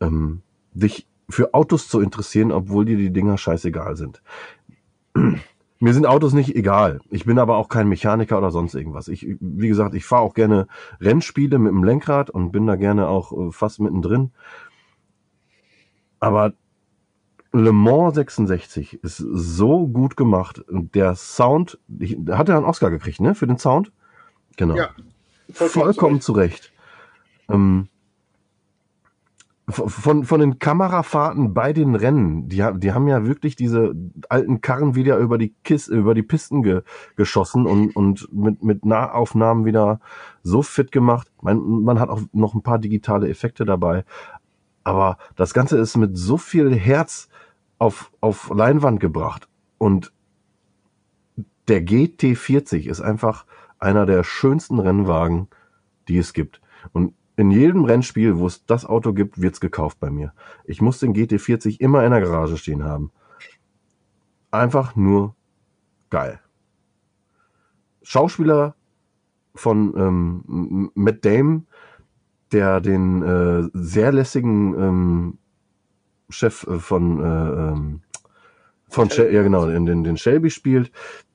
ähm, 0.00 0.42
dich 0.72 1.06
für 1.28 1.54
Autos 1.54 1.88
zu 1.88 2.00
interessieren, 2.00 2.52
obwohl 2.52 2.84
dir 2.84 2.96
die 2.96 3.12
Dinger 3.12 3.38
scheißegal 3.38 3.96
sind. 3.96 4.22
Mir 5.80 5.94
sind 5.94 6.06
Autos 6.06 6.32
nicht 6.32 6.54
egal. 6.54 7.00
Ich 7.10 7.24
bin 7.24 7.40
aber 7.40 7.56
auch 7.56 7.68
kein 7.68 7.88
Mechaniker 7.88 8.38
oder 8.38 8.52
sonst 8.52 8.74
irgendwas. 8.74 9.08
Ich, 9.08 9.26
wie 9.40 9.68
gesagt, 9.68 9.94
ich 9.94 10.04
fahre 10.04 10.22
auch 10.22 10.34
gerne 10.34 10.68
Rennspiele 11.00 11.58
mit 11.58 11.72
dem 11.72 11.82
Lenkrad 11.82 12.30
und 12.30 12.52
bin 12.52 12.68
da 12.68 12.76
gerne 12.76 13.08
auch 13.08 13.32
äh, 13.32 13.50
fast 13.50 13.80
mittendrin. 13.80 14.30
Aber 16.20 16.52
Le 17.52 17.72
Mans 17.72 18.14
66 18.14 19.02
ist 19.02 19.18
so 19.18 19.86
gut 19.86 20.16
gemacht 20.16 20.64
der 20.68 21.14
Sound, 21.14 21.78
ich, 21.98 22.16
hat 22.30 22.48
er 22.48 22.56
einen 22.56 22.64
Oscar 22.64 22.90
gekriegt, 22.90 23.20
ne, 23.20 23.34
für 23.34 23.46
den 23.46 23.58
Sound? 23.58 23.92
Genau. 24.56 24.76
Ja, 24.76 24.90
Vollkommen, 25.52 26.20
zurecht. 26.20 26.72
Ähm, 27.48 27.88
von, 29.68 30.24
von 30.24 30.40
den 30.40 30.58
Kamerafahrten 30.58 31.54
bei 31.54 31.72
den 31.72 31.94
Rennen, 31.94 32.48
die, 32.48 32.64
die 32.76 32.92
haben 32.92 33.06
ja 33.06 33.26
wirklich 33.26 33.54
diese 33.54 33.94
alten 34.28 34.60
Karren 34.60 34.94
wieder 34.94 35.18
über 35.18 35.38
die 35.38 35.54
Kis, 35.62 35.88
über 35.88 36.14
die 36.14 36.22
Pisten 36.22 36.62
ge, 36.62 36.82
geschossen 37.16 37.66
und, 37.66 37.94
und 37.94 38.32
mit, 38.32 38.62
mit 38.62 38.84
Nahaufnahmen 38.84 39.64
wieder 39.64 40.00
so 40.42 40.62
fit 40.62 40.90
gemacht. 40.90 41.30
Man, 41.40 41.60
man 41.82 42.00
hat 42.00 42.08
auch 42.08 42.20
noch 42.32 42.54
ein 42.54 42.62
paar 42.62 42.78
digitale 42.78 43.28
Effekte 43.28 43.64
dabei. 43.64 44.04
Aber 44.84 45.16
das 45.36 45.54
Ganze 45.54 45.78
ist 45.78 45.96
mit 45.96 46.18
so 46.18 46.36
viel 46.36 46.74
Herz 46.74 47.28
auf, 47.82 48.12
auf 48.20 48.48
Leinwand 48.54 49.00
gebracht. 49.00 49.48
Und 49.76 50.12
der 51.66 51.84
GT40 51.84 52.88
ist 52.88 53.00
einfach 53.00 53.44
einer 53.80 54.06
der 54.06 54.22
schönsten 54.22 54.78
Rennwagen, 54.78 55.48
die 56.06 56.16
es 56.16 56.32
gibt. 56.32 56.60
Und 56.92 57.14
in 57.34 57.50
jedem 57.50 57.84
Rennspiel, 57.84 58.38
wo 58.38 58.46
es 58.46 58.64
das 58.66 58.86
Auto 58.86 59.12
gibt, 59.12 59.40
wird's 59.40 59.60
gekauft 59.60 59.98
bei 59.98 60.10
mir. 60.10 60.32
Ich 60.64 60.80
muss 60.80 61.00
den 61.00 61.12
GT40 61.12 61.80
immer 61.80 62.04
in 62.04 62.12
der 62.12 62.20
Garage 62.20 62.56
stehen 62.56 62.84
haben. 62.84 63.10
Einfach 64.52 64.94
nur 64.94 65.34
geil. 66.08 66.38
Schauspieler 68.02 68.76
von 69.56 69.92
ähm, 69.96 70.92
Matt 70.94 71.24
Damon, 71.24 71.66
der 72.52 72.80
den 72.80 73.22
äh, 73.22 73.68
sehr 73.72 74.12
lässigen 74.12 74.78
ähm, 74.78 75.38
Chef 76.32 76.66
äh, 76.66 76.78
von 76.78 77.20
äh, 77.20 77.24
ähm, 77.24 78.00
von 78.88 79.10
Shel 79.10 79.32
ja 79.32 79.42
genau, 79.42 79.68
in 79.68 79.86
den, 79.86 80.04
den 80.04 80.16
Shelby 80.16 80.50
spielt, 80.50 80.90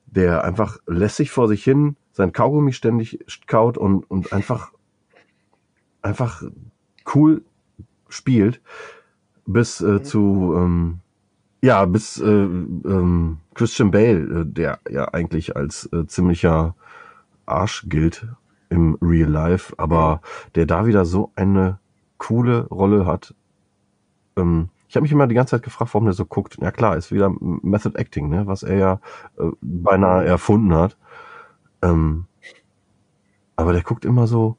der 0.06 0.44
einfach 0.44 0.78
lässig 0.86 1.30
vor 1.30 1.48
sich 1.48 1.64
hin 1.64 1.96
sein 2.18 2.32
Kaugummi 2.32 2.72
ständig 2.72 3.20
kaut 3.46 3.78
und, 3.78 4.10
und 4.10 4.32
einfach 4.32 4.72
einfach 6.02 6.42
cool 7.14 7.42
spielt 8.08 8.60
bis 9.46 9.80
äh, 9.80 10.02
zu 10.02 10.52
ähm, 10.56 10.98
ja 11.62 11.84
bis 11.84 12.20
äh, 12.20 12.26
ähm, 12.26 13.38
Christian 13.54 13.92
Bale, 13.92 14.40
äh, 14.40 14.44
der 14.44 14.80
ja 14.90 15.14
eigentlich 15.14 15.56
als 15.56 15.88
äh, 15.92 16.06
ziemlicher 16.06 16.74
Arsch 17.46 17.86
gilt 17.88 18.26
im 18.68 18.98
Real 19.00 19.30
Life, 19.30 19.74
aber 19.78 20.20
der 20.56 20.66
da 20.66 20.86
wieder 20.86 21.04
so 21.06 21.32
eine 21.36 21.78
coole 22.18 22.66
Rolle 22.66 23.06
hat. 23.06 23.34
Ähm, 24.36 24.70
ich 24.88 24.96
habe 24.96 25.02
mich 25.02 25.12
immer 25.12 25.26
die 25.26 25.34
ganze 25.34 25.52
Zeit 25.52 25.62
gefragt, 25.62 25.92
warum 25.94 26.06
der 26.06 26.14
so 26.14 26.24
guckt. 26.24 26.56
Ja 26.60 26.70
klar, 26.70 26.96
ist 26.96 27.12
wieder 27.12 27.30
Method 27.40 27.98
Acting, 27.98 28.28
ne, 28.28 28.46
was 28.46 28.62
er 28.62 28.76
ja 28.76 29.00
äh, 29.38 29.50
beinahe 29.60 30.24
erfunden 30.24 30.74
hat. 30.74 30.96
Ähm, 31.82 32.26
aber 33.56 33.72
der 33.72 33.82
guckt 33.82 34.04
immer 34.04 34.26
so 34.26 34.56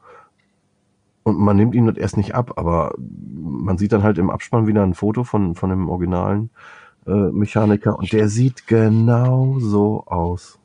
und 1.23 1.38
man 1.39 1.56
nimmt 1.57 1.76
ihm 1.76 1.85
das 1.88 1.97
erst 1.97 2.18
nicht 2.18 2.35
ab, 2.35 2.53
aber 2.57 2.93
man 2.97 3.77
sieht 3.77 3.91
dann 3.91 4.03
halt 4.03 4.18
im 4.18 4.30
Abspann 4.30 4.68
wieder 4.68 4.84
ein 4.84 4.93
Foto 4.93 5.23
von, 5.23 5.56
von 5.56 5.69
dem 5.69 5.89
originalen 5.89 6.49
äh, 7.07 7.11
Mechaniker 7.11 7.97
und 7.97 8.11
der 8.14 8.30
sieht 8.30 8.68
genau 8.68 9.57
so 9.60 10.03
aus. 10.06 10.60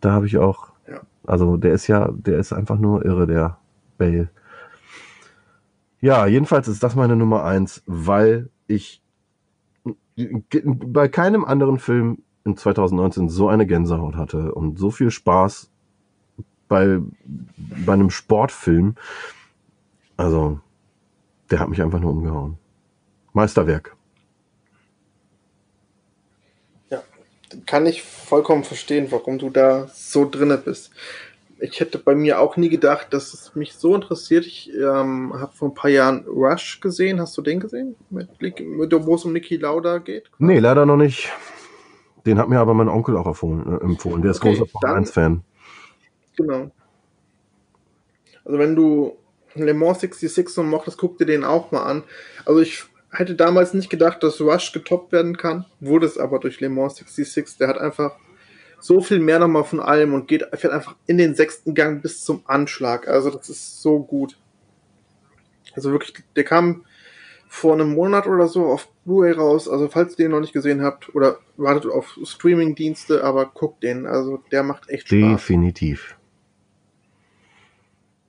Da 0.00 0.12
habe 0.12 0.26
ich 0.26 0.38
auch 0.38 0.68
Ja. 0.88 1.00
Also 1.26 1.56
der 1.56 1.72
ist 1.72 1.86
ja, 1.86 2.10
der 2.12 2.38
ist 2.38 2.52
einfach 2.52 2.78
nur 2.78 3.04
irre, 3.04 3.26
der 3.26 3.58
Bale. 3.98 4.30
Ja, 6.00 6.26
jedenfalls 6.26 6.68
ist 6.68 6.82
das 6.82 6.94
meine 6.94 7.16
Nummer 7.16 7.44
eins, 7.44 7.82
weil 7.86 8.50
ich 8.66 9.02
bei 10.14 11.08
keinem 11.08 11.44
anderen 11.44 11.78
Film 11.78 12.22
in 12.44 12.56
2019 12.56 13.28
so 13.28 13.48
eine 13.48 13.66
Gänsehaut 13.66 14.16
hatte 14.16 14.54
und 14.54 14.78
so 14.78 14.90
viel 14.90 15.10
Spaß 15.10 15.70
bei, 16.68 17.00
bei 17.84 17.92
einem 17.92 18.10
Sportfilm. 18.10 18.94
Also, 20.16 20.60
der 21.50 21.60
hat 21.60 21.68
mich 21.68 21.82
einfach 21.82 22.00
nur 22.00 22.12
umgehauen. 22.12 22.58
Meisterwerk. 23.32 23.96
Ja, 26.90 27.02
kann 27.66 27.86
ich 27.86 28.02
vollkommen 28.02 28.64
verstehen, 28.64 29.08
warum 29.10 29.38
du 29.38 29.50
da 29.50 29.88
so 29.88 30.28
drinne 30.28 30.58
bist. 30.58 30.90
Ich 31.60 31.80
hätte 31.80 31.98
bei 31.98 32.14
mir 32.14 32.40
auch 32.40 32.56
nie 32.56 32.68
gedacht, 32.68 33.08
dass 33.10 33.34
es 33.34 33.54
mich 33.56 33.74
so 33.74 33.94
interessiert. 33.94 34.46
Ich 34.46 34.72
ähm, 34.72 35.32
habe 35.34 35.52
vor 35.52 35.68
ein 35.68 35.74
paar 35.74 35.90
Jahren 35.90 36.24
Rush 36.26 36.80
gesehen. 36.80 37.20
Hast 37.20 37.36
du 37.36 37.42
den 37.42 37.58
gesehen? 37.58 37.96
Mit, 38.10 38.40
mit 38.40 38.92
wo 38.92 39.14
es 39.14 39.24
um 39.24 39.32
Niki 39.32 39.56
Lauda 39.56 39.98
geht? 39.98 40.30
Nee, 40.38 40.60
leider 40.60 40.86
noch 40.86 40.96
nicht. 40.96 41.30
Den 42.26 42.38
hat 42.38 42.48
mir 42.48 42.60
aber 42.60 42.74
mein 42.74 42.88
Onkel 42.88 43.16
auch 43.16 43.26
empfohlen. 43.26 43.66
Äh, 43.66 43.84
empfohlen. 43.84 44.22
Der 44.22 44.30
ist 44.32 44.38
okay, 44.38 44.54
großer 44.54 44.66
Formel 44.66 45.02
1-Fan. 45.02 45.42
Genau. 46.36 46.70
Also 48.44 48.58
wenn 48.58 48.76
du 48.76 49.16
Le 49.54 49.74
Mans 49.74 50.00
66 50.00 50.48
so 50.48 50.62
mochtest, 50.62 50.98
guck 50.98 51.18
dir 51.18 51.26
den 51.26 51.42
auch 51.42 51.72
mal 51.72 51.82
an. 51.82 52.04
Also 52.44 52.60
ich 52.60 52.84
hätte 53.10 53.34
damals 53.34 53.74
nicht 53.74 53.90
gedacht, 53.90 54.22
dass 54.22 54.40
Rush 54.40 54.72
getoppt 54.72 55.12
werden 55.12 55.36
kann, 55.36 55.64
wurde 55.80 56.06
es 56.06 56.18
aber 56.18 56.38
durch 56.38 56.60
Le 56.60 56.68
Mans 56.68 56.96
66. 56.96 57.58
Der 57.58 57.68
hat 57.68 57.78
einfach 57.78 58.16
so 58.80 59.00
viel 59.00 59.18
mehr 59.18 59.38
nochmal 59.38 59.64
von 59.64 59.80
allem 59.80 60.14
und 60.14 60.28
geht 60.28 60.44
fährt 60.54 60.72
einfach 60.72 60.96
in 61.06 61.18
den 61.18 61.34
sechsten 61.34 61.74
Gang 61.74 62.02
bis 62.02 62.24
zum 62.24 62.42
Anschlag. 62.46 63.08
Also 63.08 63.30
das 63.30 63.48
ist 63.48 63.82
so 63.82 64.00
gut. 64.00 64.38
Also 65.74 65.92
wirklich, 65.92 66.14
der 66.36 66.44
kam 66.44 66.84
vor 67.48 67.72
einem 67.72 67.94
Monat 67.94 68.26
oder 68.26 68.46
so 68.46 68.66
auf 68.66 68.88
Blu-ray 69.04 69.32
raus. 69.32 69.68
Also 69.68 69.88
falls 69.88 70.12
ihr 70.12 70.26
den 70.26 70.32
noch 70.32 70.40
nicht 70.40 70.52
gesehen 70.52 70.82
habt 70.82 71.14
oder 71.14 71.38
wartet 71.56 71.90
auf 71.90 72.18
Streaming-Dienste, 72.22 73.24
aber 73.24 73.46
guckt 73.46 73.82
den. 73.82 74.06
Also 74.06 74.42
der 74.52 74.62
macht 74.62 74.88
echt 74.90 75.08
Spaß. 75.08 75.18
Definitiv. 75.18 76.16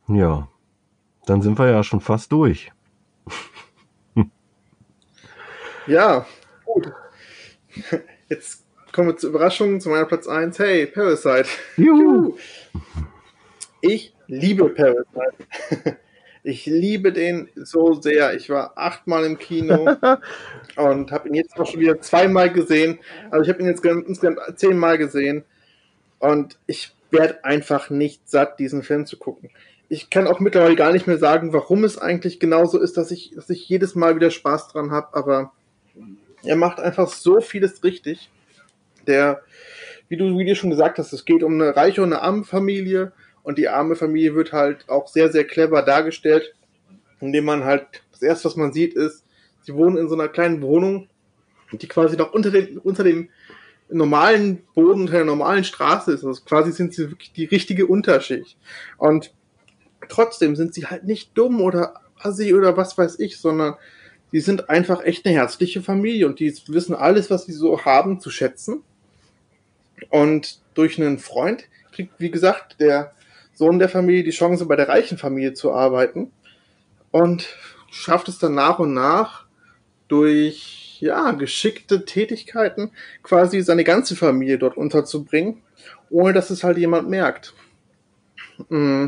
Ja, 0.07 0.47
dann 1.25 1.41
sind 1.41 1.59
wir 1.59 1.69
ja 1.69 1.83
schon 1.83 2.01
fast 2.01 2.31
durch. 2.31 2.71
ja, 5.87 6.25
gut. 6.65 6.91
Jetzt 8.29 8.65
kommen 8.99 9.11
wir 9.11 9.17
zur 9.17 9.29
Überraschung 9.29 9.79
zu 9.79 9.87
meiner 9.87 10.03
Platz 10.03 10.27
1. 10.27 10.59
Hey, 10.59 10.85
Parasite. 10.85 11.47
Juhu. 11.77 12.35
Ich 13.81 14.13
liebe 14.27 14.67
Parasite. 14.67 15.97
Ich 16.43 16.65
liebe 16.65 17.13
den 17.13 17.47
so 17.55 17.93
sehr. 17.93 18.33
Ich 18.33 18.49
war 18.49 18.73
achtmal 18.77 19.23
im 19.23 19.39
Kino 19.39 19.95
und 20.75 21.13
habe 21.13 21.29
ihn 21.29 21.33
jetzt 21.33 21.57
auch 21.57 21.65
schon 21.65 21.79
wieder 21.79 22.01
zweimal 22.01 22.51
gesehen. 22.51 22.99
Also 23.31 23.43
ich 23.43 23.49
habe 23.49 23.61
ihn 23.61 23.67
jetzt 23.67 23.85
insgesamt 23.85 24.59
zehnmal 24.59 24.97
gesehen 24.97 25.45
und 26.19 26.57
ich 26.67 26.93
werde 27.09 27.45
einfach 27.45 27.89
nicht 27.89 28.29
satt, 28.29 28.59
diesen 28.59 28.83
Film 28.83 29.05
zu 29.05 29.15
gucken. 29.15 29.49
Ich 29.87 30.09
kann 30.09 30.27
auch 30.27 30.41
mittlerweile 30.41 30.75
gar 30.75 30.91
nicht 30.91 31.07
mehr 31.07 31.19
sagen, 31.19 31.53
warum 31.53 31.85
es 31.85 31.97
eigentlich 31.97 32.41
genauso 32.41 32.77
ist, 32.77 32.97
dass 32.97 33.11
ich, 33.11 33.31
dass 33.33 33.49
ich 33.49 33.69
jedes 33.69 33.95
Mal 33.95 34.17
wieder 34.17 34.29
Spaß 34.29 34.67
dran 34.67 34.91
habe, 34.91 35.15
aber 35.15 35.53
er 36.43 36.57
macht 36.57 36.81
einfach 36.81 37.07
so 37.07 37.39
vieles 37.39 37.81
richtig. 37.85 38.29
Der, 39.07 39.41
wie 40.07 40.17
du, 40.17 40.37
wie 40.37 40.45
du 40.45 40.55
schon 40.55 40.69
gesagt 40.69 40.97
hast, 40.97 41.13
es 41.13 41.25
geht 41.25 41.43
um 41.43 41.53
eine 41.53 41.75
reiche 41.75 42.01
und 42.01 42.13
eine 42.13 42.21
arme 42.21 42.43
Familie 42.43 43.11
und 43.43 43.57
die 43.57 43.69
arme 43.69 43.95
Familie 43.95 44.35
wird 44.35 44.53
halt 44.53 44.87
auch 44.89 45.07
sehr, 45.07 45.31
sehr 45.31 45.45
clever 45.45 45.81
dargestellt, 45.81 46.53
indem 47.19 47.45
man 47.45 47.63
halt, 47.63 48.03
das 48.11 48.21
erste, 48.21 48.45
was 48.45 48.55
man 48.55 48.73
sieht, 48.73 48.93
ist, 48.93 49.23
sie 49.61 49.73
wohnen 49.73 49.97
in 49.97 50.07
so 50.07 50.15
einer 50.15 50.27
kleinen 50.27 50.61
Wohnung, 50.61 51.07
die 51.71 51.87
quasi 51.87 52.17
noch 52.17 52.33
unter 52.33 52.51
dem, 52.51 52.79
unter 52.79 53.03
dem 53.03 53.29
normalen 53.89 54.63
Boden, 54.75 55.01
unter 55.01 55.13
der 55.13 55.25
normalen 55.25 55.63
Straße 55.63 56.11
ist. 56.11 56.23
Also 56.23 56.43
quasi 56.43 56.71
sind 56.71 56.93
sie 56.93 57.09
wirklich 57.09 57.33
die 57.33 57.45
richtige 57.45 57.87
Unterschicht. 57.87 58.57
Und 58.97 59.33
trotzdem 60.07 60.55
sind 60.55 60.73
sie 60.73 60.85
halt 60.85 61.05
nicht 61.05 61.37
dumm 61.37 61.61
oder 61.61 62.01
assi 62.17 62.53
oder 62.53 62.77
was 62.77 62.97
weiß 62.97 63.19
ich, 63.19 63.37
sondern 63.37 63.75
die 64.31 64.41
sind 64.41 64.69
einfach 64.69 65.03
echt 65.03 65.25
eine 65.25 65.35
herzliche 65.35 65.81
Familie 65.81 66.27
und 66.27 66.39
die 66.39 66.53
wissen 66.67 66.93
alles, 66.93 67.29
was 67.29 67.45
sie 67.45 67.51
so 67.51 67.83
haben, 67.85 68.19
zu 68.19 68.29
schätzen. 68.29 68.83
Und 70.09 70.59
durch 70.73 70.99
einen 70.99 71.19
Freund 71.19 71.65
kriegt, 71.91 72.13
wie 72.19 72.31
gesagt, 72.31 72.79
der 72.79 73.13
Sohn 73.53 73.79
der 73.79 73.89
Familie 73.89 74.23
die 74.23 74.31
Chance, 74.31 74.65
bei 74.65 74.75
der 74.75 74.87
reichen 74.87 75.17
Familie 75.17 75.53
zu 75.53 75.73
arbeiten 75.73 76.31
und 77.11 77.47
schafft 77.91 78.29
es 78.29 78.39
dann 78.39 78.55
nach 78.55 78.79
und 78.79 78.93
nach 78.93 79.45
durch 80.07 80.97
ja, 81.01 81.31
geschickte 81.31 82.05
Tätigkeiten 82.05 82.91
quasi 83.23 83.61
seine 83.61 83.83
ganze 83.83 84.15
Familie 84.15 84.57
dort 84.57 84.77
unterzubringen, 84.77 85.61
ohne 86.09 86.33
dass 86.33 86.49
es 86.49 86.63
halt 86.63 86.77
jemand 86.77 87.09
merkt. 87.09 87.53
Mm. 88.69 89.07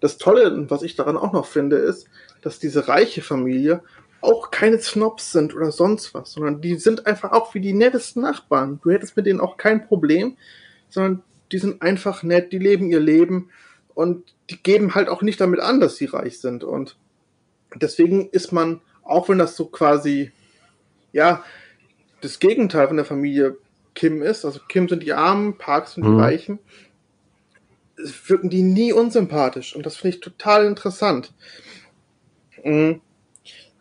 Das 0.00 0.18
Tolle, 0.18 0.70
was 0.70 0.82
ich 0.82 0.94
daran 0.94 1.16
auch 1.16 1.32
noch 1.32 1.46
finde, 1.46 1.76
ist, 1.76 2.08
dass 2.42 2.58
diese 2.58 2.86
reiche 2.86 3.22
Familie 3.22 3.82
auch 4.26 4.50
keine 4.50 4.78
Snobs 4.78 5.32
sind 5.32 5.54
oder 5.54 5.70
sonst 5.70 6.12
was, 6.14 6.32
sondern 6.32 6.60
die 6.60 6.74
sind 6.76 7.06
einfach 7.06 7.32
auch 7.32 7.54
wie 7.54 7.60
die 7.60 7.72
nettesten 7.72 8.22
Nachbarn. 8.22 8.80
Du 8.82 8.90
hättest 8.90 9.16
mit 9.16 9.26
denen 9.26 9.40
auch 9.40 9.56
kein 9.56 9.86
Problem, 9.86 10.36
sondern 10.88 11.22
die 11.52 11.58
sind 11.58 11.82
einfach 11.82 12.22
nett, 12.22 12.52
die 12.52 12.58
leben 12.58 12.90
ihr 12.90 13.00
Leben 13.00 13.50
und 13.94 14.34
die 14.50 14.62
geben 14.62 14.94
halt 14.94 15.08
auch 15.08 15.22
nicht 15.22 15.40
damit 15.40 15.60
an, 15.60 15.80
dass 15.80 15.96
sie 15.96 16.06
reich 16.06 16.40
sind. 16.40 16.64
Und 16.64 16.96
deswegen 17.74 18.28
ist 18.30 18.52
man, 18.52 18.80
auch 19.02 19.28
wenn 19.28 19.38
das 19.38 19.56
so 19.56 19.66
quasi, 19.66 20.32
ja, 21.12 21.44
das 22.20 22.38
Gegenteil 22.38 22.88
von 22.88 22.96
der 22.96 23.06
Familie 23.06 23.56
Kim 23.94 24.22
ist, 24.22 24.44
also 24.44 24.60
Kim 24.68 24.88
sind 24.88 25.02
die 25.02 25.12
Armen, 25.12 25.56
Parks 25.56 25.94
sind 25.94 26.04
die 26.04 26.10
mhm. 26.10 26.20
Reichen, 26.20 26.58
wirken 28.26 28.50
die 28.50 28.62
nie 28.62 28.92
unsympathisch. 28.92 29.74
Und 29.74 29.86
das 29.86 29.96
finde 29.96 30.16
ich 30.16 30.20
total 30.20 30.66
interessant. 30.66 31.32
Mhm. 32.64 33.00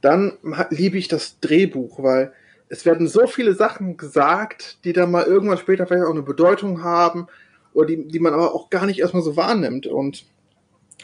Dann 0.06 0.38
liebe 0.70 1.00
ich 1.00 1.08
das 1.08 1.40
Drehbuch, 1.40 2.04
weil 2.04 2.32
es 2.70 2.86
werden 2.86 3.08
so 3.08 3.26
viele 3.26 3.56
Sachen 3.56 3.98
gesagt, 3.98 4.78
die 4.86 4.94
dann 4.94 5.10
mal 5.10 5.24
irgendwann 5.24 5.58
später 5.58 5.88
vielleicht 5.88 6.06
auch 6.06 6.12
eine 6.12 6.22
Bedeutung 6.22 6.84
haben 6.84 7.26
oder 7.74 7.88
die, 7.88 8.08
die 8.08 8.20
man 8.20 8.36
aber 8.36 8.54
auch 8.54 8.70
gar 8.70 8.86
nicht 8.86 9.00
erstmal 9.00 9.24
so 9.24 9.36
wahrnimmt. 9.36 9.88
Und 9.88 10.26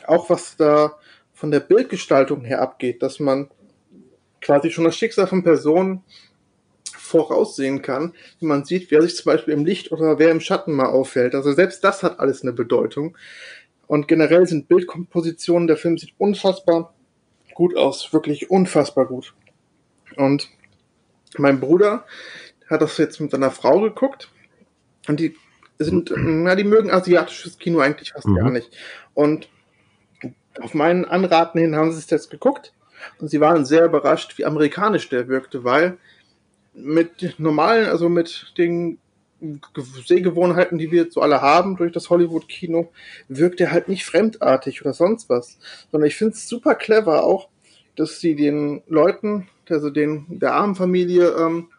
auch 0.05 0.29
was 0.29 0.55
da 0.55 0.99
von 1.33 1.49
der 1.49 1.61
Bildgestaltung 1.61 2.45
her 2.45 2.61
abgeht, 2.61 3.01
dass 3.01 3.19
man 3.19 3.49
quasi 4.39 4.69
schon 4.69 4.83
das 4.83 4.95
Schicksal 4.95 5.25
von 5.25 5.41
Personen 5.41 6.03
voraussehen 6.95 7.81
kann, 7.81 8.13
wie 8.39 8.45
man 8.45 8.65
sieht, 8.65 8.91
wer 8.91 9.01
sich 9.01 9.15
zum 9.15 9.31
Beispiel 9.31 9.55
im 9.55 9.65
Licht 9.65 9.91
oder 9.91 10.19
wer 10.19 10.29
im 10.29 10.41
Schatten 10.41 10.73
mal 10.73 10.89
auffällt. 10.89 11.33
Also 11.33 11.53
selbst 11.53 11.83
das 11.83 12.03
hat 12.03 12.19
alles 12.19 12.43
eine 12.43 12.53
Bedeutung. 12.53 13.17
Und 13.87 14.07
generell 14.07 14.45
sind 14.45 14.67
Bildkompositionen, 14.67 15.67
der 15.67 15.77
Film 15.77 15.97
sieht 15.97 16.13
unfassbar 16.19 16.93
gut 17.53 17.75
aus, 17.75 18.13
wirklich 18.13 18.49
unfassbar 18.49 19.05
gut. 19.05 19.33
Und 20.15 20.49
mein 21.37 21.59
Bruder 21.59 22.05
hat 22.69 22.81
das 22.81 22.97
jetzt 22.97 23.19
mit 23.19 23.31
seiner 23.31 23.51
Frau 23.51 23.81
geguckt 23.81 24.29
und 25.07 25.19
die 25.19 25.35
sind, 25.79 26.13
na, 26.15 26.55
die 26.55 26.63
mögen 26.63 26.91
asiatisches 26.91 27.57
Kino 27.57 27.79
eigentlich 27.79 28.11
fast 28.11 28.27
mhm. 28.27 28.35
gar 28.35 28.49
nicht. 28.49 28.75
Und 29.13 29.49
auf 30.59 30.73
meinen 30.73 31.05
Anraten 31.05 31.59
hin 31.59 31.75
haben 31.75 31.91
sie 31.91 31.99
es 31.99 32.09
jetzt 32.09 32.29
geguckt 32.29 32.73
und 33.19 33.29
sie 33.29 33.39
waren 33.39 33.65
sehr 33.65 33.85
überrascht, 33.85 34.37
wie 34.37 34.45
amerikanisch 34.45 35.09
der 35.09 35.27
wirkte, 35.27 35.63
weil 35.63 35.97
mit 36.73 37.39
normalen, 37.39 37.87
also 37.87 38.09
mit 38.09 38.53
den 38.57 38.99
Sehgewohnheiten, 40.05 40.77
die 40.77 40.91
wir 40.91 41.03
jetzt 41.03 41.13
so 41.13 41.21
alle 41.21 41.41
haben 41.41 41.75
durch 41.75 41.91
das 41.91 42.09
Hollywood-Kino, 42.09 42.91
wirkt 43.27 43.59
er 43.61 43.71
halt 43.71 43.87
nicht 43.87 44.05
fremdartig 44.05 44.81
oder 44.81 44.93
sonst 44.93 45.29
was. 45.29 45.57
Sondern 45.91 46.07
ich 46.07 46.15
finde 46.15 46.33
es 46.33 46.47
super 46.47 46.75
clever 46.75 47.23
auch, 47.23 47.49
dass 47.95 48.19
sie 48.19 48.35
den 48.35 48.83
Leuten, 48.87 49.47
also 49.69 49.89
den 49.89 50.25
der 50.29 50.53
armen 50.53 50.75
Familie, 50.75 51.29
ähm, 51.29 51.69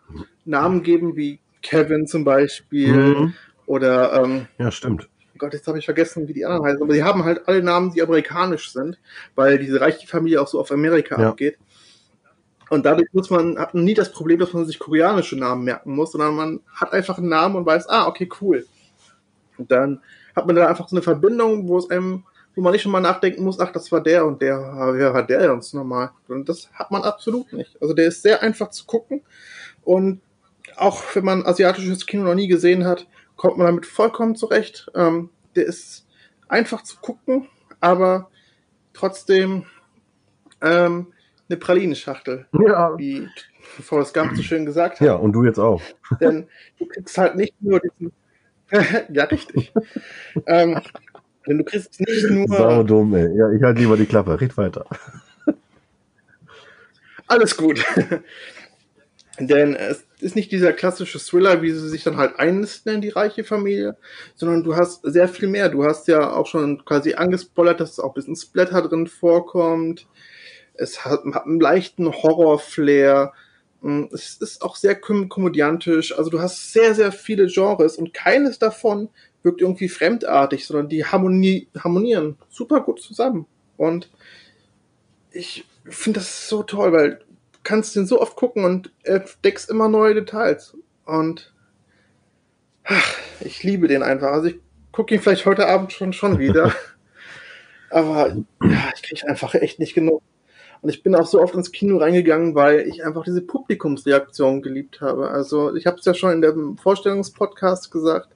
Namen 0.44 0.82
geben 0.82 1.16
wie 1.16 1.38
Kevin 1.62 2.06
zum 2.06 2.24
Beispiel 2.24 2.92
mhm. 2.92 3.34
Oder 3.66 4.22
ähm, 4.22 4.48
ja, 4.58 4.70
stimmt. 4.70 5.08
Oh 5.34 5.38
Gott, 5.38 5.54
jetzt 5.54 5.66
habe 5.66 5.78
ich 5.78 5.84
vergessen, 5.84 6.28
wie 6.28 6.34
die 6.34 6.44
anderen 6.44 6.64
heißen. 6.66 6.82
Aber 6.82 6.92
die 6.92 7.02
haben 7.02 7.24
halt 7.24 7.48
alle 7.48 7.62
Namen, 7.62 7.92
die 7.92 8.02
amerikanisch 8.02 8.70
sind, 8.70 8.98
weil 9.34 9.58
diese 9.58 9.80
reiche 9.80 10.06
Familie 10.06 10.40
auch 10.40 10.48
so 10.48 10.60
auf 10.60 10.70
Amerika 10.70 11.20
ja. 11.20 11.30
abgeht. 11.30 11.56
Und 12.72 12.86
dadurch 12.86 13.12
muss 13.12 13.28
man, 13.28 13.58
hat 13.58 13.74
man 13.74 13.84
nie 13.84 13.92
das 13.92 14.12
Problem, 14.12 14.38
dass 14.38 14.54
man 14.54 14.64
sich 14.64 14.78
koreanische 14.78 15.36
Namen 15.36 15.62
merken 15.62 15.94
muss, 15.94 16.12
sondern 16.12 16.34
man 16.34 16.60
hat 16.74 16.94
einfach 16.94 17.18
einen 17.18 17.28
Namen 17.28 17.56
und 17.56 17.66
weiß, 17.66 17.86
ah, 17.90 18.06
okay, 18.06 18.26
cool. 18.40 18.66
Und 19.58 19.70
dann 19.70 20.00
hat 20.34 20.46
man 20.46 20.56
da 20.56 20.68
einfach 20.68 20.88
so 20.88 20.96
eine 20.96 21.02
Verbindung, 21.02 21.68
wo 21.68 21.76
es 21.76 21.90
einem, 21.90 22.24
wo 22.54 22.62
man 22.62 22.72
nicht 22.72 22.80
schon 22.80 22.92
mal 22.92 23.00
nachdenken 23.00 23.44
muss, 23.44 23.60
ach, 23.60 23.72
das 23.72 23.92
war 23.92 24.02
der 24.02 24.24
und 24.24 24.40
der, 24.40 24.56
wer 24.94 25.12
war 25.12 25.22
der 25.22 25.48
sonst 25.48 25.74
nochmal? 25.74 26.12
Und 26.28 26.48
das 26.48 26.72
hat 26.72 26.90
man 26.90 27.02
absolut 27.02 27.52
nicht. 27.52 27.76
Also 27.82 27.92
der 27.92 28.06
ist 28.06 28.22
sehr 28.22 28.42
einfach 28.42 28.70
zu 28.70 28.86
gucken 28.86 29.20
und 29.82 30.22
auch 30.76 31.02
wenn 31.14 31.26
man 31.26 31.44
asiatisches 31.44 32.06
Kino 32.06 32.22
noch 32.22 32.34
nie 32.34 32.48
gesehen 32.48 32.86
hat, 32.86 33.06
kommt 33.36 33.58
man 33.58 33.66
damit 33.66 33.84
vollkommen 33.84 34.34
zurecht. 34.34 34.90
Ähm, 34.94 35.28
der 35.56 35.66
ist 35.66 36.06
einfach 36.48 36.82
zu 36.84 36.96
gucken, 37.02 37.50
aber 37.80 38.30
trotzdem 38.94 39.66
ähm, 40.62 41.08
eine 41.52 41.58
Pralinenschachtel, 41.58 42.46
Ja. 42.52 42.96
wie 42.98 43.28
Forrest 43.60 44.14
Gump 44.14 44.34
so 44.36 44.42
schön 44.42 44.64
gesagt 44.66 45.00
hat. 45.00 45.06
Ja, 45.06 45.14
und 45.14 45.32
du 45.32 45.44
jetzt 45.44 45.58
auch. 45.58 45.82
Denn 46.20 46.48
du 46.78 46.86
kriegst 46.86 47.16
halt 47.18 47.36
nicht 47.36 47.54
nur 47.60 47.80
diesen. 47.80 48.12
ja, 49.12 49.24
richtig. 49.24 49.72
ähm, 50.46 50.80
denn 51.46 51.58
du 51.58 51.64
kriegst 51.64 52.00
nicht 52.00 52.30
nur. 52.30 52.48
Sau 52.48 52.82
dumm, 52.82 53.14
ey. 53.14 53.36
Ja, 53.36 53.50
ich 53.52 53.62
halte 53.62 53.80
lieber 53.80 53.96
die 53.98 54.06
Klappe. 54.06 54.40
Red 54.40 54.56
weiter. 54.56 54.86
Alles 57.26 57.56
gut. 57.56 57.84
Denn 59.38 59.74
es 59.74 60.04
ist 60.20 60.36
nicht 60.36 60.52
dieser 60.52 60.72
klassische 60.72 61.18
Thriller, 61.18 61.62
wie 61.62 61.70
sie 61.72 61.88
sich 61.88 62.04
dann 62.04 62.16
halt 62.16 62.38
einnisten 62.38 62.94
in 62.94 63.00
die 63.00 63.08
reiche 63.08 63.44
Familie, 63.44 63.96
sondern 64.34 64.62
du 64.62 64.76
hast 64.76 65.00
sehr 65.04 65.28
viel 65.28 65.48
mehr. 65.48 65.68
Du 65.68 65.84
hast 65.84 66.06
ja 66.08 66.32
auch 66.32 66.46
schon 66.46 66.84
quasi 66.84 67.14
angespoilert, 67.14 67.80
dass 67.80 67.98
auch 67.98 68.10
ein 68.10 68.14
bisschen 68.14 68.36
Splatter 68.36 68.82
drin 68.82 69.06
vorkommt. 69.06 70.06
Es 70.74 71.04
hat, 71.04 71.22
hat 71.34 71.46
einen 71.46 71.60
leichten 71.60 72.10
Horror-Flair. 72.12 73.32
Mm, 73.82 74.04
Es 74.12 74.36
ist 74.36 74.62
auch 74.62 74.76
sehr 74.76 74.94
kom 74.94 75.28
komödiantisch. 75.28 76.16
Also 76.16 76.30
du 76.30 76.40
hast 76.40 76.72
sehr, 76.72 76.94
sehr 76.94 77.12
viele 77.12 77.46
Genres 77.46 77.96
und 77.96 78.14
keines 78.14 78.58
davon 78.58 79.08
wirkt 79.42 79.60
irgendwie 79.60 79.88
fremdartig, 79.88 80.66
sondern 80.66 80.88
die 80.88 81.04
harmoni 81.04 81.68
harmonieren 81.78 82.36
super 82.48 82.80
gut 82.80 83.00
zusammen. 83.02 83.46
Und 83.76 84.10
ich 85.30 85.64
finde 85.84 86.20
das 86.20 86.48
so 86.48 86.62
toll, 86.62 86.92
weil 86.92 87.10
du 87.16 87.58
kannst 87.62 87.96
den 87.96 88.06
so 88.06 88.20
oft 88.20 88.36
gucken 88.36 88.64
und 88.64 88.92
entdeckst 89.04 89.70
immer 89.70 89.88
neue 89.88 90.14
Details. 90.14 90.76
Und 91.04 91.52
ach, 92.84 93.16
ich 93.40 93.62
liebe 93.62 93.88
den 93.88 94.02
einfach. 94.02 94.32
Also 94.32 94.48
ich 94.48 94.60
gucke 94.92 95.14
ihn 95.14 95.20
vielleicht 95.20 95.46
heute 95.46 95.66
Abend 95.68 95.92
schon, 95.92 96.12
schon 96.12 96.38
wieder. 96.38 96.74
Aber 97.90 98.28
ja, 98.62 98.92
ich 98.94 99.02
kriege 99.02 99.26
einfach 99.28 99.54
echt 99.54 99.78
nicht 99.78 99.94
genug. 99.94 100.22
Und 100.82 100.88
ich 100.88 101.04
bin 101.04 101.14
auch 101.14 101.26
so 101.26 101.40
oft 101.40 101.54
ins 101.54 101.70
Kino 101.70 101.98
reingegangen, 101.98 102.56
weil 102.56 102.80
ich 102.80 103.04
einfach 103.04 103.22
diese 103.22 103.40
Publikumsreaktion 103.40 104.62
geliebt 104.62 105.00
habe. 105.00 105.30
Also 105.30 105.74
ich 105.76 105.86
habe 105.86 105.98
es 105.98 106.04
ja 106.04 106.12
schon 106.12 106.32
in 106.32 106.42
dem 106.42 106.76
Vorstellungspodcast 106.76 107.92
gesagt. 107.92 108.34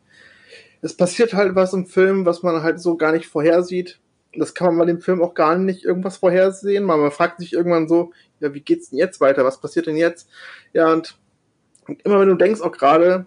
Es 0.80 0.96
passiert 0.96 1.34
halt 1.34 1.56
was 1.56 1.72
im 1.72 1.86
Film, 1.86 2.24
was 2.24 2.44
man 2.44 2.62
halt 2.62 2.80
so 2.80 2.96
gar 2.96 3.10
nicht 3.10 3.26
vorhersieht. 3.26 3.98
Das 4.32 4.54
kann 4.54 4.68
man 4.68 4.78
bei 4.78 4.84
dem 4.84 5.00
Film 5.00 5.22
auch 5.22 5.34
gar 5.34 5.58
nicht 5.58 5.84
irgendwas 5.84 6.18
vorhersehen. 6.18 6.86
weil 6.86 6.98
Man 6.98 7.10
fragt 7.10 7.40
sich 7.40 7.52
irgendwann 7.52 7.88
so, 7.88 8.12
ja, 8.38 8.54
wie 8.54 8.60
geht's 8.60 8.90
denn 8.90 8.98
jetzt 9.00 9.20
weiter? 9.20 9.44
Was 9.44 9.60
passiert 9.60 9.88
denn 9.88 9.96
jetzt? 9.96 10.28
Ja, 10.72 10.92
und, 10.92 11.18
und 11.88 12.00
immer 12.02 12.20
wenn 12.20 12.28
du 12.28 12.36
denkst 12.36 12.60
auch 12.60 12.70
gerade, 12.70 13.26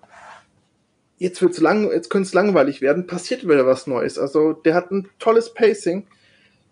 jetzt 1.17 1.41
wird's 1.41 1.59
lang, 1.59 1.91
jetzt 1.91 2.09
könnte 2.09 2.27
es 2.27 2.33
langweilig 2.33 2.79
werden, 2.79 3.05
passiert 3.05 3.43
wieder 3.43 3.65
was 3.65 3.85
Neues. 3.85 4.17
Also 4.17 4.53
der 4.53 4.75
hat 4.75 4.91
ein 4.91 5.09
tolles 5.19 5.53
Pacing 5.53 6.07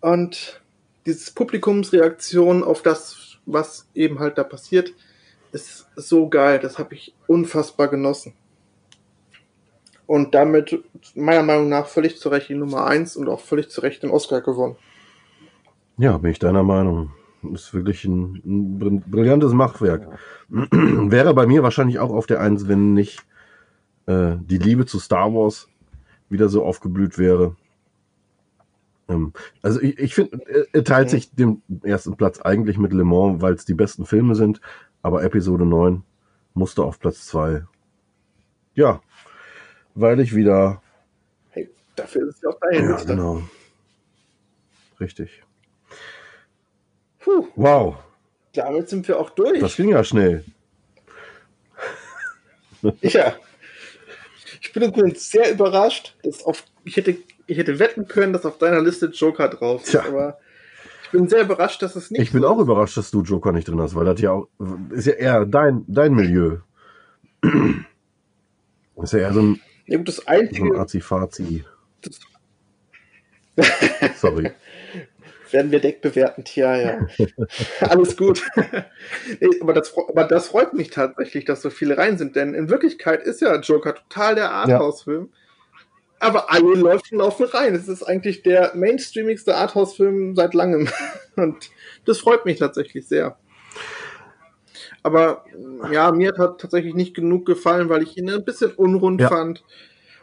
und 0.00 0.62
dieses 1.08 1.30
Publikumsreaktion 1.30 2.62
auf 2.62 2.82
das, 2.82 3.38
was 3.46 3.88
eben 3.94 4.20
halt 4.20 4.38
da 4.38 4.44
passiert, 4.44 4.92
ist 5.52 5.86
so 5.96 6.28
geil. 6.28 6.60
Das 6.60 6.78
habe 6.78 6.94
ich 6.94 7.14
unfassbar 7.26 7.88
genossen. 7.88 8.34
Und 10.06 10.34
damit 10.34 10.82
meiner 11.14 11.42
Meinung 11.42 11.68
nach 11.68 11.86
völlig 11.86 12.18
zu 12.18 12.28
Recht 12.28 12.48
die 12.48 12.54
Nummer 12.54 12.86
eins 12.86 13.16
und 13.16 13.28
auch 13.28 13.40
völlig 13.40 13.70
zu 13.70 13.80
Recht 13.80 14.02
den 14.02 14.10
Oscar 14.10 14.40
gewonnen. 14.40 14.76
Ja, 15.96 16.16
bin 16.18 16.30
ich 16.30 16.38
deiner 16.38 16.62
Meinung. 16.62 17.10
Ist 17.52 17.72
wirklich 17.74 18.04
ein, 18.04 18.42
ein 18.44 18.78
br- 18.78 19.10
brillantes 19.10 19.52
Machwerk. 19.52 20.08
Wäre 20.48 21.34
bei 21.34 21.46
mir 21.46 21.62
wahrscheinlich 21.62 21.98
auch 21.98 22.10
auf 22.10 22.26
der 22.26 22.40
Eins, 22.40 22.68
wenn 22.68 22.94
nicht 22.94 23.20
äh, 24.06 24.36
die 24.40 24.58
Liebe 24.58 24.86
zu 24.86 24.98
Star 24.98 25.32
Wars 25.34 25.68
wieder 26.28 26.48
so 26.48 26.64
aufgeblüht 26.64 27.18
wäre. 27.18 27.56
Ähm, 29.08 29.32
also 29.62 29.80
ich, 29.80 29.98
ich 29.98 30.14
finde, 30.14 30.40
er- 30.46 30.66
er 30.72 30.84
teilt 30.84 31.10
sich 31.10 31.30
den 31.34 31.62
ersten 31.82 32.16
Platz 32.16 32.40
eigentlich 32.40 32.78
mit 32.78 32.92
Le 32.92 33.04
Mans, 33.04 33.40
weil 33.40 33.54
es 33.54 33.64
die 33.64 33.74
besten 33.74 34.04
Filme 34.06 34.34
sind, 34.34 34.60
aber 35.02 35.22
Episode 35.22 35.64
9 35.64 36.02
musste 36.54 36.82
auf 36.82 36.98
Platz 37.00 37.26
2. 37.26 37.64
Ja, 38.74 39.00
weil 39.94 40.20
ich 40.20 40.34
wieder 40.34 40.82
Hey, 41.50 41.68
dafür 41.96 42.28
ist 42.28 42.36
es 42.36 42.42
ja 42.42 42.50
auch 42.50 42.60
deine 42.60 42.82
Ja, 42.84 42.92
Liste. 42.92 43.06
genau. 43.08 43.42
Richtig. 45.00 45.42
Puh, 47.20 47.46
Wow, 47.56 47.96
damit 48.52 48.88
sind 48.88 49.06
wir 49.08 49.18
auch 49.18 49.30
durch. 49.30 49.60
das 49.60 49.76
ging 49.76 49.88
ja 49.90 50.02
schnell. 50.04 50.44
Ja. 53.02 53.34
Ich 54.60 54.72
bin 54.72 54.82
übrigens 54.84 55.30
sehr 55.30 55.50
überrascht, 55.52 56.16
dass 56.22 56.44
auf, 56.44 56.64
ich 56.84 56.96
hätte, 56.96 57.16
ich 57.48 57.58
hätte 57.58 57.78
wetten 57.80 58.06
können, 58.06 58.32
dass 58.32 58.46
auf 58.46 58.58
deiner 58.58 58.80
Liste 58.80 59.06
Joker 59.06 59.48
drauf 59.48 59.82
ist, 59.82 59.90
Tja. 59.90 60.04
aber 60.06 60.38
ich 61.04 61.10
bin 61.10 61.28
sehr 61.28 61.42
überrascht, 61.42 61.82
dass 61.82 61.96
es 61.96 62.10
nicht 62.10 62.20
Ich 62.20 62.32
bin 62.32 62.42
so 62.42 62.48
auch 62.48 62.58
ist. 62.58 62.62
überrascht, 62.64 62.96
dass 62.96 63.10
du 63.10 63.22
Joker 63.22 63.50
nicht 63.52 63.66
drin 63.66 63.80
hast, 63.80 63.94
weil 63.94 64.04
das 64.04 64.20
ja 64.20 64.30
auch, 64.32 64.48
ist 64.90 65.06
ja 65.06 65.14
eher 65.14 65.44
dein, 65.46 65.84
dein 65.88 66.14
Milieu. 66.14 66.58
Ist 69.02 69.12
ja 69.12 69.20
eher 69.20 69.32
so 69.32 69.40
ein, 69.40 69.60
Ja, 69.86 69.96
gut, 69.98 70.08
das 70.08 70.16
so 70.16 70.22
ein 70.26 70.40
Einzige 70.40 70.78
Azi-Fazi. 70.78 71.64
Das- 72.02 72.20
Sorry. 74.16 74.50
werden 75.50 75.70
wir 75.70 75.80
deckbewertend, 75.80 76.54
ja, 76.56 76.76
ja. 76.76 77.06
Alles 77.80 78.16
gut. 78.16 78.42
nee, 79.40 79.48
aber, 79.62 79.72
das, 79.72 79.94
aber 79.96 80.24
das 80.24 80.48
freut 80.48 80.74
mich 80.74 80.90
tatsächlich, 80.90 81.44
dass 81.46 81.62
so 81.62 81.70
viele 81.70 81.96
rein 81.96 82.18
sind, 82.18 82.36
denn 82.36 82.52
in 82.54 82.68
Wirklichkeit 82.68 83.22
ist 83.22 83.40
ja 83.40 83.58
Joker 83.60 83.94
total 83.94 84.34
der 84.34 84.50
Arthouse-Film. 84.50 85.30
Aber 86.20 86.50
alle 86.50 86.74
Leute 86.74 87.14
laufen 87.16 87.46
rein. 87.46 87.74
Es 87.74 87.86
ist 87.88 88.02
eigentlich 88.02 88.42
der 88.42 88.72
mainstreamigste 88.74 89.56
Arthouse-Film 89.56 90.34
seit 90.34 90.54
langem. 90.54 90.88
Und 91.36 91.70
das 92.04 92.18
freut 92.18 92.44
mich 92.44 92.58
tatsächlich 92.58 93.06
sehr. 93.06 93.36
Aber 95.02 95.44
ja, 95.92 96.10
mir 96.12 96.34
hat 96.36 96.60
tatsächlich 96.60 96.94
nicht 96.94 97.14
genug 97.14 97.46
gefallen, 97.46 97.88
weil 97.88 98.02
ich 98.02 98.16
ihn 98.16 98.28
ein 98.30 98.44
bisschen 98.44 98.72
unrund 98.72 99.20
Ja. 99.20 99.28
fand. 99.28 99.64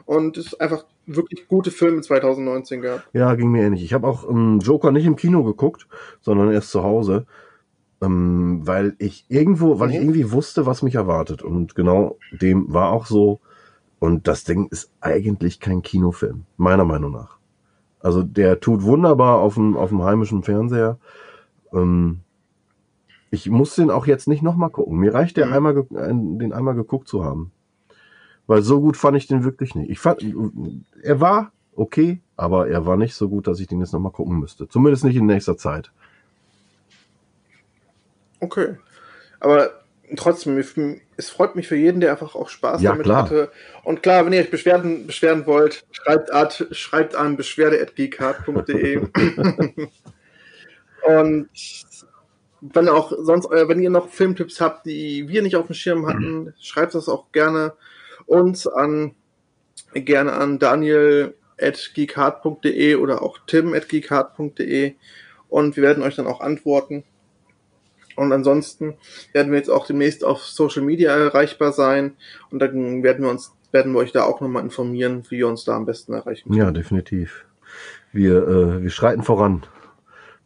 Und 0.05 0.37
es 0.37 0.53
einfach 0.59 0.85
wirklich 1.07 1.47
gute 1.47 1.71
Filme 1.71 2.01
2019 2.01 2.81
gab. 2.81 3.03
Ja, 3.13 3.33
ging 3.35 3.49
mir 3.51 3.63
ähnlich. 3.63 3.83
Ich 3.83 3.93
habe 3.93 4.07
auch 4.07 4.29
ähm, 4.29 4.59
Joker 4.59 4.91
nicht 4.91 5.05
im 5.05 5.15
Kino 5.15 5.43
geguckt, 5.43 5.87
sondern 6.21 6.51
erst 6.51 6.69
zu 6.71 6.83
Hause, 6.83 7.25
ähm, 8.01 8.61
weil 8.65 8.95
ich 8.99 9.25
irgendwo, 9.29 9.79
weil 9.79 9.89
ich 9.91 9.95
Mhm. 9.95 10.01
irgendwie 10.03 10.31
wusste, 10.31 10.65
was 10.65 10.83
mich 10.83 10.95
erwartet. 10.95 11.41
Und 11.41 11.73
genau 11.75 12.17
dem 12.31 12.71
war 12.73 12.91
auch 12.91 13.05
so. 13.05 13.39
Und 13.99 14.27
das 14.27 14.43
Ding 14.43 14.67
ist 14.67 14.91
eigentlich 15.01 15.59
kein 15.59 15.81
Kinofilm, 15.81 16.45
meiner 16.57 16.85
Meinung 16.85 17.11
nach. 17.11 17.37
Also 17.99 18.21
der 18.23 18.59
tut 18.59 18.83
wunderbar 18.83 19.39
auf 19.39 19.55
dem, 19.55 19.75
auf 19.75 19.89
dem 19.89 20.03
heimischen 20.03 20.43
Fernseher. 20.43 20.97
Ähm, 21.73 22.19
ich 23.31 23.49
muss 23.49 23.75
den 23.75 23.89
auch 23.89 24.05
jetzt 24.05 24.27
nicht 24.27 24.43
nochmal 24.43 24.69
gucken. 24.69 24.97
Mir 24.97 25.13
reicht 25.13 25.37
der 25.37 25.47
Mhm. 25.47 25.53
einmal, 25.53 25.87
den 25.89 26.53
einmal 26.53 26.75
geguckt 26.75 27.07
zu 27.07 27.23
haben. 27.23 27.51
Weil 28.47 28.61
so 28.61 28.79
gut 28.79 28.95
fand 28.95 29.17
ich 29.17 29.27
den 29.27 29.43
wirklich 29.43 29.73
nicht. 29.73 29.89
Ich 29.89 29.99
fand, 29.99 30.23
er 31.01 31.19
war 31.19 31.51
okay, 31.75 32.21
aber 32.37 32.69
er 32.69 32.85
war 32.85 32.95
nicht 32.95 33.15
so 33.15 33.27
gut, 33.27 33.47
dass 33.47 33.59
ich 33.59 33.67
den 33.67 33.79
jetzt 33.79 33.91
nochmal 33.93 34.11
gucken 34.11 34.39
müsste. 34.39 34.67
Zumindest 34.67 35.03
nicht 35.03 35.15
in 35.15 35.25
nächster 35.25 35.57
Zeit. 35.57 35.91
Okay. 38.39 38.77
Aber 39.39 39.71
trotzdem, 40.15 40.57
es 41.17 41.29
freut 41.29 41.55
mich 41.55 41.67
für 41.67 41.75
jeden, 41.75 42.01
der 42.01 42.11
einfach 42.11 42.35
auch 42.35 42.49
Spaß 42.49 42.81
Ja, 42.81 42.91
damit 42.91 43.05
klar. 43.05 43.23
hatte. 43.23 43.51
Und 43.83 44.03
klar, 44.03 44.25
wenn 44.25 44.33
ihr 44.33 44.41
euch 44.41 44.51
beschwerden, 44.51 45.07
beschweren 45.07 45.45
wollt, 45.45 45.85
schreibt, 45.91 46.33
at, 46.33 46.67
schreibt 46.71 47.15
an 47.15 47.37
beschwerde.geekart.de. 47.37 48.97
Und 51.05 51.49
wenn 52.61 52.89
auch 52.89 53.11
sonst, 53.17 53.51
äh, 53.51 53.67
wenn 53.67 53.81
ihr 53.81 53.89
noch 53.89 54.09
Filmtipps 54.09 54.61
habt, 54.61 54.85
die 54.85 55.27
wir 55.27 55.41
nicht 55.41 55.55
auf 55.55 55.65
dem 55.67 55.73
Schirm 55.75 56.05
hatten, 56.07 56.53
schreibt 56.59 56.93
das 56.95 57.09
auch 57.09 57.31
gerne 57.31 57.73
uns 58.25 58.67
an, 58.67 59.15
gerne 59.93 60.33
an 60.33 60.59
daniel.geekart.de 60.59 62.95
oder 62.95 63.21
auch 63.21 63.39
tim.geekart.de 63.45 64.95
und 65.49 65.75
wir 65.75 65.83
werden 65.83 66.03
euch 66.03 66.15
dann 66.15 66.27
auch 66.27 66.39
antworten. 66.41 67.03
Und 68.15 68.31
ansonsten 68.31 68.95
werden 69.33 69.51
wir 69.51 69.57
jetzt 69.57 69.69
auch 69.69 69.85
demnächst 69.87 70.23
auf 70.23 70.43
Social 70.43 70.83
Media 70.83 71.11
erreichbar 71.15 71.71
sein 71.73 72.13
und 72.49 72.59
dann 72.59 73.03
werden 73.03 73.23
wir 73.23 73.29
uns, 73.31 73.53
werden 73.71 73.91
wir 73.93 73.99
euch 73.99 74.11
da 74.13 74.23
auch 74.23 74.39
nochmal 74.41 74.63
informieren, 74.63 75.23
wie 75.29 75.39
ihr 75.39 75.47
uns 75.47 75.63
da 75.65 75.75
am 75.75 75.85
besten 75.85 76.13
erreichen 76.13 76.47
könnt. 76.49 76.57
Ja, 76.57 76.71
definitiv. 76.71 77.45
Wir, 78.13 78.47
äh, 78.47 78.81
wir 78.83 78.89
schreiten 78.89 79.23
voran. 79.23 79.63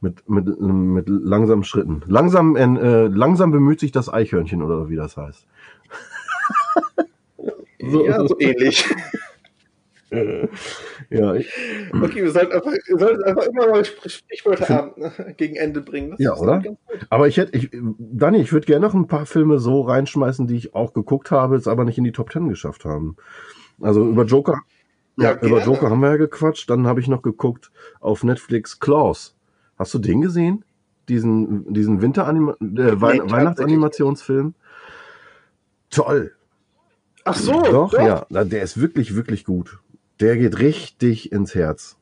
Mit, 0.02 0.30
mit, 0.30 0.48
mit 0.62 1.10
langsamen 1.10 1.66
Schritten. 1.66 2.04
Langsam, 2.08 2.56
äh, 2.56 3.08
langsam 3.08 3.52
bemüht 3.52 3.82
sich 3.82 3.92
das 3.92 4.08
Eichhörnchen 4.12 4.64
oder 4.64 4.88
wie 4.88 4.96
das 4.96 5.18
heißt. 5.18 5.46
So- 7.82 8.06
Ja, 8.08 8.26
so 8.26 8.40
ähnlich. 8.40 8.86
Ja, 11.10 11.34
ich, 11.34 11.52
Okay, 11.94 12.24
wir 12.24 12.32
sollten 12.32 12.54
einfach, 12.54 12.72
wir 12.72 13.00
sollten 13.00 13.24
einfach 13.24 13.44
immer 13.48 13.68
mal 13.68 13.84
Sprich- 13.86 14.14
Sprichwörter 14.24 14.94
ne, 14.96 15.34
gegen 15.38 15.56
Ende 15.56 15.82
bringen. 15.82 16.12
Das 16.12 16.20
Ja, 16.20 16.36
oder? 16.36 16.62
aber 17.10 17.28
ich 17.28 17.38
hätte, 17.38 17.58
ich, 17.58 17.70
Dani, 17.72 18.40
ich 18.40 18.54
würde 18.54 18.68
gerne 18.68 18.86
noch 18.86 18.94
ein 18.94 19.08
paar 19.08 19.26
Filme 19.26 19.60
so 19.60 19.82
reinschmeißen, 19.82 20.46
die 20.48 20.56
ich 20.56 20.76
auch 20.76 20.94
geguckt 20.94 21.32
habe, 21.32 21.56
es 21.56 21.68
aber 21.68 21.84
nicht 21.84 21.98
in 21.98 22.04
die 22.04 22.12
Top 22.12 22.30
Ten 22.30 22.48
geschafft 22.50 22.86
haben. 22.86 23.16
Also 23.82 24.08
über 24.08 24.24
Joker, 24.26 24.62
Ja, 25.18 25.32
Ja, 25.32 25.38
über 25.38 25.58
gerne. 25.58 25.64
Joker 25.66 25.90
haben 25.90 26.02
wir 26.02 26.10
ja 26.10 26.18
gequatscht. 26.18 26.70
Dann 26.70 26.86
habe 26.86 27.00
ich 27.00 27.08
noch 27.08 27.22
geguckt 27.22 27.72
auf 28.00 28.24
Netflix 28.24 28.80
Klaus. 28.80 29.36
Hast 29.78 29.94
du 29.94 30.00
den 30.00 30.22
gesehen? 30.22 30.64
Diesen, 31.08 31.74
diesen 31.74 32.02
Winteranima 32.04 32.52
äh, 32.52 32.56
Wei 32.62 32.74
tatsächlich 33.18 33.32
Weihnachtsanimationsfilm? 33.32 34.54
Toll. 35.90 36.34
Ach 37.26 37.36
so, 37.36 37.62
doch, 37.64 37.94
ja. 37.94 38.26
Na, 38.30 38.44
Der 38.44 38.62
ist 38.62 38.80
wirklich, 38.80 39.16
wirklich 39.16 39.44
gut. 39.44 39.80
Der 40.20 40.38
geht 40.38 40.60
richtig 40.60 41.32
ins 41.32 41.56
Herz. 41.56 41.98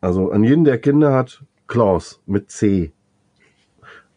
Also 0.00 0.30
an 0.30 0.42
jeden, 0.42 0.64
der 0.64 0.78
Kinder 0.78 1.12
hat, 1.12 1.44
Klaus 1.66 2.20
mit 2.26 2.50
C. 2.50 2.92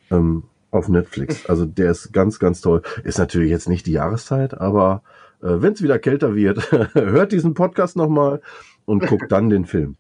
Ähm, 0.10 0.44
auf 0.72 0.90
Netflix. 0.90 1.46
Also 1.50 1.66
der 1.66 1.92
ist 1.92 2.12
ganz, 2.14 2.40
ganz 2.40 2.62
toll. 2.62 2.82
Ist 3.04 3.20
natürlich 3.20 3.52
jetzt 3.52 3.70
nicht 3.70 3.86
die 3.86 3.92
Jahreszeit, 3.92 4.60
aber 4.60 5.04
äh, 5.42 5.62
wenn 5.62 5.74
es 5.74 5.84
wieder 5.84 6.00
kälter 6.00 6.36
wird, 6.36 6.72
hört 6.94 7.32
diesen 7.32 7.54
Podcast 7.54 7.96
nochmal 7.96 8.42
und 8.86 9.06
guckt 9.06 9.32
dann 9.32 9.50
den 9.50 9.66
Film. 9.66 9.98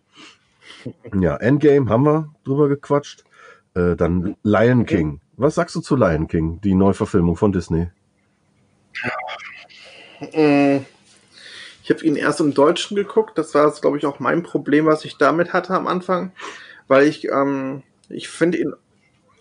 Ja, 1.17 1.37
Endgame 1.37 1.89
haben 1.89 2.05
wir 2.05 2.33
drüber 2.43 2.67
gequatscht. 2.67 3.23
Äh, 3.75 3.95
dann 3.95 4.35
Lion 4.43 4.85
King. 4.85 5.19
Was 5.37 5.55
sagst 5.55 5.75
du 5.75 5.81
zu 5.81 5.95
Lion 5.95 6.27
King, 6.27 6.61
die 6.61 6.75
Neuverfilmung 6.75 7.35
von 7.35 7.51
Disney? 7.51 7.89
Mm, 10.33 10.85
Ich 11.83 11.89
habe 11.89 12.05
ihn 12.05 12.15
erst 12.15 12.39
im 12.39 12.53
Deutschen 12.53 12.95
geguckt. 12.95 13.37
Das 13.37 13.53
war, 13.53 13.69
glaube 13.71 13.97
ich, 13.97 14.05
auch 14.05 14.19
mein 14.19 14.41
Problem, 14.41 14.85
was 14.85 15.03
ich 15.03 15.17
damit 15.17 15.51
hatte 15.51 15.73
am 15.73 15.87
Anfang. 15.87 16.31
Weil 16.87 17.07
ich, 17.07 17.27
ähm, 17.29 17.83
ich 18.09 18.29
finde 18.29 18.57
ihn 18.57 18.73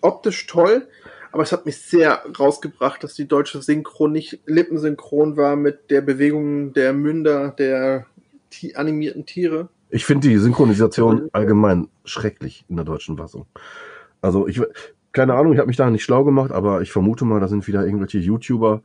optisch 0.01 0.45
toll, 0.45 0.87
aber 1.31 1.43
es 1.43 1.53
hat 1.53 1.65
mich 1.65 1.77
sehr 1.77 2.21
rausgebracht, 2.37 3.01
dass 3.03 3.13
die 3.13 3.27
deutsche 3.27 3.61
Synchron 3.61 4.11
nicht 4.11 4.39
lippensynchron 4.45 5.37
war 5.37 5.55
mit 5.55 5.89
der 5.89 6.01
Bewegung 6.01 6.73
der 6.73 6.91
Münder 6.91 7.51
der 7.51 8.05
animierten 8.75 9.25
Tiere. 9.25 9.69
Ich 9.89 10.05
finde 10.05 10.27
die 10.27 10.37
Synchronisation 10.37 11.29
allgemein 11.31 11.87
schrecklich 12.03 12.65
in 12.67 12.75
der 12.75 12.85
deutschen 12.85 13.17
Fassung. 13.17 13.45
Also 14.21 14.47
ich 14.47 14.61
keine 15.11 15.35
Ahnung, 15.35 15.53
ich 15.53 15.59
habe 15.59 15.67
mich 15.67 15.77
da 15.77 15.89
nicht 15.89 16.03
schlau 16.03 16.23
gemacht, 16.23 16.51
aber 16.51 16.81
ich 16.81 16.91
vermute 16.91 17.23
mal, 17.23 17.39
da 17.39 17.47
sind 17.47 17.67
wieder 17.67 17.85
irgendwelche 17.85 18.17
YouTuber 18.17 18.81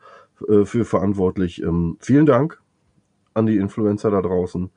äh, 0.47 0.65
für 0.65 0.85
verantwortlich. 0.85 1.63
Ähm, 1.63 1.97
vielen 2.01 2.27
Dank 2.27 2.61
an 3.39 3.47
die 3.47 3.57
Influencer 3.57 4.11
da 4.11 4.21
draußen. 4.21 4.71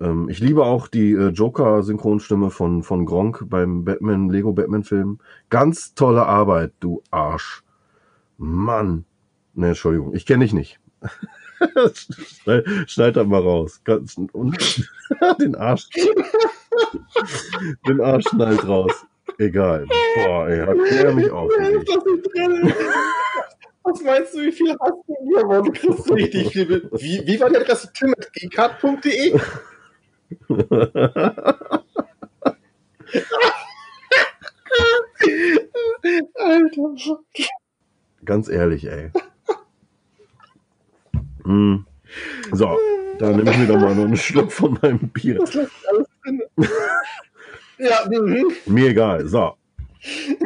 Ähm, 0.00 0.28
ich 0.28 0.40
liebe 0.40 0.64
auch 0.64 0.88
die 0.88 1.12
äh, 1.12 1.28
Joker-Synchronstimme 1.28 2.50
von, 2.50 2.82
von 2.82 3.04
Gronk 3.06 3.44
beim 3.48 3.84
Batman, 3.84 4.28
Lego 4.28 4.52
Batman-Film. 4.52 5.18
Ganz 5.50 5.94
tolle 5.94 6.26
Arbeit, 6.26 6.72
du 6.80 7.02
Arsch. 7.10 7.62
Mann. 8.38 9.04
Ne, 9.54 9.68
Entschuldigung, 9.68 10.14
ich 10.14 10.26
kenne 10.26 10.44
dich 10.44 10.52
nicht. 10.52 10.80
schneid, 11.94 12.66
schneid 12.86 13.16
das 13.16 13.26
mal 13.26 13.40
raus. 13.40 13.80
Ganz, 13.84 14.16
und, 14.32 14.86
den 15.40 15.54
Arsch. 15.54 15.88
den 17.86 18.00
Arsch 18.00 18.24
schnallt 18.28 18.66
raus. 18.66 19.06
Egal. 19.38 19.86
Boah, 20.14 20.48
ey, 20.48 20.66
hat 20.66 20.76
der 20.90 21.14
mich 21.14 21.30
aufgeregt. 21.30 21.90
Was 23.88 24.02
meinst 24.02 24.34
du, 24.34 24.38
wie 24.40 24.50
viel 24.52 24.70
hast 24.80 24.92
du 25.06 25.14
hier? 25.22 25.44
Boah, 25.44 25.62
Du 25.62 25.70
kriegst 25.70 26.10
richtig 26.10 26.50
viel. 26.52 26.88
Wie, 26.92 27.22
wie 27.24 27.40
war 27.40 27.48
die 27.48 27.56
Adresse? 27.56 27.92
Tim 27.92 28.12
at 28.18 28.32
gcard.de? 28.32 29.38
Alter. 36.34 37.18
Ganz 38.24 38.48
ehrlich, 38.48 38.86
ey. 38.86 39.10
Hm. 41.44 41.86
So, 42.52 42.76
da 43.18 43.30
nehme 43.30 43.50
ich 43.50 43.58
mir 43.58 43.66
doch 43.66 43.78
mal 43.78 43.94
noch 43.94 44.04
einen 44.04 44.16
Schluck 44.16 44.50
von 44.50 44.78
meinem 44.82 45.08
Bier. 45.10 45.38
Das 45.38 45.56
alles 45.56 46.08
drin. 46.24 46.42
Ja, 47.78 48.06
mhm. 48.08 48.52
Mir 48.64 48.88
egal. 48.88 49.26
So. 49.26 49.52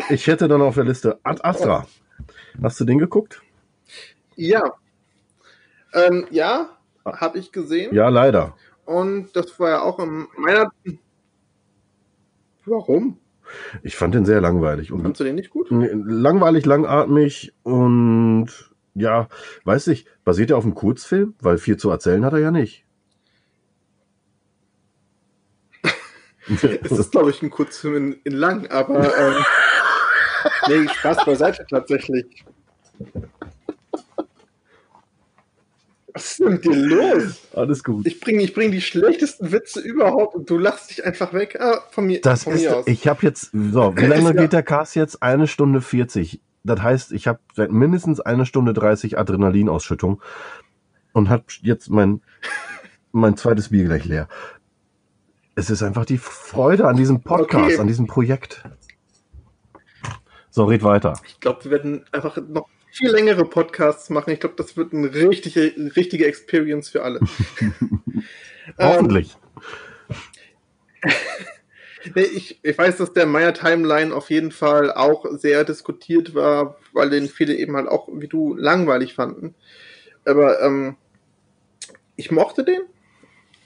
Ich 0.09 0.27
hätte 0.27 0.49
dann 0.49 0.61
auf 0.63 0.75
der 0.75 0.83
Liste 0.83 1.21
Ad 1.23 1.41
Astra. 1.45 1.87
Hast 2.63 2.81
du 2.81 2.85
den 2.85 2.99
geguckt? 2.99 3.43
ja. 4.37 4.75
Ähm, 5.93 6.27
ja, 6.31 6.79
habe 7.05 7.39
ich 7.39 7.51
gesehen. 7.51 7.93
Ja, 7.93 8.09
leider. 8.11 8.55
Und 8.85 9.35
das 9.35 9.59
war 9.59 9.71
ja 9.71 9.83
auch 9.83 9.99
in 9.99 10.29
meiner. 10.37 10.71
Warum? 12.65 13.19
Ich 13.83 13.97
fand 13.97 14.15
den 14.15 14.25
sehr 14.25 14.41
langweilig. 14.41 14.93
Und 14.93 15.03
Fandst 15.03 15.21
du 15.21 15.25
den 15.25 15.35
nicht 15.35 15.51
gut? 15.51 15.67
langweilig, 15.71 16.65
langatmig 16.65 17.53
und 17.65 18.49
ja, 18.95 19.29
weiß 19.65 19.89
ich, 19.89 20.07
basiert 20.25 20.51
er 20.51 20.59
auf 20.59 20.65
einem 20.65 20.75
Kurzfilm? 20.77 21.35
Weil 21.41 21.59
viel 21.59 21.77
zu 21.77 21.91
erzählen 21.91 22.25
hat 22.25 22.33
er 22.35 22.39
ja 22.39 22.51
nicht. 22.53 22.85
Es 26.83 26.91
ist, 26.93 27.13
glaube 27.13 27.31
ich, 27.31 27.43
ein 27.43 27.51
Kurzfilm 27.51 27.97
in, 27.97 28.13
in 28.25 28.33
lang, 28.33 28.67
aber 28.69 29.17
ähm, 29.17 29.45
nee, 30.69 30.89
Spaß 30.89 31.25
beiseite 31.25 31.67
tatsächlich. 31.69 32.45
Was 36.13 36.33
ist 36.33 36.41
denn 36.41 36.49
mit 36.55 36.65
dir 36.65 36.75
los? 36.75 37.39
Alles 37.55 37.85
gut. 37.85 38.05
Ich 38.07 38.19
bringe 38.21 38.43
ich 38.43 38.53
bring 38.53 38.73
die 38.73 38.81
schlechtesten 38.81 39.53
Witze 39.53 39.81
überhaupt 39.81 40.35
und 40.35 40.51
du 40.51 40.59
lachst 40.59 40.91
dich 40.91 41.05
einfach 41.05 41.33
weg. 41.33 41.57
Ah, 41.61 41.83
von 41.91 42.07
mir, 42.07 42.21
Das 42.21 42.45
von 42.45 42.55
ist, 42.55 42.63
mir 42.63 42.77
aus. 42.79 42.87
ich 42.89 43.07
habe 43.07 43.21
jetzt, 43.23 43.51
so, 43.53 43.97
wie 43.97 44.07
lange 44.07 44.35
geht 44.35 44.53
der 44.53 44.65
Cast 44.65 44.97
jetzt? 44.97 45.23
Eine 45.23 45.47
Stunde 45.47 45.81
40. 45.81 46.41
Das 46.65 46.83
heißt, 46.83 47.13
ich 47.13 47.29
habe 47.29 47.39
seit 47.55 47.71
mindestens 47.71 48.21
eine 48.21 48.45
Stunde 48.45 48.73
30 48.73 49.19
Adrenalinausschüttung 49.19 50.21
und 51.13 51.29
habe 51.31 51.45
jetzt 51.63 51.89
mein, 51.91 52.21
mein 53.13 53.37
zweites 53.37 53.69
Bier 53.69 53.85
gleich 53.85 54.05
leer. 54.05 54.29
Es 55.55 55.71
ist 55.71 55.83
einfach 55.83 56.05
die 56.05 56.19
Freude 56.19 56.87
an 56.89 56.97
diesem 56.97 57.23
Podcast, 57.23 57.65
Okay. 57.65 57.79
an 57.79 57.87
diesem 57.87 58.07
Projekt. 58.09 58.65
So, 60.51 60.65
red 60.65 60.83
weiter. 60.83 61.21
Ich 61.27 61.41
glaube, 61.41 61.65
wir 61.65 61.71
werden 61.71 62.05
einfach 62.13 62.37
noch 62.49 62.69
viel 62.93 63.11
längere 63.11 63.45
Podcasts 63.45 64.11
machen. 64.11 64.31
Ich 64.31 64.41
glaube, 64.41 64.57
das 64.57 64.77
wird 64.77 64.93
eine 64.93 65.13
richtige, 65.13 65.73
richtige 65.97 66.27
Experience 66.27 66.89
für 66.89 67.03
alle. 67.03 67.21
Ähm, 68.79 68.89
Hoffentlich. 68.89 69.37
Nee, 72.15 72.23
ich, 72.23 72.59
ich 72.63 72.79
weiß, 72.79 72.97
dass 72.97 73.13
der 73.13 73.27
Meyer 73.27 73.53
Timeline 73.53 74.15
auf 74.15 74.31
jeden 74.31 74.53
Fall 74.53 74.91
auch 74.91 75.27
sehr 75.33 75.65
diskutiert 75.65 76.35
war, 76.35 76.77
weil 76.93 77.11
den 77.11 77.29
viele 77.29 77.55
eben 77.55 77.77
halt 77.77 77.89
auch, 77.89 78.09
wie 78.11 78.27
du, 78.27 78.55
langweilig 78.55 79.15
fanden. 79.15 79.55
Aber 80.25 80.63
ähm, 80.63 80.97
ich 82.17 82.31
mochte 82.31 82.65
den. 82.65 82.81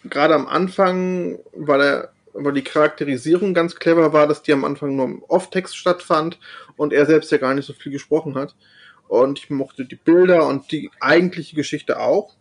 Gerade 0.04 0.34
am 0.34 0.48
Anfang, 0.48 1.38
weil 1.52 1.80
er, 1.80 2.12
weil 2.34 2.52
die 2.52 2.62
Charakterisierung 2.62 3.54
ganz 3.54 3.76
clever 3.76 4.12
war, 4.12 4.26
dass 4.26 4.42
die 4.42 4.52
am 4.52 4.64
Anfang 4.64 4.96
nur 4.96 5.06
im 5.06 5.22
Off-Text 5.22 5.76
stattfand 5.76 6.38
und 6.76 6.92
er 6.92 7.06
selbst 7.06 7.30
ja 7.30 7.38
gar 7.38 7.54
nicht 7.54 7.66
so 7.66 7.72
viel 7.72 7.92
gesprochen 7.92 8.34
hat. 8.34 8.54
Und 9.08 9.38
ich 9.38 9.50
mochte 9.50 9.84
die 9.84 9.96
Bilder 9.96 10.46
und 10.46 10.70
die 10.72 10.90
eigentliche 11.00 11.54
Geschichte 11.54 12.00
auch. 12.00 12.34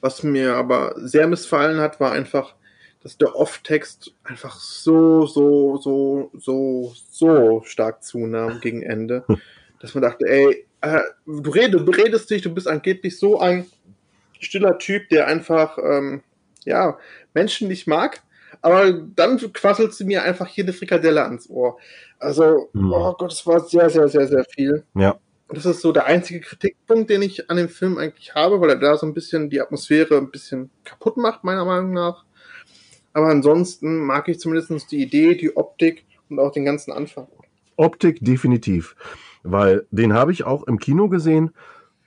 Was 0.00 0.22
mir 0.22 0.54
aber 0.56 0.94
sehr 0.96 1.26
missfallen 1.26 1.78
hat, 1.80 2.00
war 2.00 2.12
einfach, 2.12 2.54
dass 3.02 3.16
der 3.16 3.36
Off-Text 3.36 4.14
einfach 4.22 4.58
so, 4.58 5.26
so, 5.26 5.78
so, 5.78 6.30
so, 6.38 6.94
so 7.10 7.62
stark 7.64 8.02
zunahm 8.02 8.60
gegen 8.60 8.82
Ende, 8.82 9.24
dass 9.80 9.94
man 9.94 10.02
dachte, 10.02 10.26
ey, 10.26 10.66
äh, 10.80 11.00
du, 11.26 11.50
redest, 11.50 11.86
du 11.86 11.92
redest 11.92 12.30
dich, 12.30 12.42
du 12.42 12.52
bist 12.52 12.68
angeblich 12.68 13.18
so 13.18 13.38
ein 13.40 13.66
stiller 14.40 14.78
Typ, 14.78 15.08
der 15.08 15.26
einfach, 15.26 15.78
ähm, 15.78 16.22
ja, 16.64 16.98
Menschen 17.34 17.68
nicht 17.68 17.86
mag, 17.86 18.22
aber 18.64 18.92
dann 18.92 19.36
quasselst 19.52 20.00
du 20.00 20.06
mir 20.06 20.22
einfach 20.22 20.46
hier 20.46 20.64
eine 20.64 20.72
Frikadelle 20.72 21.22
ans 21.22 21.50
Ohr. 21.50 21.76
Also, 22.18 22.70
Hm. 22.72 22.92
oh 22.92 23.12
Gott, 23.12 23.32
es 23.32 23.46
war 23.46 23.60
sehr, 23.60 23.90
sehr, 23.90 24.08
sehr, 24.08 24.26
sehr 24.26 24.44
viel. 24.44 24.84
Ja. 24.94 25.16
Das 25.48 25.66
ist 25.66 25.82
so 25.82 25.92
der 25.92 26.06
einzige 26.06 26.40
Kritikpunkt, 26.40 27.10
den 27.10 27.20
ich 27.20 27.50
an 27.50 27.58
dem 27.58 27.68
Film 27.68 27.98
eigentlich 27.98 28.34
habe, 28.34 28.60
weil 28.62 28.70
er 28.70 28.76
da 28.76 28.96
so 28.96 29.06
ein 29.06 29.12
bisschen 29.12 29.50
die 29.50 29.60
Atmosphäre 29.60 30.16
ein 30.16 30.30
bisschen 30.30 30.70
kaputt 30.84 31.18
macht, 31.18 31.44
meiner 31.44 31.66
Meinung 31.66 31.92
nach. 31.92 32.24
Aber 33.12 33.28
ansonsten 33.28 33.98
mag 34.00 34.28
ich 34.28 34.40
zumindest 34.40 34.90
die 34.90 35.02
Idee, 35.02 35.34
die 35.34 35.54
Optik 35.56 36.06
und 36.30 36.38
auch 36.40 36.50
den 36.50 36.64
ganzen 36.64 36.90
Anfang. 36.92 37.28
Optik 37.76 38.18
definitiv. 38.24 38.96
Weil 39.42 39.86
den 39.90 40.14
habe 40.14 40.32
ich 40.32 40.44
auch 40.44 40.62
im 40.66 40.78
Kino 40.78 41.10
gesehen 41.10 41.50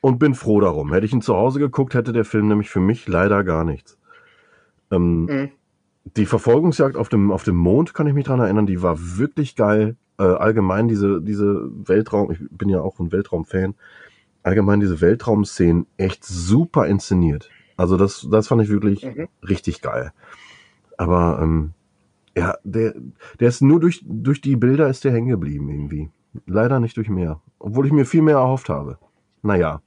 und 0.02 0.18
bin 0.18 0.34
froh 0.34 0.60
darum. 0.60 0.92
Hätte 0.92 1.06
ich 1.06 1.14
ihn 1.14 1.22
zu 1.22 1.36
Hause 1.36 1.60
geguckt, 1.60 1.94
hätte 1.94 2.14
der 2.14 2.26
Film 2.26 2.48
nämlich 2.48 2.72
für 2.72 2.80
mich 2.80 3.08
leider 3.08 3.44
gar 3.44 3.64
nichts. 3.64 3.98
Ähm, 4.92 5.26
Mhm. 5.26 5.52
Die 6.16 6.26
Verfolgungsjagd 6.26 6.96
auf 6.96 7.10
dem, 7.10 7.32
auf 7.32 7.44
dem 7.44 7.56
Mond, 7.56 7.94
kann 7.94 8.08
ich 8.08 8.14
mich 8.14 8.26
dran 8.26 8.40
erinnern, 8.40 8.66
die 8.66 8.82
war 8.82 8.98
wirklich 9.18 9.56
geil. 9.56 9.96
Äh, 10.20 10.24
allgemein 10.24 10.88
diese, 10.88 11.22
diese 11.22 11.70
Weltraum, 11.88 12.32
ich 12.32 12.40
bin 12.50 12.70
ja 12.70 12.82
auch 12.82 13.00
ein 13.00 13.12
Weltraum-Fan, 13.12 13.76
allgemein 14.44 14.80
diese 14.80 15.02
Weltraumszenen 15.02 15.86
echt 15.98 16.24
super 16.26 16.88
inszeniert. 16.88 17.50
Also 17.76 17.98
das, 17.98 18.28
das 18.32 18.48
fand 18.48 18.62
ich 18.64 18.70
wirklich 18.70 19.04
Mhm. 19.04 19.28
richtig 19.48 19.82
geil. 19.82 20.12
Aber 20.98 21.40
ähm, 21.42 21.74
ja, 22.36 22.56
der, 22.64 22.96
der 23.40 23.50
ist 23.50 23.62
nur 23.62 23.80
durch, 23.80 24.04
durch 24.08 24.42
die 24.42 24.56
Bilder 24.56 24.88
ist 24.90 25.04
der 25.04 25.12
hängen 25.12 25.30
geblieben 25.30 25.70
irgendwie. 25.70 26.10
Leider 26.46 26.80
nicht 26.80 26.98
durch 26.98 27.10
mehr. 27.10 27.42
Obwohl 27.60 27.86
ich 27.86 27.92
mir 27.92 28.06
viel 28.06 28.22
mehr 28.22 28.38
erhofft 28.38 28.70
habe. 28.70 28.98
Naja. 29.44 29.82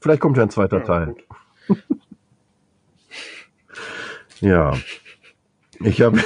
Vielleicht 0.00 0.20
kommt 0.20 0.36
ja 0.36 0.42
ein 0.42 0.50
zweiter 0.50 0.78
Ja, 0.78 0.84
Teil. 0.84 1.14
Ja. 4.40 4.74
Ich 5.80 6.02
habe. 6.02 6.18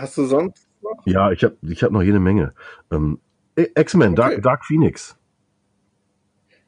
Hast 0.00 0.16
du 0.16 0.24
sonst 0.24 0.66
noch? 0.82 1.02
Ja, 1.06 1.30
ich 1.30 1.44
habe 1.44 1.56
ich 1.62 1.82
hab 1.82 1.92
noch 1.92 2.02
jede 2.02 2.20
Menge. 2.20 2.52
Ähm, 2.90 3.18
X-Men, 3.56 4.12
Okay. 4.12 4.16
Dark, 4.16 4.42
Dark 4.42 4.64
Phoenix. 4.64 5.16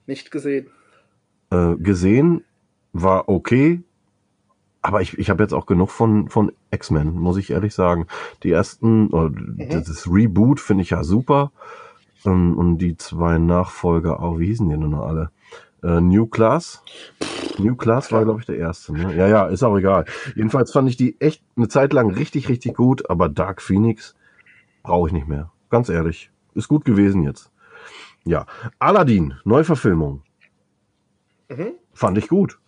Nicht 0.06 0.30
gesehen. 0.30 0.68
Äh, 1.50 1.74
gesehen, 1.76 2.44
war 2.92 3.28
okay. 3.28 3.82
Aber 4.82 5.02
ich, 5.02 5.18
ich 5.18 5.30
habe 5.30 5.42
jetzt 5.42 5.52
auch 5.52 5.66
genug 5.66 5.90
von, 5.90 6.28
von 6.28 6.52
X-Men, 6.70 7.12
muss 7.12 7.36
ich 7.38 7.50
ehrlich 7.50 7.74
sagen. 7.74 8.06
Die 8.44 8.52
ersten, 8.52 9.08
oder 9.08 9.30
das 9.58 10.06
Reboot 10.08 10.60
finde 10.60 10.82
ich 10.82 10.90
ja 10.90 11.02
super. 11.02 11.50
Ähm, 12.24 12.56
und 12.56 12.78
die 12.78 12.96
zwei 12.96 13.38
Nachfolger 13.38 14.20
auch, 14.20 14.38
wie 14.38 14.46
hießen 14.46 14.68
die 14.68 14.76
denn 14.76 14.90
noch 14.90 15.06
alle? 15.06 15.30
Äh, 15.82 16.00
New 16.00 16.26
Class. 16.26 16.82
New 17.58 17.76
Class 17.76 18.12
war, 18.12 18.24
glaube 18.24 18.40
ich, 18.40 18.46
der 18.46 18.56
erste. 18.56 18.92
Ne? 18.92 19.14
Ja, 19.16 19.26
ja, 19.28 19.46
ist 19.46 19.62
auch 19.62 19.76
egal. 19.76 20.04
Jedenfalls 20.34 20.72
fand 20.72 20.88
ich 20.88 20.96
die 20.96 21.20
echt 21.20 21.42
eine 21.56 21.68
Zeit 21.68 21.92
lang 21.92 22.10
richtig, 22.10 22.48
richtig 22.48 22.74
gut, 22.74 23.08
aber 23.10 23.28
Dark 23.28 23.62
Phoenix 23.62 24.14
brauche 24.82 25.08
ich 25.08 25.12
nicht 25.12 25.28
mehr. 25.28 25.50
Ganz 25.70 25.88
ehrlich. 25.88 26.30
Ist 26.54 26.68
gut 26.68 26.84
gewesen 26.84 27.22
jetzt. 27.22 27.50
Ja. 28.24 28.46
Aladdin, 28.78 29.34
Neuverfilmung. 29.44 30.22
Mhm. 31.48 31.72
Fand 31.92 32.18
ich 32.18 32.28
gut. 32.28 32.58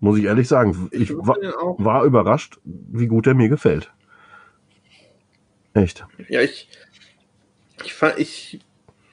Muss 0.00 0.18
ich 0.18 0.24
ehrlich 0.24 0.48
sagen. 0.48 0.88
Ich 0.90 1.12
war, 1.16 1.36
war 1.78 2.04
überrascht, 2.04 2.58
wie 2.64 3.06
gut 3.06 3.26
er 3.26 3.34
mir 3.34 3.48
gefällt. 3.48 3.92
Echt. 5.74 6.04
Ja, 6.28 6.40
ich, 6.40 6.68
ich, 7.84 7.94
fa- 7.94 8.16
ich, 8.16 8.60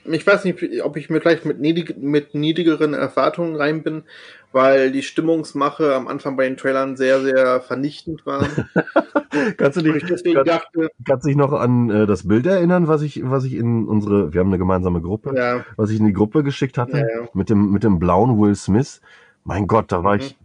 ich 0.04 0.28
weiß 0.28 0.44
nicht, 0.46 0.84
ob 0.84 0.98
ich 0.98 1.10
mir 1.10 1.22
vielleicht 1.22 1.46
mit, 1.46 1.60
niedrig, 1.60 1.98
mit 1.98 2.34
niedrigeren 2.34 2.94
Erwartungen 2.94 3.56
rein 3.56 3.84
bin, 3.84 4.04
weil 4.52 4.92
die 4.92 5.04
Stimmungsmache 5.04 5.94
am 5.96 6.08
Anfang 6.08 6.36
bei 6.36 6.46
den 6.48 6.58
Trailern 6.58 6.98
sehr, 6.98 7.22
sehr 7.22 7.62
vernichtend 7.62 8.26
war. 8.26 8.44
Kannst 9.58 9.78
du 9.78 9.82
dich, 9.84 10.04
deswegen 10.06 10.36
kann, 10.36 10.46
dachte, 10.46 10.90
kannst 11.06 11.28
dich 11.28 11.36
noch 11.36 11.54
an 11.54 11.90
äh, 11.90 12.06
das 12.08 12.28
Bild 12.28 12.46
erinnern, 12.48 12.88
was 12.88 13.02
ich, 13.04 13.22
was 13.30 13.44
ich 13.44 13.54
in 13.54 13.86
unsere, 13.88 14.34
wir 14.34 14.40
haben 14.40 14.48
eine 14.50 14.58
gemeinsame 14.58 15.02
Gruppe, 15.02 15.36
ja, 15.36 15.64
was 15.78 15.92
ich 15.92 16.00
in 16.00 16.06
die 16.08 16.14
Gruppe 16.14 16.44
geschickt 16.44 16.78
hatte, 16.80 16.98
Ja, 16.98 17.04
ja. 17.22 17.28
mit 17.34 17.50
dem, 17.50 17.72
mit 17.72 17.84
dem 17.84 18.00
blauen 18.00 18.40
Will 18.42 18.56
Smith. 18.56 19.02
Mein 19.44 19.68
Gott, 19.68 19.92
da 19.92 20.04
war 20.04 20.16
Mhm. 20.16 20.22
ich, 20.22 20.38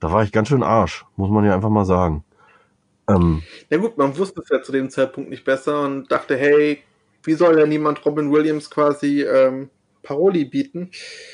da 0.00 0.12
war 0.12 0.22
ich 0.24 0.32
ganz 0.32 0.48
schön 0.48 0.62
Arsch, 0.64 1.04
muss 1.16 1.30
man 1.30 1.44
ja 1.44 1.54
einfach 1.54 1.70
mal 1.70 1.84
sagen. 1.84 2.24
Ähm, 3.08 3.42
na 3.70 3.76
gut, 3.76 3.96
man 3.96 4.16
wusste 4.16 4.40
es 4.42 4.48
ja 4.48 4.60
zu 4.62 4.72
dem 4.72 4.90
Zeitpunkt 4.90 5.30
nicht 5.30 5.44
besser 5.44 5.82
und 5.82 6.10
dachte, 6.10 6.36
hey, 6.36 6.82
wie 7.22 7.34
soll 7.34 7.56
denn 7.56 7.68
niemand 7.68 8.04
Robin 8.04 8.32
Williams 8.32 8.70
quasi 8.70 9.22
ähm, 9.22 9.70
Paroli 10.02 10.44
bieten? 10.46 10.90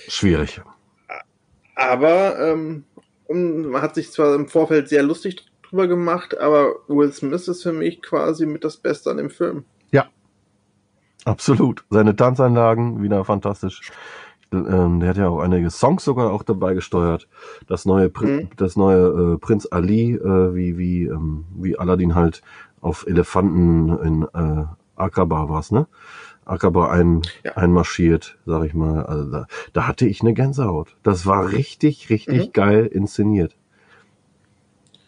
schwierig. 0.09 0.61
Aber 1.77 2.39
ähm, 2.41 2.85
man 3.29 3.81
hat 3.81 3.95
sich 3.95 4.11
zwar 4.11 4.35
im 4.35 4.49
Vorfeld 4.49 4.89
sehr 4.89 5.05
lustig 5.05 5.47
drüber 5.63 5.87
gemacht, 5.87 6.37
aber 6.39 6.75
Will 6.89 7.13
Smith 7.13 7.47
ist 7.47 7.63
für 7.63 7.73
mich 7.73 8.03
quasi 8.03 8.47
mit 8.47 8.65
das 8.65 8.77
Beste 8.77 9.11
an 9.11 9.19
dem 9.19 9.31
Film. 9.31 9.65
Absolut. 11.27 11.85
Seine 11.91 12.15
Tanzanlagen 12.15 13.03
wieder 13.03 13.25
fantastisch. 13.25 13.91
Ähm, 14.53 15.01
der 15.01 15.09
hat 15.09 15.17
ja 15.17 15.29
auch 15.29 15.41
einige 15.41 15.71
Songs 15.71 16.05
sogar 16.05 16.33
auch 16.33 16.45
dabei 16.45 16.73
gesteuert. 16.75 17.27
Das 17.67 17.85
neue, 17.85 18.09
Pri 18.09 18.27
Mhm. 18.27 18.51
das 18.57 18.77
neue 18.77 19.35
äh, 19.35 19.39
Prinz 19.39 19.67
Ali, 19.69 20.15
äh, 20.15 20.55
wie 20.55 20.79
wie 20.79 21.07
ähm, 21.07 21.45
wie 21.57 21.77
Aladdin 21.77 22.15
halt 22.15 22.43
auf 22.81 23.05
Elefanten 23.09 23.89
in 23.99 24.23
äh, 24.35 24.67
Akaba 24.95 25.49
war's, 25.49 25.73
ne? 25.73 25.89
Akaba 26.47 26.91
ein, 26.91 27.23
Ja. 27.45 27.57
einmarschiert, 27.57 28.39
sag 28.47 28.65
ich 28.65 28.73
mal. 28.73 29.05
Also 29.05 29.31
da, 29.31 29.47
da 29.73 29.87
hatte 29.87 30.07
ich 30.07 30.21
eine 30.23 30.33
Gänsehaut. 30.33 30.97
Das 31.03 31.27
war 31.27 31.53
richtig, 31.53 32.09
richtig 32.09 32.49
Mhm. 32.49 32.53
geil 32.53 32.87
inszeniert. 32.87 33.57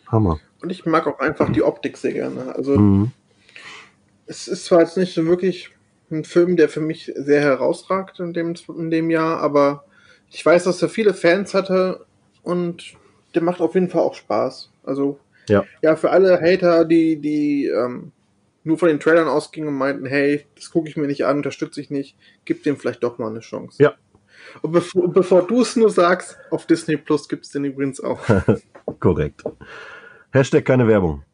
Hammer. 0.08 0.40
Und 0.60 0.70
ich 0.70 0.84
mag 0.84 1.06
auch 1.06 1.20
einfach 1.20 1.50
die 1.52 1.62
Optik 1.62 1.96
sehr 1.96 2.12
gerne. 2.12 2.54
Also 2.54 2.76
Mhm. 2.76 3.12
es 4.26 4.48
ist 4.48 4.64
zwar 4.66 4.80
jetzt 4.80 4.96
nicht 4.96 5.14
so 5.14 5.24
wirklich 5.26 5.70
ein 6.10 6.24
Film, 6.24 6.56
der 6.56 6.68
für 6.68 6.80
mich 6.80 7.12
sehr 7.14 7.40
herausragt 7.40 8.18
in 8.20 8.32
dem, 8.32 8.54
in 8.76 8.90
dem 8.90 9.10
Jahr, 9.10 9.38
aber 9.40 9.84
ich 10.30 10.44
weiß, 10.44 10.64
dass 10.64 10.82
er 10.82 10.88
viele 10.88 11.14
Fans 11.14 11.54
hatte 11.54 12.04
und 12.42 12.94
der 13.34 13.42
macht 13.42 13.60
auf 13.60 13.74
jeden 13.74 13.90
Fall 13.90 14.02
auch 14.02 14.14
Spaß. 14.14 14.70
Also 14.84 15.20
Ja. 15.48 15.64
ja, 15.82 15.96
für 15.96 16.10
alle 16.10 16.40
Hater, 16.40 16.84
die, 16.84 17.16
die 17.20 17.66
ähm, 17.66 18.10
nur 18.68 18.78
von 18.78 18.88
den 18.88 19.00
Trailern 19.00 19.28
ausgingen 19.28 19.70
und 19.70 19.76
meinten, 19.76 20.04
hey, 20.04 20.46
das 20.54 20.70
gucke 20.70 20.90
ich 20.90 20.96
mir 20.96 21.06
nicht 21.06 21.24
an, 21.24 21.38
unterstütze 21.38 21.80
ich 21.80 21.90
nicht, 21.90 22.16
gib 22.44 22.62
dem 22.64 22.76
vielleicht 22.76 23.02
doch 23.02 23.18
mal 23.18 23.30
eine 23.30 23.40
Chance. 23.40 23.82
Ja. 23.82 23.94
Und 24.60 24.72
bevor, 24.72 25.10
bevor 25.10 25.46
du 25.46 25.62
es 25.62 25.74
nur 25.74 25.88
sagst, 25.88 26.38
auf 26.50 26.66
Disney 26.66 26.98
Plus 26.98 27.28
gibt 27.28 27.46
es 27.46 27.50
den 27.50 27.64
übrigens 27.64 27.98
auch. 28.00 28.20
Korrekt. 29.00 29.42
Hashtag 30.30 30.64
keine 30.64 30.86
Werbung. 30.86 31.24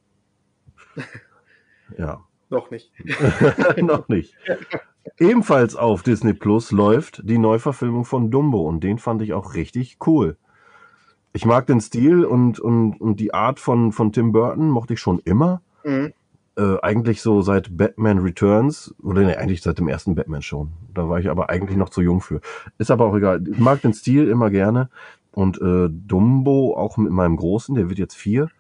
Ja. 1.98 2.24
Noch 2.48 2.70
nicht. 2.70 2.90
Noch 3.77 4.09
nicht. 4.09 4.35
Ebenfalls 5.19 5.77
auf 5.77 6.02
Disney 6.02 6.32
Plus 6.32 6.73
läuft 6.73 7.20
die 7.23 7.36
Neuverfilmung 7.39 8.05
von 8.05 8.31
Dumbo 8.31 8.66
und 8.66 8.82
den 8.82 8.98
fand 8.98 9.20
ich 9.23 9.35
auch 9.35 9.55
richtig 9.55 9.98
cool. 10.06 10.39
Ich 11.35 11.44
mag 11.44 11.66
den 11.66 11.81
Stil 11.81 12.24
und, 12.24 12.59
und, 12.59 13.01
und 13.01 13.20
die 13.20 13.35
Art 13.35 13.61
von, 13.61 13.93
von 13.93 14.12
Tim 14.12 14.32
Burton 14.32 14.70
mochte 14.70 14.94
ich 14.94 15.01
schon 15.01 15.20
immer. 15.20 15.61
Mhm. 15.85 16.15
Äh, 16.56 16.78
eigentlich 16.82 17.20
so 17.20 17.43
seit 17.43 17.76
Batman 17.76 18.18
Returns, 18.18 18.94
oder 19.02 19.22
nee, 19.22 19.35
eigentlich 19.35 19.62
seit 19.62 19.78
dem 19.78 19.89
ersten 19.89 20.14
Batman 20.14 20.43
schon. 20.43 20.70
Da 20.94 21.09
war 21.09 21.18
ich 21.18 21.28
aber 21.28 21.51
eigentlich 21.51 21.76
noch 21.76 21.89
zu 21.89 22.01
jung 22.01 22.20
für. 22.20 22.40
Ist 22.78 22.90
aber 22.90 23.06
auch 23.06 23.16
egal. 23.16 23.43
Ich 23.48 23.59
mag 23.59 23.82
den 23.82 23.93
Stil 23.93 24.28
immer 24.28 24.51
gerne. 24.51 24.89
Und 25.32 25.60
äh, 25.60 25.89
Dumbo 25.90 26.76
auch 26.76 26.97
mit 26.97 27.10
meinem 27.10 27.36
Großen, 27.36 27.74
der 27.74 27.89
wird 27.89 27.98
jetzt 27.98 28.14
vier, 28.14 28.51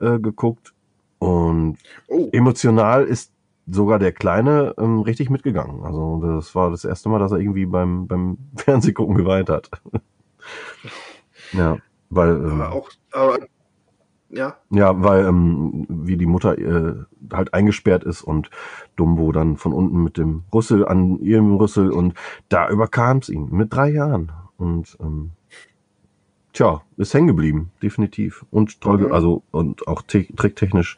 äh, 0.00 0.20
geguckt. 0.20 0.74
Und 1.18 1.76
Oh, 2.08 2.28
emotional 2.32 3.04
ist 3.04 3.32
sogar 3.66 3.98
der 3.98 4.12
Kleine 4.12 4.74
ähm, 4.78 5.00
richtig 5.00 5.30
mitgegangen. 5.30 5.84
Also 5.84 6.20
das 6.36 6.54
war 6.54 6.70
das 6.70 6.84
erste 6.84 7.08
Mal, 7.08 7.18
dass 7.18 7.32
er 7.32 7.38
irgendwie 7.38 7.66
beim, 7.66 8.06
beim 8.06 8.38
Fernsehgucken 8.56 9.16
geweint 9.16 9.48
hat. 9.48 9.70
ja, 11.52 11.78
weil 12.10 12.30
ähm, 12.30 12.60
aber 12.60 12.72
auch, 12.72 12.90
aber, 13.12 13.38
ja, 14.32 14.56
ja, 14.70 15.02
weil 15.02 15.26
ähm, 15.26 15.86
wie 15.88 16.16
die 16.16 16.26
Mutter 16.26 16.56
äh, 16.58 16.94
halt 17.32 17.52
eingesperrt 17.54 18.04
ist 18.04 18.22
und 18.22 18.50
Dumbo 18.96 19.32
dann 19.32 19.56
von 19.56 19.72
unten 19.72 20.02
mit 20.02 20.16
dem 20.16 20.44
Rüssel 20.54 20.86
an 20.86 21.18
ihrem 21.20 21.56
Rüssel 21.56 21.90
und 21.90 22.14
da 22.48 22.68
überkam 22.70 23.18
es 23.18 23.28
ihn 23.28 23.48
mit 23.50 23.72
drei 23.74 23.90
Jahren 23.90 24.32
und 24.56 24.96
ähm, 25.00 25.32
tja, 26.52 26.82
ist 26.96 27.14
hängen 27.14 27.28
geblieben, 27.28 27.72
definitiv 27.82 28.44
und 28.50 28.80
toll, 28.80 28.98
Mhm. 29.06 29.12
also 29.12 29.42
und 29.50 29.86
auch 29.88 30.02
te 30.02 30.26
tricktechnisch 30.36 30.96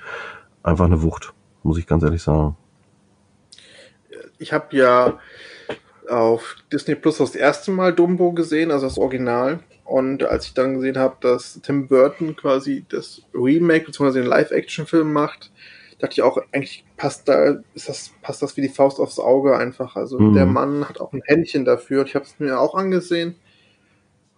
einfach 0.63 0.85
eine 0.87 1.03
Wucht, 1.03 1.33
muss 1.63 1.79
ich 1.79 1.87
ganz 1.87 2.03
ehrlich 2.03 2.23
sagen. 2.23 2.57
ich 4.39 4.53
habe 4.53 4.77
ja 4.77 5.19
auf 6.09 6.57
Disney 6.73 6.97
Plus 6.97 7.19
das 7.19 7.35
erste 7.37 7.71
Mal 7.71 7.93
Dumbo 7.95 8.33
gesehen, 8.33 8.71
also 8.71 8.87
das 8.87 8.99
Original. 8.99 9.61
Und 9.85 10.23
als 10.25 10.47
ich 10.47 10.55
dann 10.55 10.75
gesehen 10.75 10.97
habe, 10.99 11.17
dass 11.21 11.61
Tim 11.63 11.89
Burton 11.89 12.37
quasi 12.37 12.85
das 12.89 13.23
Remake 13.35 13.87
bzw. 13.87 14.21
den 14.21 14.27
Live-Action-Film 14.27 15.13
macht, 15.13 15.51
dachte 15.99 16.13
ich 16.15 16.23
auch, 16.23 16.39
eigentlich 16.53 16.85
passt 16.97 17.29
da, 17.29 17.57
ist 17.75 17.89
das, 17.89 18.11
passt 18.23 18.43
das 18.43 18.57
wie 18.57 18.61
die 18.63 18.69
Faust 18.69 18.99
aufs 19.01 19.19
Auge 19.19 19.57
einfach. 19.57 19.97
Also 19.97 20.19
Mhm. 20.19 20.35
der 20.35 20.47
Mann 20.47 20.89
hat 20.89 21.01
auch 21.01 21.13
ein 21.13 21.23
Händchen 21.27 21.65
dafür. 21.65 22.05
Ich 22.07 22.15
habe 22.15 22.25
es 22.25 22.39
mir 22.39 22.59
auch 22.61 22.75
angesehen. 22.75 23.35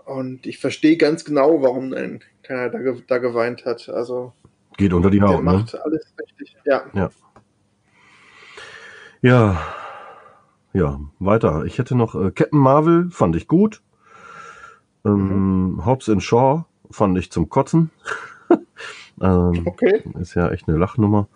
Und 0.05 0.47
ich 0.47 0.59
verstehe 0.59 0.97
ganz 0.97 1.25
genau, 1.25 1.63
warum 1.63 1.93
ein 1.95 2.21
keiner 2.43 2.69
da, 2.69 2.79
ge- 2.79 3.03
da 3.07 3.19
geweint 3.19 3.65
hat. 3.65 3.89
Also 3.89 4.33
Geht 4.77 4.93
unter 4.93 5.09
die 5.11 5.19
der 5.21 5.29
Haut, 5.29 5.45
ne? 5.45 5.53
macht 5.53 5.75
alles 5.83 6.13
richtig. 6.21 6.57
Ja. 6.67 6.83
Ja. 6.95 7.11
Ja, 10.73 11.01
weiter. 11.21 11.65
Ich 11.65 11.79
hätte 11.79 11.95
noch 11.97 12.15
äh, 12.15 12.31
Captain 12.33 12.59
Marvel, 12.59 13.09
fand 13.11 13.37
ich 13.37 13.47
gut. 13.49 13.81
Ähm, 15.05 15.83
Hobbs 15.85 16.09
and 16.09 16.23
Shaw 16.23 16.65
fand 16.91 17.19
ich 17.19 17.31
zum 17.31 17.49
Kotzen. 17.49 17.91
ähm, 19.21 19.63
Okay. 19.67 20.03
ist 20.19 20.35
ja 20.35 20.51
echt 20.51 20.69
eine 20.69 20.79
Lachnummer. 20.79 21.29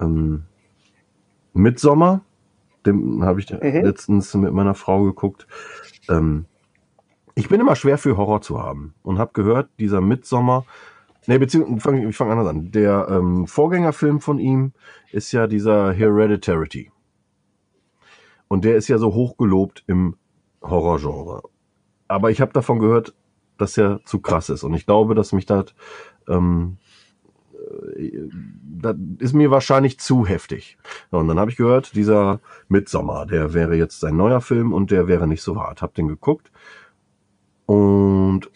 Ähm, 0.00 0.44
Midsommer, 1.52 2.20
dem 2.84 3.22
habe 3.24 3.40
ich 3.40 3.50
Mhm. 3.50 3.84
letztens 3.84 4.34
mit 4.34 4.52
meiner 4.52 4.74
Frau 4.74 5.04
geguckt. 5.04 5.46
Ähm, 6.08 6.46
ich 7.34 7.48
bin 7.48 7.60
immer 7.60 7.76
schwer 7.76 7.98
für 7.98 8.16
Horror 8.16 8.40
zu 8.42 8.62
haben 8.62 8.94
und 9.02 9.18
habe 9.18 9.32
gehört, 9.32 9.68
dieser 9.78 10.00
Midsommer, 10.00 10.64
nee, 11.26 11.38
beziehungsweise 11.38 11.80
fang, 11.80 12.08
ich 12.08 12.16
fange 12.16 12.32
anders 12.32 12.48
an. 12.48 12.70
Der 12.70 13.06
ähm, 13.10 13.46
Vorgängerfilm 13.46 14.20
von 14.20 14.38
ihm 14.38 14.72
ist 15.12 15.32
ja 15.32 15.46
dieser 15.46 15.92
Hereditary. 15.92 16.90
Und 18.48 18.64
der 18.64 18.76
ist 18.76 18.88
ja 18.88 18.98
so 18.98 19.14
hochgelobt 19.14 19.84
im 19.86 20.16
Horrorgenre. 20.62 21.42
Aber 22.08 22.30
ich 22.30 22.40
habe 22.40 22.52
davon 22.52 22.78
gehört, 22.78 23.14
dass 23.58 23.78
er 23.78 24.00
zu 24.04 24.20
krass 24.20 24.48
ist. 24.48 24.64
Und 24.64 24.74
ich 24.74 24.86
glaube, 24.86 25.14
dass 25.14 25.32
mich 25.32 25.46
das, 25.46 25.66
ähm, 26.28 26.78
äh, 27.96 28.28
das 28.80 28.96
ist 29.18 29.34
mir 29.34 29.50
wahrscheinlich 29.50 29.98
zu 29.98 30.26
heftig. 30.26 30.76
Und 31.10 31.28
dann 31.28 31.38
habe 31.38 31.50
ich 31.50 31.56
gehört, 31.56 31.94
dieser 31.94 32.40
Midsommer, 32.68 33.26
der 33.26 33.54
wäre 33.54 33.76
jetzt 33.76 34.00
sein 34.00 34.16
neuer 34.16 34.40
Film 34.40 34.72
und 34.72 34.90
der 34.90 35.08
wäre 35.08 35.26
nicht 35.26 35.42
so 35.42 35.60
hart. 35.60 35.82
Hab 35.82 35.94
den 35.94 36.08
geguckt 36.08 36.50
und 37.66 38.50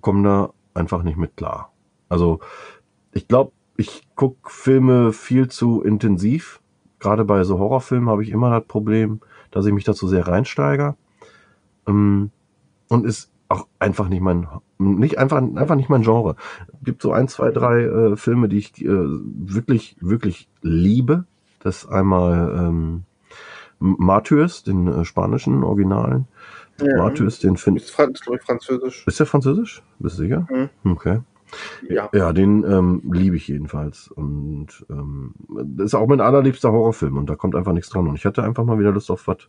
komme 0.00 0.22
da 0.22 0.52
einfach 0.74 1.02
nicht 1.02 1.16
mit 1.16 1.36
klar. 1.36 1.72
Also 2.08 2.40
ich 3.12 3.28
glaube, 3.28 3.52
ich 3.76 4.06
guck 4.14 4.50
Filme 4.50 5.12
viel 5.12 5.48
zu 5.48 5.82
intensiv. 5.82 6.60
Gerade 6.98 7.24
bei 7.24 7.42
so 7.42 7.58
Horrorfilmen 7.58 8.08
habe 8.08 8.22
ich 8.22 8.30
immer 8.30 8.50
das 8.50 8.66
Problem, 8.66 9.20
dass 9.50 9.66
ich 9.66 9.72
mich 9.72 9.84
dazu 9.84 10.06
sehr 10.06 10.28
reinsteige. 10.28 10.94
Ähm, 11.86 12.30
und 12.92 13.06
ist 13.06 13.30
auch 13.48 13.66
einfach 13.78 14.08
nicht 14.08 14.20
mein, 14.20 14.46
nicht 14.78 15.18
einfach, 15.18 15.38
einfach 15.38 15.76
nicht 15.76 15.88
mein 15.88 16.02
Genre. 16.02 16.36
Gibt 16.82 17.02
so 17.02 17.12
ein, 17.12 17.28
zwei, 17.28 17.50
drei 17.50 17.82
äh, 17.82 18.16
Filme, 18.16 18.48
die 18.48 18.58
ich 18.58 18.84
äh, 18.84 18.88
wirklich, 18.88 19.96
wirklich 20.00 20.48
liebe. 20.60 21.24
Das 21.60 21.84
ist 21.84 21.90
einmal 21.90 22.54
ähm, 22.56 23.04
Martyrs, 23.78 24.62
den 24.62 24.88
äh, 24.88 25.04
spanischen 25.04 25.64
Originalen. 25.64 26.26
Ja. 26.80 26.96
Martyrs, 26.96 27.38
den 27.38 27.56
finde 27.56 27.80
Fran 27.80 28.12
ist 28.12 28.24
glaub 28.24 28.36
ich, 28.36 28.42
französisch. 28.42 29.06
Ist 29.06 29.18
der 29.18 29.26
französisch? 29.26 29.82
Bist 29.98 30.18
du 30.18 30.22
sicher? 30.22 30.46
Mhm. 30.50 30.92
Okay. 30.92 31.20
Ja. 31.88 32.08
Ja, 32.14 32.32
den 32.32 32.64
ähm, 32.64 33.02
liebe 33.12 33.36
ich 33.36 33.48
jedenfalls. 33.48 34.08
Und 34.08 34.86
ähm, 34.88 35.34
das 35.48 35.86
ist 35.86 35.94
auch 35.94 36.06
mein 36.06 36.20
allerliebster 36.20 36.72
Horrorfilm 36.72 37.18
und 37.18 37.28
da 37.28 37.36
kommt 37.36 37.54
einfach 37.54 37.72
nichts 37.72 37.90
dran. 37.90 38.08
Und 38.08 38.16
ich 38.16 38.24
hatte 38.24 38.42
einfach 38.42 38.64
mal 38.64 38.78
wieder 38.78 38.92
Lust 38.92 39.10
auf 39.10 39.28
was 39.28 39.48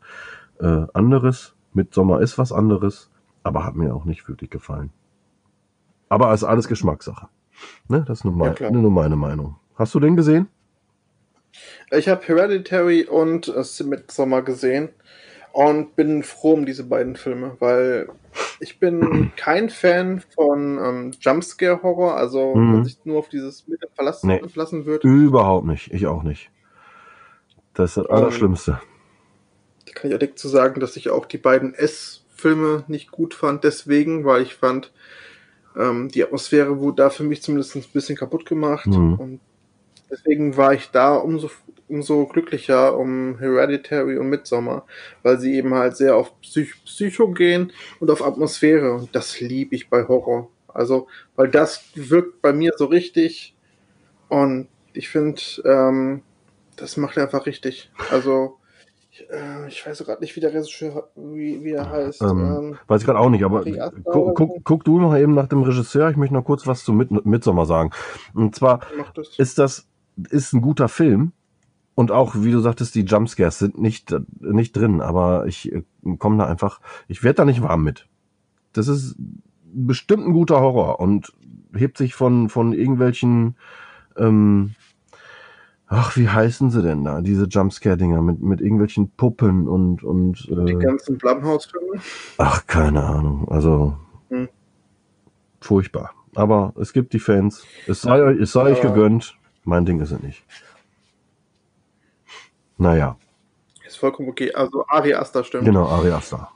äh, 0.59 0.85
anderes. 0.93 1.55
Midsommar 1.73 2.21
ist 2.21 2.37
was 2.37 2.51
anderes, 2.51 3.09
aber 3.43 3.65
hat 3.65 3.75
mir 3.75 3.93
auch 3.93 4.05
nicht 4.05 4.27
wirklich 4.27 4.49
gefallen. 4.49 4.91
Aber 6.09 6.33
ist 6.33 6.43
alles 6.43 6.67
Geschmackssache. 6.67 7.27
Ne? 7.87 8.03
Das 8.07 8.19
ist 8.19 8.23
nur, 8.25 8.33
Ja, 8.33 8.39
mein, 8.39 8.55
klar. 8.55 8.71
nur 8.71 8.91
meine 8.91 9.15
Meinung. 9.15 9.55
Hast 9.75 9.93
du 9.95 9.99
den 9.99 10.15
gesehen? 10.15 10.47
Ich 11.91 12.07
habe 12.09 12.25
Hereditary 12.25 13.03
und 13.05 13.47
äh, 13.47 13.83
Midsommar 13.83 14.41
gesehen 14.41 14.89
und 15.51 15.95
bin 15.95 16.23
froh 16.23 16.53
um 16.53 16.65
diese 16.65 16.83
beiden 16.83 17.15
Filme, 17.15 17.55
weil 17.59 18.09
ich 18.59 18.79
bin 18.79 19.31
kein 19.35 19.69
Fan 19.69 20.21
von 20.35 20.79
ähm, 20.83 21.11
Jumpscare-Horror, 21.19 22.15
also 22.15 22.55
Mhm. 22.55 22.77
dass 22.79 22.87
sich 22.87 23.05
nur 23.05 23.19
auf 23.19 23.29
dieses 23.29 23.67
Mittel 23.67 23.89
verlassen, 23.93 24.27
Nee. 24.27 24.39
verlassen 24.47 24.85
wird. 24.85 25.03
Überhaupt 25.03 25.65
nicht. 25.67 25.91
Ich 25.93 26.07
auch 26.07 26.23
nicht. 26.23 26.49
Das 27.75 27.91
ist 27.91 27.97
das 27.97 28.05
Ähm, 28.09 28.15
Allerschlimmste. 28.15 28.79
Da 29.85 29.91
kann 29.93 30.09
ich 30.09 30.15
auch 30.15 30.19
direkt 30.19 30.39
zu 30.39 30.47
sagen, 30.47 30.79
dass 30.79 30.95
ich 30.97 31.09
auch 31.09 31.25
die 31.25 31.37
beiden 31.37 31.73
S-Filme 32.43 32.83
nicht 32.87 33.11
gut 33.11 33.33
fand, 33.33 33.63
deswegen, 33.63 34.25
weil 34.25 34.41
ich 34.41 34.55
fand, 34.55 34.91
ähm, 35.77 36.09
die 36.09 36.23
Atmosphäre 36.23 36.79
wurde 36.79 37.03
da 37.03 37.09
für 37.09 37.23
mich 37.23 37.41
zumindest 37.41 37.75
ein 37.75 37.83
bisschen 37.93 38.17
kaputt 38.17 38.45
gemacht. 38.45 38.85
Mhm. 38.87 39.15
Und 39.15 39.39
deswegen 40.11 40.57
war 40.57 40.73
ich 40.73 40.91
da 40.91 41.15
umso, 41.15 41.49
umso 41.87 42.25
glücklicher 42.25 42.97
um 42.97 43.39
Hereditary 43.39 44.17
und 44.17 44.29
Midsommar, 44.29 44.85
weil 45.23 45.39
sie 45.39 45.55
eben 45.55 45.73
halt 45.73 45.95
sehr 45.95 46.17
auf 46.17 46.39
Psych 46.41 46.83
Psycho 46.83 47.31
gehen 47.31 47.71
und 48.01 48.11
auf 48.11 48.23
Atmosphäre. 48.23 48.93
Und 48.93 49.15
das 49.15 49.39
liebe 49.39 49.75
ich 49.75 49.89
bei 49.89 50.05
Horror. 50.05 50.49
Also, 50.67 51.07
weil 51.35 51.47
das 51.47 51.85
wirkt 51.95 52.41
bei 52.41 52.51
mir 52.51 52.73
so 52.75 52.85
richtig. 52.85 53.55
Und 54.27 54.67
ich 54.93 55.07
finde, 55.07 55.41
ähm, 55.63 56.23
das 56.75 56.97
macht 56.97 57.15
er 57.15 57.23
einfach 57.23 57.45
richtig. 57.45 57.89
Also, 58.11 58.57
äh, 59.29 59.67
ich 59.67 59.85
weiß 59.85 60.03
gerade 60.03 60.21
nicht, 60.21 60.35
wie 60.35 60.39
der 60.39 60.53
Regisseur, 60.53 61.09
wie, 61.15 61.63
wie 61.63 61.71
er 61.71 61.89
heißt. 61.89 62.21
Ähm, 62.21 62.29
Ähm, 62.29 62.77
Weiß 62.87 63.01
ich 63.01 63.05
gerade 63.05 63.19
auch 63.19 63.29
nicht, 63.29 63.43
aber 63.43 63.59
Aster 63.59 63.91
guck, 64.03 64.63
guck, 64.63 64.83
du 64.83 64.99
noch 64.99 65.15
eben 65.15 65.33
nach 65.33 65.47
dem 65.47 65.63
Regisseur. 65.63 66.09
Ich 66.09 66.17
möchte 66.17 66.33
noch 66.33 66.45
kurz 66.45 66.67
was 66.67 66.83
zu 66.83 66.93
Mid 66.93 67.25
Midsommar 67.25 67.65
sagen. 67.65 67.91
Und 68.33 68.55
zwar 68.55 68.81
das. 69.15 69.37
ist 69.37 69.59
das 69.59 69.87
ist 70.29 70.53
ein 70.53 70.61
guter 70.61 70.89
Film 70.89 71.31
und 71.95 72.11
auch 72.11 72.35
wie 72.35 72.51
du 72.51 72.59
sagtest, 72.59 72.95
die 72.95 73.01
Jumpscares 73.01 73.59
sind 73.59 73.79
nicht 73.79 74.15
nicht 74.39 74.75
drin, 74.75 75.01
aber 75.01 75.45
ich 75.47 75.71
äh, 75.71 75.83
komme 76.17 76.37
da 76.37 76.45
einfach, 76.45 76.81
ich 77.07 77.23
werde 77.23 77.37
da 77.37 77.45
nicht 77.45 77.61
warm 77.61 77.83
mit. 77.83 78.07
Das 78.73 78.87
ist 78.87 79.15
bestimmt 79.73 80.27
ein 80.27 80.33
guter 80.33 80.59
Horror 80.61 80.99
und 80.99 81.33
hebt 81.75 81.97
sich 81.97 82.15
von 82.15 82.49
von 82.49 82.73
irgendwelchen 82.73 83.55
ähm, 84.17 84.75
Ach, 85.95 86.17
wie 86.17 86.27
heißen 86.27 86.71
sie 86.71 86.81
denn 86.81 87.03
da? 87.03 87.21
Diese 87.21 87.45
Jumpscare-Dinger 87.45 88.21
mit, 88.21 88.41
mit 88.41 88.61
irgendwelchen 88.61 89.11
Puppen 89.11 89.67
und, 89.67 90.03
und 90.03 90.47
Die 90.49 90.71
äh, 90.73 90.75
ganzen 90.79 91.17
Blumhouse-Filme. 91.19 92.01
Ach, 92.39 92.65
keine 92.65 93.03
Ahnung. 93.03 93.47
Also 93.49 93.95
Hm. 94.29 94.49
furchtbar. 95.61 96.11
Aber 96.35 96.73
es 96.79 96.93
gibt 96.93 97.13
die 97.13 97.19
Fans. 97.19 97.63
Es 97.87 98.01
sei, 98.01 98.23
euch- 98.23 98.39
es 98.39 98.51
sei 98.53 98.71
euch 98.71 98.81
Ja. 98.83 98.89
gegönnt. 98.89 99.35
Mein 99.65 99.85
Ding 99.85 99.99
ist 100.01 100.11
es 100.11 100.19
nicht. 100.21 100.43
Naja, 102.77 103.15
Ist 103.85 103.97
vollkommen 103.99 104.29
okay. 104.29 104.51
Also 104.53 104.85
Ari 104.87 105.13
Aster 105.13 105.43
stimmt. 105.43 105.65
genau, 105.65 105.85
Ari 105.87 106.09
Aster. 106.11 106.49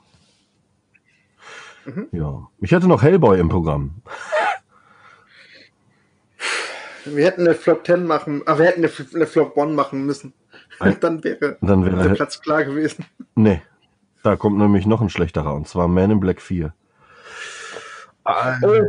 Mhm. 1.85 2.07
Ja. 2.11 2.47
Ich 2.59 2.71
hätte 2.71 2.87
noch 2.87 3.03
Hellboy 3.03 3.39
im 3.39 3.49
Programm. 3.49 3.91
Wir 7.15 7.25
hätten 7.25 7.41
eine 7.41 7.55
Flop 7.55 7.85
10 7.85 8.05
machen, 8.05 8.41
aber 8.45 8.59
wir 8.59 8.65
hätten 8.67 8.83
eine, 8.83 8.91
eine 9.15 9.27
Flop 9.27 9.57
1 9.57 9.73
machen 9.73 10.05
müssen. 10.05 10.33
Ein- 10.79 10.97
Dann 11.01 11.23
wäre 11.23 11.57
Dann 11.61 11.81
der 11.83 11.95
wäre 11.97 12.13
Platz 12.15 12.41
klar 12.41 12.63
gewesen. 12.65 13.05
Nee. 13.35 13.61
Da 14.23 14.35
kommt 14.35 14.57
nämlich 14.57 14.85
noch 14.85 14.99
ein 15.01 15.09
schlechterer, 15.09 15.53
und 15.53 15.67
zwar 15.67 15.87
Man 15.87 16.11
in 16.11 16.19
Black 16.19 16.41
4. 16.41 16.73
Oh, 18.25 18.31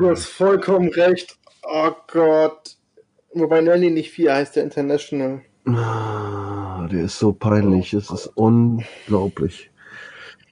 du 0.00 0.10
hast 0.10 0.26
vollkommen 0.26 0.88
recht. 0.88 1.38
Oh 1.62 1.92
Gott. 2.12 2.76
Wobei 3.34 3.60
Nelly 3.60 3.90
nicht 3.90 4.10
4 4.10 4.34
heißt 4.34 4.56
der 4.56 4.64
International. 4.64 5.42
Ah, 5.66 6.88
Der 6.90 7.04
ist 7.04 7.18
so 7.18 7.32
peinlich, 7.32 7.92
es 7.92 8.10
ist 8.10 8.26
unglaublich. 8.34 9.70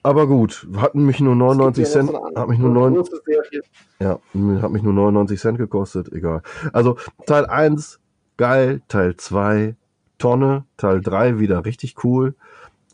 Aber 0.07 0.25
gut, 0.25 0.65
hatten 0.77 1.05
mich 1.05 1.19
nur 1.19 1.35
99 1.35 1.83
Es 1.83 1.93
gibt 1.93 2.05
ja 2.05 2.13
Cent, 2.13 2.37
hat 2.37 2.47
mich 2.47 2.59
nur 2.59 2.69
andere 2.69 2.91
9, 2.91 2.95
große 2.95 3.21
Serie. 3.25 3.61
ja, 3.99 4.61
hat 4.61 4.71
mich 4.71 4.81
nur 4.81 4.93
99 4.93 5.37
Cent 5.37 5.57
gekostet, 5.57 6.13
egal. 6.13 6.43
Also 6.71 6.95
Teil 7.25 7.45
1 7.45 7.99
geil, 8.37 8.81
Teil 8.87 9.17
2 9.17 9.75
Tonne, 10.17 10.63
Teil 10.77 11.01
3 11.01 11.39
wieder 11.39 11.65
richtig 11.65 12.05
cool 12.05 12.35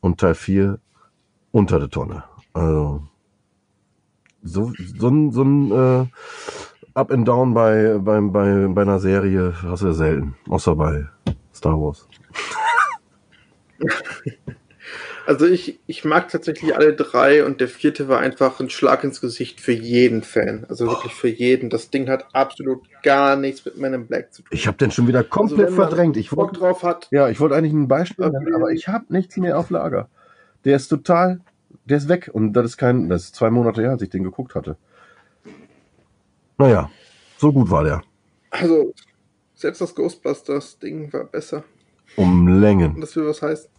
und 0.01 0.21
Teil 0.21 0.33
4 0.33 0.79
unter 1.51 1.77
der 1.77 1.91
Tonne. 1.91 2.23
Also 2.53 3.03
so 4.41 4.71
so 4.97 5.07
ein 5.09 5.31
so 5.31 5.43
ein 5.43 5.71
äh, 5.71 6.05
Up 6.95 7.11
and 7.11 7.27
Down 7.27 7.53
bei 7.53 7.99
bei 7.99 8.19
bei 8.21 8.67
bei 8.69 8.81
einer 8.81 8.99
Serie 8.99 9.53
hast 9.61 9.83
du 9.83 9.87
ja 9.89 9.93
selten, 9.93 10.33
außer 10.49 10.75
bei 10.75 11.05
Star 11.53 11.79
Wars. 11.79 12.07
Also 15.25 15.45
ich, 15.45 15.79
ich 15.87 16.03
mag 16.03 16.27
tatsächlich 16.29 16.75
alle 16.75 16.93
drei 16.93 17.45
und 17.45 17.61
der 17.61 17.69
vierte 17.69 18.09
war 18.09 18.19
einfach 18.19 18.59
ein 18.59 18.69
Schlag 18.69 19.03
ins 19.03 19.21
Gesicht 19.21 19.61
für 19.61 19.71
jeden 19.71 20.21
Fan. 20.21 20.65
Also 20.67 20.87
wirklich 20.87 21.13
für 21.13 21.29
jeden. 21.29 21.69
Das 21.69 21.89
Ding 21.89 22.09
hat 22.09 22.25
absolut 22.33 22.81
gar 23.03 23.35
nichts 23.37 23.63
mit 23.63 23.77
Men 23.77 23.93
in 23.93 24.07
Black 24.07 24.33
zu 24.33 24.41
tun. 24.41 24.49
Ich 24.51 24.67
habe 24.67 24.77
den 24.77 24.91
schon 24.91 25.07
wieder 25.07 25.23
komplett 25.23 25.59
Also 25.59 25.71
wenn 25.71 25.77
man 25.77 25.87
verdrängt. 25.89 26.17
Ich 26.17 26.35
wollte 26.35 26.59
drauf 26.59 26.83
hat, 26.83 27.07
ja, 27.11 27.29
ich 27.29 27.39
wollte 27.39 27.55
eigentlich 27.55 27.73
ein 27.73 27.87
Beispiel 27.87 28.29
nennen, 28.29 28.53
aber 28.53 28.71
ich 28.71 28.87
habe 28.89 29.05
nichts 29.09 29.37
mehr 29.37 29.57
auf 29.57 29.69
Lager. 29.69 30.09
Der 30.65 30.75
ist 30.75 30.89
total, 30.89 31.39
der 31.85 31.97
ist 31.97 32.09
weg 32.09 32.29
und 32.33 32.53
das 32.53 32.65
ist 32.65 32.77
kein, 32.77 33.07
das 33.09 33.23
ist 33.25 33.35
zwei 33.35 33.49
Monate 33.49 33.81
her, 33.81 33.91
als 33.91 34.01
ich 34.01 34.09
den 34.09 34.23
geguckt 34.23 34.55
hatte. 34.55 34.75
Naja, 36.57 36.89
so 37.37 37.51
gut 37.51 37.69
war 37.69 37.83
der. 37.83 38.01
also 38.51 38.93
selbst 39.55 39.79
das 39.81 39.95
Ghostbusters-Ding 39.95 41.13
war 41.13 41.25
besser. 41.25 41.63
Um 42.15 42.45
Und 42.47 42.59
Längen. 42.61 42.99
das 42.99 43.15
will 43.15 43.25
was 43.25 43.41
heißen. 43.41 43.69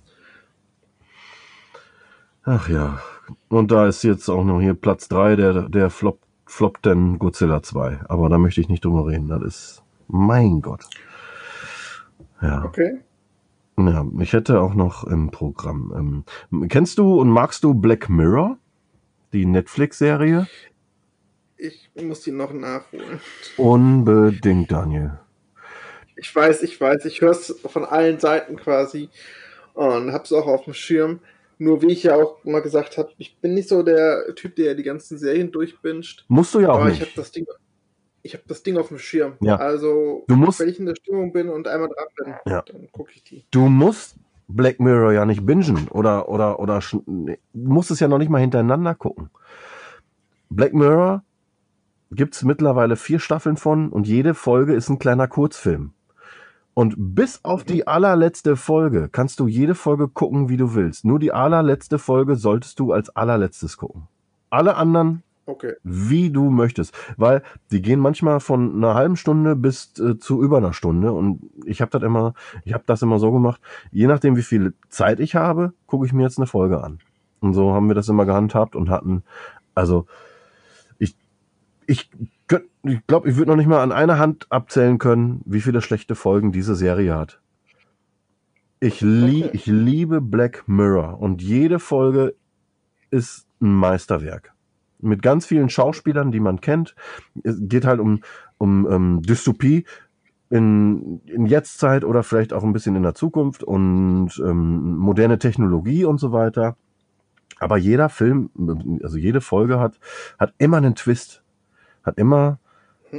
Ach 2.45 2.69
ja. 2.69 3.01
Und 3.49 3.71
da 3.71 3.89
ist 3.89 4.03
jetzt 4.03 4.29
auch 4.29 4.45
noch 4.45 4.61
hier 4.61 4.75
Platz 4.75 5.09
drei 5.09 5.35
der, 5.37 5.69
der 5.69 5.91
Flop, 5.91 6.21
Flop 6.47 6.79
10 6.85 7.19
Godzilla 7.19 7.63
2. 7.63 8.01
Aber 8.09 8.29
da 8.29 8.39
möchte 8.39 8.61
ich 8.61 8.69
nicht 8.69 8.85
drüber 8.85 9.07
reden. 9.07 9.29
Das 9.29 9.43
ist, 9.43 9.83
mein 10.09 10.61
Gott. 10.61 10.85
Ja. 12.43 12.65
Okay. 12.65 13.01
Ja, 13.79 14.07
ich 14.21 14.33
hätte 14.33 14.61
auch 14.61 14.75
noch 14.75 15.05
im 15.05 15.31
Programm. 15.31 16.25
Ähm, 16.53 16.69
kennst 16.69 16.99
du 16.99 17.21
und 17.21 17.29
magst 17.29 17.65
du 17.65 17.75
Black 17.75 18.09
Mirror? 18.09 18.59
Die 19.33 19.47
Netflix-Serie? 19.47 20.47
Ich 21.57 21.91
muss 22.01 22.21
die 22.21 22.31
noch 22.31 22.53
nachholen. 22.53 23.21
Unbedingt, 23.57 24.71
Daniel. 24.71 25.19
Ich 26.15 26.35
weiß, 26.35 26.63
ich 26.63 26.81
weiß, 26.81 27.05
ich 27.07 27.21
höre 27.21 27.33
es 27.33 27.59
von 27.67 27.85
allen 27.85 28.21
Seiten 28.21 28.57
quasi 28.57 29.09
und 29.73 30.13
hab's 30.13 30.33
auch 30.33 30.47
auf 30.47 30.65
dem 30.65 30.75
Schirm. 30.75 31.21
Nur 31.59 31.83
wie 31.83 31.93
ich 31.93 32.03
ja 32.03 32.17
auch 32.17 32.43
mal 32.45 32.61
gesagt 32.63 32.99
habe, 32.99 33.11
ich 33.19 33.37
bin 33.39 33.55
nicht 33.55 33.69
so 33.69 33.83
der 33.83 34.35
Typ, 34.35 34.57
der 34.57 34.75
die 34.75 34.83
ganzen 34.83 35.19
Serien 35.19 35.53
durchbinscht. 35.53 36.25
Musst 36.29 36.55
du 36.55 36.61
ja 36.61 36.71
auch 36.71 36.81
aber 36.81 36.89
ich 36.91 36.97
habe 36.97 37.05
nicht. 37.07 37.19
das 37.19 37.31
Ding, 37.33 37.47
ich 38.23 38.35
habe 38.35 38.45
das 38.49 38.63
Ding 38.63 38.77
auf 38.77 38.89
dem 38.89 38.99
Schirm. 38.99 39.35
Ja. 39.41 39.57
Also 39.57 40.25
Du 40.29 40.37
musst- 40.37 40.61
wenn 40.61 40.69
ich 40.69 40.79
in 40.81 40.87
der 40.87 40.97
Stimmung 40.97 41.33
bin 41.33 41.49
und 41.49 41.69
einmal 41.69 41.89
dran 41.89 42.07
bin, 42.17 42.35
Ja. 42.53 42.63
dann 42.63 42.89
gucke 42.93 43.13
ich 43.15 43.23
die. 43.23 43.45
Du 43.51 43.69
musst 43.69 44.17
Black 44.49 44.81
Mirror 44.81 45.13
ja 45.13 45.25
nicht 45.25 45.47
bingen 45.47 45.89
oder 45.91 46.29
oder 46.29 46.59
oder 46.59 46.81
nee, 47.07 47.39
du 47.53 47.73
musst 47.73 47.91
es 47.91 48.01
ja 48.01 48.09
noch 48.09 48.19
nicht 48.19 48.29
mal 48.31 48.41
hintereinander 48.41 48.95
gucken. 48.95 49.31
Black 50.51 50.75
Mirror 50.75 51.23
gibt's 52.11 52.43
mittlerweile 52.43 52.97
vier 52.97 53.19
Staffeln 53.19 53.57
von 53.57 53.89
und 53.91 54.07
jede 54.07 54.35
Folge 54.35 54.75
ist 54.75 54.89
ein 54.89 54.99
kleiner 54.99 55.29
Kurzfilm. 55.29 55.93
Und 56.75 56.95
bis 56.97 57.45
auf 57.45 57.63
die 57.65 57.87
allerletzte 57.87 58.57
Folge 58.57 59.09
kannst 59.11 59.39
du 59.39 59.47
jede 59.47 59.77
Folge 59.77 60.09
gucken, 60.09 60.49
wie 60.49 60.57
du 60.57 60.75
willst. 60.75 61.05
Nur 61.05 61.21
die 61.21 61.33
allerletzte 61.33 61.99
Folge 61.99 62.35
solltest 62.35 62.81
du 62.81 62.93
als 62.93 63.11
allerletztes 63.11 63.77
gucken. 63.77 64.09
Alle 64.51 64.77
anderen 64.77 65.23
Okay. 65.47 65.75
wie 65.83 66.31
du 66.31 66.49
möchtest, 66.51 66.97
weil 67.19 67.43
die 67.71 67.83
gehen 67.83 68.01
manchmal 68.01 68.41
von 68.41 68.77
einer 68.77 68.95
halben 68.95 69.17
Stunde 69.17 69.55
bis 69.57 69.93
äh, 69.99 70.19
zu 70.19 70.43
über 70.43 70.57
einer 70.57 70.73
Stunde 70.73 71.13
und 71.13 71.43
ich 71.67 71.83
habe 71.83 71.91
das 71.91 72.03
immer, 72.03 72.33
ich 72.65 72.73
habe 72.73 72.85
das 72.87 73.03
immer 73.03 73.19
so 73.19 73.31
gemacht, 73.31 73.61
je 73.93 74.07
nachdem 74.07 74.37
wie 74.37 74.43
viel 74.43 74.73
Zeit 74.89 75.21
ich 75.21 75.35
habe, 75.35 75.75
gucke 75.87 76.07
ich 76.07 76.15
mir 76.15 76.23
jetzt 76.23 76.39
eine 76.39 76.47
Folge 76.47 76.83
an. 76.83 76.99
Und 77.41 77.53
so 77.53 77.75
haben 77.75 77.89
wir 77.89 77.95
das 77.95 78.09
immer 78.09 78.25
gehandhabt 78.25 78.75
und 78.75 78.89
hatten, 78.89 79.23
also 79.75 80.07
ich, 80.99 81.15
ich, 81.87 82.11
könnt- 82.59 82.71
ich 82.83 83.07
glaube, 83.07 83.29
ich 83.31 83.37
würde 83.37 83.51
noch 83.51 83.57
nicht 83.57 83.67
mal 83.69 83.83
an 83.83 83.93
einer 83.93 84.19
Hand 84.19 84.47
abzählen 84.51 84.99
können, 84.99 85.41
wie 85.45 85.61
viele 85.61 85.81
schlechte 85.81 86.15
Folgen 86.15 86.53
diese 86.53 86.75
Serie 86.75 87.15
hat. 87.15 87.41
Ich, 88.81 89.01
lie 89.01 89.45
Okay. 89.45 89.51
ich 89.55 89.67
liebe 89.67 90.21
Black 90.21 90.65
Mirror 90.67 91.19
und 91.21 91.43
jede 91.43 91.79
Folge 91.79 92.35
ist 93.11 93.47
ein 93.61 93.73
Meisterwerk. 93.75 94.53
Mit 95.01 95.23
ganz 95.23 95.47
vielen 95.47 95.69
Schauspielern, 95.69 96.33
die 96.33 96.41
man 96.41 96.61
kennt. 96.61 96.95
Es 97.43 97.57
geht 97.61 97.85
halt 97.87 98.01
um, 98.01 98.21
um 98.59 98.87
ähm, 98.91 99.23
Dystopie 99.23 99.85
in, 100.51 101.21
in 101.27 101.47
Jetztzeit 101.47 102.05
oder 102.05 102.23
vielleicht 102.23 102.53
auch 102.53 102.63
ein 102.65 102.73
bisschen 102.73 102.97
in 102.97 103.03
der 103.03 103.15
Zukunft 103.15 103.63
und 103.65 104.31
ähm, 104.45 104.97
moderne 104.97 105.39
Technologie 105.39 106.05
und 106.05 106.19
so 106.19 106.33
weiter. 106.33 106.77
Aber 107.61 107.77
jeder 107.77 108.09
Film, 108.09 108.51
also 109.03 109.17
jede 109.17 109.41
Folge 109.41 109.79
hat, 109.79 109.99
hat 110.39 110.53
immer 110.59 110.79
einen 110.79 110.95
Twist. 110.95 111.44
Hat 112.05 112.19
immer 112.19 112.59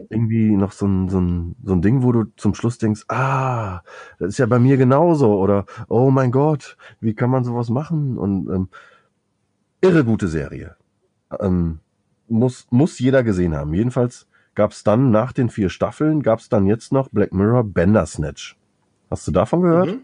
irgendwie 0.10 0.56
noch 0.56 0.72
so 0.72 0.86
ein, 0.86 1.10
so, 1.10 1.20
ein, 1.20 1.56
so 1.64 1.74
ein 1.74 1.82
Ding, 1.82 2.04
wo 2.04 2.12
du 2.12 2.26
zum 2.36 2.54
Schluss 2.54 2.78
denkst, 2.78 3.04
ah, 3.08 3.82
das 4.20 4.30
ist 4.30 4.38
ja 4.38 4.46
bei 4.46 4.60
mir 4.60 4.78
genauso. 4.78 5.38
Oder, 5.40 5.66
oh 5.88 6.12
mein 6.12 6.32
Gott, 6.32 6.78
wie 7.00 7.14
kann 7.14 7.30
man 7.30 7.44
sowas 7.44 7.70
machen? 7.70 8.18
Und 8.18 8.50
ähm, 8.50 8.70
irre 9.82 10.04
gute 10.04 10.28
Serie. 10.28 10.76
Ähm, 11.40 11.80
muss, 12.28 12.68
muss 12.72 13.00
jeder 13.00 13.24
gesehen 13.24 13.56
haben. 13.56 13.74
Jedenfalls 13.74 14.28
gab 14.56 14.72
es 14.72 14.84
dann 14.84 15.12
nach 15.12 15.34
den 15.34 15.50
vier 15.50 15.70
Staffeln, 15.70 16.24
gab 16.24 16.40
es 16.40 16.50
dann 16.50 16.66
jetzt 16.66 16.92
noch 16.92 17.10
Black 17.10 17.34
Mirror 17.34 17.64
Bandersnatch. 17.64 18.58
Hast 19.10 19.28
du 19.28 19.32
davon 19.32 19.62
gehört? 19.62 19.88
Mhm. 19.88 20.02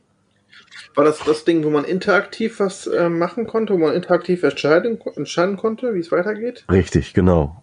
War 0.96 1.06
das 1.06 1.20
das 1.20 1.46
Ding, 1.46 1.64
wo 1.64 1.70
man 1.70 1.86
interaktiv 1.86 2.60
was 2.60 2.86
äh, 2.86 3.08
machen 3.10 3.48
konnte, 3.48 3.74
wo 3.74 3.78
man 3.78 3.94
interaktiv 3.94 4.44
entscheiden, 4.44 5.00
entscheiden 5.16 5.56
konnte, 5.56 5.94
wie 5.94 6.00
es 6.00 6.12
weitergeht? 6.12 6.66
Richtig, 6.70 7.14
genau. 7.14 7.61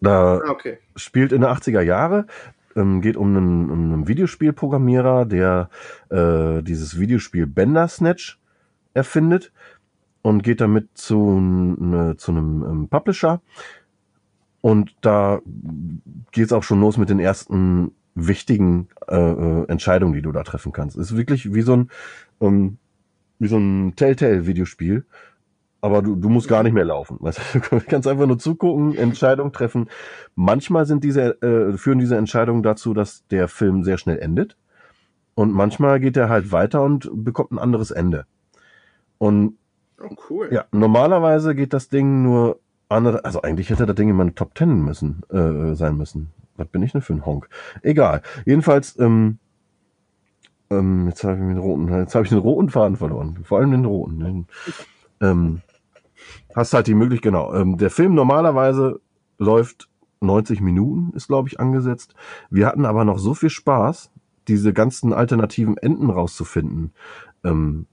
Da 0.00 0.38
Ah, 0.44 0.50
okay. 0.50 0.78
spielt 0.94 1.32
in 1.32 1.40
der 1.40 1.50
80er 1.50 1.80
Jahre, 1.80 2.26
ähm, 2.74 3.00
geht 3.00 3.16
um 3.16 3.28
einen, 3.36 3.70
um 3.70 3.92
einen 3.92 4.08
Videospielprogrammierer, 4.08 5.24
der 5.24 5.70
äh, 6.10 6.62
dieses 6.62 6.98
Videospiel 7.00 7.46
Bandersnatch 7.46 8.38
erfindet 8.94 9.52
und 10.22 10.42
geht 10.42 10.60
damit 10.60 10.88
zu, 10.94 11.38
ne, 11.40 12.16
zu 12.16 12.32
einem 12.32 12.62
ähm, 12.68 12.88
Publisher. 12.88 13.40
Und 14.60 14.94
da 15.00 15.40
geht 16.32 16.46
es 16.46 16.52
auch 16.52 16.62
schon 16.64 16.80
los 16.80 16.98
mit 16.98 17.08
den 17.08 17.20
ersten 17.20 17.92
wichtigen 18.14 18.88
äh, 19.08 19.16
äh, 19.16 19.68
Entscheidungen, 19.68 20.14
die 20.14 20.22
du 20.22 20.32
da 20.32 20.42
treffen 20.42 20.72
kannst. 20.72 20.96
Es 20.96 21.12
ist 21.12 21.16
wirklich 21.16 21.54
wie 21.54 21.62
so 21.62 21.76
ein, 21.76 21.90
ähm, 22.40 22.78
wie 23.38 23.48
so 23.48 23.58
ein 23.58 23.94
Telltale-Videospiel. 23.96 25.04
Aber 25.86 26.02
du, 26.02 26.16
du 26.16 26.28
musst 26.28 26.48
gar 26.48 26.64
nicht 26.64 26.72
mehr 26.72 26.84
laufen. 26.84 27.16
Weißt 27.20 27.38
du, 27.54 27.60
du 27.70 27.80
kannst 27.86 28.08
einfach 28.08 28.26
nur 28.26 28.40
zugucken, 28.40 28.96
Entscheidungen 28.96 29.52
treffen. 29.52 29.88
Manchmal 30.34 30.84
sind 30.84 31.04
diese, 31.04 31.40
äh, 31.42 31.76
führen 31.78 32.00
diese 32.00 32.16
Entscheidungen 32.16 32.64
dazu, 32.64 32.92
dass 32.92 33.24
der 33.28 33.46
Film 33.46 33.84
sehr 33.84 33.96
schnell 33.96 34.18
endet. 34.18 34.56
Und 35.36 35.52
manchmal 35.52 36.00
geht 36.00 36.16
er 36.16 36.28
halt 36.28 36.50
weiter 36.50 36.82
und 36.82 37.08
bekommt 37.12 37.52
ein 37.52 37.60
anderes 37.60 37.92
Ende. 37.92 38.26
Und 39.18 39.58
Oh, 39.98 40.14
cool. 40.28 40.48
ja, 40.50 40.64
normalerweise 40.72 41.54
geht 41.54 41.72
das 41.72 41.88
Ding 41.88 42.22
nur 42.22 42.58
andere, 42.88 43.24
also 43.24 43.42
eigentlich 43.42 43.70
hätte 43.70 43.86
das 43.86 43.94
Ding 43.94 44.08
in 44.08 44.16
meine 44.16 44.34
Top 44.34 44.56
Ten 44.56 44.82
müssen, 44.82 45.22
äh, 45.30 45.74
sein 45.76 45.96
müssen. 45.96 46.32
Was 46.56 46.66
bin 46.66 46.82
ich 46.82 46.92
denn 46.92 47.00
für 47.00 47.12
ein 47.14 47.24
Honk? 47.24 47.48
Egal. 47.82 48.22
Jedenfalls, 48.44 48.98
ähm, 48.98 49.38
ähm, 50.68 51.06
jetzt 51.08 51.22
habe 51.22 51.34
ich 51.34 51.40
den 51.40 51.58
roten, 51.58 51.88
jetzt 51.94 52.14
habe 52.14 52.24
ich 52.24 52.30
den 52.30 52.38
roten 52.38 52.70
Faden 52.70 52.96
verloren. 52.96 53.38
Vor 53.44 53.58
allem 53.58 53.70
den 53.70 53.84
roten. 53.84 54.20
Den, 54.20 54.46
ähm, 55.20 55.62
hast 56.54 56.74
halt 56.74 56.86
die 56.86 56.94
Möglichkeit, 56.94 57.32
genau. 57.32 57.54
Ähm, 57.54 57.76
der 57.78 57.90
Film 57.90 58.14
normalerweise 58.14 59.00
läuft 59.38 59.88
90 60.20 60.60
Minuten, 60.60 61.14
ist 61.16 61.28
glaube 61.28 61.48
ich 61.48 61.60
angesetzt. 61.60 62.14
Wir 62.50 62.66
hatten 62.66 62.84
aber 62.84 63.04
noch 63.04 63.18
so 63.18 63.34
viel 63.34 63.50
Spaß, 63.50 64.10
diese 64.48 64.72
ganzen 64.72 65.12
alternativen 65.12 65.76
Enden 65.76 66.10
rauszufinden. 66.10 66.92
Ähm, 67.44 67.86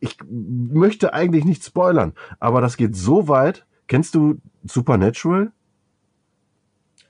ich 0.00 0.18
möchte 0.28 1.14
eigentlich 1.14 1.44
nicht 1.44 1.64
spoilern, 1.64 2.12
aber 2.40 2.60
das 2.60 2.76
geht 2.76 2.94
so 2.96 3.28
weit. 3.28 3.64
Kennst 3.86 4.14
du 4.14 4.36
Supernatural? 4.64 5.52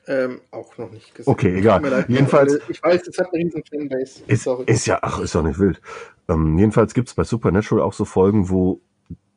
Ähm, 0.07 0.41
auch 0.51 0.77
noch 0.77 0.91
nicht 0.91 1.15
gesehen. 1.15 1.33
Okay, 1.33 1.57
egal. 1.59 1.83
Leid. 1.83 2.09
Jedenfalls- 2.09 2.61
Ich 2.69 2.83
weiß, 2.83 3.09
es 3.09 3.19
hat 3.19 3.33
eine 3.33 3.43
riesen 3.45 3.63
Fanbase. 3.65 4.23
Ist, 4.27 4.45
Sorry. 4.45 4.65
ist 4.67 4.87
ja, 4.87 4.99
ach, 5.03 5.19
ist 5.21 5.35
doch 5.35 5.43
nicht 5.43 5.59
wild. 5.59 5.81
Ähm, 6.29 6.59
jedenfalls 6.59 6.93
gibt's 6.95 7.15
bei 7.15 7.25
Supernatural 7.25 7.83
auch 7.83 7.95
so 7.95 8.05
Folgen, 8.05 8.51
wo 8.51 8.81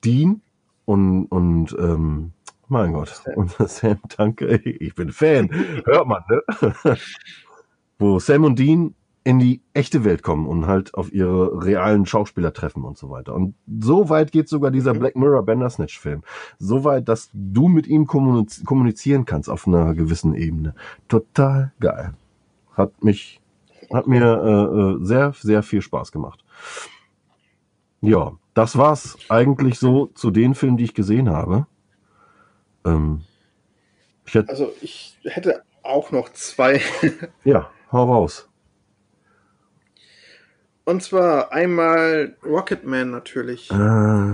Dean 0.04 0.42
und, 0.88 1.26
und 1.26 1.76
ähm, 1.78 2.32
mein 2.70 2.94
Gott, 2.94 3.10
Sam. 3.10 3.34
unser 3.36 3.68
Sam, 3.68 4.00
danke, 4.18 4.56
ich 4.56 4.96
bin 4.96 5.12
Fan, 5.12 5.50
hört 5.86 6.08
man, 6.08 6.24
ne? 6.30 6.42
wo 8.00 8.20
Sam 8.20 8.46
und 8.46 8.58
Dean 8.58 8.96
in 9.26 9.40
die 9.40 9.62
echte 9.74 10.06
Welt 10.06 10.24
kommen 10.24 10.48
und 10.48 10.68
halt 10.68 10.94
auf 10.94 11.12
ihre 11.12 11.66
realen 11.66 12.06
Schauspieler 12.06 12.54
treffen 12.54 12.86
und 12.86 12.98
so 12.98 13.10
weiter. 13.10 13.36
Und 13.36 13.56
so 13.82 14.08
weit 14.08 14.32
geht 14.32 14.48
sogar 14.48 14.72
dieser 14.72 14.94
Mhm. 14.94 15.00
Black 15.00 15.16
Mirror 15.18 15.44
Bandersnatch 15.44 16.00
Film. 16.00 16.24
So 16.60 16.86
weit, 16.86 17.10
dass 17.10 17.30
du 17.34 17.68
mit 17.68 17.88
ihm 17.88 18.08
kommuniz 18.08 18.64
kommunizieren 18.64 19.26
kannst 19.26 19.50
auf 19.50 19.68
einer 19.68 19.94
gewissen 19.96 20.34
Ebene. 20.34 20.76
Total 21.10 21.74
geil. 21.82 22.14
Hat 22.74 23.04
mich, 23.04 23.42
hat 23.92 24.08
mir 24.08 24.24
äh, 24.24 24.80
äh, 25.02 25.06
sehr, 25.06 25.34
sehr 25.34 25.62
viel 25.62 25.82
Spaß 25.82 26.14
gemacht. 26.14 26.46
Ja, 28.00 28.32
das 28.58 28.78
war's 28.78 29.18
eigentlich 29.30 29.78
so 29.80 30.08
zu 30.08 30.32
den 30.32 30.56
Filmen, 30.56 30.78
die 30.78 30.86
ich 30.86 30.94
gesehen 30.96 31.30
habe. 31.30 31.68
Ähm, 32.86 33.22
ich 34.26 34.34
hätte, 34.34 34.50
Also 34.50 34.74
ich 34.82 35.18
hätte 35.24 35.64
auch 35.84 36.12
noch 36.12 36.30
zwei. 36.34 36.82
ja, 37.44 37.70
hau 37.92 38.12
raus. 38.12 38.50
Und 40.86 41.04
zwar 41.04 41.52
einmal 41.52 42.36
Rocketman 42.46 43.12
natürlich. 43.12 43.70
Äh, 43.70 43.76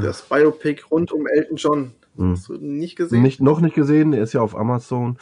Das 0.01 0.21
Biopic 0.21 0.83
rund 0.89 1.11
um 1.11 1.27
Elton 1.27 1.57
John. 1.57 1.91
Hm. 2.15 2.31
Hast 2.31 2.47
du 2.47 2.53
nicht 2.57 2.95
gesehen? 2.95 3.23
Nicht, 3.23 3.41
noch 3.41 3.59
nicht 3.59 3.75
gesehen, 3.75 4.11
der 4.11 4.21
ist 4.21 4.33
ja 4.33 4.41
auf 4.41 4.55
Amazon. 4.55 5.17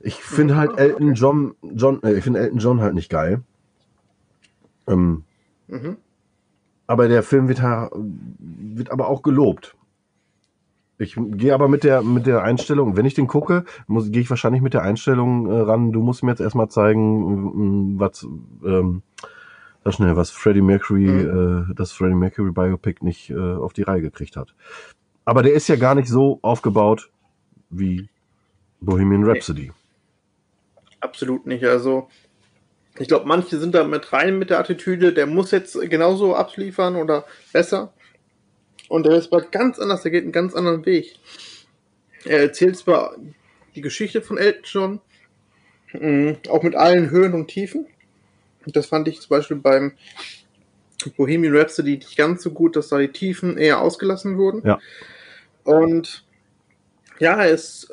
Ich 0.00 0.14
finde 0.14 0.56
halt 0.56 0.72
Ah, 0.72 0.78
Elton. 0.78 1.14
John, 1.14 1.54
John 1.62 2.02
äh, 2.04 2.14
ich 2.14 2.24
finde 2.24 2.40
Elton 2.40 2.58
John 2.58 2.80
halt 2.80 2.94
nicht 2.94 3.10
geil. 3.10 3.42
Ähm, 4.86 5.24
Mhm. 5.68 5.96
Aber 6.86 7.08
der 7.08 7.22
Film 7.22 7.48
wird, 7.48 7.60
wird 7.60 8.90
aber 8.90 9.08
auch 9.08 9.22
gelobt. 9.22 9.76
Ich 10.98 11.16
gehe 11.18 11.52
aber 11.52 11.68
mit 11.68 11.84
der, 11.84 12.02
mit 12.02 12.26
der 12.26 12.42
Einstellung, 12.42 12.96
wenn 12.96 13.06
ich 13.06 13.14
den 13.14 13.26
gucke, 13.26 13.64
muss, 13.86 14.12
gehe 14.12 14.22
ich 14.22 14.30
wahrscheinlich 14.30 14.62
mit 14.62 14.74
der 14.74 14.82
Einstellung 14.82 15.46
äh, 15.46 15.60
ran, 15.60 15.90
du 15.90 16.00
musst 16.00 16.22
mir 16.22 16.30
jetzt 16.30 16.40
erstmal 16.40 16.68
zeigen, 16.68 17.94
mm, 17.94 17.98
was, 17.98 18.24
ähm, 18.64 19.02
sag 19.84 19.94
schnell, 19.94 20.16
was 20.16 20.30
Freddie 20.30 20.62
Mercury, 20.62 21.08
äh, 21.08 21.74
das 21.74 21.92
Freddie 21.92 22.14
Mercury 22.14 22.52
Biopic 22.52 23.04
nicht 23.04 23.30
äh, 23.30 23.36
auf 23.36 23.72
die 23.72 23.82
Reihe 23.82 24.00
gekriegt 24.00 24.36
hat. 24.36 24.54
Aber 25.24 25.42
der 25.42 25.54
ist 25.54 25.68
ja 25.68 25.76
gar 25.76 25.94
nicht 25.94 26.08
so 26.08 26.38
aufgebaut 26.42 27.10
wie 27.70 28.08
Bohemian 28.80 29.24
Rhapsody. 29.24 29.72
Absolut 31.00 31.46
nicht. 31.46 31.64
Also, 31.64 32.08
ich 32.98 33.08
glaube, 33.08 33.26
manche 33.26 33.58
sind 33.58 33.74
da 33.74 33.84
mit 33.84 34.12
rein 34.12 34.38
mit 34.38 34.50
der 34.50 34.58
Attitüde, 34.58 35.12
der 35.12 35.26
muss 35.26 35.50
jetzt 35.50 35.78
genauso 35.88 36.34
abliefern 36.34 36.96
oder 36.96 37.24
besser. 37.52 37.92
Und 38.88 39.06
der 39.06 39.16
ist 39.16 39.32
aber 39.32 39.42
ganz 39.42 39.78
anders, 39.78 40.02
der 40.02 40.10
geht 40.10 40.24
einen 40.24 40.32
ganz 40.32 40.54
anderen 40.54 40.84
Weg. 40.84 41.16
Er 42.24 42.40
erzählt 42.40 42.76
zwar 42.76 43.16
die 43.74 43.80
Geschichte 43.80 44.20
von 44.20 44.36
Elton 44.36 44.62
John, 44.64 45.00
mh, 45.92 46.36
auch 46.50 46.62
mit 46.62 46.74
allen 46.74 47.10
Höhen 47.10 47.32
und 47.32 47.48
Tiefen. 47.48 47.86
Und 48.66 48.76
das 48.76 48.86
fand 48.86 49.08
ich 49.08 49.20
zum 49.20 49.30
Beispiel 49.30 49.56
beim 49.56 49.92
Bohemian 51.16 51.56
Rhapsody 51.56 51.96
nicht 51.96 52.16
ganz 52.16 52.42
so 52.42 52.50
gut, 52.50 52.76
dass 52.76 52.88
da 52.88 52.98
die 52.98 53.08
Tiefen 53.08 53.58
eher 53.58 53.80
ausgelassen 53.80 54.36
wurden. 54.36 54.62
Ja. 54.64 54.78
Und 55.64 56.24
ja, 57.18 57.42
er 57.42 57.50
ist 57.50 57.92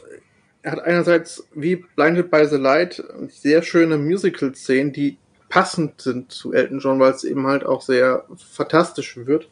er 0.61 0.73
hat 0.73 0.79
einerseits 0.81 1.47
wie 1.53 1.77
Blinded 1.95 2.29
by 2.31 2.45
the 2.45 2.57
Light 2.57 3.03
sehr 3.29 3.61
schöne 3.61 3.97
Musical-Szenen, 3.97 4.91
die 4.91 5.17
passend 5.47 6.01
sind 6.01 6.31
zu 6.31 6.53
Elton 6.53 6.79
John, 6.79 6.99
weil 6.99 7.11
es 7.11 7.23
eben 7.23 7.47
halt 7.47 7.65
auch 7.65 7.81
sehr 7.81 8.25
fantastisch 8.37 9.17
wird. 9.17 9.49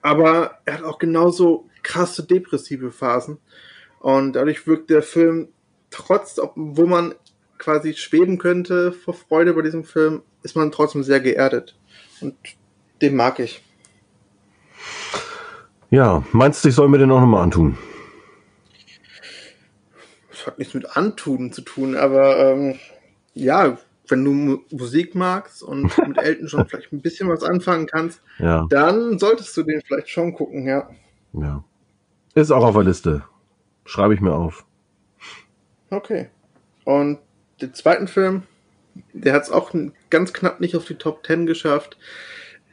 Aber 0.00 0.58
er 0.64 0.74
hat 0.74 0.84
auch 0.84 0.98
genauso 0.98 1.68
krasse 1.82 2.24
depressive 2.24 2.92
Phasen. 2.92 3.38
Und 3.98 4.34
dadurch 4.34 4.66
wirkt 4.66 4.90
der 4.90 5.02
Film 5.02 5.48
trotz, 5.90 6.40
wo 6.54 6.86
man 6.86 7.14
quasi 7.58 7.94
schweben 7.94 8.38
könnte 8.38 8.92
vor 8.92 9.14
Freude 9.14 9.52
bei 9.54 9.62
diesem 9.62 9.84
Film, 9.84 10.22
ist 10.42 10.54
man 10.54 10.70
trotzdem 10.70 11.02
sehr 11.02 11.20
geerdet. 11.20 11.76
Und 12.20 12.34
den 13.02 13.16
mag 13.16 13.40
ich. 13.40 13.62
Ja, 15.90 16.22
meinst 16.32 16.64
du, 16.64 16.68
ich 16.68 16.74
soll 16.74 16.88
mir 16.88 16.98
den 16.98 17.10
auch 17.10 17.20
nochmal 17.20 17.42
antun? 17.42 17.76
Hat 20.48 20.58
nichts 20.58 20.74
mit 20.74 20.96
Antun 20.96 21.52
zu 21.52 21.62
tun, 21.62 21.94
aber 21.94 22.38
ähm, 22.38 22.78
ja, 23.34 23.78
wenn 24.08 24.24
du 24.24 24.32
Mu 24.32 24.58
Musik 24.70 25.14
magst 25.14 25.62
und 25.62 25.96
mit 26.08 26.18
Elton 26.18 26.48
schon 26.48 26.66
vielleicht 26.66 26.92
ein 26.92 27.00
bisschen 27.00 27.28
was 27.28 27.44
anfangen 27.44 27.86
kannst, 27.86 28.20
Ja, 28.38 28.66
dann 28.68 29.18
solltest 29.18 29.56
du 29.56 29.62
den 29.62 29.80
vielleicht 29.82 30.08
schon 30.08 30.34
gucken, 30.34 30.66
ja. 30.66 30.90
ja. 31.34 31.62
Ist 32.34 32.50
auch 32.50 32.64
auf 32.64 32.74
der 32.74 32.84
Liste. 32.84 33.22
Schreibe 33.84 34.14
ich 34.14 34.20
mir 34.20 34.34
auf. 34.34 34.64
Okay. 35.90 36.28
Und 36.84 37.18
den 37.60 37.74
zweiten 37.74 38.08
Film, 38.08 38.42
der 39.12 39.34
hat 39.34 39.42
es 39.42 39.50
auch 39.50 39.72
ganz 40.10 40.32
knapp 40.32 40.60
nicht 40.60 40.76
auf 40.76 40.84
die 40.84 40.94
Top 40.94 41.26
10 41.26 41.46
geschafft, 41.46 41.96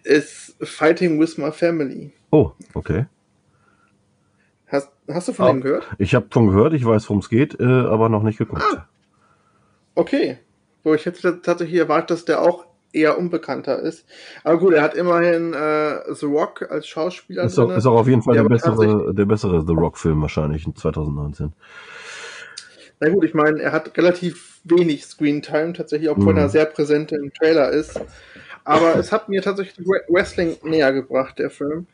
ist 0.03 0.55
Fighting 0.61 1.19
with 1.19 1.37
My 1.37 1.51
Family. 1.51 2.11
Oh, 2.31 2.51
okay. 2.73 3.05
Hast, 5.11 5.27
du 5.27 5.33
von 5.33 5.45
Ah. 5.45 5.51
dem 5.51 5.61
gehört? 5.61 5.87
Ich 5.99 6.15
habe 6.15 6.25
von 6.31 6.47
gehört, 6.47 6.73
ich 6.73 6.85
weiß, 6.85 7.07
worum 7.09 7.19
es 7.19 7.29
geht, 7.29 7.59
äh, 7.59 7.63
aber 7.63 8.09
noch 8.09 8.23
nicht 8.23 8.37
geguckt. 8.37 8.63
Ah. 8.63 8.87
Okay. 9.95 10.39
Wo 10.83 10.93
ich 10.93 11.05
hätte 11.05 11.41
tatsächlich 11.41 11.79
erwartet, 11.79 12.11
dass 12.11 12.25
der 12.25 12.41
auch 12.41 12.65
eher 12.91 13.17
unbekannter 13.17 13.79
ist. 13.79 14.05
Aber 14.43 14.57
gut, 14.57 14.73
er 14.73 14.81
hat 14.81 14.93
immerhin 14.95 15.53
äh, 15.53 16.13
The 16.13 16.25
Rock 16.27 16.69
als 16.71 16.87
Schauspieler 16.87 17.43
Ist 17.43 17.59
auch, 17.59 17.69
ist 17.71 17.85
auch 17.85 17.99
auf 17.99 18.07
jeden 18.07 18.21
Fall 18.21 18.33
der 18.35 18.41
aber 18.41 18.49
bessere, 18.49 19.13
der 19.13 19.25
bessere 19.25 19.65
The 19.65 19.73
Rock-Film 19.73 20.21
wahrscheinlich 20.21 20.65
in 20.65 20.75
2019. 20.75 21.51
Na 23.01 23.09
gut, 23.09 23.25
ich 23.25 23.33
meine, 23.33 23.61
er 23.61 23.71
hat 23.73 23.97
relativ 23.97 24.59
wenig 24.63 25.05
Screentime, 25.05 25.73
tatsächlich, 25.73 26.09
obwohl 26.09 26.33
Mhm. 26.33 26.39
er 26.39 26.49
sehr 26.49 26.65
präsent 26.65 27.11
im 27.11 27.33
Trailer 27.33 27.69
ist. 27.71 27.99
Aber 28.63 28.95
es 28.95 29.11
hat 29.11 29.27
mir 29.29 29.41
tatsächlich 29.41 29.85
Wre- 29.85 30.05
Wrestling 30.11 30.55
näher 30.63 30.91
gebracht, 30.93 31.37
der 31.37 31.49
Film. 31.49 31.87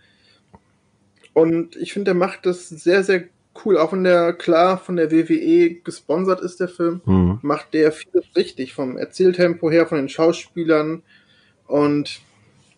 Und 1.34 1.76
ich 1.78 1.94
finde, 1.94 2.06
der 2.12 2.14
macht 2.16 2.46
das 2.46 2.70
sehr, 2.70 3.04
sehr 3.04 3.24
cool. 3.66 3.78
Auch 3.78 3.94
wenn 3.94 4.04
der 4.04 4.34
klar 4.34 4.78
von 4.78 4.96
der 4.98 5.12
WWE 5.12 5.76
gesponsert 5.84 6.42
ist, 6.42 6.60
der 6.60 6.68
Film, 6.70 7.02
Mhm. 7.06 7.40
macht 7.42 7.74
der 7.74 7.92
vieles 7.92 8.26
richtig. 8.36 8.74
Vom 8.74 8.98
Erzähltempo 8.98 9.70
her, 9.72 9.88
von 9.88 9.98
den 9.98 10.10
Schauspielern. 10.10 11.04
Und 11.68 12.22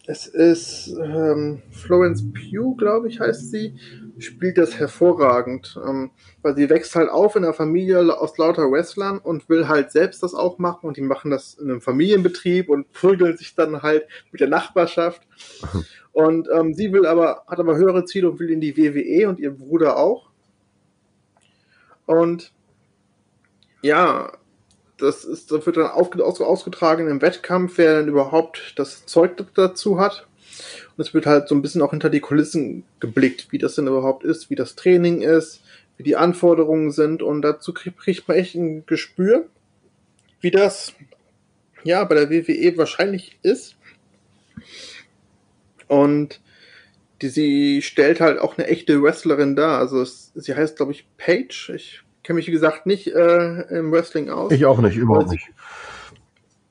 es 0.06 0.28
ist 0.28 0.94
ähm, 1.02 1.62
Florence 1.72 2.24
Pugh, 2.34 2.76
glaube 2.78 3.08
ich, 3.08 3.20
heißt 3.22 3.52
sie, 3.52 3.74
spielt 4.20 4.58
das 4.58 4.78
hervorragend. 4.78 5.80
Ähm, 5.88 6.12
weil 6.42 6.56
sie 6.56 6.70
wächst 6.70 6.96
halt 6.96 7.10
auf 7.10 7.36
in 7.36 7.44
einer 7.46 7.54
Familie 7.54 8.20
aus 8.20 8.38
lauter 8.38 8.70
Wrestlern 8.70 9.18
und 9.20 9.48
will 9.50 9.68
halt 9.68 9.92
selbst 9.92 10.22
das 10.22 10.34
auch 10.36 10.60
machen 10.60 10.88
und 10.88 10.98
die 10.98 11.02
machen 11.02 11.32
das 11.32 11.54
in 11.56 11.70
einem 11.72 11.82
Familienbetrieb 11.82 12.68
und 12.70 12.92
prügeln 12.92 13.38
sich 13.38 13.56
dann 13.56 13.82
halt 13.82 14.06
mit 14.32 14.42
der 14.42 14.50
Nachbarschaft. 14.50 15.22
Und 16.14 16.48
ähm, 16.54 16.74
sie 16.74 16.94
will 16.94 17.06
aber, 17.06 17.44
hat 17.48 17.60
aber 17.60 17.76
höhere 17.76 18.06
Ziele 18.06 18.30
und 18.30 18.40
will 18.40 18.52
in 18.52 18.62
die 18.62 18.78
WWE 18.78 19.28
und 19.28 19.40
ihr 19.40 19.52
Bruder 19.52 19.98
auch. 19.98 20.30
Und 22.06 22.52
ja, 23.82 24.32
das 24.98 25.26
ist, 25.26 25.52
das 25.52 25.66
wird 25.66 25.78
dann 25.78 25.88
aus, 25.88 26.40
ausgetragen 26.40 27.08
im 27.10 27.22
Wettkampf, 27.22 27.78
wer 27.78 28.00
dann 28.00 28.08
überhaupt 28.08 28.74
das 28.78 29.06
Zeug 29.06 29.44
dazu 29.56 30.00
hat. 30.00 30.28
Und 30.96 31.06
es 31.06 31.14
wird 31.14 31.26
halt 31.26 31.48
so 31.48 31.56
ein 31.56 31.62
bisschen 31.64 31.82
auch 31.82 31.90
hinter 31.90 32.12
die 32.12 32.20
Kulissen 32.20 32.84
geblickt, 33.00 33.48
wie 33.52 33.58
das 33.58 33.76
denn 33.76 33.88
überhaupt 33.88 34.24
ist, 34.24 34.50
wie 34.50 34.56
das 34.56 34.76
Training 34.76 35.22
ist, 35.22 35.64
wie 35.98 36.04
die 36.04 36.16
Anforderungen 36.16 36.92
sind. 36.92 37.24
Und 37.24 37.42
dazu 37.42 37.74
kriegt 37.74 38.28
man 38.28 38.38
echt 38.38 38.56
ein 38.56 38.86
Gespür, 38.86 39.48
wie 40.42 40.52
das 40.52 40.94
ja 41.84 42.04
bei 42.04 42.16
der 42.16 42.30
WWE 42.30 42.78
wahrscheinlich 42.78 43.40
ist. 43.42 43.76
Und 45.94 46.42
die, 47.22 47.30
sie 47.30 47.82
stellt 47.82 48.20
halt 48.20 48.40
auch 48.40 48.58
eine 48.58 48.68
echte 48.68 49.02
Wrestlerin 49.02 49.56
dar. 49.56 49.80
Also 49.80 50.02
es, 50.02 50.32
sie 50.36 50.56
heißt, 50.56 50.76
glaube 50.78 50.92
ich, 50.92 51.08
Paige. 51.18 51.74
Ich 51.76 52.02
kenne 52.24 52.38
mich, 52.38 52.48
wie 52.48 52.52
gesagt, 52.52 52.86
nicht 52.86 53.08
äh, 53.08 53.62
im 53.78 53.92
Wrestling 53.92 54.30
aus. 54.30 54.52
Ich 54.52 54.66
auch 54.66 54.80
nicht, 54.80 54.98
überhaupt 54.98 55.26
Also- 55.26 55.34
nicht. 55.34 55.50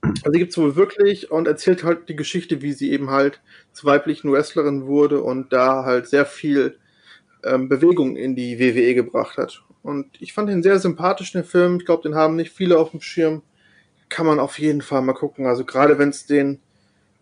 Also 0.02 0.32
die 0.32 0.38
gibt's 0.40 0.58
wohl 0.58 0.74
wirklich 0.74 1.30
und 1.30 1.46
erzählt 1.46 1.84
halt 1.84 2.08
die 2.08 2.16
Geschichte, 2.16 2.60
wie 2.60 2.72
sie 2.72 2.90
eben 2.90 3.10
halt 3.10 3.40
zur 3.72 3.90
weiblichen 3.90 4.32
Wrestlerin 4.32 4.86
wurde 4.86 5.22
und 5.22 5.52
da 5.52 5.84
halt 5.84 6.08
sehr 6.08 6.26
viel 6.26 6.76
ähm, 7.44 7.68
Bewegung 7.68 8.16
in 8.16 8.34
die 8.34 8.58
WWE 8.58 8.94
gebracht 8.96 9.36
hat. 9.36 9.62
Und 9.84 10.20
ich 10.20 10.32
fand 10.32 10.48
den 10.48 10.62
sehr 10.64 10.80
sympathisch, 10.80 11.30
den 11.32 11.44
Film. 11.44 11.76
Ich 11.78 11.86
glaube, 11.86 12.02
den 12.02 12.16
haben 12.16 12.34
nicht 12.34 12.50
viele 12.50 12.78
auf 12.78 12.90
dem 12.90 13.00
Schirm. 13.00 13.42
Kann 14.08 14.26
man 14.26 14.40
auf 14.40 14.58
jeden 14.58 14.82
Fall 14.82 15.02
mal 15.02 15.12
gucken. 15.12 15.46
Also 15.46 15.64
gerade 15.64 15.98
wenn 15.98 16.08
es 16.08 16.26
den 16.26 16.58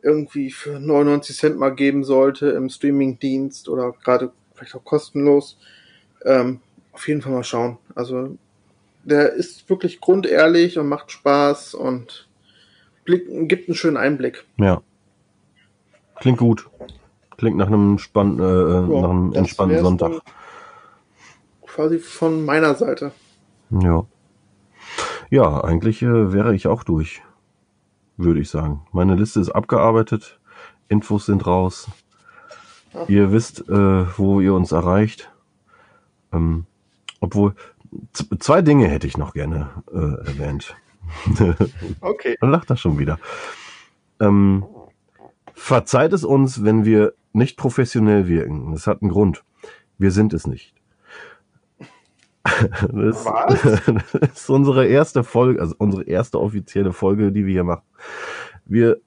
irgendwie 0.02 0.50
für 0.50 0.78
99 0.78 1.36
Cent 1.36 1.58
mal 1.58 1.74
geben 1.74 2.04
sollte 2.04 2.50
im 2.50 2.68
Streamingdienst 2.68 3.68
oder 3.68 3.92
gerade 3.92 4.32
vielleicht 4.54 4.74
auch 4.74 4.84
kostenlos, 4.84 5.58
ähm, 6.24 6.60
auf 6.92 7.06
jeden 7.08 7.22
Fall 7.22 7.32
mal 7.32 7.44
schauen. 7.44 7.78
Also 7.94 8.36
der 9.04 9.32
ist 9.32 9.68
wirklich 9.68 10.00
grundehrlich 10.00 10.78
und 10.78 10.88
macht 10.88 11.10
Spaß 11.10 11.74
und 11.74 12.28
blick, 13.04 13.26
gibt 13.48 13.68
einen 13.68 13.76
schönen 13.76 13.96
Einblick. 13.96 14.44
Ja. 14.56 14.82
Klingt 16.16 16.38
gut. 16.38 16.68
Klingt 17.36 17.56
nach 17.56 17.68
einem, 17.68 17.98
spann 17.98 18.38
äh, 18.38 18.42
äh, 18.42 19.00
nach 19.00 19.10
einem 19.10 19.32
entspannten 19.32 19.80
Sonntag. 19.80 20.20
Quasi 21.62 21.98
von 21.98 22.44
meiner 22.44 22.74
Seite. 22.74 23.12
Ja. 23.70 24.04
Ja, 25.30 25.64
eigentlich 25.64 26.02
äh, 26.02 26.32
wäre 26.32 26.54
ich 26.54 26.66
auch 26.66 26.82
durch, 26.82 27.22
würde 28.22 28.40
ich 28.40 28.50
sagen. 28.50 28.86
Meine 28.92 29.14
Liste 29.14 29.40
ist 29.40 29.50
abgearbeitet, 29.50 30.40
Infos 30.88 31.26
sind 31.26 31.46
raus. 31.46 31.88
Ihr 33.06 33.32
wisst, 33.32 33.68
äh, 33.68 34.18
wo 34.18 34.40
ihr 34.40 34.54
uns 34.54 34.72
erreicht. 34.72 35.30
Ähm, 36.32 36.66
obwohl, 37.20 37.54
zwei 38.38 38.62
Dinge 38.62 38.88
hätte 38.88 39.06
ich 39.06 39.16
noch 39.16 39.32
gerne 39.32 39.70
äh, 39.92 40.28
erwähnt. 40.28 40.76
Okay. 42.00 42.36
Dann 42.40 42.50
lacht 42.50 42.70
er 42.70 42.76
schon 42.76 42.98
wieder. 42.98 43.18
Ähm, 44.20 44.64
verzeiht 45.54 46.12
es 46.12 46.24
uns, 46.24 46.62
wenn 46.62 46.84
wir 46.84 47.14
nicht 47.32 47.56
professionell 47.56 48.28
wirken. 48.28 48.72
Das 48.72 48.86
hat 48.86 49.02
einen 49.02 49.10
Grund. 49.10 49.42
Wir 49.98 50.12
sind 50.12 50.32
es 50.32 50.46
nicht. 50.46 50.74
Das, 52.92 53.24
Was? 53.26 53.62
das 54.12 54.32
ist 54.32 54.50
unsere 54.50 54.86
erste 54.86 55.24
Folge, 55.24 55.60
also 55.60 55.74
unsere 55.78 56.04
erste 56.04 56.40
offizielle 56.40 56.92
Folge, 56.92 57.32
die 57.32 57.46
wir 57.46 57.52
hier 57.52 57.64
machen. 57.64 57.82
Wir 58.64 58.98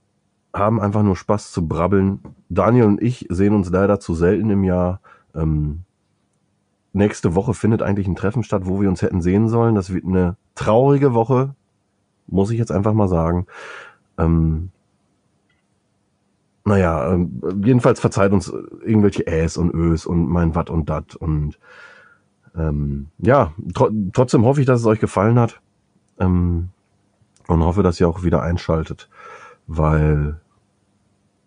haben 0.53 0.79
einfach 0.79 1.03
nur 1.03 1.15
Spaß 1.15 1.51
zu 1.51 1.67
brabbeln. 1.67 2.19
Daniel 2.49 2.85
und 2.85 3.01
ich 3.01 3.25
sehen 3.29 3.55
uns 3.55 3.69
leider 3.69 3.99
zu 3.99 4.13
selten 4.13 4.49
im 4.49 4.63
Jahr. 4.63 5.01
Ähm, 5.33 5.81
nächste 6.93 7.35
Woche 7.35 7.53
findet 7.53 7.81
eigentlich 7.81 8.07
ein 8.07 8.15
Treffen 8.15 8.43
statt, 8.43 8.63
wo 8.65 8.79
wir 8.79 8.89
uns 8.89 9.01
hätten 9.01 9.21
sehen 9.21 9.49
sollen. 9.49 9.75
Das 9.75 9.93
wird 9.93 10.05
eine 10.05 10.37
traurige 10.55 11.13
Woche, 11.13 11.55
muss 12.27 12.51
ich 12.51 12.59
jetzt 12.59 12.71
einfach 12.71 12.93
mal 12.93 13.07
sagen. 13.07 13.47
Ähm, 14.17 14.69
naja, 16.65 17.13
ähm, 17.13 17.41
jedenfalls 17.63 17.99
verzeiht 17.99 18.31
uns 18.31 18.47
irgendwelche 18.83 19.27
Äs 19.27 19.57
und 19.57 19.73
Ös 19.73 20.05
und 20.05 20.27
mein 20.29 20.55
Watt 20.55 20.69
und 20.69 20.89
Dat 20.89 21.15
und 21.15 21.59
ähm, 22.55 23.07
ja, 23.17 23.53
tro 23.73 23.89
trotzdem 24.13 24.45
hoffe 24.45 24.61
ich, 24.61 24.67
dass 24.67 24.81
es 24.81 24.85
euch 24.85 24.99
gefallen 24.99 25.39
hat 25.39 25.61
ähm, 26.19 26.69
und 27.47 27.63
hoffe, 27.63 27.83
dass 27.83 27.99
ihr 27.99 28.07
auch 28.07 28.23
wieder 28.23 28.41
einschaltet, 28.41 29.09
weil 29.67 30.39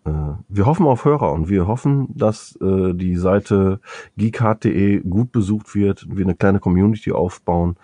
äh, 0.05 0.11
wir 0.49 0.65
hoffen 0.65 0.85
auf 0.85 1.05
Hörer 1.05 1.31
und 1.31 1.49
wir 1.49 1.67
hoffen, 1.67 2.07
dass 2.15 2.55
äh, 2.61 2.93
die 2.93 3.15
Seite 3.15 3.79
geekhard.de 4.17 5.01
gut 5.01 5.31
besucht 5.31 5.75
wird, 5.75 6.07
wir 6.09 6.25
eine 6.25 6.35
kleine 6.35 6.59
Community 6.59 7.11
aufbauen 7.11 7.77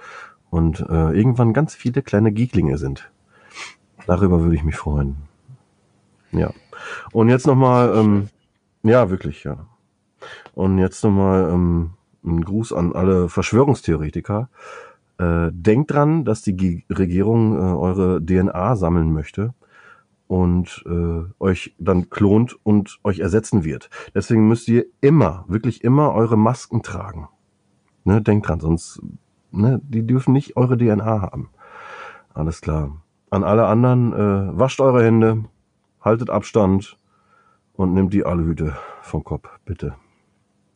und 0.50 0.82
äh, 0.82 1.12
irgendwann 1.18 1.54
ganz 1.54 1.76
viele 1.76 2.02
kleine 2.02 2.32
Geeklinge 2.32 2.78
sind. 2.78 3.10
Darüber 4.06 4.42
würde 4.42 4.56
ich 4.56 4.64
mich 4.64 4.76
freuen. 4.76 5.16
Ja. 6.32 6.52
Und 7.12 7.30
jetzt 7.30 7.48
nochmal, 7.48 7.96
ähm, 7.96 8.30
ja, 8.84 9.10
wirklich, 9.10 9.44
ja. 9.44 9.66
Und 10.54 10.78
jetzt 10.78 11.04
nochmal 11.04 11.50
ähm, 11.52 11.92
ein 12.26 12.44
Gruß 12.44 12.74
an 12.74 12.94
alle 12.94 13.30
Verschwörungstheoretiker. 13.30 14.50
Äh, 15.18 15.50
denkt 15.52 15.92
dran, 15.92 16.26
dass 16.26 16.42
die 16.42 16.86
Regierung 16.90 17.56
äh, 17.56 17.76
eure 17.76 18.24
DNA 18.24 18.76
sammeln 18.76 19.14
möchte 19.14 19.54
und 20.28 20.84
äh, 20.88 21.24
euch 21.40 21.76
dann 21.78 22.10
klont 22.10 22.58
und 22.64 23.00
euch 23.04 23.20
ersetzen 23.20 23.64
wird. 23.64 23.90
Deswegen 24.16 24.48
müsst 24.48 24.68
ihr 24.68 24.86
immer, 25.02 25.46
wirklich 25.48 25.84
immer 25.84 26.14
eure 26.14 26.38
Masken 26.38 26.82
tragen. 26.82 27.30
Ne, 28.06 28.22
denkt 28.22 28.48
dran, 28.48 28.60
sonst, 28.60 29.02
ne, 29.52 29.80
die 29.84 30.06
dürfen 30.06 30.34
nicht 30.34 30.58
eure 30.58 30.78
DNA 30.78 31.22
haben. 31.22 31.50
Alles 32.34 32.62
klar. 32.62 32.98
An 33.30 33.44
alle 33.44 33.68
anderen, 33.68 34.14
äh, 34.14 34.58
wascht 34.58 34.82
eure 34.82 35.04
Hände, 35.04 35.46
haltet 36.02 36.30
Abstand 36.30 36.98
und 37.74 37.94
nimmt 37.94 38.14
die 38.14 38.26
Aluhüte 38.26 38.76
vom 39.02 39.24
Kopf, 39.24 39.48
bitte. 39.66 39.96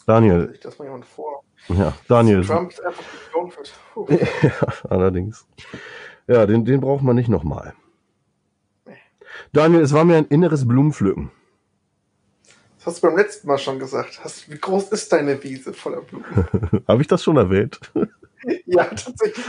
Daniel, 0.06 0.42
Stell 0.42 0.52
sich 0.52 0.60
das 0.62 0.80
mal 0.80 0.86
jemand 0.86 1.06
vor. 1.06 1.37
Ja, 1.70 1.94
Daniel, 2.08 2.46
Trump 2.46 2.72
ist 2.72 2.82
einfach 2.84 3.04
geklont 3.26 3.58
wird. 3.58 3.74
Ja, 4.44 4.90
allerdings. 4.90 5.46
Ja, 6.28 6.46
den, 6.46 6.66
den 6.66 6.82
braucht 6.82 7.04
man 7.04 7.16
nicht 7.16 7.30
nochmal. 7.30 7.74
Daniel, 9.54 9.82
es 9.82 9.94
war 9.94 10.06
mir 10.06 10.18
ein 10.18 10.26
inneres 10.26 10.68
Blumenpflücken. 10.68 11.32
Das 12.78 12.88
hast 12.88 13.04
du 13.04 13.08
beim 13.08 13.18
letzten 13.18 13.48
Mal 13.48 13.58
schon 13.58 13.80
gesagt. 13.80 14.22
Hast, 14.24 14.50
wie 14.52 14.58
groß 14.58 14.90
ist 14.92 15.12
deine 15.12 15.44
Wiese 15.44 15.74
voller 15.74 16.02
Blumen? 16.02 16.26
Habe 16.88 17.02
ich 17.02 17.08
das 17.08 17.24
schon 17.24 17.38
erwähnt? 17.38 17.80
ja, 18.66 18.86
tatsächlich. 18.86 19.46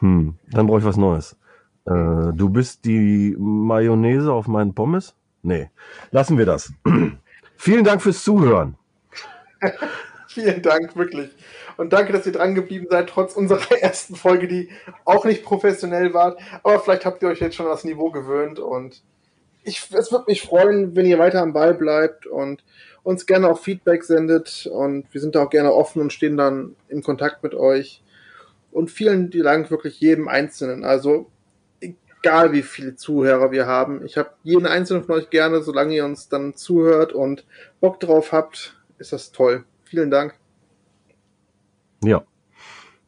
Hm, 0.00 0.34
dann 0.50 0.66
brauche 0.66 0.80
ich 0.80 0.84
was 0.84 0.96
Neues. 0.96 1.36
Äh, 1.86 2.32
du 2.34 2.48
bist 2.48 2.84
die 2.84 3.36
Mayonnaise 3.38 4.32
auf 4.32 4.48
meinen 4.48 4.74
Pommes? 4.74 5.14
Nee, 5.42 5.70
lassen 6.10 6.38
wir 6.38 6.46
das. 6.46 6.72
Vielen 7.56 7.84
Dank 7.84 8.02
fürs 8.02 8.24
Zuhören. 8.24 8.76
Vielen 10.34 10.62
Dank, 10.62 10.96
wirklich. 10.96 11.30
Und 11.76 11.92
danke, 11.92 12.12
dass 12.12 12.26
ihr 12.26 12.32
dran 12.32 12.56
geblieben 12.56 12.88
seid, 12.90 13.08
trotz 13.08 13.34
unserer 13.34 13.70
ersten 13.80 14.16
Folge, 14.16 14.48
die 14.48 14.68
auch 15.04 15.24
nicht 15.24 15.44
professionell 15.44 16.12
war. 16.12 16.36
Aber 16.64 16.80
vielleicht 16.80 17.06
habt 17.06 17.22
ihr 17.22 17.28
euch 17.28 17.38
jetzt 17.38 17.54
schon 17.54 17.66
das 17.66 17.84
Niveau 17.84 18.10
gewöhnt 18.10 18.58
und 18.58 19.00
ich, 19.62 19.88
es 19.92 20.10
würde 20.10 20.24
mich 20.26 20.42
freuen, 20.42 20.96
wenn 20.96 21.06
ihr 21.06 21.20
weiter 21.20 21.40
am 21.40 21.52
Ball 21.52 21.72
bleibt 21.72 22.26
und 22.26 22.64
uns 23.04 23.26
gerne 23.26 23.48
auch 23.48 23.60
Feedback 23.60 24.02
sendet. 24.02 24.66
Und 24.66 25.06
wir 25.12 25.20
sind 25.20 25.36
da 25.36 25.44
auch 25.44 25.50
gerne 25.50 25.72
offen 25.72 26.02
und 26.02 26.12
stehen 26.12 26.36
dann 26.36 26.74
in 26.88 27.04
Kontakt 27.04 27.44
mit 27.44 27.54
euch. 27.54 28.02
Und 28.72 28.90
vielen 28.90 29.30
Dank 29.30 29.70
wirklich 29.70 30.00
jedem 30.00 30.26
Einzelnen. 30.26 30.84
Also 30.84 31.30
egal 31.80 32.52
wie 32.52 32.62
viele 32.62 32.96
Zuhörer 32.96 33.52
wir 33.52 33.66
haben. 33.66 34.04
Ich 34.04 34.18
habe 34.18 34.30
jeden 34.42 34.66
einzelnen 34.66 35.04
von 35.04 35.14
euch 35.14 35.30
gerne, 35.30 35.62
solange 35.62 35.94
ihr 35.94 36.04
uns 36.04 36.28
dann 36.28 36.54
zuhört 36.54 37.12
und 37.12 37.46
Bock 37.80 38.00
drauf 38.00 38.32
habt, 38.32 38.76
ist 38.98 39.12
das 39.12 39.30
toll. 39.30 39.64
Vielen 39.94 40.10
Dank. 40.10 40.34
Ja. 42.02 42.24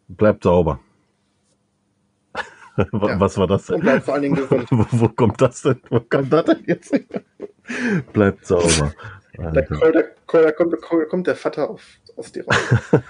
Bleibt 0.07 0.45
sauber. 0.45 0.79
Was 2.93 3.37
war 3.39 3.49
das 3.49 3.67
denn? 3.67 3.75
Und 3.77 3.83
bleibt 3.83 4.05
vor 4.05 4.15
allen 4.15 4.23
Dingen 4.23 4.37
gesund. 4.49 4.69
wo, 4.71 4.87
wo 4.93 5.09
kommt 5.09 5.41
das 5.41 5.63
denn? 5.63 5.81
Wo 5.91 5.99
kommt 5.99 6.33
das 6.33 6.45
denn 6.45 6.63
jetzt? 6.65 6.95
Bleibt 8.13 8.47
sauber. 8.47 8.95
Da, 9.33 9.51
da, 9.51 9.63
da, 9.63 10.03
da, 10.43 10.53
kommt, 10.53 10.75
da 10.75 11.05
kommt 11.07 11.27
der 11.27 11.35
Vater 11.35 11.71
auf, 11.71 11.83
aus 12.17 12.31
dir 12.31 12.45
raus. 12.47 13.03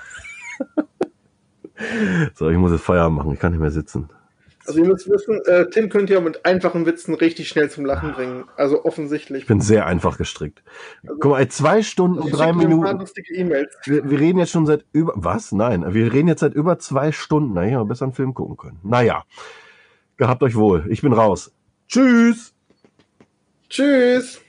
so, 2.35 2.49
ich 2.49 2.57
muss 2.57 2.73
jetzt 2.73 2.83
Feierabend 2.85 3.19
machen. 3.19 3.33
Ich 3.35 3.39
kann 3.39 3.53
nicht 3.53 3.61
mehr 3.61 3.71
sitzen. 3.71 4.09
Also 4.67 4.81
ihr 4.81 4.87
müsst 4.87 5.09
wissen, 5.09 5.41
äh, 5.47 5.69
Tim 5.71 5.89
könnte 5.89 6.15
ja 6.15 6.21
mit 6.21 6.45
einfachen 6.45 6.87
Witzen 6.87 7.15
richtig 7.15 7.49
schnell 7.49 7.71
zum 7.71 7.85
Lachen 7.85 8.13
bringen. 8.13 8.45
Also 8.57 8.85
offensichtlich. 8.85 9.43
Ich 9.43 9.49
bin 9.49 9.61
sehr 9.61 9.87
einfach 9.87 10.19
gestrickt. 10.19 10.63
Also, 11.03 11.17
Guck 11.21 11.33
mal, 11.33 11.49
zwei 11.49 11.83
Stunden 11.83 12.19
und 12.19 12.31
drei 12.31 12.53
Minuten. 12.53 13.01
Wir, 13.85 14.11
wir, 14.11 14.21
reden 14.21 14.39
jetzt 14.39 14.51
schon 14.51 14.67
seit 14.67 14.85
über. 14.93 15.13
Was? 15.17 15.53
Nein, 15.53 15.95
wir 15.95 16.13
reden 16.13 16.29
jetzt 16.29 16.41
seit 16.41 16.55
über 16.55 16.79
zwei 16.79 17.13
Stunden. 17.13 17.53
Na 17.55 17.67
ja, 17.67 17.83
besser 17.85 18.05
einen 18.07 18.13
Film 18.13 18.35
gucken 18.35 18.57
können. 18.57 18.79
Naja. 18.83 19.25
Gehabt 20.17 20.43
euch 20.43 20.57
wohl. 20.57 20.87
Ich 20.89 21.03
bin 21.03 21.13
raus. 21.13 21.53
Tschüss. 21.89 22.55
Tschüss. 23.69 24.41